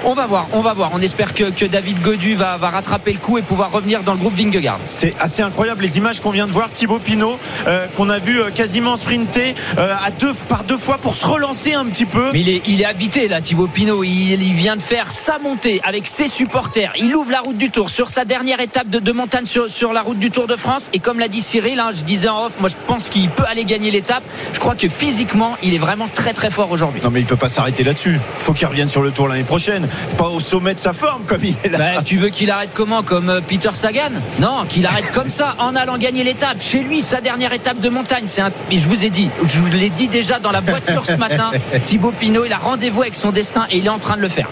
[0.05, 0.91] On va voir, on va voir.
[0.93, 4.13] On espère que, que David Godu va, va rattraper le coup et pouvoir revenir dans
[4.13, 4.79] le groupe Vingegaard.
[4.85, 6.71] C'est assez incroyable les images qu'on vient de voir.
[6.71, 7.37] Thibaut Pinot,
[7.67, 11.25] euh, qu'on a vu euh, quasiment sprinter euh, à deux, par deux fois pour se
[11.25, 12.31] relancer un petit peu.
[12.31, 14.03] Mais il est, il est habité là, Thibaut Pinot.
[14.03, 16.93] Il, il vient de faire sa montée avec ses supporters.
[16.97, 19.93] Il ouvre la route du Tour sur sa dernière étape de, de montagne sur, sur
[19.93, 20.89] la route du Tour de France.
[20.93, 23.45] Et comme l'a dit Cyril, hein, je disais en off, moi je pense qu'il peut
[23.47, 24.23] aller gagner l'étape.
[24.53, 27.01] Je crois que physiquement, il est vraiment très très fort aujourd'hui.
[27.03, 28.19] Non mais il peut pas s'arrêter là-dessus.
[28.39, 29.87] Il faut qu'il revienne sur le tour l'année prochaine.
[30.17, 31.77] Pas au sommet de sa forme comme il est là.
[31.77, 35.55] Bah, tu veux qu'il arrête comment Comme euh, Peter Sagan Non, qu'il arrête comme ça
[35.59, 36.61] en allant gagner l'étape.
[36.61, 38.23] Chez lui, sa dernière étape de montagne.
[38.27, 38.51] C'est un...
[38.69, 41.51] Mais je vous ai dit, je vous l'ai dit déjà dans la voiture ce matin.
[41.85, 44.29] Thibaut Pinot, il a rendez-vous avec son destin et il est en train de le
[44.29, 44.47] faire.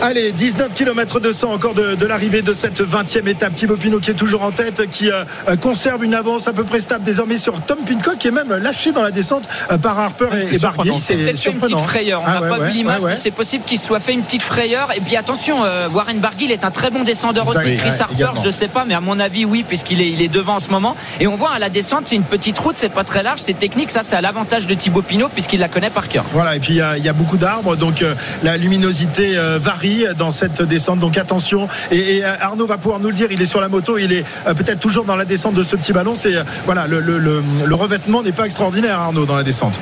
[0.00, 3.54] Allez, 19 km 200 encore de, de l'arrivée de cette 20e étape.
[3.54, 6.64] Thibaut Pinot qui est toujours en tête, qui euh, euh, conserve une avance à peu
[6.64, 9.48] près stable désormais sur Tom Pincock qui est même lâché dans la descente
[9.82, 10.92] par Harper et, et Barguil.
[10.92, 12.22] Peut-être fait une petite frayeur.
[12.22, 13.10] On Ah n'a ouais, pas ouais, vu l'image, ouais, ouais.
[13.12, 14.88] mais c'est possible qu'il soit fait une petite frayeur.
[14.96, 17.58] Et puis attention, euh, Warren Barguil est un très bon descendeur aussi.
[17.64, 20.10] Oui, Chris ouais, Harper, je ne sais pas, mais à mon avis, oui, puisqu'il est,
[20.10, 20.96] il est devant en ce moment.
[21.20, 23.58] Et on voit à la descente, c'est une petite route, c'est pas très large, c'est
[23.58, 23.90] technique.
[23.90, 26.24] Ça, c'est à l'avantage de Thibaut Pinot puisqu'il la connaît par cœur.
[26.32, 29.36] Voilà, et puis il y a, il y a beaucoup d'arbres, donc euh, la luminosité
[29.36, 31.68] euh, varie dans cette descente, donc attention.
[31.90, 34.12] Et, et, euh, Arnaud va pouvoir nous le dire, il est sur la moto, il
[34.12, 36.14] est euh, peut-être toujours dans la descente de ce petit ballon.
[36.14, 36.34] C'est
[36.64, 39.78] voilà, le, le- le- le revêtement n'est pas extraordinaire, Arnaud, dans la descente.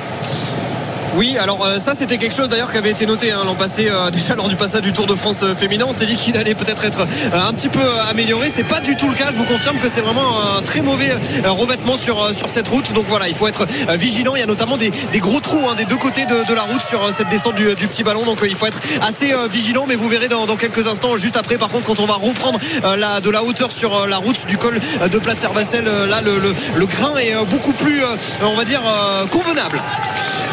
[1.15, 3.89] Oui, alors euh, ça c'était quelque chose d'ailleurs qui avait été noté hein, l'an passé
[3.89, 5.85] euh, déjà lors du passage du Tour de France euh, féminin.
[5.87, 8.47] On s'était dit qu'il allait peut-être être un petit peu amélioré.
[8.47, 9.29] C'est pas du tout le cas.
[9.29, 10.23] Je vous confirme que c'est vraiment
[10.57, 11.11] un très mauvais
[11.45, 12.93] revêtement sur sur cette route.
[12.93, 13.65] Donc voilà, il faut être
[13.97, 14.35] vigilant.
[14.35, 17.13] Il y a notamment des, gros trous hein, des deux côtés de, la route sur
[17.13, 18.23] cette descente du, petit ballon.
[18.25, 19.85] Donc il faut être assez vigilant.
[19.87, 23.29] Mais vous verrez dans, quelques instants, juste après, par contre, quand on va reprendre de
[23.29, 27.35] la hauteur sur la route du col de Plate Servacelle, là le, le, grain est
[27.49, 28.01] beaucoup plus,
[28.41, 28.81] on va dire,
[29.29, 29.81] convenable.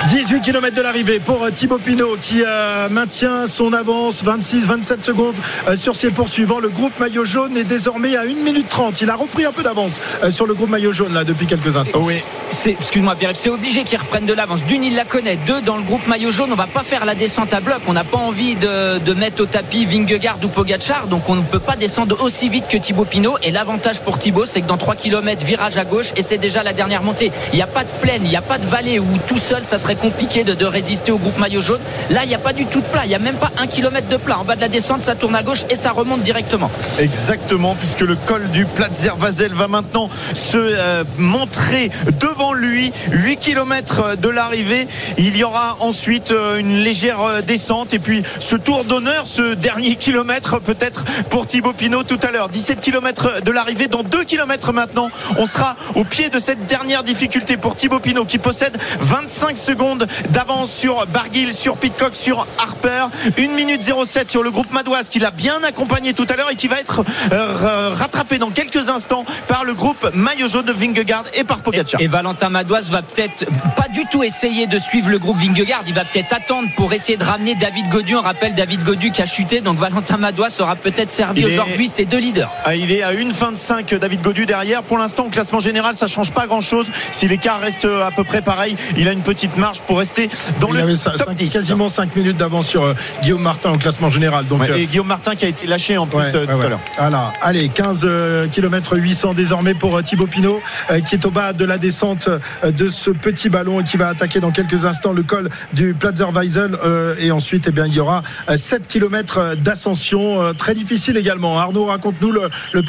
[0.08, 5.34] 18 km de l'arrivée pour euh, Thibaut Pinot qui euh, maintient son avance 26-27 secondes
[5.68, 6.58] euh, sur ses poursuivants.
[6.58, 9.02] Le groupe maillot jaune est désormais à 1 minute 30.
[9.02, 10.00] Il a repris un peu d'avance
[10.30, 12.00] sur le groupe maillot jaune là depuis quelques instants.
[12.02, 12.22] Oui.
[12.66, 14.64] Excuse-moi Pierre, c'est obligé qu'ils reprennent de l'avance.
[14.64, 15.36] D'une, il la connaît.
[15.46, 17.82] Deux, dans le groupe maillot jaune, on va pas faire la descente à bloc.
[17.86, 21.42] On n'a pas envie de, de mettre au tapis Vingegaard ou Pogachar, donc on ne
[21.42, 23.36] peut pas descendre aussi vite que Thibaut Pinot.
[23.42, 26.62] Et l'avantage pour Thibaut, c'est que dans 3 km, virage à gauche, et c'est déjà
[26.62, 27.30] la dernière montée.
[27.52, 29.64] Il n'y a pas de plaine, il n'y a pas de vallée où tout seul,
[29.64, 31.80] ça serait compliqué de, résister au groupe maillot jaune.
[32.10, 33.02] Là, il n'y a pas du tout de plat.
[33.04, 34.38] Il n'y a même pas un kilomètre de plat.
[34.38, 36.70] En bas de la descente, ça tourne à gauche et ça remonte directement.
[36.98, 41.90] Exactement, puisque le col du Platzer Vazel va maintenant se euh, montrer
[42.20, 42.92] devant lui.
[43.12, 44.86] 8 km de l'arrivée.
[45.16, 49.54] Il y aura ensuite euh, une légère euh, descente et puis ce tour d'honneur, ce
[49.54, 52.48] dernier kilomètre peut-être pour Thibaut Pinot tout à l'heure.
[52.48, 53.88] 17 km de l'arrivée.
[53.88, 55.08] Dans 2 km maintenant,
[55.38, 60.06] on sera au pied de cette dernière difficulté pour Thibaut Pinot qui possède 25 secondes
[60.30, 63.06] d'avance sur Barguil, sur Pitcock, sur Harper.
[63.38, 66.56] 1 minute 07 sur le groupe Madoise qui l'a bien accompagné tout à l'heure et
[66.56, 71.24] qui va être euh, rattrapé dans quelques instants par le groupe maillot jaune de Vingegaard
[71.34, 72.00] et par Pogacar.
[72.00, 73.46] Et, et Valentin Madoise va peut-être
[73.76, 75.82] pas du tout essayer de suivre le groupe Vingegaard.
[75.86, 78.16] Il va peut-être attendre pour essayer de ramener David Godu.
[78.16, 79.60] On rappelle David Godu qui a chuté.
[79.60, 82.50] Donc Valentin Madoise sera peut-être servi aujourd'hui ses deux leaders.
[82.64, 84.82] Ah, il est à une fin de 5 David Godu derrière.
[84.82, 86.90] Pour l'instant, au classement général, ça change pas grand-chose.
[87.12, 90.17] Si l'écart reste à peu près pareil, il a une petite marge pour rester
[90.60, 91.52] dans il le avait top 10.
[91.52, 94.46] quasiment 5 minutes d'avance sur euh, Guillaume Martin au classement général.
[94.46, 96.52] Donc, Ouais, euh, et Guillaume Martin qui a été lâché en plus Ouais, euh, tout
[96.58, 96.64] ouais.
[96.64, 96.80] à l'heure.
[96.98, 97.32] Voilà.
[97.42, 98.08] Allez, 15
[98.50, 100.60] km 800 désormais pour Thibaut Pinot
[101.06, 102.28] qui est au bas de la descente
[102.64, 106.76] de ce petit ballon et qui va attaquer dans quelques instants le col du Platzerweisel
[106.84, 108.22] euh, et ensuite eh bien il y aura
[108.54, 111.58] 7 km d'ascension très difficile également.
[111.58, 112.82] Arnaud raconte-nous le, le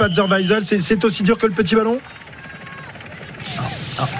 [0.61, 1.99] c'est c'est aussi dur que le petit ballon?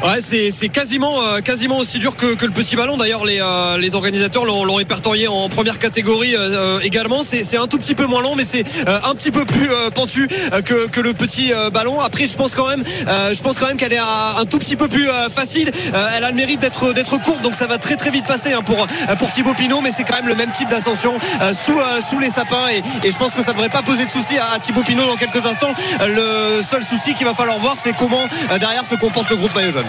[0.04, 2.98] Ouais, c'est quasiment euh, quasiment aussi dur que, le petit ballon.
[2.98, 7.22] D'ailleurs, les euh, organisateurs l'ont répertorié en première catégorie euh, également.
[7.24, 10.28] C'est un tout petit peu moins long, mais c'est un petit peu plus pentu
[10.66, 12.00] que le petit ballon.
[12.00, 15.72] Après, je pense quand même qu'elle est un, tout petit peu plus facile.
[16.16, 18.88] Elle a le mérite d'être courte, donc ça va très très vite passer hein, pour
[19.18, 21.14] pour Thibaut Pinot, mais c'est quand même le même type d'ascension
[21.54, 22.68] sous les sapins
[23.04, 25.46] et, je pense que ça devrait pas poser de souci à, Thibaut Pinot dans quelques
[25.46, 25.74] instants.
[26.00, 28.28] Le seul souci qu'il va falloir voir, c'est comment
[28.60, 29.86] derrière se comporte le groupe maillot jaune.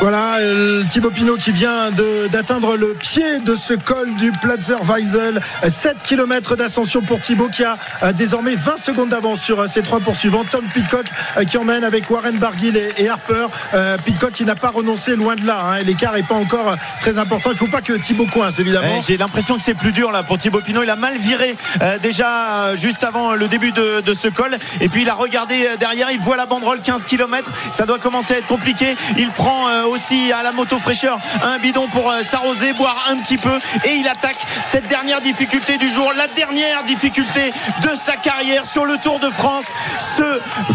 [0.00, 1.90] Voilà, euh, Thibaut Pinot qui vient
[2.30, 5.40] d'atteindre le pied de ce col du Platzerweisel.
[5.68, 9.82] 7 km d'ascension pour Thibaut qui a euh, désormais 20 secondes d'avance sur euh, ses
[9.82, 10.44] trois poursuivants.
[10.50, 11.04] Tom Pitcock
[11.46, 13.46] qui emmène avec Warren Barguil et, Harper.
[14.04, 15.60] Pitcock qui n'a pas renoncé loin de là.
[15.62, 17.50] hein, et l'écart est pas encore très important.
[17.50, 19.00] Il faut pas que Thibaut coince évidemment.
[19.00, 20.82] Eh, J'ai l'impression que c'est plus dur là pour Thibaut Pinot.
[20.82, 24.56] Il a mal viré euh, déjà juste avant le début de, de ce col.
[24.80, 26.10] Et puis il a regardé derrière.
[26.10, 27.50] Il voit la banderole 15 km.
[27.72, 28.61] Ça doit commencer à être compliqué.
[29.18, 33.16] Il prend euh, aussi à la moto fraîcheur un bidon pour euh, s'arroser, boire un
[33.16, 33.58] petit peu.
[33.84, 36.12] Et il attaque cette dernière difficulté du jour.
[36.16, 37.52] La dernière difficulté
[37.82, 39.66] de sa carrière sur le Tour de France.
[40.16, 40.22] Ce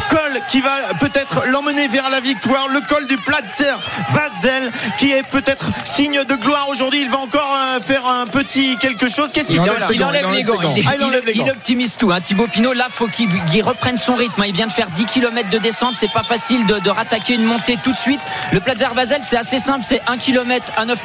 [0.09, 2.67] col qui va peut-être l'emmener vers la victoire.
[2.67, 3.79] Le col du Platzer
[4.11, 7.01] Vatzel qui est peut-être signe de gloire aujourd'hui.
[7.01, 9.31] Il va encore euh, faire un petit quelque chose.
[9.33, 10.59] Qu'est-ce qu'il Il, fait il enlève les gants.
[10.75, 10.95] Il, Ah,
[11.33, 12.11] il optimise tout.
[12.11, 12.21] Hein.
[12.21, 13.27] Thibaut Pinot, là, faut qu'il
[13.63, 14.41] reprenne son rythme.
[14.41, 14.45] hein.
[14.47, 15.95] Il vient de faire 10 km de descente.
[15.97, 18.21] C'est pas facile de, de rattaquer une montée tout de suite.
[18.51, 19.83] Le Platzer Basel, c'est assez simple.
[19.83, 20.95] C'est 1 km à 9%,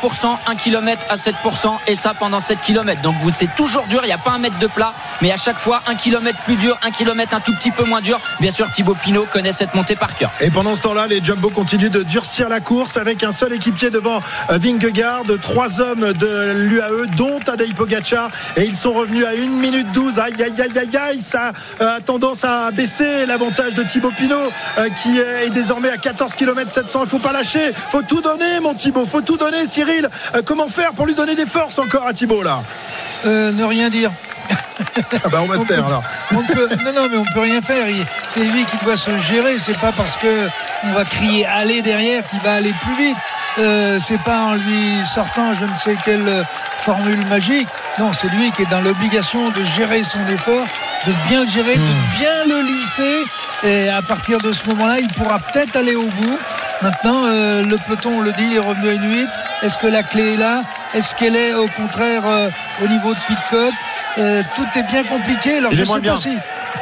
[0.47, 1.79] 1 km à 7%.
[1.87, 3.01] Et ça pendant 7 km.
[3.03, 4.01] Donc, c'est toujours dur.
[4.03, 4.93] Il n'y a pas un mètre de plat.
[5.21, 8.01] Mais à chaque fois, 1 km plus dur, 1 km un tout petit peu moins
[8.01, 8.21] dur.
[8.41, 10.31] Bien sûr, Thibaut Pinot connaît cette montée par cœur.
[10.41, 13.91] Et pendant ce temps-là, les Jumbo continuent de durcir la course avec un seul équipier
[13.91, 14.21] devant
[14.51, 19.49] euh, Vingegaard, trois hommes de l'UAE, dont Tadej Pogacar, et ils sont revenus à 1
[19.49, 20.19] minute 12.
[20.19, 24.51] Aïe, aïe, aïe, aïe, aïe, ça euh, a tendance à baisser l'avantage de Thibaut Pinot,
[24.79, 27.05] euh, qui est désormais à 14 km 700.
[27.05, 30.09] Il faut pas lâcher, faut tout donner, mon Thibaut, faut tout donner, Cyril.
[30.35, 32.63] Euh, comment faire pour lui donner des forces encore à Thibaut là?
[33.27, 34.11] Euh, ne rien dire.
[35.25, 36.03] Ah bah on va se taire alors.
[36.33, 37.89] On peut- non, non, mais on peut rien faire.
[37.89, 39.57] Il- C'est lui qui doit se gérer.
[39.65, 40.49] C'est pas parce que
[40.85, 43.17] on va crier aller derrière qu'il va aller plus vite.
[43.59, 46.45] Euh, c'est pas en lui sortant je ne sais quelle
[46.79, 47.69] formule magique.
[47.99, 50.67] Non, c'est lui qui est dans l'obligation de gérer son effort,
[51.07, 51.85] de bien le gérer, Hmm.
[51.85, 53.25] de bien le lisser.
[53.65, 56.39] Et à partir de ce moment-là, il pourra peut-être aller au bout.
[56.81, 59.29] Maintenant, euh, le peloton, on le dit, est revenu à une 8.
[59.63, 60.63] Est-ce que la clé est là?
[60.95, 62.51] Est-ce qu'elle est au contraire euh,
[62.85, 63.73] au niveau de Pitcock?
[64.19, 65.57] Euh, Tout est bien compliqué.
[65.59, 66.15] Alors, je sais bien.
[66.15, 66.37] pas si.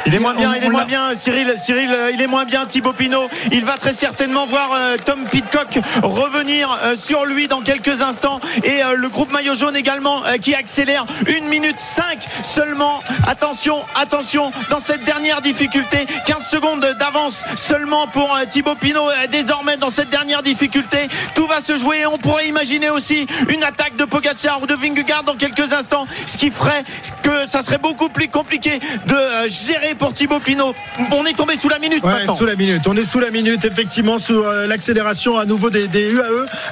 [0.05, 1.53] Il est moins bien, il est moins bien, Cyril.
[1.57, 3.29] Cyril, euh, il est moins bien, Thibaut Pinot.
[3.51, 8.39] Il va très certainement voir euh, Tom Pitcock revenir euh, sur lui dans quelques instants.
[8.63, 11.05] Et le groupe maillot jaune également qui accélère.
[11.27, 13.01] Une minute 5 seulement.
[13.27, 16.05] Attention, attention, dans cette dernière difficulté.
[16.25, 19.09] 15 secondes d'avance seulement pour Thibaut Pinot.
[19.31, 22.05] Désormais, dans cette dernière difficulté, tout va se jouer.
[22.05, 26.05] On pourrait imaginer aussi une attaque de Pogacar ou de Vingegaard dans quelques instants.
[26.27, 26.83] Ce qui ferait
[27.23, 30.73] que ça serait beaucoup plus compliqué de gérer pour Thibaut Pinot.
[31.11, 32.35] On est tombé sous la minute maintenant.
[32.35, 32.85] Sous la minute.
[32.87, 36.21] On est sous la minute, effectivement, sous euh, l'accélération à nouveau des, UAE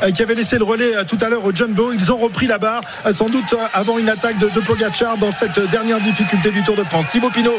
[0.03, 1.91] euh, qui avaient laissé le relais euh, tout à l'heure au Jumbo.
[1.91, 2.81] Ils ont repris la barre,
[3.11, 6.83] sans doute avant une attaque de, de Pogacar dans cette dernière difficulté du Tour de
[6.83, 7.07] France.
[7.07, 7.57] Thibaut Pinot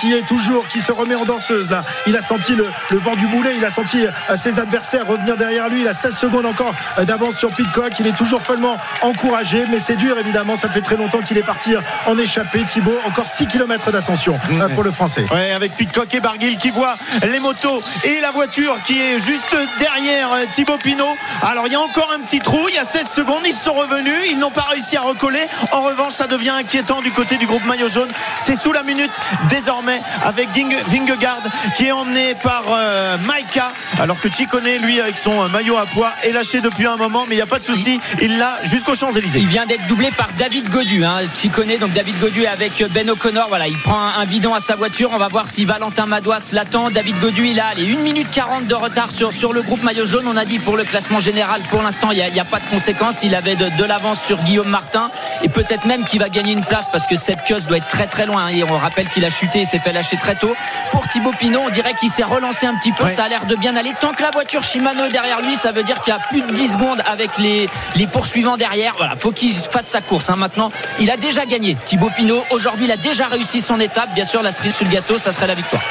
[0.00, 1.84] qui est toujours, qui se remet en danseuse là.
[2.06, 2.64] Il a senti le,
[2.98, 4.04] vent du boulet, il a senti
[4.36, 5.82] ses adversaires revenir derrière lui.
[5.82, 6.74] Il a 16 secondes encore
[7.06, 7.92] d'avance sur Pitcock.
[8.00, 10.56] Il est toujours follement encouragé, mais c'est dur évidemment.
[10.56, 11.74] Ça fait très longtemps qu'il est parti
[12.06, 12.64] en échappée.
[12.64, 14.38] Thibaut, encore 6 km d'ascension
[14.74, 15.26] pour le français.
[15.32, 19.56] Ouais, avec Pitcock et Barguil qui voient les motos et la voiture qui est juste
[19.80, 21.16] derrière euh, Thibaut Pinot.
[21.42, 23.72] Alors il y a encore un petit trou, il y a 16 secondes, ils sont
[23.72, 25.44] revenus, ils n'ont pas réussi à recoller.
[25.72, 28.08] En revanche, ça devient inquiétant du côté du groupe maillot jaune.
[28.38, 29.10] C'est sous la minute
[29.50, 31.42] désormais avec Vingegaard
[31.76, 35.86] qui est emmené par euh, Maika alors que Chicone lui avec son euh, maillot à
[35.86, 38.60] poids est lâché depuis un moment mais il n'y a pas de souci, il l'a
[38.62, 39.40] jusqu'aux Champs-Élysées.
[39.40, 41.22] Il vient d'être doublé par David Godu hein.
[41.34, 45.10] Chicone donc David Godu avec Ben O'Connor, voilà, il prend un bidon à sa voiture
[45.12, 46.90] on va voir si Valentin Madouas l'attend.
[46.90, 50.04] David Godu, il a allez, 1 minute 40 de retard sur, sur le groupe maillot
[50.06, 50.26] jaune.
[50.28, 53.22] On a dit pour le classement général, pour l'instant, il n'y a, pas de conséquences.
[53.22, 55.10] Il avait de, l'avance sur Guillaume Martin
[55.42, 58.06] et peut-être même qu'il va gagner une place parce que cette queue doit être très
[58.06, 58.48] très loin.
[58.48, 60.54] Et on rappelle qu'il a chuté et s'est fait lâcher très tôt.
[60.90, 63.08] Pour Thibaut Pinot, on dirait qu'il s'est relancé un petit peu.
[63.08, 63.94] Ça a l'air de bien aller.
[64.00, 66.42] Tant que la voiture Shimano est derrière lui, ça veut dire qu'il y a plus
[66.42, 68.94] de 10 secondes avec les, les poursuivants derrière.
[68.96, 70.28] Voilà, faut qu'il fasse sa course.
[70.28, 70.36] Hein.
[70.36, 71.76] Maintenant, il a déjà gagné.
[71.86, 74.12] Thibaut Pinot, aujourd'hui, il a déjà réussi son étape.
[74.14, 75.82] Bien sûr, la cerise sur le gâteau, ça serait la victoire.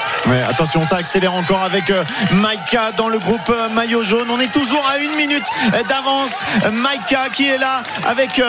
[0.49, 4.27] attention, ça accélère encore avec euh, Maika dans le groupe euh, maillot jaune.
[4.29, 6.43] On est toujours à une minute euh, d'avance.
[6.71, 8.41] Maika qui est là avec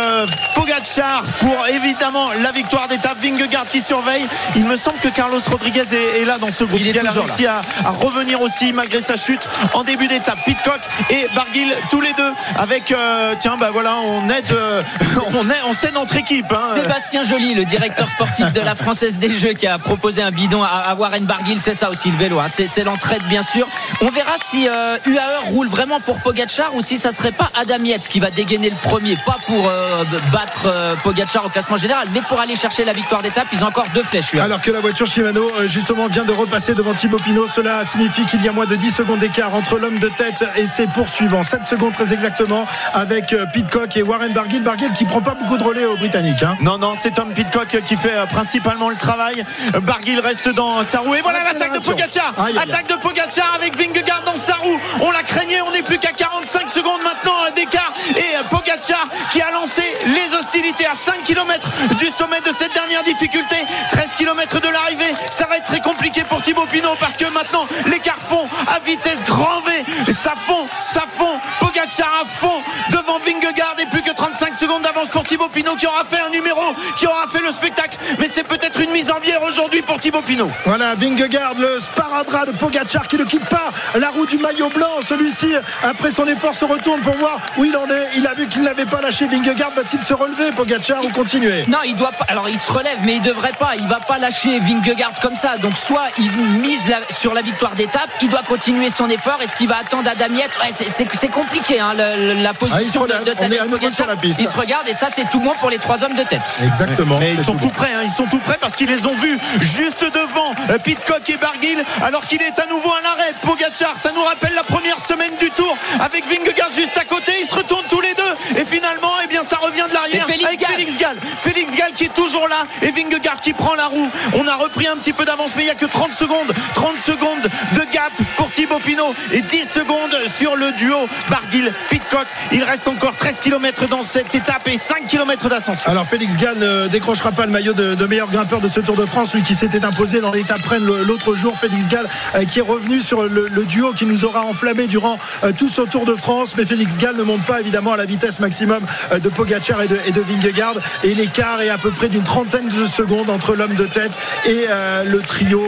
[0.54, 3.18] Pogacar pour évidemment la victoire d'étape.
[3.22, 4.26] Vingegaard qui surveille.
[4.56, 6.80] Il me semble que Carlos Rodriguez est, là dans ce groupe.
[6.80, 10.38] Il, a réussi à, revenir aussi malgré sa chute en début d'étape.
[10.44, 10.80] Pitcock
[11.10, 12.94] et Barguil tous les deux avec
[13.40, 14.44] tiens bah voilà on aide
[15.34, 16.52] on est on sait notre équipe.
[16.52, 16.74] Hein.
[16.74, 20.62] Sébastien Joly, le directeur sportif de la Française des Jeux, qui a proposé un bidon
[20.62, 22.38] à, Warren Barguil, c'est ça aussi le vélo.
[22.38, 22.46] Hein.
[22.48, 23.66] C'est l'entraide bien sûr.
[24.00, 27.82] On verra si euh, UAE roule vraiment pour Pogachar ou si ça serait pas Adam
[27.84, 32.08] Yates qui va dégainer le premier, pas pour euh, battre euh, Pogachar au classement général,
[32.12, 33.46] mais pour aller chercher la victoire d'étape.
[33.52, 34.34] Ils ont encore deux flèches.
[34.34, 38.42] Alors que la voiture Shimano justement vient de repasser devant Thibaut Pinot, cela signifie qu'il
[38.42, 41.42] y a moins de 10 secondes d'écart entre l'homme de tête et ses poursuivants.
[41.42, 44.62] 7 secondes très exactement avec Pitcock et Warren Barguil.
[44.62, 46.42] Barguil qui prend pas beaucoup de relais aux Britanniques.
[46.42, 46.56] Hein.
[46.60, 49.44] Non, non, c'est Tom Pitcock qui fait principalement le travail.
[49.82, 51.14] Barguil reste dans sa roue.
[51.14, 52.32] Et voilà l'attaque de Pogacar.
[52.38, 54.80] Attaque de Pogacar avec Vingegaard dans sa roue.
[55.00, 55.60] On l'a craigné.
[55.62, 57.92] On n'est plus qu'à 45 secondes maintenant d'écart.
[58.16, 63.02] Et Pogacar qui a lancé les hostilités à 5 km du sommet de cette dernière
[63.02, 63.56] difficulté.
[63.90, 65.12] 13 km de l'arrivée.
[65.30, 69.22] Ça va être très compliqué pour Thibaut Pinot parce que maintenant l'écart fond à vitesse
[69.24, 70.12] grand V.
[70.12, 71.40] Ça fond, ça fond.
[71.58, 75.86] Pogacar à fond devant Vingegaard et plus que 35 secondes d'avance pour Thibaut Pinot qui
[75.86, 76.62] aura fait un numéro,
[76.98, 77.96] qui aura fait le spectacle.
[78.18, 80.50] Mais c'est peut-être une mise en bière aujourd'hui pour Thibaut Pinot.
[80.64, 85.00] Voilà, Vingegaard, le sparadrap de Pogacar qui ne quitte pas la roue du maillot blanc.
[85.02, 85.48] Celui-ci,
[85.82, 88.08] après son effort, se retourne pour voir où il en est.
[88.16, 89.72] Il a vu qu'il n'avait pas lâché Vingegaard.
[89.74, 91.64] Va-t-il se relever, Pogacar, ou continuer?
[91.68, 92.26] Non, il doit pas.
[92.28, 93.76] Alors, il se relève, mais il devrait pas.
[93.76, 95.58] Il va pas lâcher Vingegaard comme ça.
[95.58, 99.38] Donc, soit il mise sur la victoire d'étape, il doit continuer son effort.
[99.42, 103.90] Est-ce qu'il va attendre Adam Yates ouais, C'est compliqué, hein, la, position ah, de, de
[103.90, 104.40] Sur la piste.
[104.40, 106.42] Il se regarde et ça, c'est tout bon pour les trois hommes de tête.
[106.64, 107.18] Exactement.
[107.18, 107.92] Mais ils sont tout, prêts.
[107.94, 109.38] Hein, ils sont tout prêts parce qu'ils les ont vus
[109.76, 113.34] juste devant euh, Pitcock et Barguil alors qu'il est à nouveau à l'arrêt.
[113.42, 117.32] Pogachar, ça nous rappelle la première semaine du tour avec Vingegaard juste à côté.
[117.40, 120.66] Ils se retournent tous les deux et finalement, eh bien, ça revient de l'arrière avec
[120.66, 121.16] Félix Gall.
[121.38, 124.08] Félix Gall qui est toujours là et Vingegaard qui prend la roue.
[124.34, 126.52] On a repris un petit peu d'avance, mais il n'y a que 30 secondes.
[126.74, 132.26] 30 secondes de gap pour Thibaut Pinot et 10 secondes sur le duo Barguil-Pitcock.
[132.52, 135.90] Il reste encore 13 km dans cette étape et 5 km d'ascension.
[135.90, 139.06] Alors Félix Gall ne décrochera pas le maillot de, meilleur grimpeur de ce Tour de
[139.06, 141.56] France, lui qui s'était imposé dans l'étape Rennes l'autre jour.
[141.56, 142.06] Félix Gall
[142.36, 145.82] euh, qui est revenu sur le, duo qui nous aura enflammé durant euh, tout ce
[145.82, 146.54] Tour de France.
[146.56, 149.88] Mais Félix Gall ne monte pas évidemment à la vitesse maximum euh, de Pogacar et
[149.88, 150.76] de, et Vingegaard.
[151.02, 154.66] Et l'écart est à peu près d'une trentaine de secondes entre l'homme de tête et
[155.04, 155.62] le trio,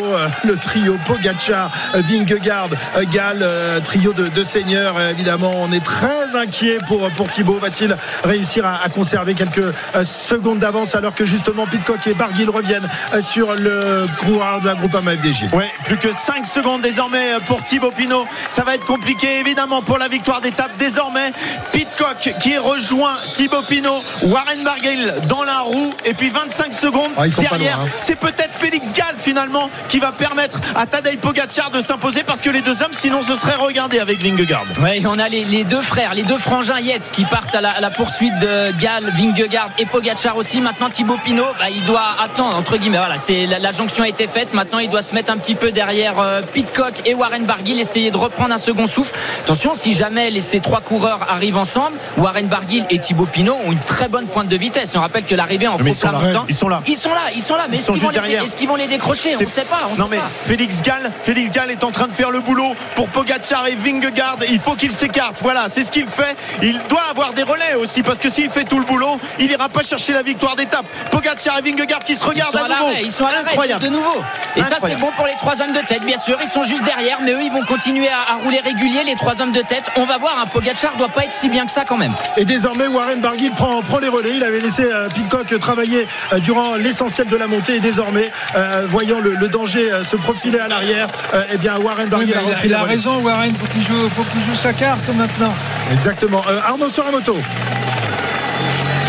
[0.45, 2.71] le trio Pogacar, Vingegaard
[3.11, 3.47] Gall,
[3.83, 5.01] trio de, de seigneurs.
[5.11, 7.59] Évidemment, on est très inquiet pour, pour Thibaut.
[7.59, 12.89] Va-t-il réussir à, à conserver quelques secondes d'avance alors que justement Pitcock et Barguil reviennent
[13.23, 13.88] sur le
[14.19, 18.27] coureur de la groupe FDJ Ouais, plus que 5 secondes désormais pour Thibaut Pinot.
[18.49, 20.77] Ça va être compliqué évidemment pour la victoire d'étape.
[20.79, 21.33] Désormais,
[21.73, 27.27] Pitcock qui rejoint Thibaut Pinot, Warren Barguil dans la roue et puis 25 secondes Ah,
[27.29, 27.79] derrière.
[27.79, 27.91] loin, hein.
[27.97, 32.51] C'est peut-être Félix Gall finalement qui va permettre à Tadej Pogacar de s'imposer parce que
[32.51, 34.65] les deux hommes sinon ce serait regardé avec Vingegaard.
[34.81, 37.71] Ouais, on a les, les deux frères, les deux frangins Yates qui partent à la,
[37.71, 40.61] à la poursuite de Gall, Vingegaard et Pogacar aussi.
[40.61, 42.99] Maintenant Thibaut Pinot, bah, il doit attendre entre guillemets.
[42.99, 44.53] Voilà, c'est la, la jonction a été faite.
[44.55, 48.11] Maintenant, il doit se mettre un petit peu derrière euh, Pitcock et Warren Barguil, essayer
[48.11, 49.15] de reprendre un second souffle.
[49.41, 53.73] Attention, si jamais les, ces trois coureurs arrivent ensemble, Warren Barguil et Thibaut Pinot ont
[53.73, 54.95] une très bonne pointe de vitesse.
[54.97, 56.33] On rappelle que l'arrivée en Mais ils sont là.
[56.33, 56.83] temps- Ils sont là.
[56.87, 57.67] Ils sont là, ils sont là.
[57.71, 58.43] Mais est-ce qu'ils vont, les- derrière.
[58.43, 59.81] est-ce qu'ils vont les décrocher On ne sait pas.
[59.87, 60.31] On non sait mais pas.
[60.43, 64.39] Félix Gall, Félix Gall est en train de faire le boulot pour Pogacar et Vingegaard.
[64.51, 65.39] Il faut qu'il s'écarte.
[65.43, 66.37] Voilà, c'est ce qu'il fait.
[66.63, 69.69] Il doit avoir des relais aussi parce que s'il fait tout le boulot, il ira
[69.69, 70.87] pas chercher la victoire d'étape.
[71.13, 72.91] Pogacar et Vingegaard qui se regardent à nouveau.
[73.03, 73.85] ils sont à l'arrêt Incroyable.
[73.85, 74.25] de nouveau.
[74.57, 76.39] Et ça, c'est bon pour les trois hommes de tête, bien sûr.
[76.43, 79.41] Ils sont juste derrière, mais eux, ils vont continuer à, à rouler régulier, les trois
[79.43, 79.85] hommes de tête.
[79.97, 82.15] On va voir, un Pogacar doit pas être si bien que ça quand même.
[82.37, 84.33] Et désormais, Warren Barguil prend, prend les relais.
[84.35, 87.77] Il avait laissé euh, Pitcock travailler euh, durant l'essentiel de la montée.
[87.77, 91.77] Et désormais, euh, voyant le, le danger euh, se profiler à l'arrière, euh, eh bien,
[91.79, 93.55] Warren Barguil a il il a raison, Warren.
[93.57, 95.55] Faut qu'il joue, faut qu'il joue sa carte maintenant.
[95.93, 96.43] Exactement.
[96.49, 97.37] Euh, Arnaud sur la moto.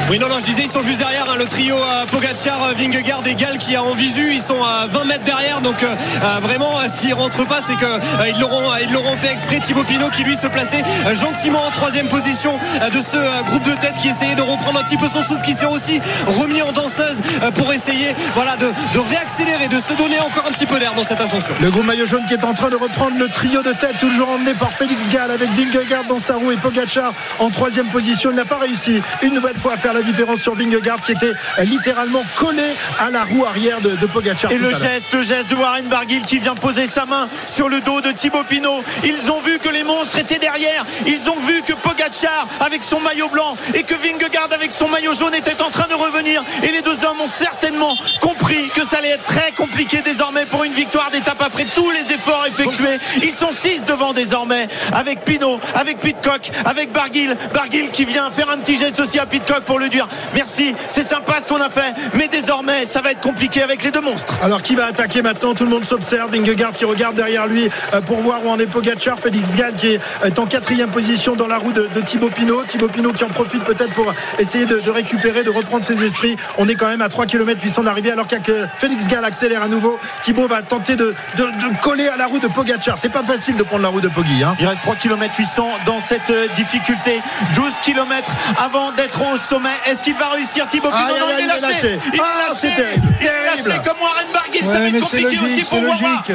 [0.09, 2.73] Oui, non, non, je disais, ils sont juste derrière hein, le trio euh, Pogacar, euh,
[2.75, 4.31] Vingegaard et Gall qui a en visu.
[4.33, 5.61] Ils sont à 20 mètres derrière.
[5.61, 5.87] Donc, euh,
[6.23, 7.99] euh, vraiment, s'ils rentrent pas, c'est euh,
[8.33, 9.59] ils l'auront, fait exprès.
[9.59, 10.81] Thibaut Pinot qui lui se plaçait
[11.13, 14.97] gentiment en troisième position de ce groupe de tête qui essayait de reprendre un petit
[14.97, 17.21] peu son souffle, qui s'est aussi remis en danseuse
[17.53, 21.21] pour essayer, voilà, de, réaccélérer, de se donner encore un petit peu d'air dans cette
[21.21, 21.53] ascension.
[21.61, 24.29] Le groupe maillot jaune qui est en train de reprendre le trio de tête, toujours
[24.29, 28.31] emmené par Félix Gall avec Vingegaard dans sa roue et Pogacar en troisième position.
[28.31, 31.33] Il n'a pas réussi une nouvelle fois à faire la différence sur Vingegaard qui était
[31.59, 32.63] euh, littéralement collé
[32.99, 34.51] à la roue arrière de, de Pogacar.
[34.51, 37.81] Et le geste, le geste de Warren Barguil qui vient poser sa main sur le
[37.81, 38.81] dos de Thibaut Pinot.
[39.03, 40.85] Ils ont vu que les monstres étaient derrière.
[41.05, 45.13] Ils ont vu que Pogacar avec son maillot blanc et que Vingegaard avec son maillot
[45.13, 46.43] jaune étaient en train de revenir.
[46.63, 50.63] Et les deux hommes ont certainement compris que ça allait être très compliqué désormais pour
[50.63, 52.99] une victoire d'étape après tous les efforts effectués.
[53.21, 57.35] Ils sont six devant désormais avec Pinot, avec Pitcock, avec Barguil.
[57.53, 61.41] Barguil qui vient faire un petit geste aussi à Pitcock pour dire merci, c'est sympa
[61.41, 64.37] ce qu'on a fait, mais désormais ça va être compliqué avec les deux monstres.
[64.41, 65.53] Alors qui va attaquer maintenant?
[65.53, 66.31] Tout le monde s'observe.
[66.31, 69.19] Vingegaard qui regarde derrière lui euh, pour voir où en est Pogacar.
[69.19, 72.63] Félix Gall qui est est en quatrième position dans la roue de, de Thibaut Pinot.
[72.67, 76.35] Thibaut Pinot qui en profite peut-être pour essayer de, de récupérer, de reprendre ses esprits.
[76.57, 78.35] On est quand même à 3 km 800 d'arrivée alors que
[78.77, 79.97] Félix Gall accélère à nouveau.
[80.21, 82.97] Thibaut va tenter de, de- de coller à la roue de Pogacar.
[82.97, 84.43] C'est pas facile de prendre la roue de Poggi.
[84.43, 84.55] Hein.
[84.59, 87.21] Il reste 3 km 800 dans cette euh, difficulté.
[87.55, 89.69] 12 km avant d'être au sommet.
[89.85, 90.99] Est-ce qu'il va réussir Thibaut Pinot?
[91.19, 91.99] Non, il est lâché.
[92.13, 92.95] Il Ah, est c'est lâché.
[93.21, 94.65] Il est lâché comme Warren Barguil.
[94.65, 96.33] Ça va être compliqué aussi pour c'est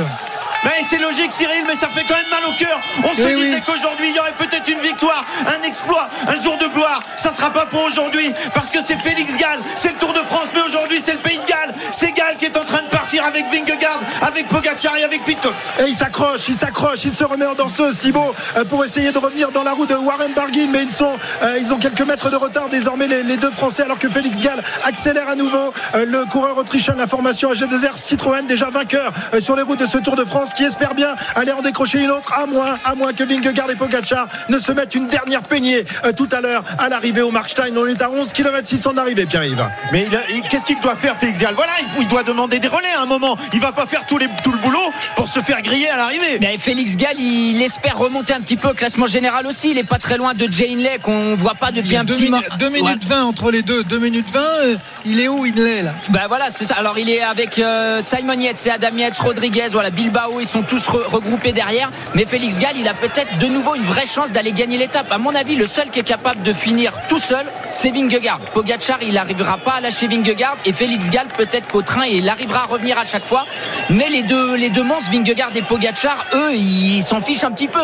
[0.65, 2.81] Mais c'est logique Cyril, mais ça fait quand même mal au cœur.
[3.05, 6.57] On se Eh disait qu'aujourd'hui il y aurait peut-être une victoire, un exploit, un jour
[6.59, 7.03] de gloire.
[7.17, 10.49] Ça sera pas pour aujourd'hui parce que c'est Félix Gall, c'est le Tour de France,
[10.55, 11.75] mais aujourd'hui c'est le pays de Galles.
[11.93, 15.55] C'est Gall qui est en train de partir avec Vingegaard, avec Pogacar et avec Pitcock.
[15.81, 19.19] Et il s'accroche, il s'accroche, il se remet en danseuse Thibaut euh, pour essayer de
[19.19, 22.31] revenir dans la roue de Warren Barguil mais ils sont euh, ils ont quelques mètres
[22.31, 26.05] de retard désormais les, les deux Français alors que Félix Gall accélère à nouveau Euh,
[26.07, 29.99] le coureur autrichien de la formation AG2R Citroën déjà vainqueur sur les routes de ce
[29.99, 33.13] Tour de France qui espère bien aller en décrocher une autre à moins à moins
[33.13, 36.89] que Vingegaard et Pogacar ne se mettent une dernière peignée euh, tout à l'heure à
[36.89, 40.21] l'arrivée au Markstein on est à 11 km 600 de l'arrivée Pierre-Yves Mais il a-
[40.31, 41.55] il- qu'est-ce qu'il doit faire, Félix Gall?
[41.55, 43.37] Voilà, il, faut- il doit demander des relais à un moment.
[43.53, 44.79] Il va pas faire tout, les- tout le boulot
[45.17, 46.39] pour se faire griller à l'arrivée.
[46.41, 49.71] Mais Félix Gall, il espère remonter un petit peu au classement général aussi.
[49.71, 52.25] Il est pas très loin de Jane Lay qu'on voit pas depuis un 2 petit
[52.25, 52.39] moment.
[52.39, 53.83] minutes, deux minutes 20 entre les deux.
[53.85, 54.77] 2 minutes 20, euh,
[55.07, 55.95] il est où Il est là?
[56.09, 56.75] Bah voilà, c'est ça.
[56.77, 60.63] Alors il est avec euh, Simon Yates et Adam Yates, Rodriguez, voilà, Bilbao, ils sont
[60.63, 61.91] tous re- regroupés derrière.
[62.15, 65.11] Mais Félix Gall, il a peut-être de nouveau une vraie chance d'aller gagner l'étape.
[65.11, 68.41] À mon avis, le seul qui est capable de finir tout seul, c'est Vingegaard.
[68.53, 72.61] Pogacar, il n'arrivera pas à lâcher Vingegaard et Félix Gall, peut-être qu'au train, il arrivera
[72.63, 73.45] à revenir à chaque fois.
[73.91, 77.69] Mais les deux, les deux monstres, Vingegaard et Pogacar, eux, ils s'en fichent un petit
[77.69, 77.81] peu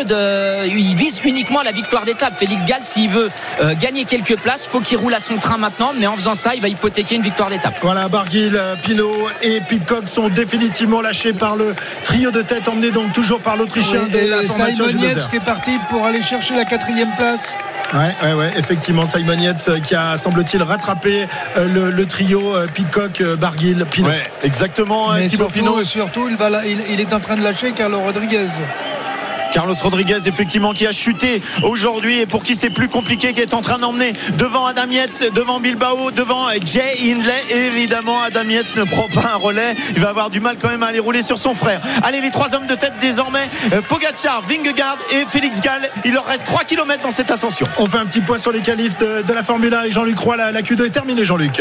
[0.67, 2.39] ils visent uniquement la victoire d'étape.
[2.39, 3.31] Félix Gall, s'il veut
[3.61, 5.93] euh, gagner quelques places, faut qu'il roule à son train maintenant.
[5.99, 7.79] Mais en faisant ça, il va hypothéquer une victoire d'étape.
[7.83, 11.75] Voilà, Barguil, Pinot et Pitcock sont définitivement lâchés par le
[12.05, 15.19] trio de tête emmené donc toujours par l'Autrichien de Et, la et formation Simon Yates
[15.19, 15.31] G2R.
[15.31, 17.57] qui est parti pour aller chercher la quatrième place.
[17.93, 22.55] Ouais, ouais, ouais, effectivement, Simon Yates euh, qui a, semble-t-il, rattrapé euh, le, le trio
[22.57, 24.09] euh, Pitcock, Barguil, Pinot.
[24.09, 25.85] Ouais, exactement, Mais Thibaut surtout, Pinot.
[25.85, 28.47] surtout il, va la- il, il est en train de lâcher Carlo Rodriguez.
[29.53, 33.55] Carlos Rodriguez, effectivement, qui a chuté aujourd'hui et pour qui c'est plus compliqué, qui est
[33.55, 37.67] en train d'emmener devant Adam Yates, devant Bilbao, devant Jay Hindley.
[37.67, 39.75] évidemment, Adam Yates ne prend pas un relais.
[39.95, 41.81] Il va avoir du mal quand même à aller rouler sur son frère.
[42.03, 45.89] Allez, les trois hommes de tête désormais, euh, Pogacar, Vingegaard et Félix Gall.
[46.05, 47.67] Il leur reste 3 km dans cette ascension.
[47.79, 50.37] On fait un petit point sur les qualifs de, la Formule 1 et Jean-Luc Roy.
[50.37, 51.61] La, la Q2 est terminée, Jean-Luc.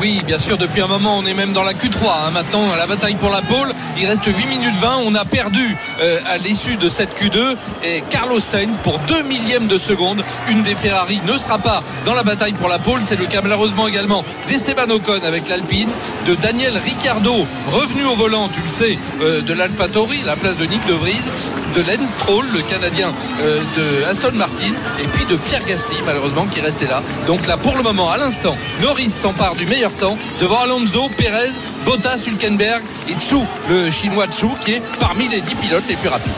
[0.00, 2.06] Oui, bien sûr, depuis un moment, on est même dans la Q3.
[2.06, 2.30] Hein.
[2.32, 5.00] Maintenant, la bataille pour la pole, il reste 8 minutes 20.
[5.06, 9.66] On a perdu euh, à l'issue de cette Q2 et Carlos Sainz pour 2 millièmes
[9.66, 10.24] de seconde.
[10.48, 13.00] Une des Ferrari ne sera pas dans la bataille pour la pole.
[13.02, 15.88] C'est le cas malheureusement également d'Esteban Ocon avec l'Alpine,
[16.26, 20.64] de Daniel Ricciardo, revenu au volant, tu le sais, euh, de l'AlphaTauri, la place de
[20.64, 21.30] Nick De Vries,
[21.74, 23.12] de Lance Stroll, le Canadien
[23.42, 27.02] euh, de Aston Martin, et puis de Pierre Gasly, malheureusement, qui restait là.
[27.26, 31.50] Donc là, pour le moment, à l'instant, Norris s'empare du meilleur temps devant Alonso, Perez,
[31.84, 33.36] Bottas, Hülkenberg et Tsu,
[33.68, 36.32] le chinois Tsu, qui est parmi les 10 pilotes les plus rapides.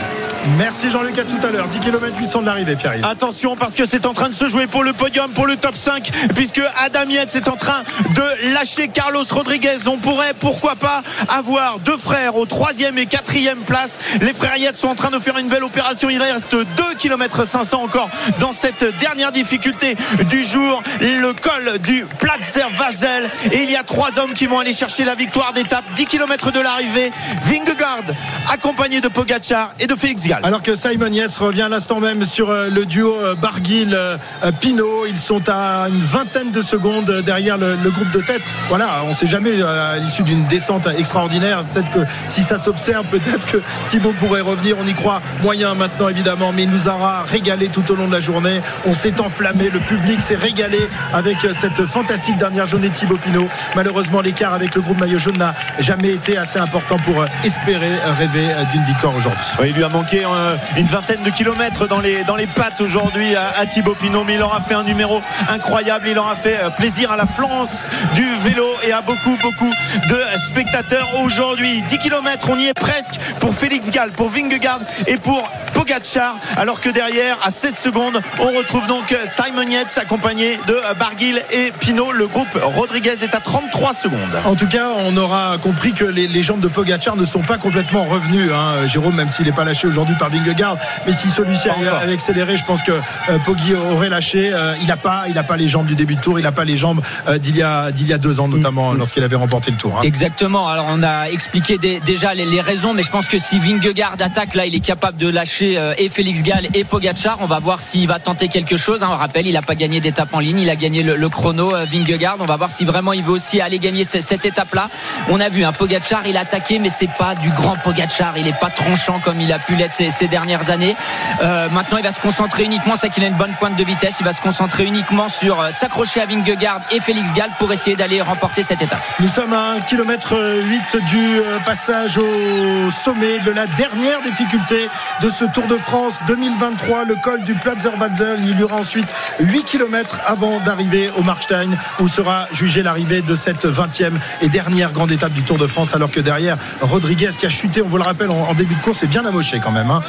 [0.57, 1.67] Merci Jean-Luc à tout à l'heure.
[1.67, 4.67] 10 km 800 de l'arrivée Pierre Attention parce que c'est en train de se jouer
[4.67, 7.83] pour le podium pour le top 5 puisque Adam Yates est en train
[8.15, 9.77] de lâcher Carlos Rodriguez.
[9.87, 13.99] On pourrait pourquoi pas avoir deux frères au troisième et quatrième place.
[14.21, 16.09] Les frères Yates sont en train de faire une belle opération.
[16.09, 16.65] Il reste 2
[16.97, 18.09] km 500 encore
[18.39, 19.95] dans cette dernière difficulté
[20.29, 20.81] du jour.
[21.01, 25.03] Le col du Platzer Vazel et il y a trois hommes qui vont aller chercher
[25.03, 27.11] la victoire d'étape 10 km de l'arrivée
[27.45, 28.03] Vingegaard
[28.51, 32.25] accompagné de Pogacar et de Félix Gall alors que Simon Yates revient à l'instant même
[32.25, 35.05] sur euh, le duo euh, Barguil-Pinot.
[35.07, 38.41] Ils sont à une vingtaine de secondes derrière le, groupe de tête.
[38.69, 41.63] Voilà, on ne sait jamais euh, à l'issue d'une descente extraordinaire.
[41.65, 41.99] Peut-être que
[42.29, 43.57] si ça s'observe, peut-être que
[43.87, 44.75] Thibaut pourrait revenir.
[44.79, 48.13] On y croit moyen maintenant, évidemment, mais il nous aura régalé tout au long de
[48.13, 48.61] la journée.
[48.85, 50.79] On s'est enflammé, le public s'est régalé
[51.13, 53.47] avec cette fantastique dernière journée de Thibaut Pinot.
[53.75, 58.83] Malheureusement, l'écart avec le groupe maillot n'a jamais été assez important pour espérer rêver d'une
[58.83, 59.43] victoire aujourd'hui.
[59.65, 63.35] il lui a manqué euh, une vingtaine de kilomètres dans les, dans les pattes aujourd'hui
[63.35, 64.23] à, Thibaut Pinot.
[64.23, 66.07] Mais il aura fait un numéro incroyable.
[66.07, 69.71] Il aura fait euh, plaisir à la France du vélo et à beaucoup, beaucoup
[70.09, 71.81] de spectateurs aujourd'hui.
[71.83, 76.37] 10 km, on y est presque pour Félix Gall, pour Vingegaard et pour Pogacar.
[76.55, 81.71] Alors que derrière, à 16 secondes, on retrouve donc Simon Yates accompagné de Barguil et
[81.79, 82.11] Pinot.
[82.11, 84.41] Le groupe Rodriguez est à 33 secondes.
[84.45, 88.03] En tout cas, on aura compris que les, jambes de Pogacar ne sont pas complètement
[88.03, 88.51] revenues.
[88.51, 88.87] Hein.
[88.87, 90.77] Jérôme, même s'il n'est pas lâché aujourd'hui par Vingegaard.
[91.05, 94.51] Mais si celui-ci avait accéléré, je pense que euh, Poggi aurait lâché.
[94.53, 96.39] Euh, il n'a pas, il a pas les jambes du début de tour.
[96.39, 98.93] Il n'a pas les jambes euh, d'il y a d'il y a deux ans, notamment
[98.93, 98.97] mm.
[98.97, 99.97] lorsqu'il avait remporté le tour.
[99.97, 100.03] Hein.
[100.03, 100.67] Exactement.
[100.67, 104.65] Alors on a expliqué déjà les, raisons, mais je pense que si Vingegaard attaque là,
[104.65, 107.37] il est capable de lâcher et Félix Gall et Pogacar.
[107.41, 109.03] On va voir s'il va tenter quelque chose.
[109.03, 109.09] Hein.
[109.11, 110.59] On rappelle, il n'a pas gagné d'étape en ligne.
[110.59, 112.37] Il a gagné le, chrono Vingegaard.
[112.39, 114.89] On va voir si vraiment il veut aussi aller gagner cette, étape-là.
[115.29, 118.37] On a vu un hein, Pogacar, il a attaqué, mais c'est pas du grand Pogacar.
[118.37, 120.95] Il n'est pas tranchant comme il a pu l'être ces, ces dernières années.
[121.41, 124.17] Euh, maintenant, il va se concentrer uniquement, c'est qu'il a une bonne pointe de vitesse.
[124.19, 127.95] Il va se concentrer uniquement sur euh, s'accrocher à Vingegaard et Félix Gall pour essayer
[127.95, 129.01] d'aller remporter cette étape.
[129.19, 134.89] Nous sommes à 1 km 8 du euh, passage au sommet de la dernière difficulté
[135.21, 138.39] de ce Tour de France 2023, le col du Platzerwalzel.
[138.41, 143.35] Il y aura ensuite 8 km avant d'arriver au Markstein où sera jugée l'arrivée de
[143.35, 147.45] cette 20e et dernière grande étape du Tour de France alors que derrière Rodriguez qui
[147.45, 149.89] a chuté, on vous le rappelle en, début de course, c'est bien amoché quand même.
[149.91, 150.01] Hein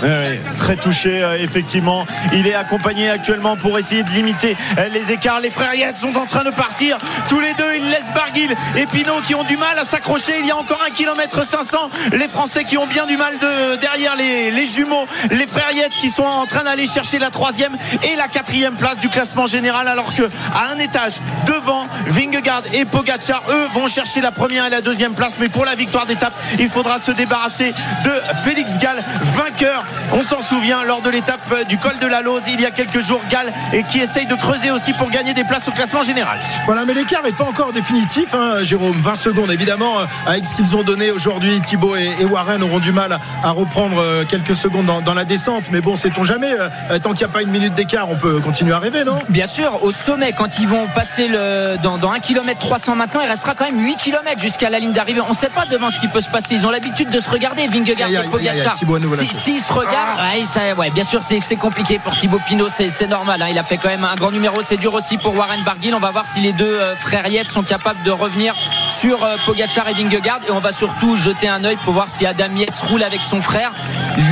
[0.57, 2.07] très touché euh, effectivement.
[2.33, 5.41] Il est accompagné actuellement pour essayer de limiter euh, les écarts.
[5.41, 6.99] Les frères Yates sont en train de partir.
[7.29, 10.33] Tous les deux, ils laissent Barguil et Pinot qui ont du mal à s'accrocher.
[10.41, 11.91] Il y a encore un kilomètre 500.
[12.13, 15.07] Les Français qui ont bien du mal de, derrière les, les jumeaux.
[15.31, 17.77] Les frères Yates qui sont en train d'aller chercher la troisième
[18.11, 20.25] et la quatrième place du classement général alors que
[20.55, 21.15] à un étage
[21.47, 25.65] devant Vingegaard et Pogacar eux vont chercher la première et la deuxième place mais pour
[25.65, 27.75] la victoire d'étape il faudra se débarrasser
[28.05, 28.13] de
[28.45, 29.03] Félix Gall
[29.37, 32.71] vainqueur on s'en souvient lors de l'étape du col de la Lose il y a
[32.71, 36.03] quelques jours Gall et qui essaye de creuser aussi pour gagner des places au classement
[36.03, 36.39] général.
[36.67, 39.01] Voilà, mais l'écart n'est pas encore définitif, hein, Jérôme.
[39.01, 41.61] 20 secondes évidemment euh, avec ce qu'ils ont donné aujourd'hui.
[41.61, 45.81] Thibaut et, Warren auront du mal à reprendre euh, quelques secondes dans, la descente, mais
[45.81, 46.53] bon, sait-on jamais.
[46.53, 49.19] Euh, tant qu'il n'y a pas une minute d'écart, on peut continuer à rêver, non?
[49.29, 53.21] Bien sûr, au sommet, quand ils vont passer le, dans, dans 1 km 300 maintenant,
[53.21, 55.21] il restera quand même 8 km jusqu'à la ligne d'arrivée.
[55.21, 56.55] On ne sait pas devant ce qui peut se passer.
[56.57, 58.77] Ils ont l'habitude de se regarder, Vingegaard et Pogacar.
[58.77, 63.43] S'ils se regardent, ah ouais, bien sûr, c'est compliqué pour Thibaut Pinot, c'est normal.
[63.43, 63.49] Hein.
[63.51, 64.61] il a fait quand même un grand numéro.
[64.63, 65.95] C'est dur aussi pour Warren Barguil.
[65.95, 68.55] On va voir si les deux euh, frères Yates sont capables de revenir
[69.01, 72.27] sur euh, Pogacar et Vingegaard et on va surtout jeter un œil pour voir si
[72.27, 73.73] Adam Yates roule avec son frère.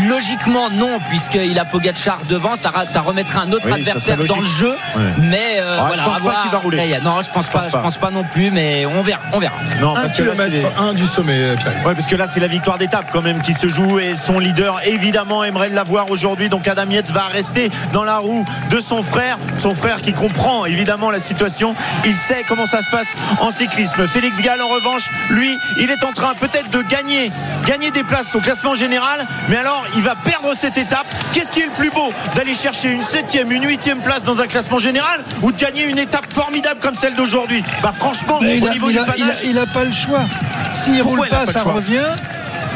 [0.09, 4.41] Logiquement non puisqu'il a Pogacar devant, ça, ra- ça remettrait un autre Oui, adversaire dans
[4.41, 4.75] le jeu.
[4.97, 5.03] Ouais.
[5.19, 6.43] Mais euh, Ah, voilà, je pense à pas voir.
[6.43, 6.99] qu'il va rouler.
[7.03, 7.83] Non, je pense pas, pense je pas.
[7.83, 9.55] pense pas non plus, mais on verra, on verra.
[9.81, 11.73] Non, parce kilomètre les- un du sommet, Pierre.
[11.87, 14.39] Ouais, parce que là, c'est la victoire d'étape quand même qui se joue et son
[14.39, 16.49] leader, évidemment, aimerait l'avoir aujourd'hui.
[16.49, 19.39] Donc Adam Yates va rester dans la roue de son frère.
[19.59, 21.75] Son frère qui comprend évidemment la situation.
[22.05, 23.09] Il sait comment ça se passe
[23.41, 24.07] en cyclisme.
[24.09, 27.31] Félix Gall, en revanche, lui, il est en train peut-être de gagner,
[27.67, 29.27] gagner des places au classement général.
[29.49, 31.07] Mais alors, il va perdre cette étape.
[31.33, 34.47] Qu'est-ce qui est le plus beau D'aller chercher une septième, une huitième place dans un
[34.47, 37.63] classement général ou de gagner une étape formidable comme celle d'aujourd'hui?
[37.83, 39.67] Bah franchement, Mais il au a, niveau il du a- il a- panache, il a
[39.67, 40.06] pas le choix.
[40.75, 41.73] S'il Pourquoi roule pas, ça choix?
[41.75, 42.03] revient.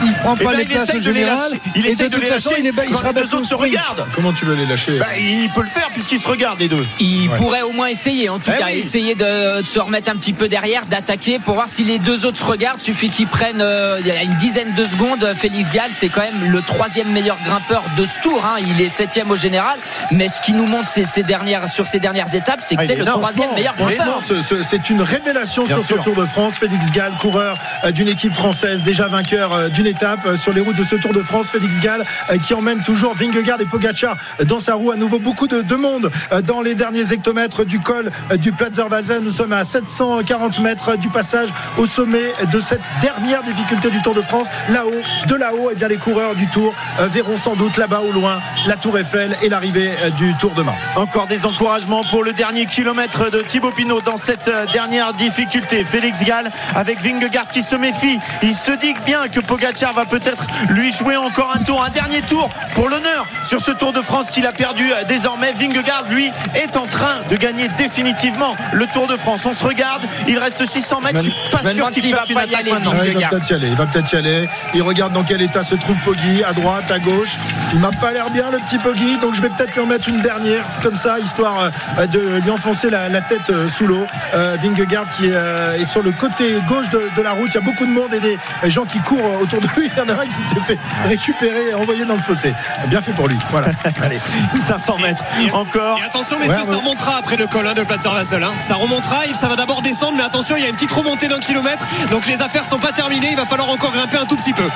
[0.05, 1.51] Il prend Eh pas ben, les places au général.
[1.77, 4.07] Il et essaye de les façon, lâcher quand sera les deux autres se regardent.
[4.15, 4.99] Comment tu veux les lâcher?
[4.99, 6.87] Bah, il peut le faire puisqu'il se regarde les deux.
[6.99, 10.33] Il pourrait au moins essayer, en tout Eh cas, essayer de, se remettre un petit
[10.33, 12.81] peu derrière, d'attaquer pour voir si les deux autres se regardent.
[12.81, 15.35] Suffit qu'ils prennent euh, une dizaine de secondes.
[15.37, 18.43] Félix Gall, c'est quand même le troisième meilleur grimpeur de ce tour.
[18.45, 18.61] hein.
[18.67, 19.79] Il est septième au général,
[20.11, 22.87] mais ce qui nous montre ces, ces dernières, sur ces dernières étapes, c'est que Ah,
[22.87, 24.21] c'est est le troisième meilleur grimpeur.
[24.65, 25.97] C'est une révélation Bien sur sûr.
[25.99, 26.57] ce Tour de France.
[26.57, 30.61] Félix Gall, coureur euh, d'une équipe française, déjà vainqueur euh, d'une étape euh, sur les
[30.61, 31.51] routes de ce Tour de France.
[31.51, 34.91] Félix Gall euh, qui emmène toujours Vingegaard et Pogacar dans sa roue.
[34.91, 38.53] À nouveau, beaucoup de, de monde euh, dans les derniers hectomètres du col euh, du
[38.53, 39.23] Platzerwalzen.
[39.23, 41.49] Nous sommes à 740 mètres du passage
[41.79, 44.49] au sommet de cette dernière difficulté du Tour de France.
[44.69, 48.13] Là-haut, de là-haut, eh bien, les coureurs du Tour euh, verront sans doute là-bas au
[48.13, 50.75] loin la Tour Eiffel et l'arrivée euh, du Tour demain.
[50.97, 55.85] Encore des encouragements pour le dernier kilomètre de Thibaut Pinot dans cette euh, dernière difficulté.
[55.85, 58.19] Félix Gall avec Vingegaard qui se méfie.
[58.43, 62.23] Il se dit bien que Pogacar va peut-être lui jouer encore un tour, un dernier
[62.23, 65.53] tour pour l'honneur sur ce Tour de France qu'il a perdu euh, désormais.
[65.53, 69.47] Vingegaard, lui, est en train de gagner définitivement le Tour de France.
[69.47, 71.17] On se regarde, il reste 600 mètres.
[71.21, 72.93] Je suis pas sûr qu'il va une pas y attaque aller, maintenant.
[72.93, 73.31] Ouais, il va Vingegaard.
[73.31, 74.49] peut-être y aller, il va peut-être y aller.
[74.75, 77.37] Il regarde dans quel état se trouve Poggi, à droite, à gauche.
[77.73, 80.09] Il m'a pas l'air bien le petit Poggi, donc je vais peut-être lui en mettre
[80.09, 84.07] une dernière, comme ça, histoire euh, de lui enfoncer la, la tête euh, sous l'eau.
[84.35, 87.49] Euh, Vingegaard qui est, euh, est sur le côté gauche de, de la route.
[87.51, 89.91] Il y a beaucoup de monde et des gens qui courent autour de lui.
[89.95, 92.55] Il y en a un qui s'est fait récupérer et envoyer dans le fossé.
[92.87, 93.39] Bien fait pour lui.
[93.51, 93.69] Voilà.
[94.03, 94.19] Allez.
[94.67, 95.99] 500 mètres encore.
[95.99, 98.43] Et attention, messieurs, Ouais, ça remontera après le col hein, de Platzerwassel.
[98.43, 98.53] Hein.
[98.61, 101.29] Ça remontera, et ça va d'abord descendre, mais attention, il y a une petite remontée
[101.29, 101.87] d'un kilomètre.
[102.11, 103.29] Donc les affaires sont pas terminées.
[103.31, 104.69] Il va falloir encore grimper un tout petit peu.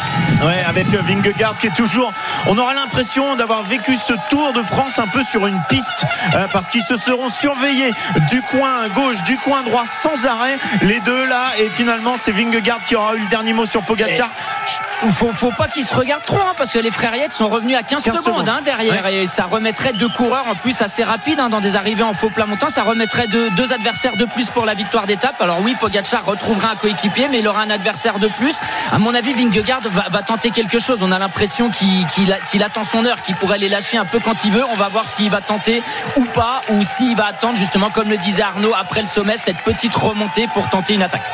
[0.43, 2.13] Ouais, avec euh, Vingegaard qui est toujours.
[2.47, 6.47] On aura l'impression d'avoir vécu ce Tour de France un peu sur une piste euh,
[6.53, 7.91] parce qu'ils se seront surveillés
[8.31, 10.59] du coin gauche, du coin droit sans arrêt.
[10.83, 14.31] Les deux là, et finalement, c'est Vingegaard qui aura eu le dernier mot sur Pogacar.
[15.11, 17.77] Faut, faut pas qu'ils se regardent trop, hein, parce que les frères Yates sont revenus
[17.77, 18.49] à 15, 15 secondes, secondes.
[18.49, 19.07] hein, derrière.
[19.07, 22.31] Et ça remettrait deux coureurs en plus assez rapides hein, dans des arrivées en faux
[22.31, 22.69] plat montant.
[22.71, 25.41] Ça remettrait deux, deux adversaires de plus pour la victoire d'étape.
[25.41, 28.57] Alors oui, Pogacar retrouvera un coéquipier, mais il aura un adversaire de plus.
[28.91, 30.99] À mon avis, Vingegaard va, va tenter quelque chose.
[31.03, 34.53] On a l'impression qu'il attend son heure, qu'il pourrait les lâcher un peu quand il
[34.53, 34.65] veut.
[34.73, 35.83] On va voir s'il va tenter
[36.17, 39.59] ou pas, ou s'il va attendre justement, comme le disait Arnaud, après le sommet, cette
[39.59, 41.31] petite remontée pour tenter une attaque.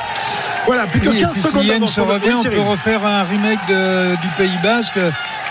[0.67, 4.17] Voilà, plus que Oui, et 15 puis secondes se revient, on peut refaire un de-
[4.20, 4.99] du Pays Basque.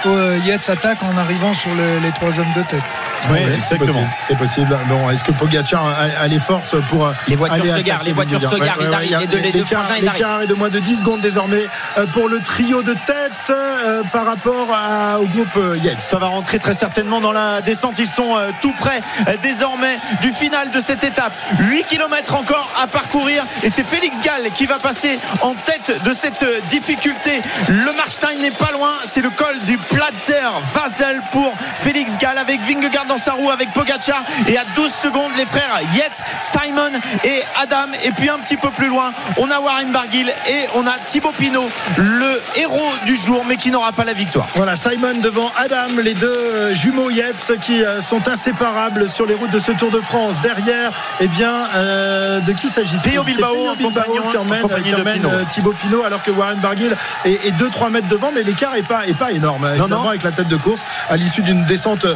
[0.05, 2.83] Euh, Yates attaque en arrivant sur le- les trois hommes de tête.
[3.27, 3.85] Oui, Ouais, c'est exactement.
[3.85, 4.79] possible, C'est possible.
[4.87, 8.03] Bon, est-ce que Pogacar a, a les forces pour euh, Les voitures aller se garent,
[8.03, 9.99] les voitures se garent, ils arrivent, il y a- les deux- les deux l'écart- frangins,
[10.01, 10.21] ils arrivent.
[10.21, 11.65] L'écart est de moins de 10 secondes désormais
[11.97, 15.99] euh, pour le trio de tête euh, par rapport à- au groupe euh, Yates.
[15.99, 17.95] Ça va rentrer très certainement dans la descente.
[17.99, 19.01] Ils sont euh, tout près
[19.41, 21.33] désormais du final de cette étape.
[21.59, 26.13] 8 km encore à parcourir et c'est Félix Gall qui va passer en tête de
[26.13, 27.41] cette difficulté.
[27.67, 28.91] Le Markstein n'est pas loin.
[29.05, 33.73] C'est le col du Platzer Vasel pour Félix Gall avec Vingegaard dans sa roue avec
[33.73, 36.91] Pogacar et à 12 secondes les frères Yates, Simon
[37.25, 40.85] et Adam et puis un petit peu plus loin on a Warren Barguil et on
[40.87, 44.45] a Thibaut Pinot le héros du jour mais qui n'aura pas la victoire.
[44.55, 49.51] Voilà, Simon devant Adam, les deux jumeaux Yates qui euh, sont inséparables sur les routes
[49.51, 50.39] de ce Tour de France.
[50.41, 54.95] Derrière, eh bien, euh, de qui s'agit-il C'est Bilbao, compagnie- qui emmène, compagnie qui de
[55.01, 55.29] emmène, Pinot.
[55.29, 58.83] euh, Thibaut Pinot, alors que Warren Barguil est, est 2-3 mètres devant, mais l'écart est
[58.87, 59.67] pas, est pas énorme.
[59.67, 60.09] Évidemment, non.
[60.09, 62.15] avec la tête de course, à l'issue d'une descente euh,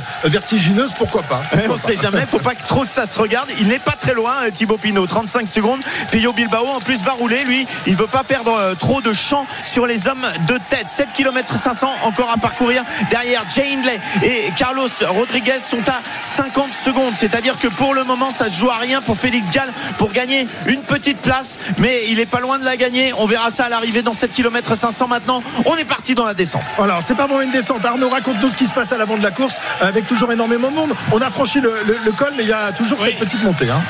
[0.92, 3.50] pourquoi pas on ne sait jamais, faut pas que trop que ça se regarde.
[3.60, 5.82] Il n'est pas très loin, euh, Thibaut Pinot, 35 secondes.
[6.12, 9.45] Pio Bilbao en plus va rouler, lui, il veut pas perdre euh, trop de champ
[9.64, 10.88] sur les hommes de tête.
[10.90, 12.84] 7 km 500 encore à parcourir.
[13.10, 17.14] Derrière, Jay Hindley et Carlos Rodriguez sont à 50 secondes.
[17.16, 20.48] C'est-à-dire que pour le moment, ça se joue à rien pour Félix Gall pour gagner
[20.68, 23.14] une petite place, mais il est pas loin de la gagner.
[23.18, 25.44] On verra ça à l'arrivée dans 7 km 500 maintenant.
[25.66, 26.64] On est parti dans la descente.
[26.78, 27.86] Alors, c'est pas vraiment une descente.
[27.86, 30.93] Arnaud, raconte-nous ce qui se passe à l'avant de la course avec toujours énormément monde.
[31.11, 33.69] On a franchi le, le- le col, mais il y a toujours cette petite montée.
[33.69, 33.82] hein.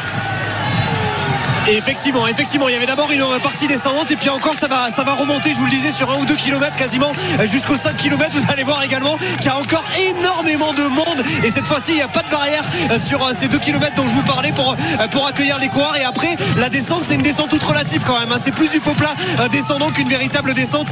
[1.68, 5.52] Effectivement, effectivement, il y avait d'abord une partie descendante et puis encore ça va, remonter,
[5.54, 8.36] je vous le disais, sur un ou deux kilomètres quasiment euh, jusqu'aux 5 kilomètres.
[8.36, 11.96] Vous allez voir également qu'il y a encore énormément de monde et cette fois-ci il
[11.96, 14.52] n'y a pas de barrière euh, sur euh, ces deux kilomètres dont je vous parlais
[14.52, 14.76] pour,
[15.12, 15.96] pour accueillir les coureurs.
[15.96, 18.32] Et après, la descente, c'est une descente toute relative quand même.
[18.32, 18.38] hein.
[18.42, 19.14] C'est plus du faux plat
[19.52, 20.88] descendant qu'une véritable descente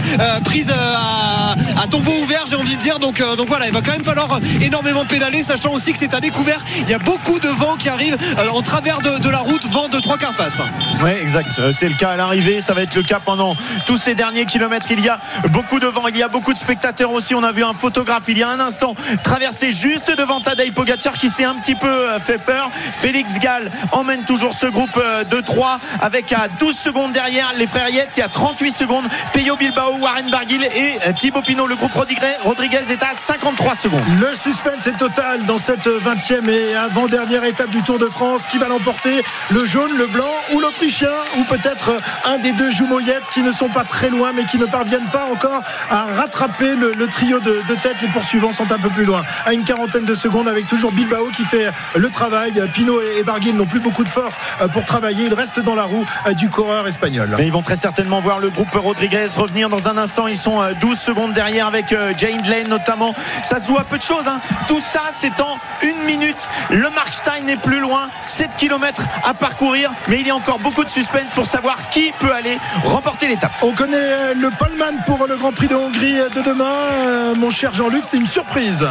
[0.45, 3.00] prise à, tombeau ouvert, j'ai envie de dire.
[3.00, 6.19] Donc, donc voilà, il va quand même falloir énormément pédaler, sachant aussi que c'est à
[6.19, 6.64] découvert.
[6.82, 8.17] Il y a beaucoup de vent qui arrive
[8.51, 10.60] en travers de, de la route, vent de trois quarts face.
[11.03, 11.57] Ouais, exact.
[11.59, 12.61] Euh, C'est le cas à l'arrivée.
[12.61, 14.88] Ça va être le cas pendant tous ces derniers kilomètres.
[14.91, 16.07] Il y a beaucoup de vent.
[16.07, 17.35] Il y a beaucoup de spectateurs aussi.
[17.35, 21.17] On a vu un photographe il y a un instant traverser juste devant Tadej Pogacar
[21.17, 22.69] qui s'est un petit peu euh, fait peur.
[22.72, 27.67] Félix Gall emmène toujours ce groupe euh, de 3 avec à 12 secondes derrière les
[27.67, 31.67] frères Yates et à 38 secondes Peyo Bilbao, Warren Barguil et Thibaut Pinot.
[31.67, 34.03] Le groupe Rodriguez est à 53 secondes.
[34.19, 38.45] Le suspense est total dans cette 20e et avant-dernière étape du Tour de France.
[38.45, 43.30] Qui va l'emporter Le jaune, le blanc ou l'Autrichien Ou peut-être un des deux Jumoyettes
[43.30, 47.07] qui ne sont pas très loin mais qui ne parviennent pas encore à rattraper le,
[47.07, 48.01] trio de, tête.
[48.01, 49.21] Les poursuivants sont un peu plus loin.
[49.45, 52.53] À une quarantaine de secondes avec toujours Bilbao qui fait le travail.
[52.73, 55.25] Pinot et et Barguil n'ont plus beaucoup de force euh, pour travailler.
[55.25, 57.35] Ils restent dans la roue euh, du coureur espagnol.
[57.38, 60.27] Mais ils vont très certainement voir le groupe Rodriguez revenir dans un instant.
[60.27, 63.13] Ils sont euh, 12 secondes derrière avec euh, Jane Lane notamment.
[63.43, 64.27] Ça se joue à peu de choses.
[64.27, 64.41] hein.
[64.67, 66.49] Tout ça, c'est en une minute.
[66.69, 68.09] Le Markstein est plus loin.
[68.23, 69.91] 7 km à parcourir.
[70.07, 73.51] Mais il y a encore beaucoup de suspense pour savoir qui peut aller remporter l'étape.
[73.61, 76.65] On connaît euh, le poleman pour le Grand Prix de Hongrie de demain.
[76.65, 78.87] Euh, Mon cher Jean-Luc, c'est une surprise.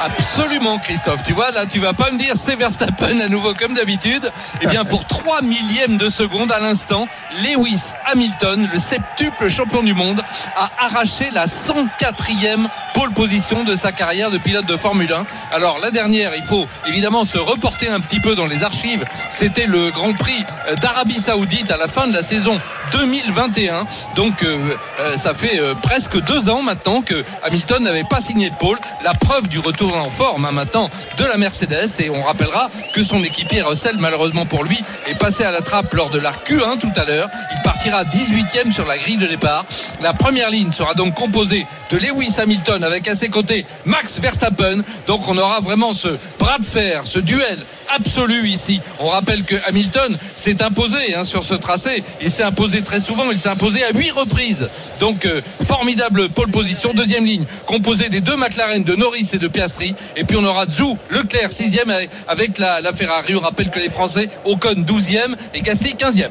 [0.00, 1.22] Absolument, Christophe.
[1.22, 4.32] Tu vois, là, tu vas pas me dire c'est Verstappen à nouveau comme d'habitude.
[4.62, 7.06] Eh bien, pour 3 millièmes de seconde à l'instant,
[7.44, 10.22] Lewis Hamilton, le septuple champion du monde,
[10.56, 15.26] a arraché la 104e pole position de sa carrière de pilote de Formule 1.
[15.52, 19.04] Alors, la dernière, il faut évidemment se reporter un petit peu dans les archives.
[19.28, 20.44] C'était le Grand Prix
[20.80, 22.58] d'Arabie Saoudite à la fin de la saison
[22.92, 23.86] 2021.
[24.16, 28.50] Donc, euh, euh, ça fait euh, presque deux ans maintenant que Hamilton n'avait pas signé
[28.50, 28.78] de pole.
[29.04, 31.88] La preuve du retour en forme hein, maintenant de la Mercedes.
[32.00, 35.92] Et on rappellera que son équipier Russell, malheureusement pour lui, est passé à la trappe
[35.94, 37.28] lors de la Q1 tout à l'heure.
[37.54, 39.64] Il partira 18e sur la grille de départ.
[40.00, 44.82] La première ligne sera donc composée de Lewis Hamilton avec à ses côtés Max Verstappen.
[45.06, 47.58] Donc on aura vraiment ce bras de fer, ce duel
[47.94, 48.80] absolu ici.
[48.98, 52.02] On rappelle que Hamilton s'est imposé hein, sur ce tracé.
[52.20, 53.30] Il s'est imposé très souvent.
[53.30, 54.68] Il s'est imposé à huit reprises.
[55.00, 56.92] Donc euh, formidable pole position.
[56.94, 59.94] Deuxième ligne composée des deux McLaren de Norris et de Piastri.
[60.16, 61.90] Et puis on aura Zhou, Leclerc sixième
[62.28, 63.34] avec, la, Ferrari.
[63.34, 66.30] On rappelle que les Français Ocon 12e et Gasly 15e.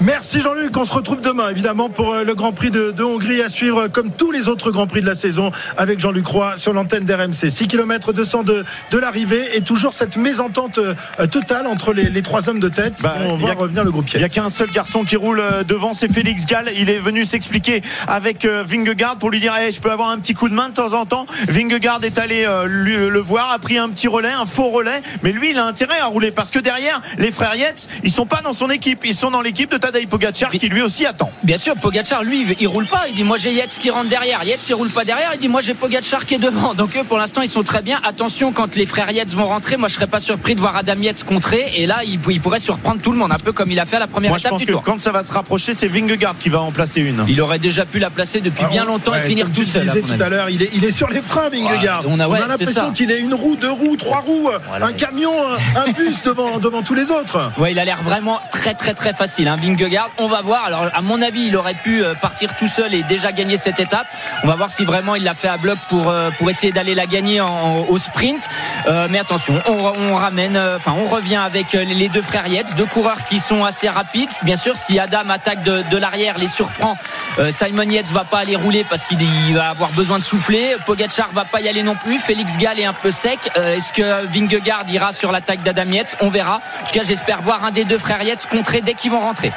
[0.00, 3.42] Merci Jean-Luc, on se retrouve demain évidemment pour euh, le Grand Prix de, de Hongrie
[3.42, 6.72] à suivre comme tous les autres Grands Prix de la saison avec Jean-Luc Roy sur
[6.72, 7.50] l'antenne d'RMC.
[7.50, 10.94] 6 km 200 de, de l'arrivée et toujours cette mésentente euh,
[11.26, 14.06] totale entre les, les trois hommes de tête qui Bah, voir a- revenir le groupe
[14.14, 16.70] Il n'y a qu'un seul garçon qui roule euh, devant, c'est Félix Gall.
[16.76, 20.34] Il est venu s'expliquer avec Vingegaard pour lui dire hey, je peux avoir un petit
[20.34, 21.26] coup de main de temps en temps.
[21.48, 25.32] Vingegaard est allé lui- le voir, a pris un petit relais, un faux relais, mais
[25.32, 28.40] lui il a intérêt à rouler parce que derrière les frères Yates, ils sont pas
[28.42, 31.30] dans son équipe, ils sont dans l'équipe de Tadej Pogacar qui lui aussi attend.
[31.42, 33.04] Bien sûr, Pogacar, lui, il roule pas.
[33.08, 34.42] Il dit Moi, j'ai Yates qui rentre derrière.
[34.44, 35.30] Yates, il roule pas derrière.
[35.34, 36.74] Il dit Moi, j'ai Pogacar qui est devant.
[36.74, 38.00] Donc, eux, pour l'instant, ils sont très bien.
[38.04, 40.94] Attention, quand les frères Yates vont rentrer, moi, je serais pas surpris de voir Adam
[41.00, 41.72] Yates contrer.
[41.76, 43.96] Et là, il, il pourrait surprendre tout le monde, un peu comme il a fait
[43.96, 44.82] à la première Moi je étape pense du que tour.
[44.82, 47.24] quand ça va se rapprocher, c'est Vingegaard qui va en placer une.
[47.28, 49.82] Il aurait déjà pu la placer depuis bien longtemps et Ouais, finir comme tout seul.
[49.82, 52.04] à disais tout à l'heure, il est, il est sur les freins, Vingegaard.
[52.06, 54.86] Ouais, on a- ouais, l'impression qu'il est une roue, deux roues, trois roues, Voilà.
[54.86, 55.32] un camion,
[55.76, 57.50] un, un bus devant, devant tous les autres.
[57.58, 59.29] Ouais, il a l'air vraiment très très très facile.
[59.38, 60.64] Hein, on va voir.
[60.64, 63.78] Alors, à mon avis, il aurait pu euh, partir tout seul et déjà gagner cette
[63.78, 64.06] étape.
[64.42, 66.94] On va voir si vraiment il l'a fait à bloc pour euh, pour essayer d'aller
[66.94, 68.48] la gagner au sprint.
[68.86, 73.24] Euh, mais attention, on, ramène, enfin, on revient avec les deux frères Yates, deux coureurs
[73.24, 74.30] qui sont assez rapides.
[74.42, 76.96] Bien sûr, si Adam attaque de, l'arrière, les surprend,
[77.38, 80.76] euh, Simon Yates va pas aller rouler parce qu'il il va avoir besoin de souffler.
[80.86, 82.18] Pogacar va pas y aller non plus.
[82.18, 83.38] Félix Gall est un peu sec.
[83.54, 86.16] Est-ce que Vingegaard ira sur l'attaque d'Adam Yates?
[86.20, 86.56] On verra.
[86.82, 89.52] En tout cas, j'espère voir un des deux frères Yates contrer dès qu'ils vont rentrer.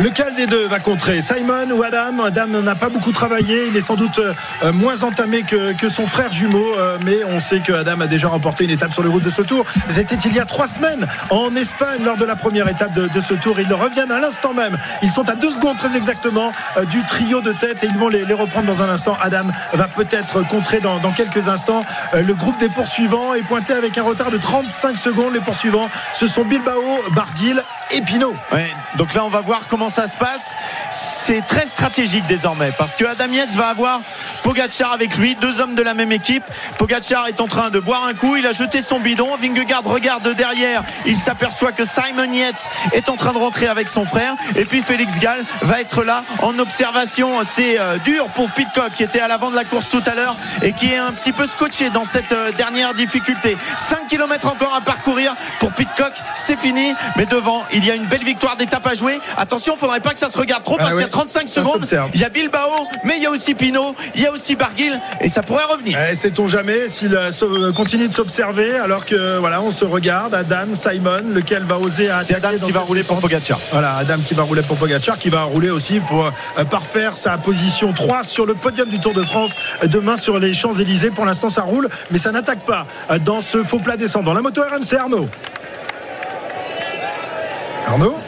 [0.00, 3.80] Lequel des deux va contrer Simon ou Adam Adam n'a pas beaucoup travaillé, il est
[3.80, 7.72] sans doute euh, moins entamé que, que son frère jumeau, euh, mais on sait que
[7.72, 9.64] Adam a déjà remporté une étape sur les routes de ce tour.
[9.88, 13.20] C'était il y a trois semaines en Espagne lors de la première étape de, de
[13.20, 13.58] ce tour.
[13.58, 14.78] Ils le reviennent à l'instant même.
[15.02, 18.08] Ils sont à deux secondes très exactement euh, du trio de tête et ils vont
[18.08, 19.16] les, les reprendre dans un instant.
[19.20, 21.84] Adam va peut-être contrer dans, dans quelques instants.
[22.14, 25.34] Le groupe des poursuivants est pointé avec un retard de 35 secondes.
[25.34, 27.60] Les poursuivants, ce sont Bilbao, Barguil
[27.90, 28.36] et Pinot.
[28.52, 30.56] Ouais, donc là, on va voir comment ça se passe.
[30.90, 34.00] c'est très stratégique désormais parce que Adam Yates va avoir
[34.42, 36.44] Pogacar avec lui, deux hommes de la même équipe.
[36.78, 39.36] Pogacar est en train de boire un coup, il a jeté son bidon.
[39.36, 44.06] Vingegaard regarde derrière, il s'aperçoit que Simon Yates est en train de rentrer avec son
[44.06, 44.34] frère.
[44.56, 47.30] Et puis Félix Gall va être là en observation.
[47.44, 50.36] C'est euh, dur pour Pitcock qui était à l'avant de la course tout à l'heure
[50.62, 53.56] et qui est un petit peu scotché dans cette euh, dernière difficulté.
[53.76, 56.94] 5 km encore à parcourir pour Pitcock, c'est fini.
[57.16, 59.18] Mais devant, il y a une belle victoire d'étape à jouer.
[59.36, 61.48] Attention, faudrait pas que ça se regarde trop parce Ah qu'il y a ouais, 35
[61.48, 61.86] ça secondes.
[62.14, 62.58] Il y a Bilbao,
[63.04, 65.98] mais il y a aussi Pinot, il y a aussi Barguil et ça pourrait revenir.
[66.10, 70.34] Eh, Sait-on jamais s'il euh, so- continue de s'observer alors que voilà, on se regarde.
[70.34, 73.58] Adam, Simon, lequel va oser C'est Adam qui va rouler pour Pogacar.
[73.72, 77.38] Voilà, Adam qui va rouler pour Pogacar, qui va rouler aussi pour euh, parfaire sa
[77.38, 81.10] position 3 sur le podium du Tour de France euh, demain sur les Champs-Élysées.
[81.10, 84.34] Pour l'instant, ça roule, mais ça n'attaque pas euh, dans ce faux plat descendant.
[84.34, 85.28] La moto RMC Arnaud.
[87.86, 88.18] Arnaud?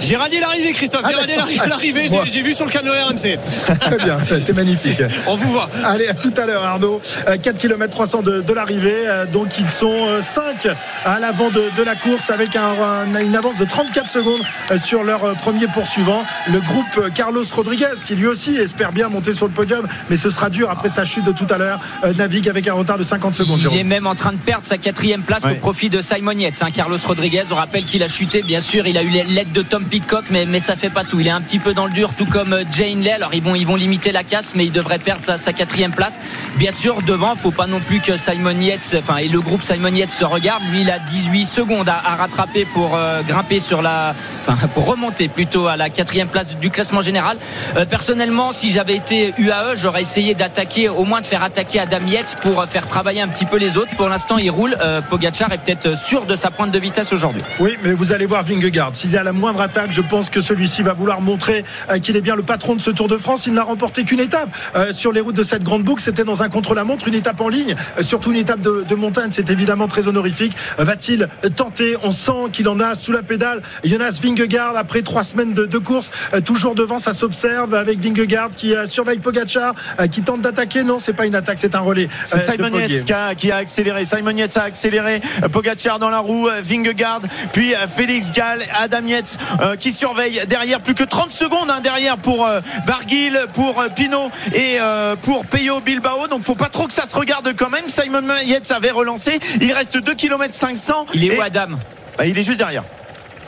[0.00, 1.02] J'ai radié l'arrivée, Christophe.
[1.08, 2.08] J'ai Ah, l'arri- l'arrivée.
[2.08, 3.38] J'ai- J'ai vu sur le canot RMC.
[3.80, 5.02] Très bien, t'es magnifique.
[5.26, 5.68] On vous voit.
[5.84, 7.00] Allez, à tout à l'heure, Arnaud.
[7.28, 8.94] Euh, 4 km 300 de, de l'arrivée.
[9.06, 10.68] Euh, Donc, ils sont 5
[11.04, 12.74] à l'avant de, de la course avec un-
[13.14, 16.24] un- une avance de 34 secondes euh, sur leur euh, premier poursuivant.
[16.52, 20.16] Le groupe euh, Carlos Rodriguez, qui lui aussi espère bien monter sur le podium, mais
[20.16, 22.98] ce sera dur après sa chute de tout à l'heure, euh, navigue avec un retard
[22.98, 23.58] de 50 secondes.
[23.58, 23.78] Il Jérôme.
[23.78, 25.52] est même en train de perdre sa quatrième place Ouais.
[25.52, 26.62] au profit de Simon Yates.
[26.62, 26.70] hein.
[26.72, 29.84] Carlos Rodriguez, on rappelle qu'il a chuté, bien sûr, il a eu l'aide de Tom
[29.86, 31.20] Pitcock, mais, mais ça fait pas tout.
[31.20, 33.12] Il est un petit peu dans le dur, tout comme euh, Jane Lay.
[33.12, 36.18] Alors ils vont, ils vont limiter la casse, mais il devrait perdre sa, quatrième place.
[36.56, 39.94] Bien sûr, devant, faut pas non plus que Simon Yates, enfin, et le groupe Simon
[39.94, 40.62] Yates se regarde.
[40.70, 44.14] Lui, il a 18 secondes à, rattraper pour euh, grimper sur la,
[44.46, 47.38] enfin, pour remonter plutôt à la quatrième place du classement général.
[47.76, 52.06] Euh, personnellement, si j'avais été UAE, j'aurais essayé d'attaquer, au moins de faire attaquer Adam
[52.06, 53.94] Yates pour faire travailler un petit peu les autres.
[53.96, 54.76] Pour l'instant, il roule.
[55.08, 57.42] Pogacar est peut-être sûr de sa pointe de vitesse aujourd'hui.
[57.60, 58.90] Oui, mais vous allez voir Vingegaard.
[58.94, 59.60] S'il y a la moindre
[59.90, 62.90] je pense que celui-ci va vouloir montrer euh, qu'il est bien le patron de ce
[62.90, 63.46] Tour de France.
[63.46, 66.02] Il n'a remporté qu'une étape euh, sur les routes de cette grande boucle.
[66.02, 69.28] C'était dans un contre-la-montre, une étape en ligne, euh, surtout une étape de, de montagne.
[69.30, 70.56] C'est évidemment très honorifique.
[70.78, 71.96] Va-t-il tenter?
[72.02, 73.60] On sent qu'il en a sous la pédale.
[73.84, 76.10] Jonas Vingegaard, après trois semaines de, de course,
[76.44, 79.74] toujours devant, ça s'observe avec Vingegaard qui surveille Pogacar,
[80.10, 80.84] qui tente d'attaquer.
[80.84, 82.08] Non, c'est pas une attaque, c'est un relais.
[82.24, 82.70] C'est Simon.
[82.78, 84.04] Yates qui a, qui a accéléré.
[84.04, 85.20] Simon Yates a accéléré.
[85.52, 86.48] Pogacar dans la roue.
[86.62, 87.20] Vingegaard.
[87.52, 88.60] Puis Félix Gall.
[88.74, 90.80] Adam Yates euh, qui surveille derrière.
[90.80, 95.44] Plus que 30 secondes hein, derrière pour euh, Barguil, pour euh, Pinot et euh, pour
[95.46, 96.28] Peyo Bilbao.
[96.28, 97.84] Donc faut pas trop que ça se regarde quand même.
[97.88, 99.38] Simon Yates avait relancé.
[99.60, 101.06] Il reste 2 km 500.
[101.14, 101.76] Il est Et- où Adam?
[102.18, 102.84] Ah, Il est juste derrière.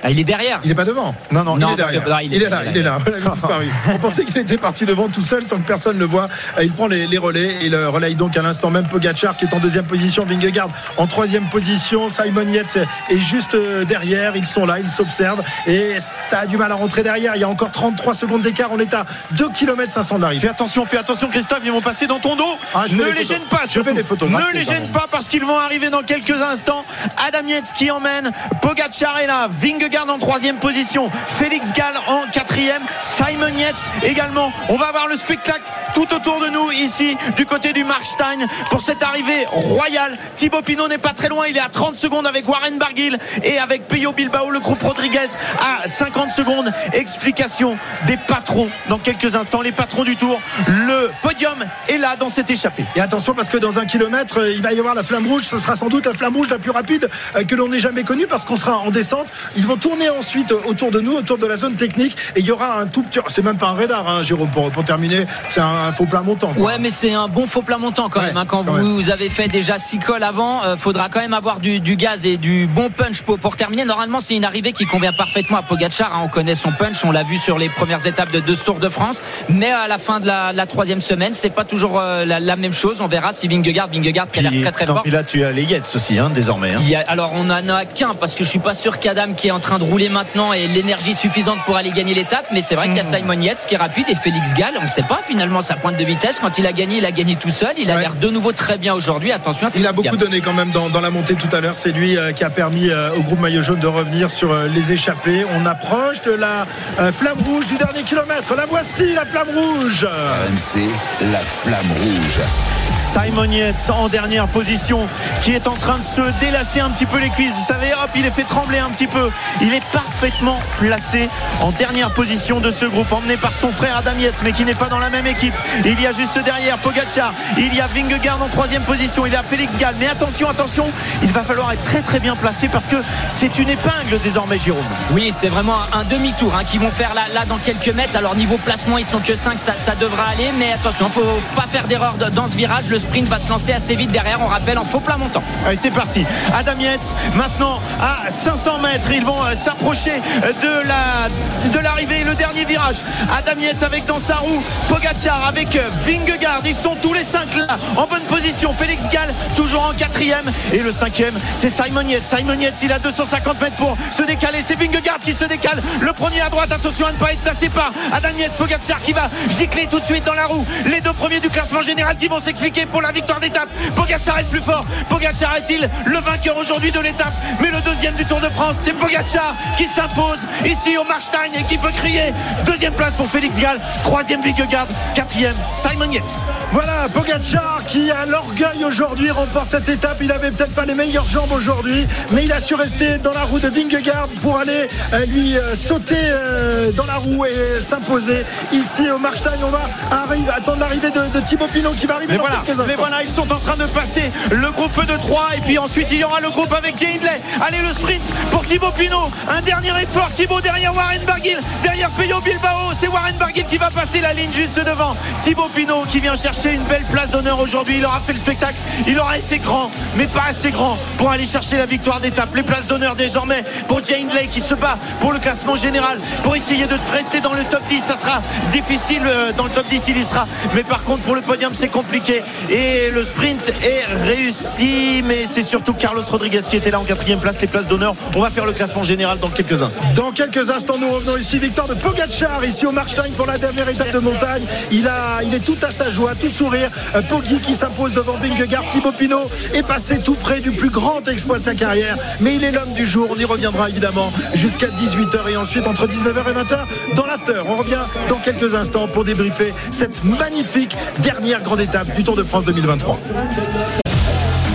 [0.02, 0.60] Ah, Il est derrière.
[0.64, 1.14] Il est pas devant.
[1.32, 2.04] Non, non, Non, il est derrière.
[2.04, 2.98] parce que- non, il, est là, il est là.
[3.06, 3.68] Il a disparu.
[3.92, 6.28] On pensait qu'il était parti devant tout seul sans que personne ne le voit.
[6.58, 9.36] Euh, Il prend les, les relais et il euh, relaye donc à l'instant même Pogacar
[9.36, 12.78] qui est en deuxième position, Vingegaard en troisième position, Simon Yates
[13.10, 14.36] est juste euh, derrière.
[14.36, 17.34] Ils sont là, ils s'observent et ça a du mal à rentrer derrière.
[17.36, 18.68] Il y a encore 33 secondes d'écart.
[18.72, 20.40] On est à 2 km 500 d'arrivée.
[20.40, 22.44] Fais attention, fais attention Christophe, ils vont passer dans ton dos.
[22.74, 23.36] Ah, je fais ne des les photos.
[23.38, 23.60] gêne pas.
[23.68, 26.84] Je fais des photographies, Ne les gêne pas parce qu'ils vont arriver dans quelques instants.
[27.26, 28.30] Adam Yates qui emmène
[28.62, 34.52] Pogacar est là, Vingegaard en troisième position, Félix Gall en quatrième, Simon Yates également.
[34.68, 35.62] On va avoir le spectacle
[35.94, 40.16] tout autour de nous ici du côté du Markstein pour cette arrivée royale.
[40.36, 43.58] Thibaut Pinot n'est pas très loin, il est à 30 secondes avec Warren Barguil et
[43.58, 46.70] avec Peyo Bilbao, le groupe Rodriguez à 50 secondes.
[46.92, 50.38] Explication des patrons dans quelques instants, les patrons du tour.
[50.66, 51.58] Le podium
[51.88, 52.84] est là dans cette échappée.
[52.94, 55.44] Et attention parce que dans un kilomètre, euh, il va y avoir la flamme rouge.
[55.44, 58.04] Ce sera sans doute la flamme rouge la plus rapide euh, que l'on ait jamais
[58.04, 59.28] connue parce qu'on sera en descente.
[59.56, 62.16] Ils vont tourner ensuite autour de nous, autour de la zone technique.
[62.36, 63.18] Et il y aura un tout petit.
[63.28, 65.24] C'est même pas un radar, hein, Jérôme, pour, pour terminer.
[65.48, 66.52] C'est un, un faux plat montant.
[66.54, 66.64] quoi.
[66.66, 68.36] Ouais, mais c'est un bon faux plat montant quand Ouais, même.
[68.36, 68.44] hein.
[68.46, 71.80] Quand quand vous, avez fait déjà 6 cols avant, euh, faudra quand même avoir du,
[71.80, 73.84] du gaz et du bon punch pour, pour terminer.
[73.84, 76.14] Normalement, c'est une arrivée qui convient parfaitement à Pogacar.
[76.14, 76.20] hein.
[76.24, 78.88] On connaît son punch, on l'a vu sur les premières étapes de deux Tours de
[78.88, 79.22] France.
[79.48, 82.56] Mais à la fin de la, la troisième semaine, c'est pas toujours euh, la, la
[82.56, 83.00] même chose.
[83.00, 85.02] On verra si Vingegaard, Vingegaard qui a l'air très très non, fort.
[85.04, 86.74] puis là, tu as les Yates aussi, hein, désormais.
[86.74, 86.80] hein.
[87.06, 89.50] A- alors on en a qu'un parce que je suis pas sûr qu'Adam qui est
[89.52, 92.86] en train de rouler maintenant ait l'énergie suffisante pour aller gagner l'étape mais c'est vrai
[92.86, 93.14] qu'il y a Mhm.
[93.18, 95.96] Simon Yates qui est rapide et Félix Gall on ne sait pas finalement sa pointe
[95.96, 98.00] de vitesse quand il a gagné il a gagné tout seul il a Ouais.
[98.00, 100.16] l'air de nouveau très bien aujourd'hui attention à Il a beaucoup Gall.
[100.16, 101.74] donné quand même dans, dans la montée tout à l'heure.
[101.76, 104.68] C'est lui euh, qui a permis euh, au groupe Maillot Jaune de revenir sur euh,
[104.68, 105.44] les échappées.
[105.54, 106.64] On approche de la
[107.00, 108.54] euh, flamme rouge du dernier kilomètre.
[108.56, 110.04] La voici, la flamme rouge.
[110.06, 110.88] RMC,
[111.32, 112.77] la flamme rouge.
[113.12, 115.08] Simon Yates en dernière position
[115.42, 117.54] qui est en train de se délasser un petit peu les cuisses.
[117.54, 119.30] Vous savez, hop, il est fait trembler un petit peu.
[119.60, 121.28] Il est parfaitement placé
[121.60, 124.74] en dernière position de ce groupe, emmené par son frère Adam Yates, mais qui n'est
[124.74, 125.54] pas dans la même équipe.
[125.84, 129.36] Il y a juste derrière Pogacar, il y a Vingegaard en troisième position, il y
[129.36, 129.94] a Félix Gall.
[129.98, 130.90] Mais attention, attention,
[131.22, 132.96] il va falloir être très très bien placé parce que
[133.28, 134.84] c'est une épingle désormais, Jérôme.
[135.12, 138.16] Oui, c'est vraiment un demi-tour hein, qu'ils vont faire là, dans quelques mètres.
[138.16, 140.50] Alors niveau placement, ils sont que 5, ça, devra aller.
[140.58, 142.88] Mais attention, il ne faut pas faire d'erreur dans ce virage.
[142.98, 144.38] Sprint va se lancer assez vite derrière.
[144.40, 145.42] On rappelle en faux plat montant.
[145.66, 146.24] Allez, c'est parti.
[146.54, 150.20] Adam Yates, maintenant à 500 mètres, ils vont euh, s'approcher
[150.62, 151.28] de la
[151.68, 152.98] de l'arrivée, le dernier virage.
[153.36, 156.60] Adam Yates avec dans sa roue Pogacar avec euh, Vingegaard.
[156.64, 158.72] Ils sont tous les cinq là en bonne position.
[158.72, 162.24] Félix Gall toujours en quatrième et le cinquième c'est Simon Yates.
[162.26, 164.58] Simon Yates, il a 250 mètres pour se décaler.
[164.64, 165.80] C'est Vingegaard qui se décale.
[166.00, 168.52] Le premier à droite, attention à ne pas être tassé par Adam Yates.
[168.52, 169.28] Pogacar qui va
[169.58, 170.64] gicler tout de suite dans la roue.
[170.86, 173.68] Les deux premiers du classement général qui vont s'expliquer pour la victoire d'étape.
[173.96, 174.84] Pogacar est le plus fort.
[175.08, 177.32] Pogacar est-il le vainqueur aujourd'hui de l'étape?
[177.60, 181.62] Mais le deuxième du Tour de France, c'est Pogacar qui s'impose ici au Marstein et
[181.64, 182.32] qui peut crier
[182.64, 186.24] deuxième place pour Félix Gall, troisième Vingegaard, quatrième Simon Yates.
[186.72, 190.18] Voilà, Pogacar qui a l'orgueil aujourd'hui remporte cette étape.
[190.20, 193.42] Il avait peut-être pas les meilleures jambes aujourd'hui, mais il a su rester dans la
[193.42, 198.44] roue de Vingegaard pour aller euh, lui euh, sauter euh, dans la roue et s'imposer
[198.72, 199.52] ici au Marstein.
[199.64, 202.62] On va arriver, attendre l'arrivée de, de, Thibaut Pinot qui va arriver mais dans voilà,
[202.64, 205.78] quelques Mais voilà, ils sont en train de passer le groupe de 3 et puis
[205.78, 207.40] ensuite il y aura le groupe avec Jay Hindley.
[207.66, 209.30] Allez, le sprint pour Thibaut Pinot.
[209.48, 212.92] Un dernier effort, Thibaut derrière Warren Barguil, derrière Peyo Bilbao.
[212.98, 215.16] C'est Warren Barguil qui va passer la ligne juste devant.
[215.42, 217.96] Thibaut Pinot qui vient chercher une belle place d'honneur aujourd'hui.
[217.98, 218.76] Il aura fait le spectacle.
[219.06, 222.54] Il aura été grand, mais pas assez grand pour aller chercher la victoire d'étape.
[222.54, 226.54] Les places d'honneur désormais pour Jay Hindley qui se bat pour le classement général, pour
[226.56, 228.02] essayer de rester dans le top 10.
[228.02, 228.40] Ça sera
[228.72, 230.46] difficile euh, dans le top 10, il y sera.
[230.74, 232.42] Mais par contre, pour le podium, c'est compliqué.
[232.70, 237.40] Et le sprint est réussi, mais c'est surtout Carlos Rodriguez qui était là en quatrième
[237.40, 238.14] place, les places d'honneur.
[238.36, 240.04] On va faire le classement général dans quelques instants.
[240.14, 241.58] Dans quelques instants, nous revenons ici.
[241.58, 244.62] Victoire de Pogacar, ici au Marstein pour la dernière étape de montagne.
[244.92, 246.90] Il, a, il est tout à sa joie, tout sourire.
[247.14, 248.86] Euh, Poggi qui s'impose devant Vingegaard.
[248.88, 252.16] Thibaut Pinot est passé tout près du plus grand exploit de sa carrière.
[252.40, 253.28] Mais il est l'homme du jour.
[253.34, 257.62] On y reviendra évidemment jusqu'à 18h et ensuite entre 19h et 20h dans l'after.
[257.66, 262.42] On revient dans quelques instants pour débriefer cette magnifique dernière grande étape du Tour de
[262.42, 263.18] France 2023.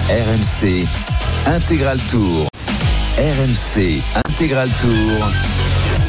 [0.09, 0.85] RMC
[1.47, 2.47] Intégral Tour.
[3.17, 5.29] RMC Intégral Tour.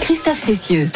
[0.00, 0.90] Christophe Cessieux.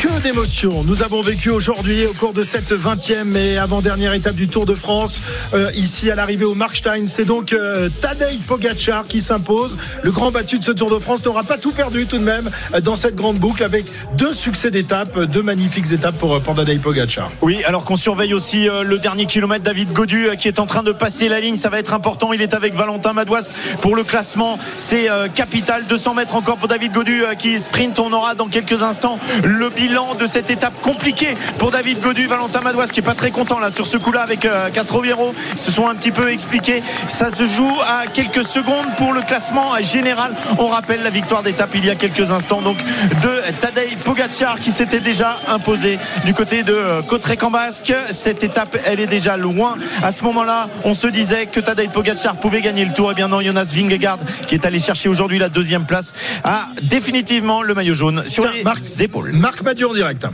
[0.00, 4.48] Que d'émotions nous avons vécu aujourd'hui au cours de cette 20e et avant-dernière étape du
[4.48, 5.20] Tour de France.
[5.52, 9.76] Euh, ici à l'arrivée au Markstein, c'est donc euh, Tadej Pogacar qui s'impose.
[10.02, 12.48] Le grand battu de ce Tour de France n'aura pas tout perdu tout de même
[12.72, 13.84] euh, dans cette grande boucle avec
[14.16, 17.30] deux succès d'étape, deux magnifiques étapes pour, pour Tadej Pogacar.
[17.42, 20.92] Oui, alors qu'on surveille aussi le dernier kilomètre, David Godu qui est en train de
[20.92, 22.32] passer la ligne, ça va être important.
[22.32, 23.50] Il est avec Valentin Madouas
[23.82, 24.58] pour le classement.
[24.78, 27.98] C'est capital, 200 mètres encore pour David Godu qui sprint.
[27.98, 32.60] On aura dans quelques instants le bilan de cette étape compliquée pour David Godu, Valentin
[32.60, 35.34] Madouas qui est pas très content là sur ce coup-là avec euh, Castroviero.
[35.54, 36.80] Ils se sont un petit peu expliqués.
[37.08, 40.32] Ça se joue à quelques secondes pour le classement général.
[40.58, 44.70] On rappelle la victoire d'étape il y a quelques instants donc de Tadej Pogacar qui
[44.70, 47.92] s'était déjà imposé du côté de euh, Cotrec-en-Basque.
[48.12, 49.74] Cette étape, elle est déjà loin.
[50.04, 53.10] À ce moment-là, on se disait que Tadej Pogacar pouvait gagner le tour.
[53.10, 56.12] Et bien non, Jonas Vingegaard qui est allé chercher aujourd'hui la deuxième place
[56.44, 59.32] a définitivement le maillot jaune sur les Marc, épaules.
[59.32, 60.26] Marc Madieu direct.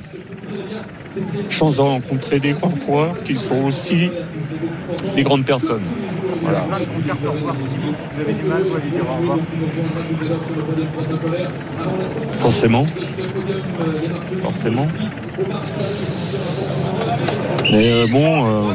[1.48, 4.10] Chance de rencontrer des grands coureurs qui sont aussi
[5.14, 5.84] des grandes personnes.
[12.38, 12.86] Forcément.
[14.42, 14.86] Forcément.
[17.72, 18.74] Mais euh, bon, euh,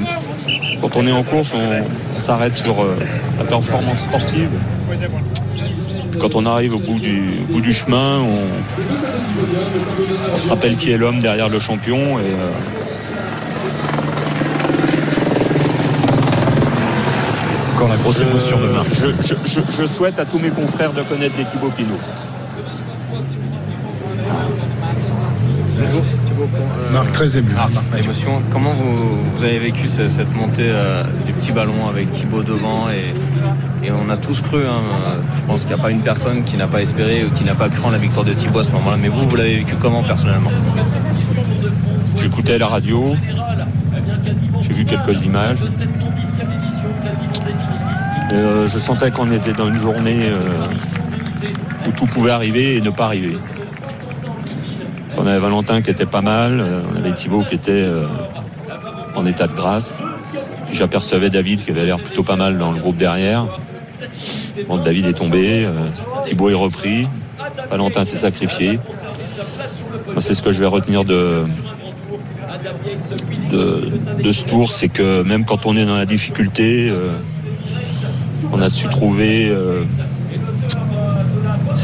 [0.82, 2.96] quand on est en course, on, on s'arrête sur euh,
[3.38, 4.50] la performance sportive.
[6.20, 8.44] Quand on arrive au bout du, au bout du chemin, on,
[10.34, 12.20] on se rappelle qui est l'homme derrière le champion.
[12.20, 12.52] Et, euh,
[17.78, 18.88] Quand la grosse je- émotion de Marc.
[18.94, 21.98] Je, je- je- je souhaite à tous mes confrères de connaître des Thibaut Pinot.
[26.94, 27.50] Marc, très ému.
[27.58, 28.42] Ah, émotion.
[28.52, 32.88] Comment vous, vous avez vécu ce- cette montée euh, du petit ballon avec Thibaut devant
[32.90, 34.60] et, et on a tous cru.
[34.60, 37.30] hein, euh, je pense qu'il n'y a pas une personne qui n'a pas espéré ou
[37.32, 38.98] qui n'a pas cru en la victoire de Thibaut à ce moment-là.
[39.02, 40.52] Mais vous, vous l'avez vécu comment personnellement?
[42.18, 43.16] J'écoutais la radio,
[44.62, 45.58] j'ai vu quelques images.
[48.34, 52.90] Euh, je sentais qu'on était dans une journée euh, où tout pouvait arriver et ne
[52.90, 53.38] pas arriver.
[55.18, 58.06] On avait Valentin qui était pas mal, euh, on avait Thibaut qui était euh,
[59.16, 60.02] en état de grâce.
[60.72, 63.46] J'apercevais David qui avait l'air plutôt pas mal dans le groupe derrière.
[64.68, 65.72] Bon, David est tombé, euh,
[66.24, 67.08] Thibaut est repris,
[67.70, 68.80] Valentin s'est sacrifié.
[70.20, 71.46] C'est ce que je vais retenir de,
[73.52, 76.92] ce tour, c'est que même quand on est dans la difficulté,
[78.52, 79.50] on a su trouver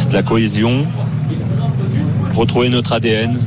[0.10, 0.86] de la cohésion,
[2.38, 3.38] retrouver notre ADN.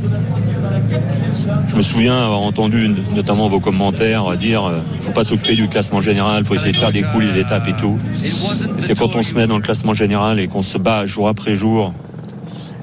[1.68, 5.68] Je me souviens avoir entendu notamment vos commentaires dire euh, ne faut pas s'occuper du
[5.68, 7.98] classement général, faut essayer de faire des coups, les étapes et tout.
[8.78, 11.54] C'est quand on se met dans le classement général et qu'on se bat jour après
[11.54, 11.92] jour,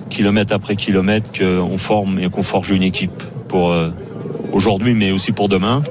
[0.10, 3.90] kilomètre après kilomètre, qu'on forme et qu'on forge une équipe pour euh,
[4.52, 5.84] aujourd'hui, mais aussi pour demain.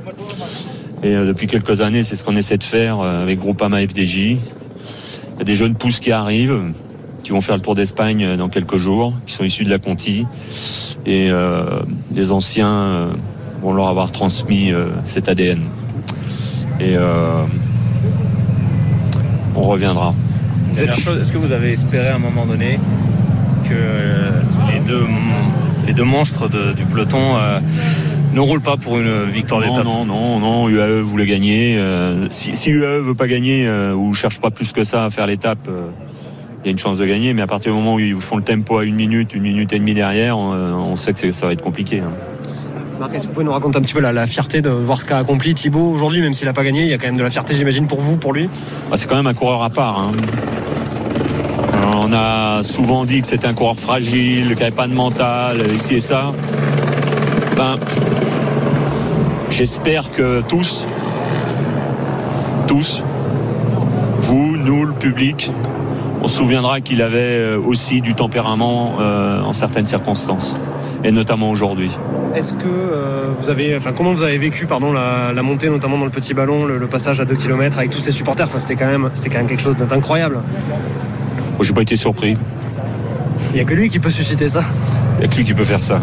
[1.02, 4.16] Et euh, depuis quelques années, c'est ce qu'on essaie de faire euh, avec Groupama FDJ.
[4.18, 4.38] Il
[5.38, 6.72] y a des jeunes pousses qui arrivent,
[7.26, 9.78] qui vont faire le tour d'Espagne euh, dans quelques jours, qui sont issus de la
[9.80, 10.24] Conti.
[11.06, 11.80] Et euh,
[12.14, 13.08] les anciens euh,
[13.62, 15.58] vont leur avoir transmis euh, cet ADN.
[16.78, 17.42] Et euh,
[19.56, 20.14] on reviendra.
[20.76, 22.78] Est-ce que vous avez espéré à un moment donné
[23.68, 25.02] que les deux,
[25.88, 27.58] les deux monstres de- du peloton euh,
[28.34, 29.84] ne roulent pas pour une victoire d'étape?
[29.84, 31.76] non, non, non, UAE voulait gagner.
[31.76, 35.10] Euh, si, si UAE veut pas gagner euh, ou cherche pas plus que ça à
[35.10, 35.88] faire l'étape, euh,
[36.66, 37.32] il y a une chance de gagner.
[37.32, 39.72] Mais à partir du moment où ils font le tempo à une minute, une minute
[39.72, 42.00] et demie derrière, on, euh, on sait que ça va être compliqué.
[42.00, 42.10] hein.
[42.98, 45.00] Marc, est-ce que vous pouvez nous raconter un petit peu la, la fierté de voir
[45.00, 47.16] ce qu'a accompli Thibaut aujourd'hui, même s'il n'a pas gagné Il y a quand même
[47.18, 48.48] de la fierté, j'imagine, pour vous, pour lui?
[48.90, 50.00] Ah, c'est quand même un coureur à part.
[50.00, 50.12] hein.
[51.94, 55.96] On a souvent dit que c'était un coureur fragile, qu'il n'avait pas de mental, ici
[55.96, 56.32] et ça.
[57.56, 57.76] Ben,
[59.50, 60.86] j'espère que tous,
[62.66, 63.02] tous,
[64.20, 65.50] vous, nous, le public,
[66.22, 70.56] on se souviendra qu'il avait euh, aussi du tempérament euh, en certaines circonstances,
[71.04, 71.90] et notamment aujourd'hui.
[72.34, 75.98] Est-ce que euh, vous avez, enfin, comment vous avez vécu, pardon, la, la montée, notamment
[75.98, 78.46] dans le petit ballon, le, le passage à 2 km avec tous ces supporters?
[78.46, 80.36] Enfin, c'était quand même, c'était quand même quelque chose d'incroyable.
[80.36, 82.36] Moi, j'ai pas été surpris.
[83.52, 84.62] Il n'y a que lui qui peut susciter ça.
[85.16, 86.00] Il n'y a que lui qui peut faire ça.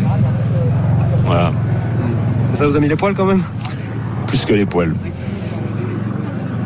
[1.26, 1.52] Voilà.
[2.54, 3.44] Ça vous a mis les poils quand même?
[4.28, 4.96] Plus que les poils.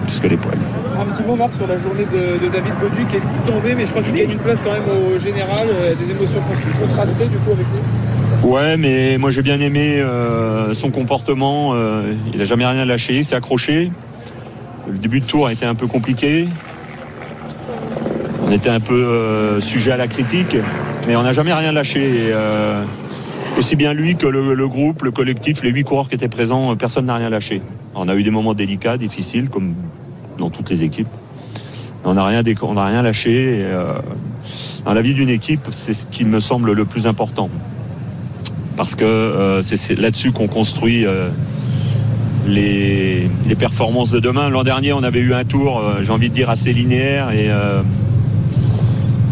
[0.08, 0.58] Plus que les poils.
[1.00, 3.86] Un petit mot, Marc, sur la journée de, de David Baudu qui est tombé, mais
[3.86, 5.68] je crois qu'il gagne une place quand même au général.
[5.69, 6.42] euh, des émotions
[6.82, 8.50] contrastées du coup avec lui.
[8.50, 11.72] Ouais, mais moi j'ai bien aimé euh, son comportement.
[11.74, 13.92] euh, il n'a jamais rien lâché, il s'est accroché.
[14.90, 16.48] Le début de tour a été un peu compliqué.
[18.48, 20.56] On était un peu euh, sujet à la critique,
[21.08, 22.00] mais on n'a jamais rien lâché.
[22.02, 22.82] Et, euh,
[23.58, 26.76] aussi bien lui que le, le groupe, le collectif, les huit coureurs qui étaient présents,
[26.77, 27.61] personne n'a rien lâché.
[27.95, 29.74] On a eu des moments délicats, difficiles, comme
[30.38, 31.07] dans toutes les équipes.
[32.06, 33.59] On n'a rien, rien lâché.
[33.61, 33.93] euh,
[34.85, 37.49] dans la vie d'une équipe, c'est ce qui me semble le plus important
[38.77, 41.30] parce que euh, c'est- là-dessus qu'on construit euh,
[42.48, 44.49] les, performances de demain.
[44.49, 47.49] L'an dernier, on avait eu un tour, j'ai envie de dire, assez linéaire et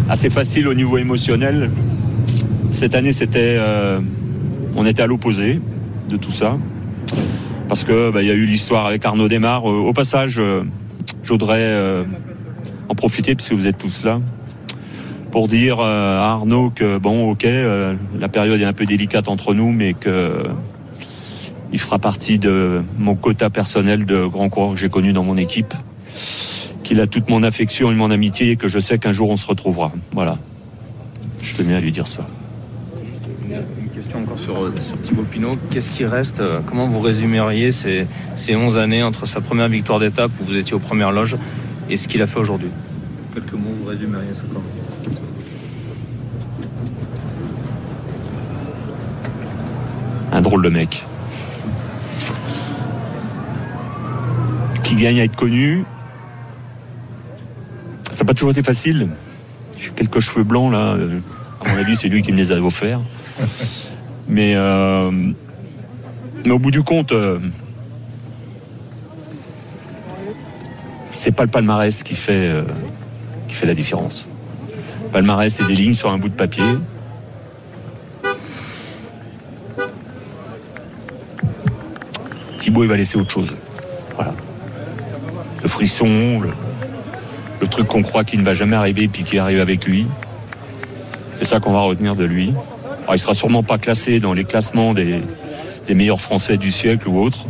[0.09, 1.69] assez facile au niveau émotionnel.
[2.71, 3.59] Cette année, c'était,
[4.75, 5.61] on était à l'opposé
[6.09, 6.57] de tout ça,
[7.69, 9.63] parce que bah, y a eu l'histoire avec Arnaud Desmar.
[9.63, 10.41] Au passage,
[11.25, 12.03] je voudrais euh,
[12.87, 14.21] en profiter puisque vous êtes tous là
[15.31, 19.27] pour dire euh, à Arnaud que bon, ok, euh, la période est un peu délicate
[19.27, 20.45] entre nous, mais que
[21.73, 25.35] il fera partie de mon quota personnel de grands coureurs que j'ai connus dans mon
[25.35, 25.73] équipe,
[26.83, 29.35] qu'il a toute mon affection et mon amitié et que je sais qu'un jour on
[29.35, 29.91] se retrouvera.
[30.13, 30.37] Voilà.
[31.41, 32.25] Je tenais à lui dire ça.
[34.15, 35.57] Question encore sur, sur Thibaut Pinot.
[35.71, 39.99] Qu'est-ce qui reste euh, Comment vous résumeriez ces, ces 11 années entre sa première victoire
[39.99, 41.35] d'étape où vous étiez aux premières loges
[41.89, 42.69] et ce qu'il a fait aujourd'hui?
[43.33, 44.63] Quelques mots, vous résumeriez ça comment?
[50.31, 51.03] Un drôle de mec.
[54.83, 55.83] Qui gagne à être connu.
[58.11, 59.09] Ça n'a pas toujours été facile.
[59.77, 60.93] J'ai quelques cheveux blancs là.
[60.93, 61.19] Euh,
[61.63, 63.01] À mon avis, c'est lui qui me les a offerts.
[64.27, 65.11] Mais, euh,
[66.43, 67.39] mais au bout du compte, euh,
[71.09, 72.63] c'est pas le palmarès qui fait, euh,
[73.47, 74.29] qui fait la différence.
[75.03, 76.63] Le palmarès, c'est des lignes sur un bout de papier.
[82.59, 83.55] Thibaut, il va laisser autre chose.
[84.15, 84.33] Voilà.
[85.61, 86.49] Le frisson, le,
[87.61, 90.07] le truc qu'on croit qu'il ne va jamais arriver puis qui arrive avec lui.
[91.35, 92.53] C'est ça qu'on va retenir de lui.
[93.05, 95.21] Alors, il sera sûrement pas classé dans les classements des,
[95.89, 97.45] meilleurs Français du siècle ou autres.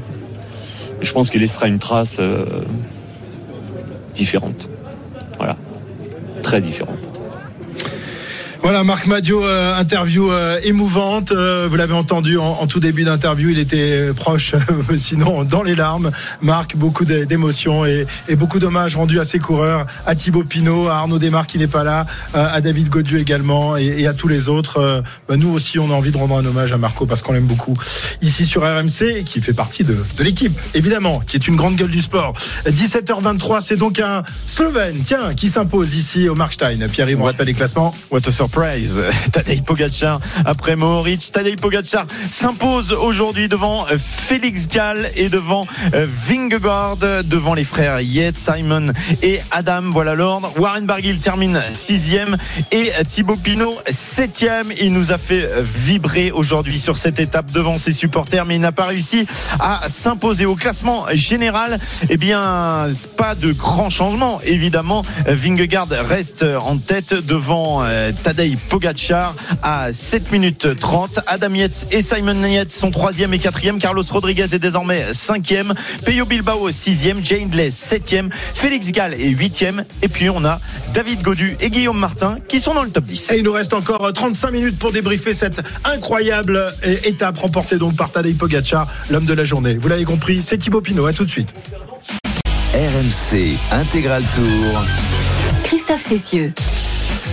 [0.99, 2.45] Mais je pense qu'il laissera une trace euh,
[4.13, 4.69] différente.
[5.37, 5.55] Voilà.
[6.43, 6.99] Très différente.
[8.65, 11.31] Voilà, Marc Madio, euh, interview euh, émouvante.
[11.31, 14.59] Euh, vous l'avez entendu en, en tout début d'interview, il était proche, euh,
[14.97, 16.09] sinon dans les larmes.
[16.41, 20.87] Marc, beaucoup d'é- d'émotions et, et beaucoup d'hommages rendus à ses coureurs, à Thibaut Pinot,
[20.87, 24.15] à Arnaud Desmar qui n'est pas là, euh, à David Godieu également et, et à
[24.15, 24.77] tous les autres.
[24.79, 27.33] Euh, bah, nous aussi, on a envie de rendre un hommage à Marco parce qu'on
[27.33, 27.75] l'aime beaucoup
[28.23, 31.91] ici sur RMC, qui fait partie de, de l'équipe, évidemment, qui est une grande gueule
[31.91, 32.33] du sport.
[32.67, 36.79] 17h23, c'est donc un Slovène, tiens, qui s'impose ici au Markstein.
[36.91, 37.93] Pierre-Yves, on rappelle les classements.
[38.09, 39.01] What a surprise
[39.33, 41.29] Tadej Pogacar après Mohoric.
[41.33, 47.99] Tadej Pogacar s'impose aujourd'hui devant euh, Félix Gall et devant euh, Vingegaard, devant les frères
[47.99, 49.81] Yates, Simon et Adam.
[49.91, 50.53] Voilà l'ordre.
[50.57, 52.37] Warren Barguil termine sixième
[52.71, 54.71] et euh, Thibaut Pinot septième.
[54.79, 58.71] Il nous a fait vibrer aujourd'hui sur cette étape devant ses supporters, mais il n'a
[58.71, 59.27] pas réussi
[59.59, 61.77] à s'imposer au classement général.
[62.09, 64.39] Eh bien, pas de grand changement.
[64.45, 68.11] Évidemment, Vingegaard reste en tête devant euh,
[68.45, 71.19] Tadej Pogacar à 7 minutes 30.
[71.27, 73.79] Adam Yates et Simon Yates sont troisième et quatrième.
[73.79, 75.73] Carlos Rodriguez est désormais cinquième.
[76.05, 77.25] Peyo Bilbao sixième.
[77.25, 78.29] Jane Blais septième.
[78.31, 79.83] Félix Gall est huitième.
[80.03, 80.59] Et puis on a
[80.93, 83.31] David Godu et Guillaume Martin qui sont dans le top 10.
[83.31, 87.95] Et il nous reste encore 35 minutes pour débriefer cette incroyable euh, étape remportée donc
[87.95, 89.75] par Tadej Pogacar, l'homme de la journée.
[89.75, 91.07] Vous l'avez compris, c'est Thibaut Pinot.
[91.07, 91.53] À tout de suite.
[92.73, 94.83] RMC Intégral Tour.
[95.63, 96.53] Christophe Cessieux.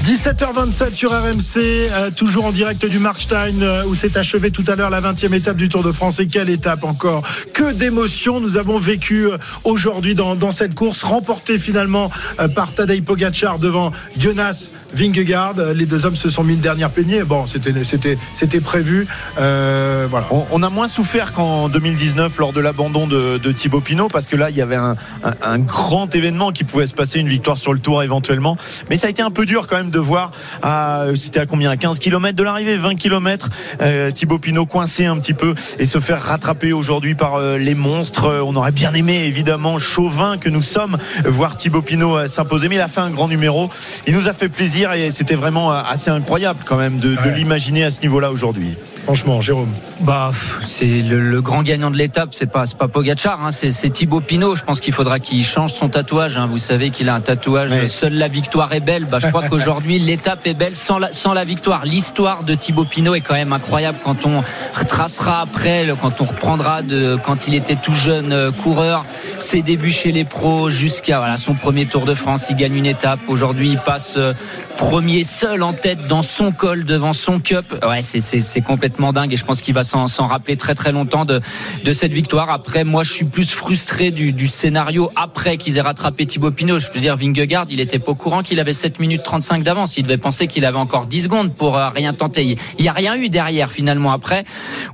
[0.01, 4.75] 17h27 sur RMC, euh, toujours en direct du Markstein euh, où s'est achevée tout à
[4.75, 6.19] l'heure la 20e étape du Tour de France.
[6.19, 7.23] Et quelle étape encore
[7.53, 12.11] Que d'émotions nous avons vécu euh, aujourd'hui dans, dans cette course, remportée finalement
[12.57, 15.55] par Tadej Pogacar devant Jonas Vingegaard.
[15.75, 17.23] Les deux hommes se sont mis une dernière peignée.
[17.23, 19.07] Bon, c'était c'était c'était prévu.
[19.37, 20.27] Voilà.
[20.33, 24.27] On, on a moins souffert qu'en 2019 lors de l'abandon de, de Thibaut Pinot parce
[24.27, 24.97] que là il y avait un-
[25.43, 28.57] un grand événement qui pouvait se passer, une victoire sur le tour éventuellement.
[28.91, 30.31] Mais ça a été un peu dur quand même de voir,
[30.63, 33.49] à- c'était à combien à 15 km de l'arrivée, 20 km,
[33.81, 37.75] euh, Thibaut Pinot coincé un petit peu et se faire rattraper aujourd'hui par euh, les
[37.75, 38.27] monstres.
[38.27, 42.69] Euh, On aurait bien aimé évidemment, chauvin que nous sommes, voir Thibaut Pinot euh, s'imposer.
[42.69, 43.71] Mais il a fait un grand numéro.
[44.07, 47.31] Il nous a fait plaisir et c'était vraiment euh, assez incroyable quand même de, de
[47.35, 48.75] l'imaginer à ce niveau-là aujourd'hui.
[49.05, 49.69] Franchement, Jérôme.
[50.03, 50.31] Bah,
[50.65, 54.55] c'est le, le grand gagnant de l'étape, c'est pas pas Pogacar, hein, c'est Thibaut Pinot.
[54.57, 56.37] Je pense qu'il faudra qu'il change son tatouage.
[56.37, 56.47] hein.
[56.47, 57.71] Vous savez qu'il a un tatouage.
[57.73, 57.89] Ouais.
[57.89, 59.05] Seule la victoire est belle.
[59.07, 61.85] Bah, je crois qu'aujourd'hui l'étape est belle sans la sans la victoire.
[61.85, 64.43] L'histoire de Thibaut Pinot est quand même incroyable quand on
[64.75, 69.05] retracera après, quand on reprendra de quand il était tout jeune euh, coureur,
[69.41, 72.47] ses débuts chez les pros jusqu'à voilà son premier Tour de France.
[72.51, 73.21] Il gagne une étape.
[73.29, 74.33] Aujourd'hui, il passe euh,
[74.77, 77.75] premier seul en tête dans son col devant son cup.
[77.87, 78.61] Ouais, c'est c'est c'est
[78.93, 81.41] complètement dingue et je pense qu'il va s'en rappeler très très longtemps de
[81.85, 82.51] de cette victoire.
[82.51, 86.79] Après, moi, je suis plus frustré du du scénario après qu'ils aient rattrapé Thibaut Pinot.
[86.79, 89.97] Je veux dire, Vingegaard, il était pas au courant qu'il avait 7 minutes 35 d'avance.
[89.97, 92.59] Il devait penser qu'il avait encore 10 secondes pour euh, rien tenter.
[92.79, 94.45] Il y a rien eu derrière finalement après.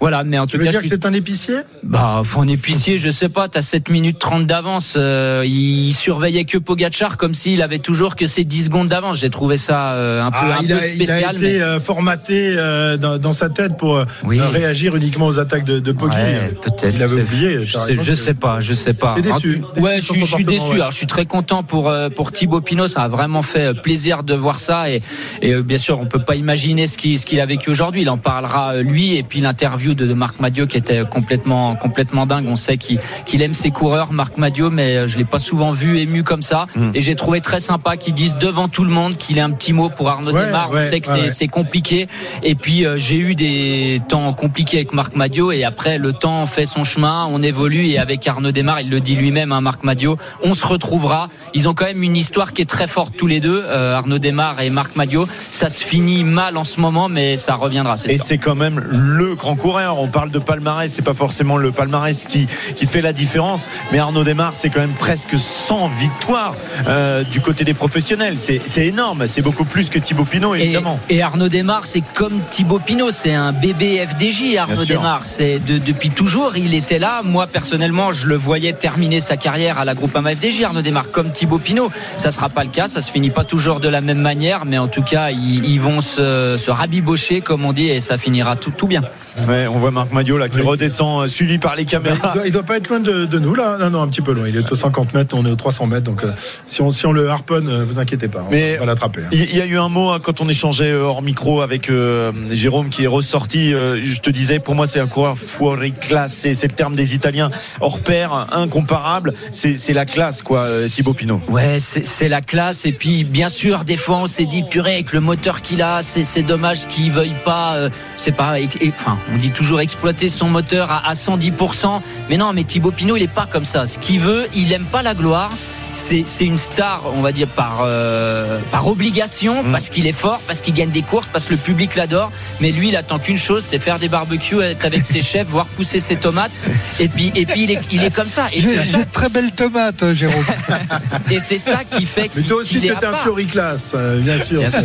[0.01, 1.57] Voilà, mais en tout Tu veux cas, dire je que suis- c'est un épicier?
[1.83, 4.95] Bah, faut un épicier, je sais pas, t'as 7 minutes 30 d'avance.
[4.97, 9.19] euh, il surveillait que Pogachar comme s'il avait toujours que ses 10 secondes d'avance.
[9.19, 11.37] J'ai trouvé ça euh, un peu, Ah, un il, peu a, il a spécial.
[11.37, 12.55] été mais- euh, formaté
[13.01, 14.41] dans, dans sa tête pour euh, Oui.
[14.41, 16.17] réagir uniquement aux attaques de, de Poggi.
[16.17, 16.95] Ouais, peut-être.
[16.95, 17.65] Il avait oublié.
[17.65, 19.15] Je sais, je sais pas, je sais pas.
[19.17, 20.63] T'es déçu, déçu ouais, je suis, déçu.
[20.71, 20.75] ouais.
[20.75, 22.87] Alors, je suis très content pour euh, pour Thibaut Pinot.
[22.89, 24.91] Ça a vraiment fait euh, plaisir de voir ça.
[24.91, 25.03] Et,
[25.43, 28.03] et euh, bien sûr, on peut pas imaginer ce qu'il ce qu'il a vécu aujourd'hui.
[28.03, 29.17] Il en parlera euh, lui.
[29.17, 32.47] Et puis l'interview de, de Marc Madiot qui était complètement complètement dingue.
[32.49, 35.73] On sait qu'il qu'il aime ses coureurs, Marc Madiot, mais euh, je l'ai pas souvent
[35.73, 36.67] vu ému comme ça.
[36.75, 36.91] Hmm.
[36.95, 39.73] Et j'ai trouvé très sympa qu'il dise devant tout le monde qu'il ait un petit
[39.73, 42.07] mot pour Arnaud Ouais, on sait que c'est compliqué.
[42.43, 43.78] Et puis euh, j'ai eu des
[44.09, 47.99] temps compliqués avec Marc Madio et après le temps fait son chemin, on évolue et
[47.99, 51.29] avec Arnaud Desmar, il le dit lui-même, hein, Marc Madio, on se retrouvera.
[51.55, 54.19] Ils ont quand même une histoire qui est très forte tous les deux, euh, Arnaud
[54.19, 55.27] Desmar et Marc Madio.
[55.27, 57.97] Ça se finit mal en ce moment, mais ça reviendra.
[58.09, 59.99] Et c'est quand même le grand coureur.
[59.99, 63.69] On parle de palmarès, c'est pas forcément le palmarès qui, qui fait la différence.
[63.93, 66.55] Mais Arnaud Desmar, c'est quand même presque 100 victoires
[66.89, 68.37] euh, du côté des professionnels.
[68.39, 69.27] C'est énorme.
[69.27, 71.01] C'est beaucoup plus que Thibaut Pinot, évidemment.
[71.09, 74.57] et Arnaud Desmar, c'est comme Thibaut Pinot, c'est un bébé FDJ.
[74.57, 74.85] Arnaud.
[74.85, 77.23] Desmar, c'est de- depuis toujours, il était là.
[77.25, 80.63] Moi personnellement, je le voyais terminer sa carrière à la Groupama FDJ.
[80.65, 82.89] Arnaud Desmar, comme Thibaut Pinot, ça sera pas le cas.
[82.89, 85.81] Ça se finit pas toujours de la même manière, mais en tout cas, ils, ils
[85.81, 89.03] vont se, se rabibocher, comme on dit, et ça finira tout, tout bien.
[89.47, 92.17] Ouais, on voit Marc Madio là qui redescend, euh, suivi par les caméras.
[92.35, 93.77] Il doit, il doit pas être loin de, de nous là.
[93.79, 94.45] Non, non, un petit peu loin.
[94.49, 96.05] Il est aux 50 mètres, on est aux 300 mètres.
[96.05, 96.33] Donc euh,
[96.67, 99.23] si, on, si on le harponne, euh, vous inquiétez pas, on Mais va l'attraper.
[99.23, 99.29] hein.
[99.33, 102.89] Il y a eu un mot hein, quand on échangeait hors micro avec euh, Jérôme
[102.89, 103.73] qui est ressorti.
[103.75, 106.33] euh, je te disais, pour moi, c'est un coureur fuori classe.
[106.35, 107.51] C'est le terme des Italiens
[107.81, 109.35] hors pair, incomparable.
[109.53, 111.41] C'est c'est la classe, quoi, Thibaut Pinot.
[111.49, 112.87] Ouais, c'est c'est la classe.
[112.87, 116.03] Et puis, bien sûr, des fois, on s'est dit, purée, avec le moteur qu'il a,
[116.03, 119.81] c'est c'est dommage qu'il veuille pas, euh, c'est pas, et- et- enfin, on dit toujours
[119.81, 122.01] exploiter son moteur à, à 110%.
[122.29, 123.87] Mais non, mais Thibaut Pinot, il est pas comme ça.
[123.87, 125.51] Ce qu'il veut, il aime pas la gloire.
[125.93, 130.41] C'est c'est une star, on va dire, par, euh, par obligation, parce qu'il est fort,
[130.47, 132.31] parce qu'il gagne des courses, parce que le public l'adore.
[132.61, 135.67] Mais lui, il attend qu'une chose, c'est faire des barbecues, être avec ses chefs, voir
[135.67, 136.53] pousser ses tomates.
[137.01, 138.49] Et puis, et puis il, est, il est comme ça.
[138.53, 140.45] Et J'ai de très belles tomates, euh, Jérôme.
[141.31, 144.39] et c'est ça qui fait Mais toi aussi, qu'il tu étais un floriclasse, euh, bien
[144.39, 144.61] sûr.
[144.61, 144.81] Bien sûr.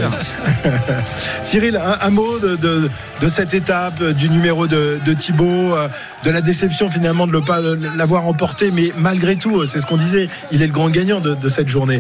[1.44, 2.90] Cyril, un, un mot de, de-
[3.22, 5.76] de cette étape, euh, du numéro de, de Thibaut,
[6.24, 7.60] de la déception finalement de ne pas
[7.96, 11.50] l'avoir emporté, mais malgré tout, c'est ce qu'on disait, il est le grand gagnant de,
[11.50, 12.00] cette journée.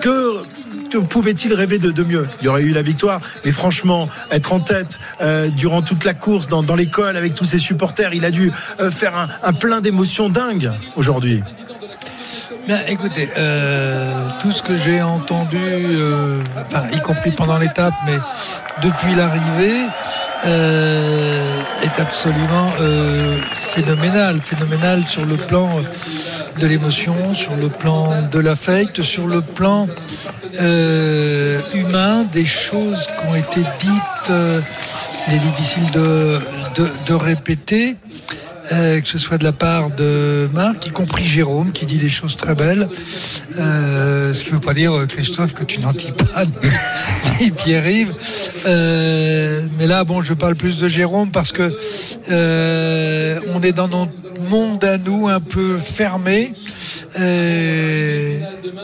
[0.00, 2.26] Que, pouvait-il rêver de, mieux?
[2.40, 6.14] Il y aurait eu la victoire, mais franchement, être en tête euh, durant toute la
[6.14, 10.30] course, dans, l'école, avec tous ses supporters, il a dû euh, faire un plein d'émotions
[10.30, 11.42] dingues aujourd'hui.
[12.66, 18.16] Bien, écoutez, euh, tout ce que j'ai entendu, euh, enfin, y compris pendant l'étape, mais
[18.82, 19.82] depuis l'arrivée,
[20.46, 24.40] euh, est absolument euh, phénoménal.
[24.40, 25.70] Phénoménal sur le plan
[26.58, 29.86] de l'émotion, sur le plan de l'affect, sur le plan
[30.60, 34.60] euh, humain, des choses qui ont été dites, euh,
[35.28, 36.40] il est difficile de,
[36.74, 37.94] de, de répéter
[38.72, 42.10] euh, que ce soit de la part de Marc, y compris Jérôme, qui dit des
[42.10, 42.88] choses très belles.
[43.58, 46.44] Euh, ce qui ne veut pas dire, euh, Christophe, que tu n'en dis pas,
[47.40, 48.12] ni Pierre-Yves.
[48.66, 51.76] Euh, mais là, bon, je parle plus de Jérôme parce que
[52.30, 54.12] euh, on est dans notre
[54.50, 56.52] monde à nous un peu fermé.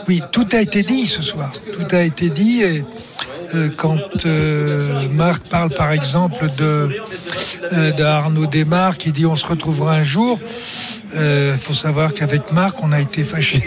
[0.07, 1.51] Oui, tout a été dit ce soir.
[1.73, 2.61] Tout a été dit.
[2.61, 2.83] Et,
[3.77, 6.89] quand euh, Marc parle par exemple de,
[7.71, 10.39] euh, de Arnaud Desmar qui dit on se retrouvera un jour.
[11.15, 13.61] Il faut savoir qu'avec Marc, on a été fâchés.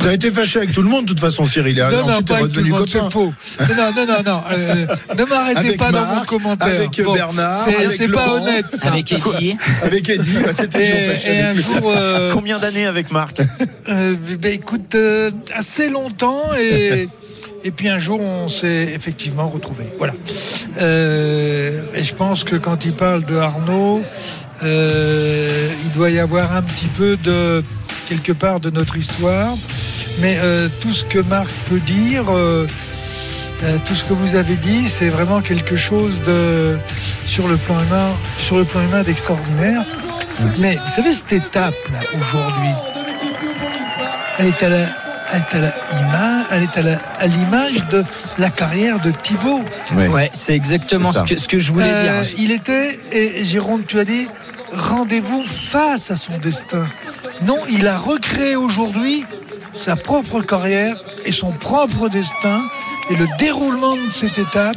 [0.00, 1.76] Tu as été fâché avec tout le monde, de toute façon, Cyril.
[1.90, 3.04] Non, non, pas avec tout le redevenu monde, copain.
[3.04, 3.34] c'est faux.
[3.76, 4.40] Non, non, non, non.
[4.52, 4.86] euh,
[5.18, 6.68] ne m'arrêtez pas dans mon Marc, commentaire.
[6.68, 8.66] avec Bernard, c'est- pas honnête.
[8.72, 8.88] ça.
[8.92, 9.56] Avec Eddie.
[9.82, 13.40] Avec Eddie, bah, c'était Et, toujours fâché et un jour, euh, Combien d'années avec Marc?
[13.88, 17.08] Euh, ben, écoute, euh, assez longtemps et.
[17.64, 19.88] Et puis un jour, on s'est effectivement retrouvés.
[19.98, 20.14] Voilà.
[20.80, 24.02] Euh, et je pense que quand il parle de Arnaud,
[24.62, 27.62] euh, il doit y avoir un petit peu de
[28.08, 29.52] quelque part de notre histoire.
[30.20, 32.66] Mais euh, tout ce que Marc peut dire, euh,
[33.64, 36.76] euh, tout ce que vous avez dit, c'est vraiment quelque chose de
[37.26, 39.84] sur le plan humain, sur le plan humain d'extraordinaire.
[40.58, 42.70] Mais vous savez cette étape là aujourd'hui,
[44.38, 48.04] elle est à la, elle est à l'image de
[48.38, 49.62] la carrière de Thibaut.
[49.94, 52.32] Ouais, c'est exactement ce que, ce que je voulais Euh, dire.
[52.38, 54.26] Il était, et Jérôme, tu as dit,
[54.72, 56.84] rendez-vous face à son destin.
[57.42, 59.24] Non, il a recréé aujourd'hui
[59.76, 62.62] sa propre carrière et son propre destin.
[63.10, 64.76] Et le déroulement de cette étape,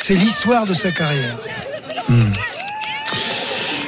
[0.00, 1.36] c'est l'histoire de sa carrière.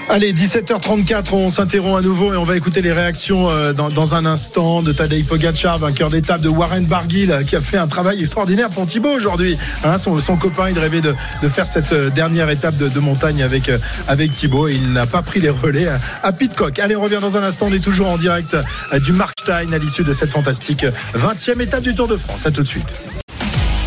[0.08, 4.14] Allez, 17h34, on s'interrompt à nouveau et on va écouter les réactions euh, dans, dans
[4.14, 7.88] un instant de Tadej Pogacar, vainqueur d'étape de Warren Barguil, euh, qui a fait un
[7.88, 9.58] travail extraordinaire pour Thibaut aujourd'hui.
[9.84, 11.12] Hein, son, son copain, il rêvait de,
[11.42, 13.70] de faire cette euh, dernière étape de, de montagne avec,
[14.06, 16.78] avec Thibaut et il n'a pas pris les relais à, à Pitcock.
[16.78, 18.56] Allez, on revient dans un instant, on est toujours en direct
[19.02, 22.46] du Markstein à l'issue de cette fantastique euh, 20e étape du Tour de France.
[22.46, 22.94] À tout de suite.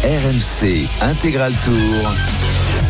[0.04, 2.14] RMC Intégral Tour.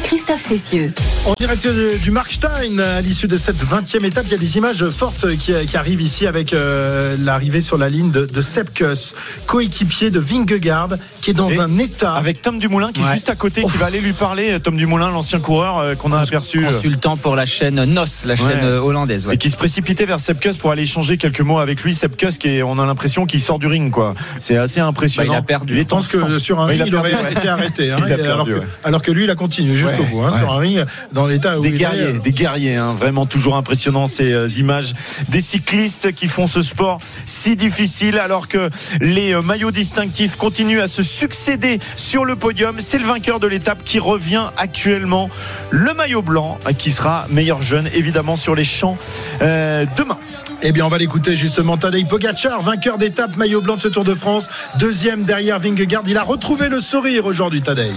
[0.03, 0.91] Christophe Cessieux.
[1.25, 4.57] En direct du, du Markstein, à l'issue de cette 20e étape, il y a des
[4.57, 8.73] images fortes qui, qui arrivent ici avec euh, l'arrivée sur la ligne de, de Sepp
[8.73, 9.15] Kuss,
[9.45, 10.89] coéquipier de Vingegaard,
[11.21, 12.13] qui est dans Et un état.
[12.13, 14.59] Avec Tom Dumoulin qui est juste à côté, qui va aller lui parler.
[14.61, 16.65] Tom Dumoulin, l'ancien coureur euh, qu'on a aperçu.
[16.65, 18.53] euh, Consultant pour la chaîne NOS, la chaîne Ouais.
[18.63, 19.27] euh, hollandaise.
[19.27, 19.35] ouais.
[19.35, 21.93] Et qui se précipitait vers Sepkus pour aller échanger quelques mots avec lui.
[21.93, 24.15] Sepkus, qui est, on a l'impression qu'il sort du ring, quoi.
[24.39, 25.33] C'est assez impressionnant.
[25.33, 25.73] Bah, il a perdu.
[25.73, 25.99] Il est sang.
[26.01, 27.31] que sur un Ouais, ring, a il, aurait perdu, ouais.
[27.33, 27.91] été arrêté.
[27.91, 28.61] hein, Il a et alors, que, ouais.
[28.85, 30.21] alors que lui, il a continué jusqu'au Ouais, bout.
[30.21, 30.39] hein, ouais.
[30.39, 34.07] Sur un ring, dans l'état où Des il guerriers, des guerriers, hein, vraiment toujours impressionnant
[34.07, 34.93] ces euh, images
[35.29, 38.69] des cyclistes qui font ce sport si difficile alors que
[39.01, 42.77] les euh, maillots distinctifs continuent à se succéder sur le podium.
[42.79, 45.29] C'est le vainqueur de l'étape qui revient actuellement,
[45.69, 48.97] le maillot blanc euh, qui sera meilleur jeune évidemment sur les champs
[49.41, 50.17] euh, demain.
[50.61, 51.77] Eh bien, on va l'écouter justement.
[51.77, 56.03] Tadej Pogacar, vainqueur d'étape, maillot blanc de ce Tour de France, deuxième derrière Vingegaard.
[56.07, 57.91] Il a retrouvé le sourire aujourd'hui, Tadej.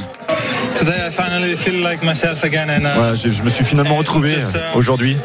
[2.92, 5.16] uh, Voilà, je, je me suis finalement retrouvé uh, aujourd'hui.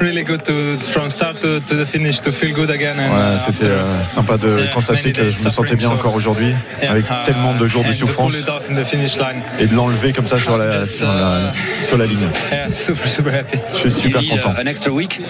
[0.00, 2.98] Really good to from start to, to the finish to feel good again.
[2.98, 5.94] And, Voilà, uh, c'était euh, sympa de yeah, constater que je me sentais bien so-
[5.94, 8.34] encore aujourd'hui, yeah, avec uh, tellement de jours de souffrance,
[9.58, 12.26] et de l'enlever comme ça sur la, sur la, sur la ligne.
[12.50, 13.58] Yeah, super super happy.
[13.74, 14.54] Je suis super content.
[14.58, 15.20] An extra week?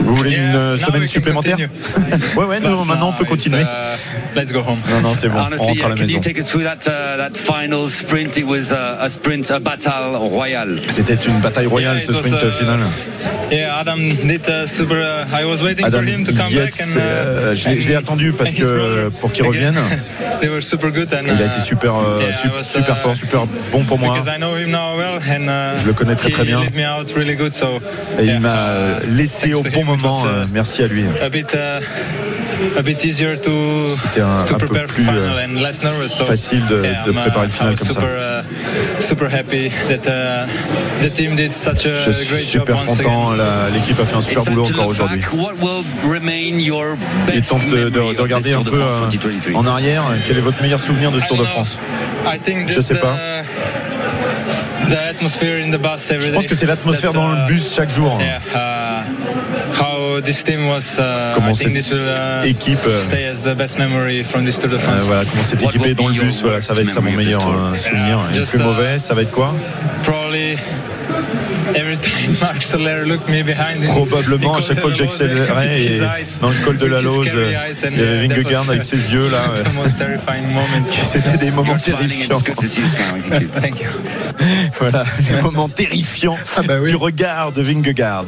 [0.00, 1.56] Vous voulez une semaine supplémentaire?
[2.36, 3.62] Ouais, ouais, non, maintenant on peut continuer.
[3.62, 3.96] Uh,
[4.34, 4.78] let's go home.
[4.88, 6.12] Non, non, c'est bon, on rentre à la uh, maison.
[6.12, 8.36] you take us through that uh, that final sprint?
[8.36, 10.80] It was uh, a sprint, a battle royale.
[10.90, 12.80] C'était une bataille royale ce sprint uh, final.
[13.50, 13.99] Yeah, Adam
[14.66, 15.26] super.
[15.84, 15.98] Adam
[16.50, 16.74] Yates.
[16.96, 19.78] Uh, euh, je l'ai- attendu parce que pour qu'il revienne.
[20.40, 20.42] Super.
[21.26, 23.84] Il a uh, été super, euh, yeah, I sup- was, super uh, fort, super bon
[23.84, 24.14] pour moi.
[25.76, 26.60] Je le connais très, très bien.
[28.18, 30.22] Et il m'a euh, laissé au bon moment.
[30.52, 31.04] Merci à lui.
[32.78, 35.60] A bit uh, easier to C'était un, to un peu prepare plus final euh, and
[35.60, 36.08] less nervous.
[36.08, 38.40] So facile de, yeah, de I'm, uh, préparer le I final was comme super, ça.
[38.98, 40.46] uh, super happy that uh,
[41.02, 43.30] the team did such a Je suis great job super once content.
[43.32, 45.20] la- L'équipe a fait un super It's boulot encore aujourd'hui.
[45.20, 45.32] back.
[45.32, 46.96] What will remain your
[47.32, 49.60] Il est temps de, de- de regarder un peu euh, 2023?
[49.60, 50.02] en arrière.
[50.26, 51.78] Quel est votre meilleur souvenir de ce Tour de France?
[52.26, 53.16] I think Je that sais pas.
[54.88, 56.48] The, the atmosphere in the bus every Je pense day.
[56.48, 58.18] que c'est l'atmosphère dans le uh, bus chaque jour.
[61.34, 64.44] Comment I think cette this will uh, équipe, euh, stay as the best memory from
[64.44, 65.02] this Tour de Euh, France.
[65.04, 66.42] voilà comment c'est équipé dans le bus.
[66.42, 68.20] Voilà, ça va être ça mon meilleur euh, souvenir.
[68.32, 69.54] Et le plus uh, mauvais, ça va être quoi?
[70.02, 70.56] Probably
[73.86, 76.00] Probablement à chaque fois que j'accélérais et
[76.40, 79.62] dans le col de la Lose, il y avait uh, Vingegaard avec ses yeux là.
[79.64, 80.86] the most terrifying moment.
[81.04, 82.38] C'était des moments terrifiants.
[84.78, 86.90] Voilà, des moments terrifiants Ah bah oui.
[86.90, 88.24] du regard de Vingegaard.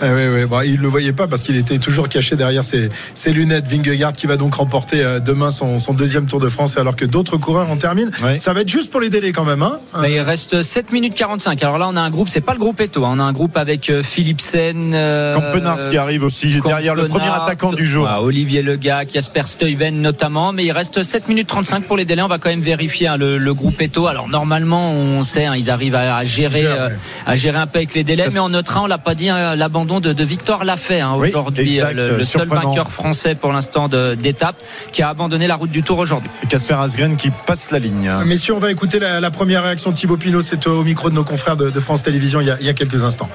[0.00, 0.44] Ah oui, oui.
[0.44, 3.68] Bon, il ne le voyait pas parce qu'il était toujours caché derrière ses, ses lunettes.
[3.68, 7.04] Vingegaard qui va donc remporter euh, demain son, son deuxième Tour de France alors que
[7.04, 8.10] d'autres coureurs en terminent.
[8.38, 9.62] Ça va être juste pour les délais quand même.
[9.62, 11.62] Hein Mais il reste 7 minutes 45.
[11.62, 13.11] Alors là, on a un groupe, c'est pas le groupe Eto, hein.
[13.12, 14.92] On a un groupe avec euh, Philipsen.
[14.94, 18.02] Euh, Campenarts qui arrive aussi derrière le premier attaquant du jour.
[18.02, 20.52] voilà, Olivier Legac, Jasper Stuyven notamment.
[20.52, 22.22] Mais il reste 7 minutes 35 pour les délais.
[22.22, 24.06] On va quand même vérifier hein, le, le groupe Eto.
[24.06, 26.88] Alors normalement, on sait, hein, ils arrivent à, à gérer, euh,
[27.26, 28.26] à gérer un peu avec les délais.
[28.32, 31.28] Mais on notera, on l'a pas dit, hein, l'abandon de, de Victor Lafay hein, Oui,
[31.28, 34.56] aujourd'hui, euh, le, le seul vainqueur français pour l'instant de- d'étape,
[34.92, 36.30] qui a abandonné la route du Tour aujourd'hui.
[36.48, 38.10] Casper Asgren qui passe la ligne.
[38.26, 40.40] Messieurs, on va écouter la, la première réaction de Thibaut Pinot.
[40.40, 42.68] C'est au micro de nos confrères de, de France Télévisions il y a, il y
[42.68, 43.28] a quelques instants.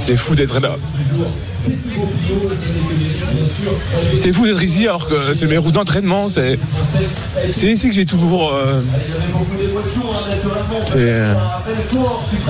[0.00, 0.76] C'est fou d'être là.
[4.18, 6.28] C'est fou d'être ici alors que c'est mes routes d'entraînement.
[6.28, 6.58] C'est
[7.52, 8.52] c'est ici que j'ai toujours.
[8.52, 8.80] euh,
[10.86, 11.22] C'est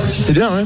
[0.08, 0.64] c'est bien, ouais.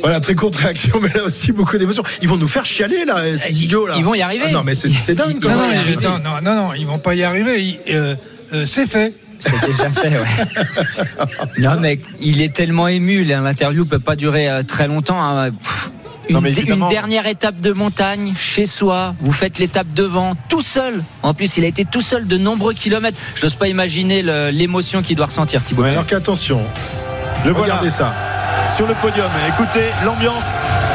[0.00, 2.04] Voilà, très courte réaction, mais là aussi beaucoup d'émotions.
[2.22, 3.94] Ils vont nous faire chialer là, ces idiots là.
[3.98, 4.44] ils vont y arriver.
[4.48, 5.42] Ah non, mais c'est c'est dingue.
[5.42, 5.56] Non, non,
[6.00, 7.60] non, non, non, non, ils vont pas y arriver.
[7.62, 8.14] Ils- euh,
[8.52, 9.12] euh, c'est fait.
[9.38, 11.26] C'est déjà fait, ouais.
[11.58, 13.24] Non, mais il est tellement ému.
[13.24, 15.20] L'interview peut pas durer euh, très longtemps.
[15.20, 15.50] hein.
[15.50, 15.90] Pff,
[16.28, 16.88] Une, Non, mais une évidemment.
[16.88, 19.14] dernière étape de montagne chez soi.
[19.20, 21.02] Vous faites l'étape devant, tout seul.
[21.22, 23.18] En plus, il a été tout seul de nombreux kilomètres.
[23.34, 25.82] Je n'ose pas imaginer l'émotion qu'il doit ressentir, Thibaut.
[25.82, 25.90] Ouais.
[25.90, 26.60] Alors qu'attention,
[27.44, 28.14] regardez voilà ça.
[28.76, 29.30] sur le podium.
[29.48, 30.44] Écoutez l'ambiance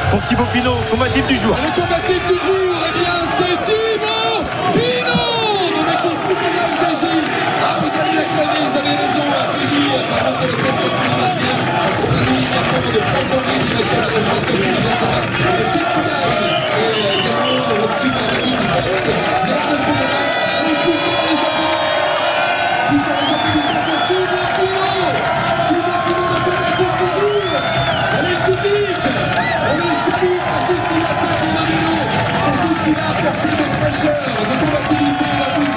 [0.09, 1.55] pour Thibaut Pinot, combatif du jour.
[1.55, 7.05] Le combatif du jour, eh bien, c'est Thibaut Pinot de l'équipe Fluminense FDJ.
[7.63, 11.63] Ah, vous allez l'acclamer, vous avez raison, applaudi par notre détestation canadienne.
[12.27, 13.61] Lui, il y a vraiment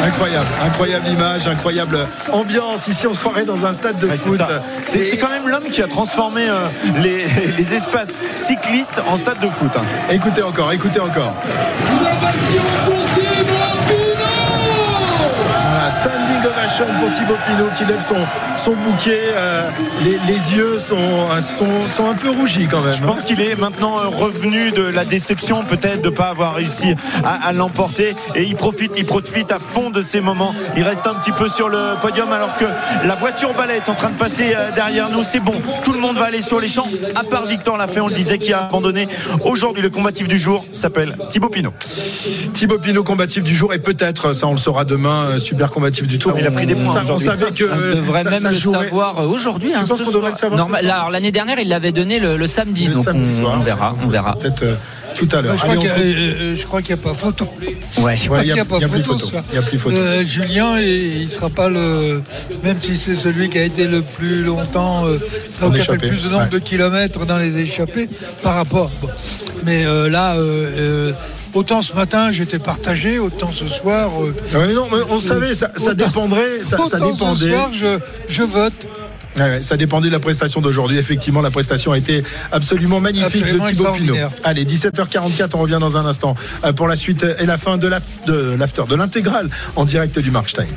[0.05, 2.89] Incroyable, incroyable image, incroyable ambiance.
[2.89, 4.41] Ici, on se croirait dans un stade de Ouais, foot.
[4.84, 6.66] C'est quand même l'homme qui a transformé euh,
[7.02, 7.26] les,
[7.57, 9.70] les espaces cyclistes en stade de foot.
[9.76, 9.83] hein.
[10.10, 11.33] Écoutez encore, écoutez encore.
[15.95, 18.17] Standing ovation pour Thibaut Pinot qui lève son,
[18.57, 19.21] son bouquet.
[19.35, 19.69] euh,
[20.03, 22.93] les, les yeux sont, euh, sont, sont un peu rougis quand même.
[22.93, 26.95] Je pense qu'il est maintenant revenu de la déception peut-être de ne pas avoir réussi
[27.25, 30.55] à, à l'emporter et il profite, il profite à fond de ces moments.
[30.77, 32.65] Il reste un petit peu sur le podium alors que
[33.07, 35.23] la voiture balai est en train de passer euh, derrière nous.
[35.23, 38.09] C'est bon, tout le monde va aller sur les champs, à part Victor Lafay, on
[38.09, 39.09] le disait, qui a abandonné.
[39.45, 41.73] Aujourd'hui, le combatif du jour s'appelle Thibaut Pinot.
[42.53, 46.19] Thibaut Pinot combatif du jour et peut-être, ça on le saura demain, super combatif du
[46.19, 46.35] tour.
[46.39, 48.85] Il a pris des points On savait que On devrait ça- même ça le jouerait-
[48.85, 49.71] savoir aujourd'hui.
[49.71, 50.51] Tu hein, penses ce qu'on devrait soir.
[50.51, 52.95] le savoir ce Normal- soir alors l'année dernière, il l'avait donné le, le samedi, Le
[52.95, 53.57] donc samedi on, soir.
[53.61, 54.37] on verra, on verra.
[54.37, 54.75] Peut-être euh,
[55.15, 55.55] tout à l'heure.
[55.57, 57.05] je crois Allez, on qu'il se- y a- euh, euh, je crois qu'il n'y a
[57.05, 57.45] pas photo.
[58.03, 59.17] Ouais, Je crois qu'il n'y a, pas photo.
[59.51, 59.97] Il y a plus photo.
[59.97, 62.23] Euh, Julien, il ne sera pas le.
[62.65, 65.07] Même si c'est celui qui a été le plus longtemps.
[65.07, 65.19] Euh,
[65.73, 66.49] qui a fait le plus de nombre ouais.
[66.51, 68.09] de kilomètres dans les échappées
[68.43, 68.91] par rapport.
[69.01, 69.09] bon.
[69.65, 70.41] Mais euh, là, euh,
[70.77, 71.13] euh,
[71.55, 74.10] autant ce matin j'étais partagé, autant ce soir.
[74.23, 77.41] euh, Ouais, non, mais on savait, ça, ça autant- dépendrait, ça, dépendait.
[77.41, 78.86] Ce soir, je, je vote.
[79.36, 80.97] Ouais, ça dépendait de la prestation d'aujourd'hui.
[80.97, 84.15] Effectivement, la prestation a été absolument magnifique Absolument de Thibaut Pinot.
[84.44, 87.89] Allez, 17h44, on revient dans un instant euh, pour la suite et la fin de
[87.89, 90.68] l'after, de l'intégrale en direct du Markstein.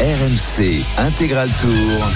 [0.00, 2.08] RMC Intégral Tour.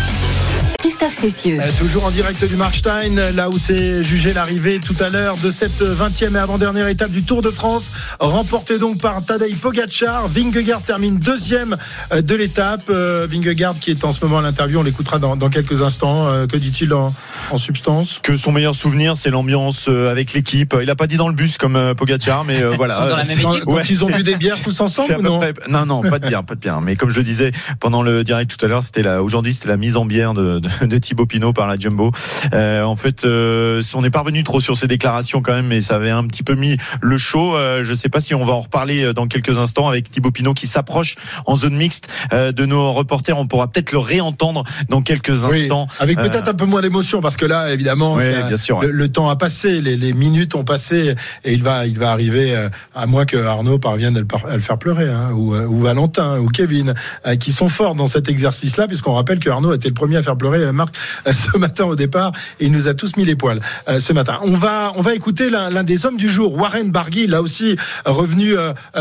[0.83, 1.59] Christophe Cessieux.
[1.61, 5.53] Euh, toujours en direct du Markstein, là où s'est jugé l'arrivée tout à l'heure de
[5.53, 10.27] cette 20e et avant-dernière étape du Tour de France, remportée donc par Tadej Pogacar.
[10.27, 11.77] Vingegaard termine deuxième
[12.13, 12.91] euh, de l'étape.
[12.91, 16.27] Euh, Vingegaard qui est en ce moment à l'interview, on l'écoutera dans, dans quelques instants.
[16.27, 17.15] Euh, Que dit-il en,
[17.53, 18.19] en substance?
[18.23, 20.75] Que son meilleur souvenir, c'est l'ambiance avec l'équipe.
[20.83, 22.97] Il a pas dit dans le bus comme euh, Pogacar, mais euh, voilà.
[22.97, 23.65] sont dans la même équipe.
[23.65, 25.39] quand ils ont bu des bières tous C'est ensemble à ou peu non?
[25.39, 26.81] près- Non, non, pas de bière, pas de bière.
[26.81, 29.69] Mais comme je le disais pendant le direct tout à l'heure, c'était la, aujourd'hui, c'était
[29.69, 32.11] la mise en bière de, de, de Thibaut Pinot par la Jumbo.
[32.53, 35.81] Euh, en fait, euh, on n'est pas revenu trop sur ces déclarations quand même, mais
[35.81, 37.57] ça avait un petit peu mis le show.
[37.57, 40.31] Euh, je sais pas si on va en reparler euh, dans quelques instants avec Thibaut
[40.31, 43.37] Pinot qui s'approche en zone mixte euh, de nos reporters.
[43.39, 45.87] On pourra peut-être le réentendre dans quelques Oui, instants.
[46.01, 48.87] avec Euh, peut-être un peu moins d'émotion parce que là, évidemment, Oui, bien sûr, ouais.
[48.91, 52.57] le, temps a passé, les, les minutes ont passé et il va, il va arriver
[52.95, 56.39] à moins que Arnaud parvienne à le, à le faire pleurer, hein, ou, ou Valentin
[56.39, 56.95] ou Kevin,
[57.41, 60.37] qui sont forts dans cet exercice-là, puisqu'on rappelle que Arnaud était le premier à faire
[60.37, 60.95] pleurer euh, Marc
[61.27, 64.39] euh, ce matin au départ il nous a tous mis les poils euh, ce matin.
[64.43, 68.55] On va, on va écouter l'un des hommes du jour, Warren Barguil, là aussi revenu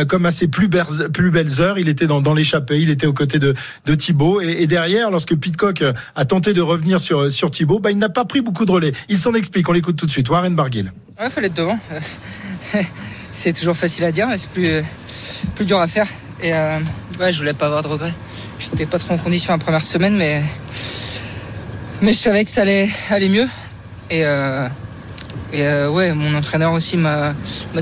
[0.07, 1.77] comme à ses plus, belles- heures.
[1.79, 3.53] Il était dans, l'échappée, il était aux côtés de,
[3.85, 5.83] de Thibaut et, derrière, lorsque Pitcock
[6.15, 8.91] a tenté de revenir sur, sur Thibaut, bah, il n'a pas pris beaucoup de relais.
[9.09, 10.29] Il s'en explique, on l'écoute tout de suite.
[10.29, 10.91] Warren Barguil.
[11.19, 11.79] Ouais, fallait être devant.
[13.31, 14.83] c'est toujours facile à dire, mais c'est plus,
[15.55, 16.07] plus dur à faire.
[16.41, 16.79] Et euh,
[17.19, 18.13] ouais, je voulais pas avoir de regrets.
[18.59, 20.43] J'étais pas trop en condition la première semaine, mais,
[22.01, 23.47] mais je savais que ça allait mieux.
[24.09, 24.67] Et, euh,
[25.53, 27.33] euh, ouais, mon entraîneur aussi m'a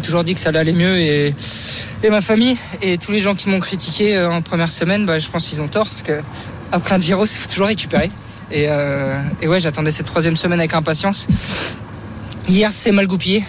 [0.04, 0.98] toujours dit que ça allait mieux.
[0.98, 1.34] Et,
[2.10, 5.28] ma famille et tous les gens qui m'ont critiqué euh, en première semaine, bah, je
[5.30, 6.22] pense qu'ils ont tort parce que
[6.72, 8.12] après un Giro, faut toujours récupérer.
[8.52, 8.68] Et,
[9.48, 11.28] ouais, j'attendais cette troisième semaine avec impatience.
[12.48, 13.44] Hier, c'est mal goupillé.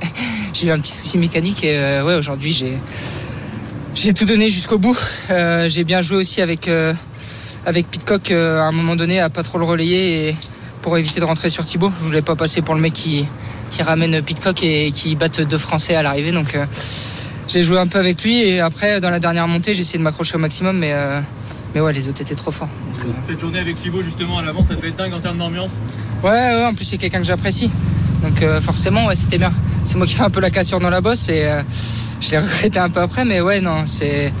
[0.54, 2.52] j'ai eu un petit souci mécanique et ouais, aujourd'hui,
[3.94, 4.98] j'ai tout donné jusqu'au bout.
[5.28, 6.68] J'ai bien joué aussi avec
[7.66, 10.36] avec Pitcock euh, à un moment donné à pas trop le relayer et
[10.82, 11.92] pour éviter de rentrer sur Thibaut.
[12.00, 13.26] Je voulais pas passer pour le mec qui
[13.70, 16.32] qui ramène Pitcock et qui batte deux Français à l'arrivée.
[16.32, 16.66] Donc euh,
[17.48, 20.04] j'ai joué un peu avec lui et après dans la dernière montée, j'ai essayé de
[20.04, 21.20] m'accrocher au maximum, mais euh,
[21.74, 22.68] mais ouais, les autres étaient trop forts.
[23.04, 25.78] Donc, Cette journée avec Thibaut justement à l'avant, ça devait être dingue en termes d'ambiance.
[26.22, 27.70] Ouais, ouais, en plus c'est quelqu'un que j'apprécie.
[28.22, 29.52] Donc euh, forcément, ouais, c'était bien.
[29.84, 31.48] C'est moi qui fais un peu la cassure dans la bosse et
[32.20, 34.32] je l'ai regretté un peu après, mais ouais, non, c'est.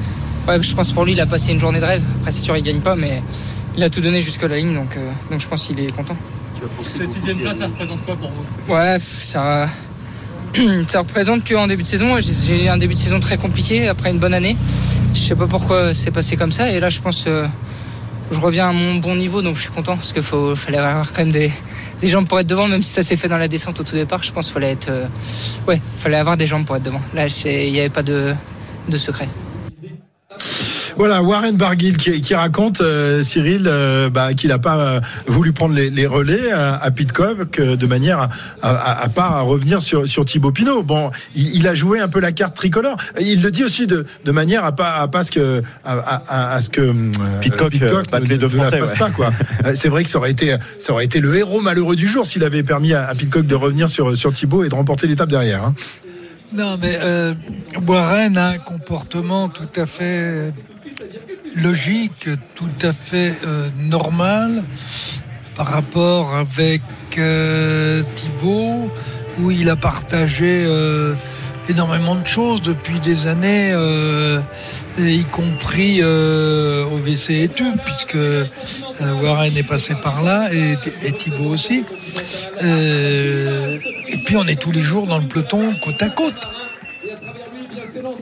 [0.48, 2.02] Ouais, je pense pour lui, il a passé une journée de rêve.
[2.20, 3.22] Après, c'est sûr, il gagne pas, mais
[3.76, 6.16] il a tout donné jusqu'à la ligne, donc, euh, donc je pense qu'il est content.
[6.82, 8.74] Cette sixième place, ça représente quoi pour vous?
[8.74, 9.68] Ouais, ça.
[10.88, 14.10] ça représente qu'en début de saison, j'ai eu un début de saison très compliqué après
[14.10, 14.56] une bonne année.
[15.14, 17.24] Je sais pas pourquoi c'est passé comme ça, et là, je pense.
[17.26, 17.46] euh,
[18.32, 21.22] je reviens à mon bon niveau, donc je suis content parce qu'il fallait avoir quand
[21.22, 21.50] même des,
[22.00, 23.96] des jambes pour être devant, même si ça s'est fait dans la descente au tout
[23.96, 24.22] départ.
[24.22, 25.06] Je pense qu'il fallait être, euh,
[25.66, 27.00] ouais, fallait avoir des jambes pour être devant.
[27.12, 28.32] Là, il n'y avait pas de,
[28.88, 29.28] de secret.
[31.00, 35.54] Voilà, Warren Barguil qui, qui raconte, euh, Cyril, euh, bah, qu'il n'a pas euh, voulu
[35.54, 38.28] prendre les, les relais à, à Pitcock euh, de manière à,
[38.60, 40.82] à, à pas à revenir sur, sur Thibaut Pinot.
[40.82, 42.98] Bon, il, il a joué un peu la carte tricolore.
[43.18, 45.92] Il le dit aussi de, de manière à pas à pas ce que à,
[46.28, 46.92] à- à ce que euh,
[47.40, 48.98] Pitcock, euh, batte ne- les deux ne la Français, fasse ouais.
[48.98, 49.30] pas quoi.
[49.74, 52.44] C'est vrai que ça aurait été ça aurait été le héros malheureux du jour s'il
[52.44, 55.64] avait permis à, à Pitcock de revenir sur sur Thibaut et de remporter l'étape derrière.
[55.64, 55.74] hein.
[56.52, 57.32] Non, mais euh,
[57.86, 60.52] Warren a un comportement tout à fait
[61.56, 64.62] logique, tout à fait euh, normal
[65.56, 66.80] par rapport avec
[67.18, 68.90] euh, Thibaut,
[69.38, 71.14] où il a partagé euh,
[71.68, 74.40] énormément de choses depuis des années, euh,
[74.98, 78.16] y compris au WC et Tube, puisque
[79.22, 81.84] Warren est passé par là, et, et Thibaut aussi.
[82.62, 86.48] Et puis on est tous les jours dans le peloton côte à côte.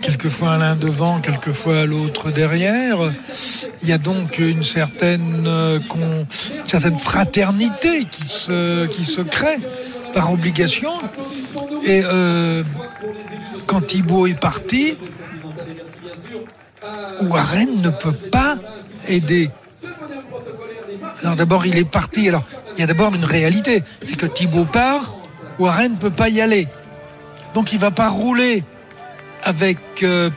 [0.02, 2.98] Quelquefois l'un devant, quelquefois l'autre derrière.
[3.82, 5.78] Il y a donc une certaine, euh,
[6.64, 9.58] certaine fraternité qui se, qui se crée
[10.12, 10.92] par obligation.
[11.84, 12.62] Et euh,
[13.66, 14.96] quand Thibaut est parti,
[17.22, 18.58] Warren ne peut pas
[19.08, 19.50] aider.
[21.22, 22.28] Alors d'abord, il est parti.
[22.28, 22.44] Alors,
[22.76, 23.82] il y a d'abord une réalité.
[24.02, 25.14] C'est que Thibaut part,
[25.58, 26.68] Warren ne peut pas y aller.
[27.54, 28.62] Donc il va pas rouler
[29.48, 30.28] avec euh,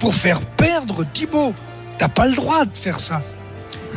[0.00, 1.54] pour faire perdre Thibaut.
[1.96, 3.22] T'as pas le droit de faire ça.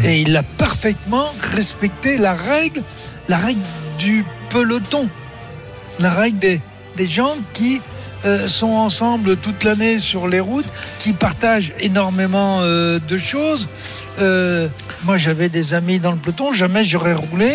[0.04, 2.84] Et il a parfaitement respecté la règle,
[3.28, 3.62] la règle
[3.98, 5.10] du peloton,
[6.00, 7.82] la règle des, gens qui
[8.26, 13.68] euh, sont ensemble toute l'année sur les routes, qui partagent énormément euh, de choses.
[14.20, 14.68] Euh,
[15.06, 17.52] moi, j'avais des amis dans le peloton, jamais j'aurais roulé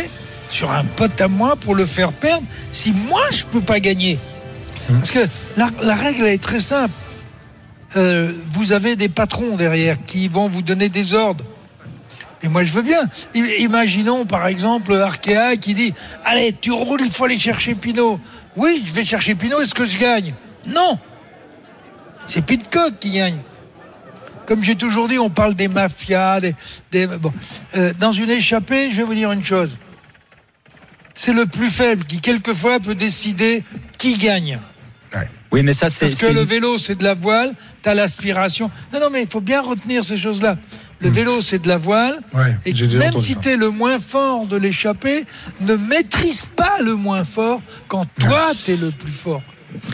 [0.51, 4.19] sur un pote à moi pour le faire perdre si moi je peux pas gagner.
[4.99, 6.95] Parce que la, règle est très simple.
[7.97, 11.45] Euh, vous avez des patrons derrière qui vont vous donner des ordres.
[12.43, 13.03] Et moi, je veux bien.
[13.35, 15.93] Imaginons, par exemple, Arkea qui dit
[16.25, 18.19] Allez, tu roules, il faut aller chercher Pinot.
[18.57, 20.35] Oui, je vais chercher Pinot, est-ce que je gagne?
[20.67, 20.99] Non
[22.27, 23.39] C'est Pitcock qui gagne.
[24.47, 26.41] Comme j'ai toujours dit, on parle des mafias.
[26.41, 26.55] Des.
[27.77, 29.71] Euh, dans une échappée, je vais vous dire une chose
[31.21, 33.63] c'est le plus faible qui, quelquefois, peut décider
[33.99, 34.59] qui gagne.
[35.53, 36.07] Oui, mais ça, c'est.
[36.07, 38.71] Parce que le vélo, c'est de la voile, tu as l'aspiration.
[38.93, 40.57] Non, non, mais il faut bien retenir ces choses-là.
[41.01, 42.21] Le vélo, c'est de la voile.
[42.35, 45.25] Ouais, et même si tu es le moins fort de l'échappée,
[45.61, 49.43] ne maîtrise pas le moins fort quand toi, tu es le plus fort.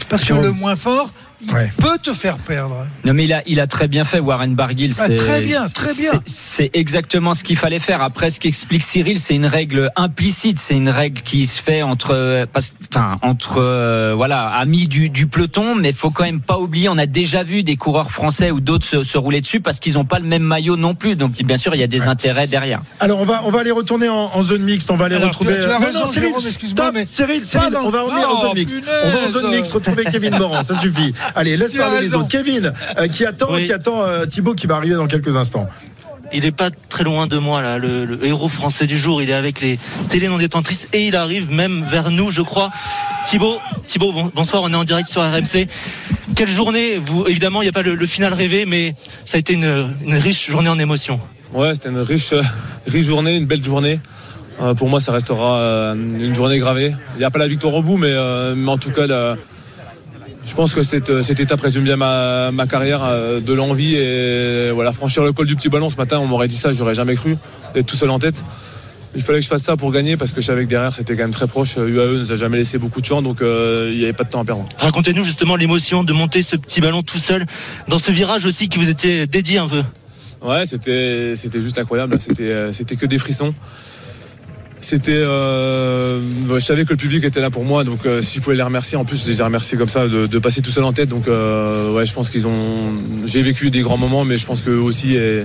[0.09, 1.13] Parce que le moins fort,
[1.49, 2.87] il peut te faire perdre.
[3.05, 4.93] Non mais il a, il a très bien fait Warren Barguil.
[4.99, 6.13] Ah, c'est- très bien, très bien.
[6.25, 8.01] c'est- C'est exactement ce qu'il fallait faire.
[8.03, 10.59] Après, ce qu'explique Cyril, c'est une règle implicite.
[10.59, 12.47] C'est une règle qui se fait entre, euh,
[12.91, 15.75] enfin, entre, euh, voilà, amis du, du peloton.
[15.75, 18.87] Mais faut quand même pas oublier, on a déjà vu des coureurs français ou d'autres
[18.87, 21.15] se, se rouler dessus parce qu'ils n'ont pas le même maillot non plus.
[21.15, 22.81] Donc bien sûr, il y a des intérêts derrière.
[23.01, 25.29] Alors on va on va aller retourner en, en zone mixte, on va aller Alors,
[25.29, 25.55] retrouver.
[25.57, 28.01] tu tu as Non, raison, non, Cyril, Jérôme, excuse-moi, stop, mais Cyril, Cyril, on va
[28.03, 28.75] revenir en Oh, zone mixte.
[28.77, 28.91] punaise.
[29.05, 31.13] On va en zone mixte retrouver Kevin Morand, ça suffit.
[31.37, 32.29] Allez, laisse Tu parler les autres.
[32.29, 33.63] Kevin, euh, qui attend, Oui.
[33.65, 35.69] qui attend euh, Thibaut qui va arriver dans quelques instants.
[36.33, 39.23] Il est pas très loin de moi là, le, le héros français du jour.
[39.23, 42.71] Il est avec les télé non détentrices et il arrive même vers nous, je crois.
[43.29, 44.63] Thibaut, Thibaut, bon- bonsoir.
[44.65, 45.69] On est en direct sur RMC.
[46.35, 49.39] Quelle journée Vous, évidemment, il n'y a pas le, le final rêvé, mais ça a
[49.41, 51.21] été une, une riche journée en émotions.
[51.53, 52.43] Ouais, c'était une riche, euh,
[52.89, 54.01] riche journée, une belle journée.
[54.61, 56.93] Euh, pour moi, ça restera euh, une journée gravée.
[57.15, 59.37] Il n'y a pas la victoire au bout, mais, euh, mais en tout cas, la-
[60.47, 63.97] je pense que cette, euh, cette étape résume bien ma, ma carrière, euh, de l'envie
[63.97, 66.95] et voilà, franchir le col du petit ballon ce matin, on m'aurait dit ça, j'aurais
[66.95, 67.37] jamais cru
[67.75, 68.43] d'être tout seul en tête.
[69.17, 71.17] Il fallait que je fasse ça pour gagner parce que je savais que derrière c'était
[71.17, 71.77] quand même très proche.
[71.77, 74.29] UAE nous a jamais laissé beaucoup de champs donc euh, il n'y avait pas de
[74.29, 74.67] temps à perdre.
[74.79, 77.47] Racontez-nous justement l'émotion de monter ce petit ballon tout seul
[77.89, 79.83] dans ce virage aussi qui vous était dédié un peu.
[80.43, 82.19] Ouais, c'était c'était juste incroyable.
[82.21, 83.55] C'était euh, c'était que des frissons.
[84.81, 88.43] C'était, euh, je savais que le public était là pour moi, donc euh, si je
[88.43, 90.71] pouvais les remercier, en plus je les ai remerciés comme ça de, de passer tout
[90.71, 91.09] seul en tête.
[91.09, 92.93] Donc euh, ouais, je pense qu'ils ont,
[93.25, 95.45] j'ai vécu des grands moments, mais je pense qu'eux aussi et,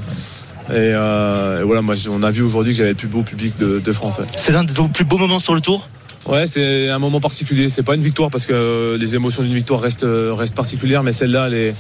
[0.72, 3.80] et, et voilà, moi on a vu aujourd'hui que j'avais le plus beau public de,
[3.80, 4.20] de France.
[4.20, 4.26] ouais.
[4.36, 5.88] C'est l'un de vos plus beaux moments sur le tour?
[6.28, 7.70] Ouais, c'est un moment particulier.
[7.70, 11.48] C'est pas une victoire parce que les émotions d'une victoire restent, restent particulières, mais celle-là,
[11.48, 11.76] elle est,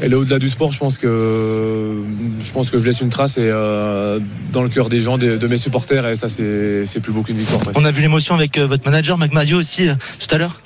[0.00, 0.72] elle est au-delà du sport.
[0.72, 2.02] Je pense que
[2.40, 4.18] je pense que je laisse une trace et euh,
[4.52, 7.36] dans le cœur des gens, de mes supporters, et ça, c'est c'est plus beau qu'une
[7.36, 7.60] victoire.
[7.60, 7.78] presque.
[7.78, 10.60] On a vu l'émotion avec euh, votre manager, Mac Madio aussi, euh, tout à l'heure.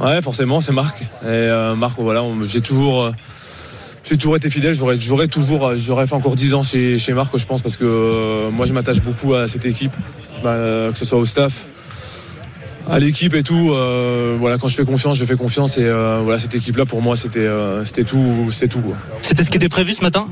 [0.00, 1.02] Ouais, forcément, c'est Marc.
[1.24, 3.12] Et Marc, voilà, on- j'ai toujours,
[4.04, 4.74] j'ai toujours été fidèle.
[4.74, 8.50] J'aurais, j'aurais toujours, j'aurais fait encore 10 ans chez, chez Marc, je pense, parce que
[8.50, 9.92] moi, je m'attache beaucoup à cette équipe,
[10.42, 11.66] que ce soit au staff,
[12.90, 13.70] à l'équipe et tout.
[13.72, 15.78] euh, voilà, quand je fais confiance, je fais confiance.
[15.78, 18.80] Et euh, voilà, cette équipe-là, pour moi, c'était, euh, c'était tout, c'était tout.
[18.80, 18.96] quoi.
[19.22, 20.28] C'était ce qui était prévu ce matin?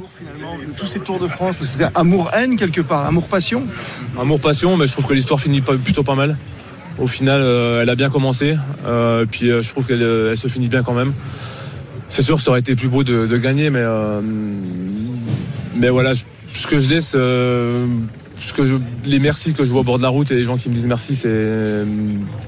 [0.77, 3.67] Tous ces Tours de France, c'était amour-haine quelque part, amour-passion.
[4.21, 6.37] Amour passion, mais je trouve que l'histoire finit plutôt pas mal.
[6.99, 8.57] Au final, euh, elle a bien commencé,
[8.87, 11.13] euh, puis euh, je trouve qu'elle elle se finit bien quand même.
[12.09, 14.21] C'est sûr, ça aurait été plus beau de, de gagner, mais euh,
[15.77, 17.87] mais voilà, je- ce que je laisse, euh,
[18.41, 20.45] ce que je- les merci que je vois au bord de la route et les
[20.45, 21.85] gens qui me disent merci, c'est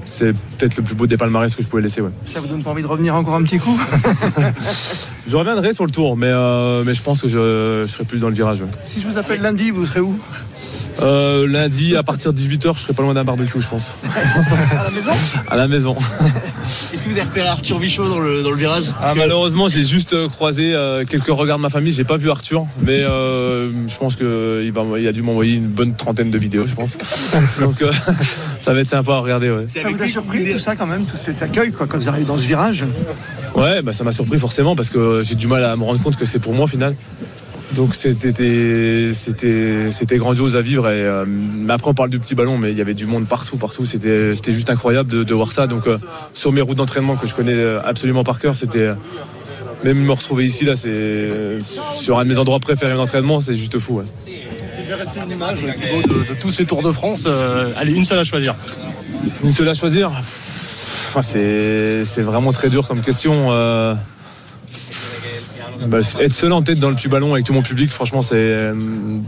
[0.05, 2.01] c'est peut-être le plus beau des palmarès que je pouvais laisser.
[2.01, 2.09] Ouais.
[2.25, 3.79] Ça vous donne pas envie de revenir encore un petit coup
[5.27, 8.19] Je reviendrai sur le tour, mais euh, mais je pense que je, je serai plus
[8.19, 8.61] dans le virage.
[8.61, 8.67] ouais.
[8.85, 10.17] Si je vous appelle lundi, vous serez où?
[11.01, 13.95] Euh, lundi, à partir de 18h, je serai pas loin d'un barbecue, je pense.
[14.03, 15.11] À la maison?
[15.49, 15.97] À la maison.
[16.93, 18.85] Est-ce que vous avez repéré Arthur Vichot dans le, dans le virage?
[19.01, 21.91] Ah, malheureusement, j'ai juste euh, croisé euh, quelques regards de ma famille.
[21.91, 25.67] J'ai pas vu Arthur, mais euh, je pense qu'il va, il a dû m'envoyer une
[25.67, 26.97] bonne trentaine de vidéos, je pense.
[27.59, 27.91] Donc, euh,
[28.61, 29.49] ça va être sympa à regarder.
[29.49, 32.09] Ouais, Ça vous a surpris tout ça quand même, tout cet accueil quoi, quand vous
[32.09, 32.85] arrivez dans ce virage?
[33.55, 36.17] Ouais bah, ça m'a surpris forcément parce que j'ai du mal à me rendre compte
[36.17, 36.95] que c'est pour moi au final.
[37.75, 42.35] Donc c'était c'était c'était grandiose à vivre et euh, mais après on parle du petit
[42.35, 45.33] ballon mais il y avait du monde partout partout c'était c'était juste incroyable de, de
[45.33, 45.97] voir ça donc euh,
[46.35, 48.89] sur mes routes d'entraînement que je connais euh, absolument par cœur c'était
[49.83, 51.29] même me retrouver ici là c'est
[51.61, 54.05] sur un de mes endroits préférés d'entraînement c'est juste fou ouais.
[54.75, 57.25] C'est bien resté une image, Thibaut, de, de tous ces Tours de France.
[57.27, 58.55] Euh, allez, une seule à choisir.
[59.43, 63.49] Une seule à choisir Enfin, c'est c'est vraiment très dur comme question.
[65.83, 65.87] Euh.
[65.87, 68.35] Bah, être seul en tête dans le petit ballon avec tout mon public, franchement, c'est
[68.35, 68.73] euh,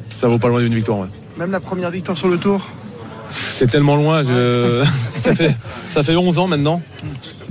[0.10, 1.00] ça vaut pas loin d'une victoire.
[1.00, 1.08] ouais.
[1.38, 2.66] Même la première victoire sur le tour
[3.32, 5.56] C'est tellement loin, je- ça, fait,
[5.92, 6.82] ça fait 11 ans maintenant.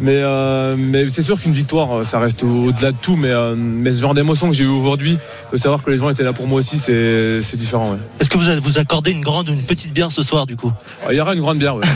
[0.00, 3.14] Mais, euh, mais c'est sûr qu'une victoire, ça reste au- au-delà de tout.
[3.14, 5.18] Mais, euh, mais ce genre d'émotion que j'ai eu aujourd'hui,
[5.52, 7.92] de savoir que les gens étaient là pour moi aussi, c'est c'est différent.
[7.92, 7.98] ouais.
[8.18, 10.56] Est-ce que vous allez vous accorder une grande ou une petite bière ce soir du
[10.56, 10.72] coup
[11.10, 11.86] Il y aura une grande bière, ouais.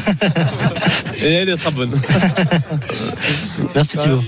[1.24, 1.90] Et elle, elle sera bonne.
[3.74, 4.22] Merci Thibaut.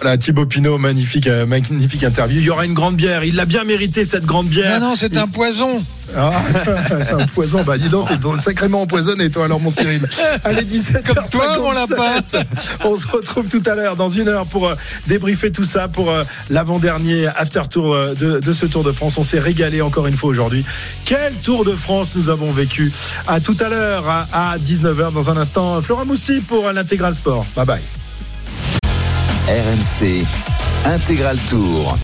[0.00, 2.40] Voilà, Thibaut Pinot, magnifique, euh, magnifique interview.
[2.40, 3.22] Il y aura une grande bière.
[3.24, 4.80] Il l'a bien mérité, cette grande bière.
[4.80, 5.82] Non, non, c'est un poison.
[6.16, 6.32] Ah,
[7.04, 7.62] c'est un poison.
[7.62, 10.08] Bah, dis donc, t'es sacrément empoisonné, toi, alors, mon Cyril.
[10.44, 12.22] Allez, 17 Comme toi, mon lapin.
[12.84, 14.74] On se retrouve tout à l'heure, dans une heure, pour euh,
[15.06, 19.18] débriefer tout ça, pour euh, l'avant-dernier after tour euh, de, de ce Tour de France.
[19.18, 20.64] On s'est régalé encore une fois aujourd'hui.
[21.04, 22.92] Quel Tour de France nous avons vécu?
[23.26, 25.82] À tout à l'heure, à, à 19h, dans un instant.
[25.82, 27.44] Flora Moussi pour l'intégral sport.
[27.54, 27.99] Bye bye.
[29.48, 30.24] RMC
[30.84, 31.96] Intégral Tour.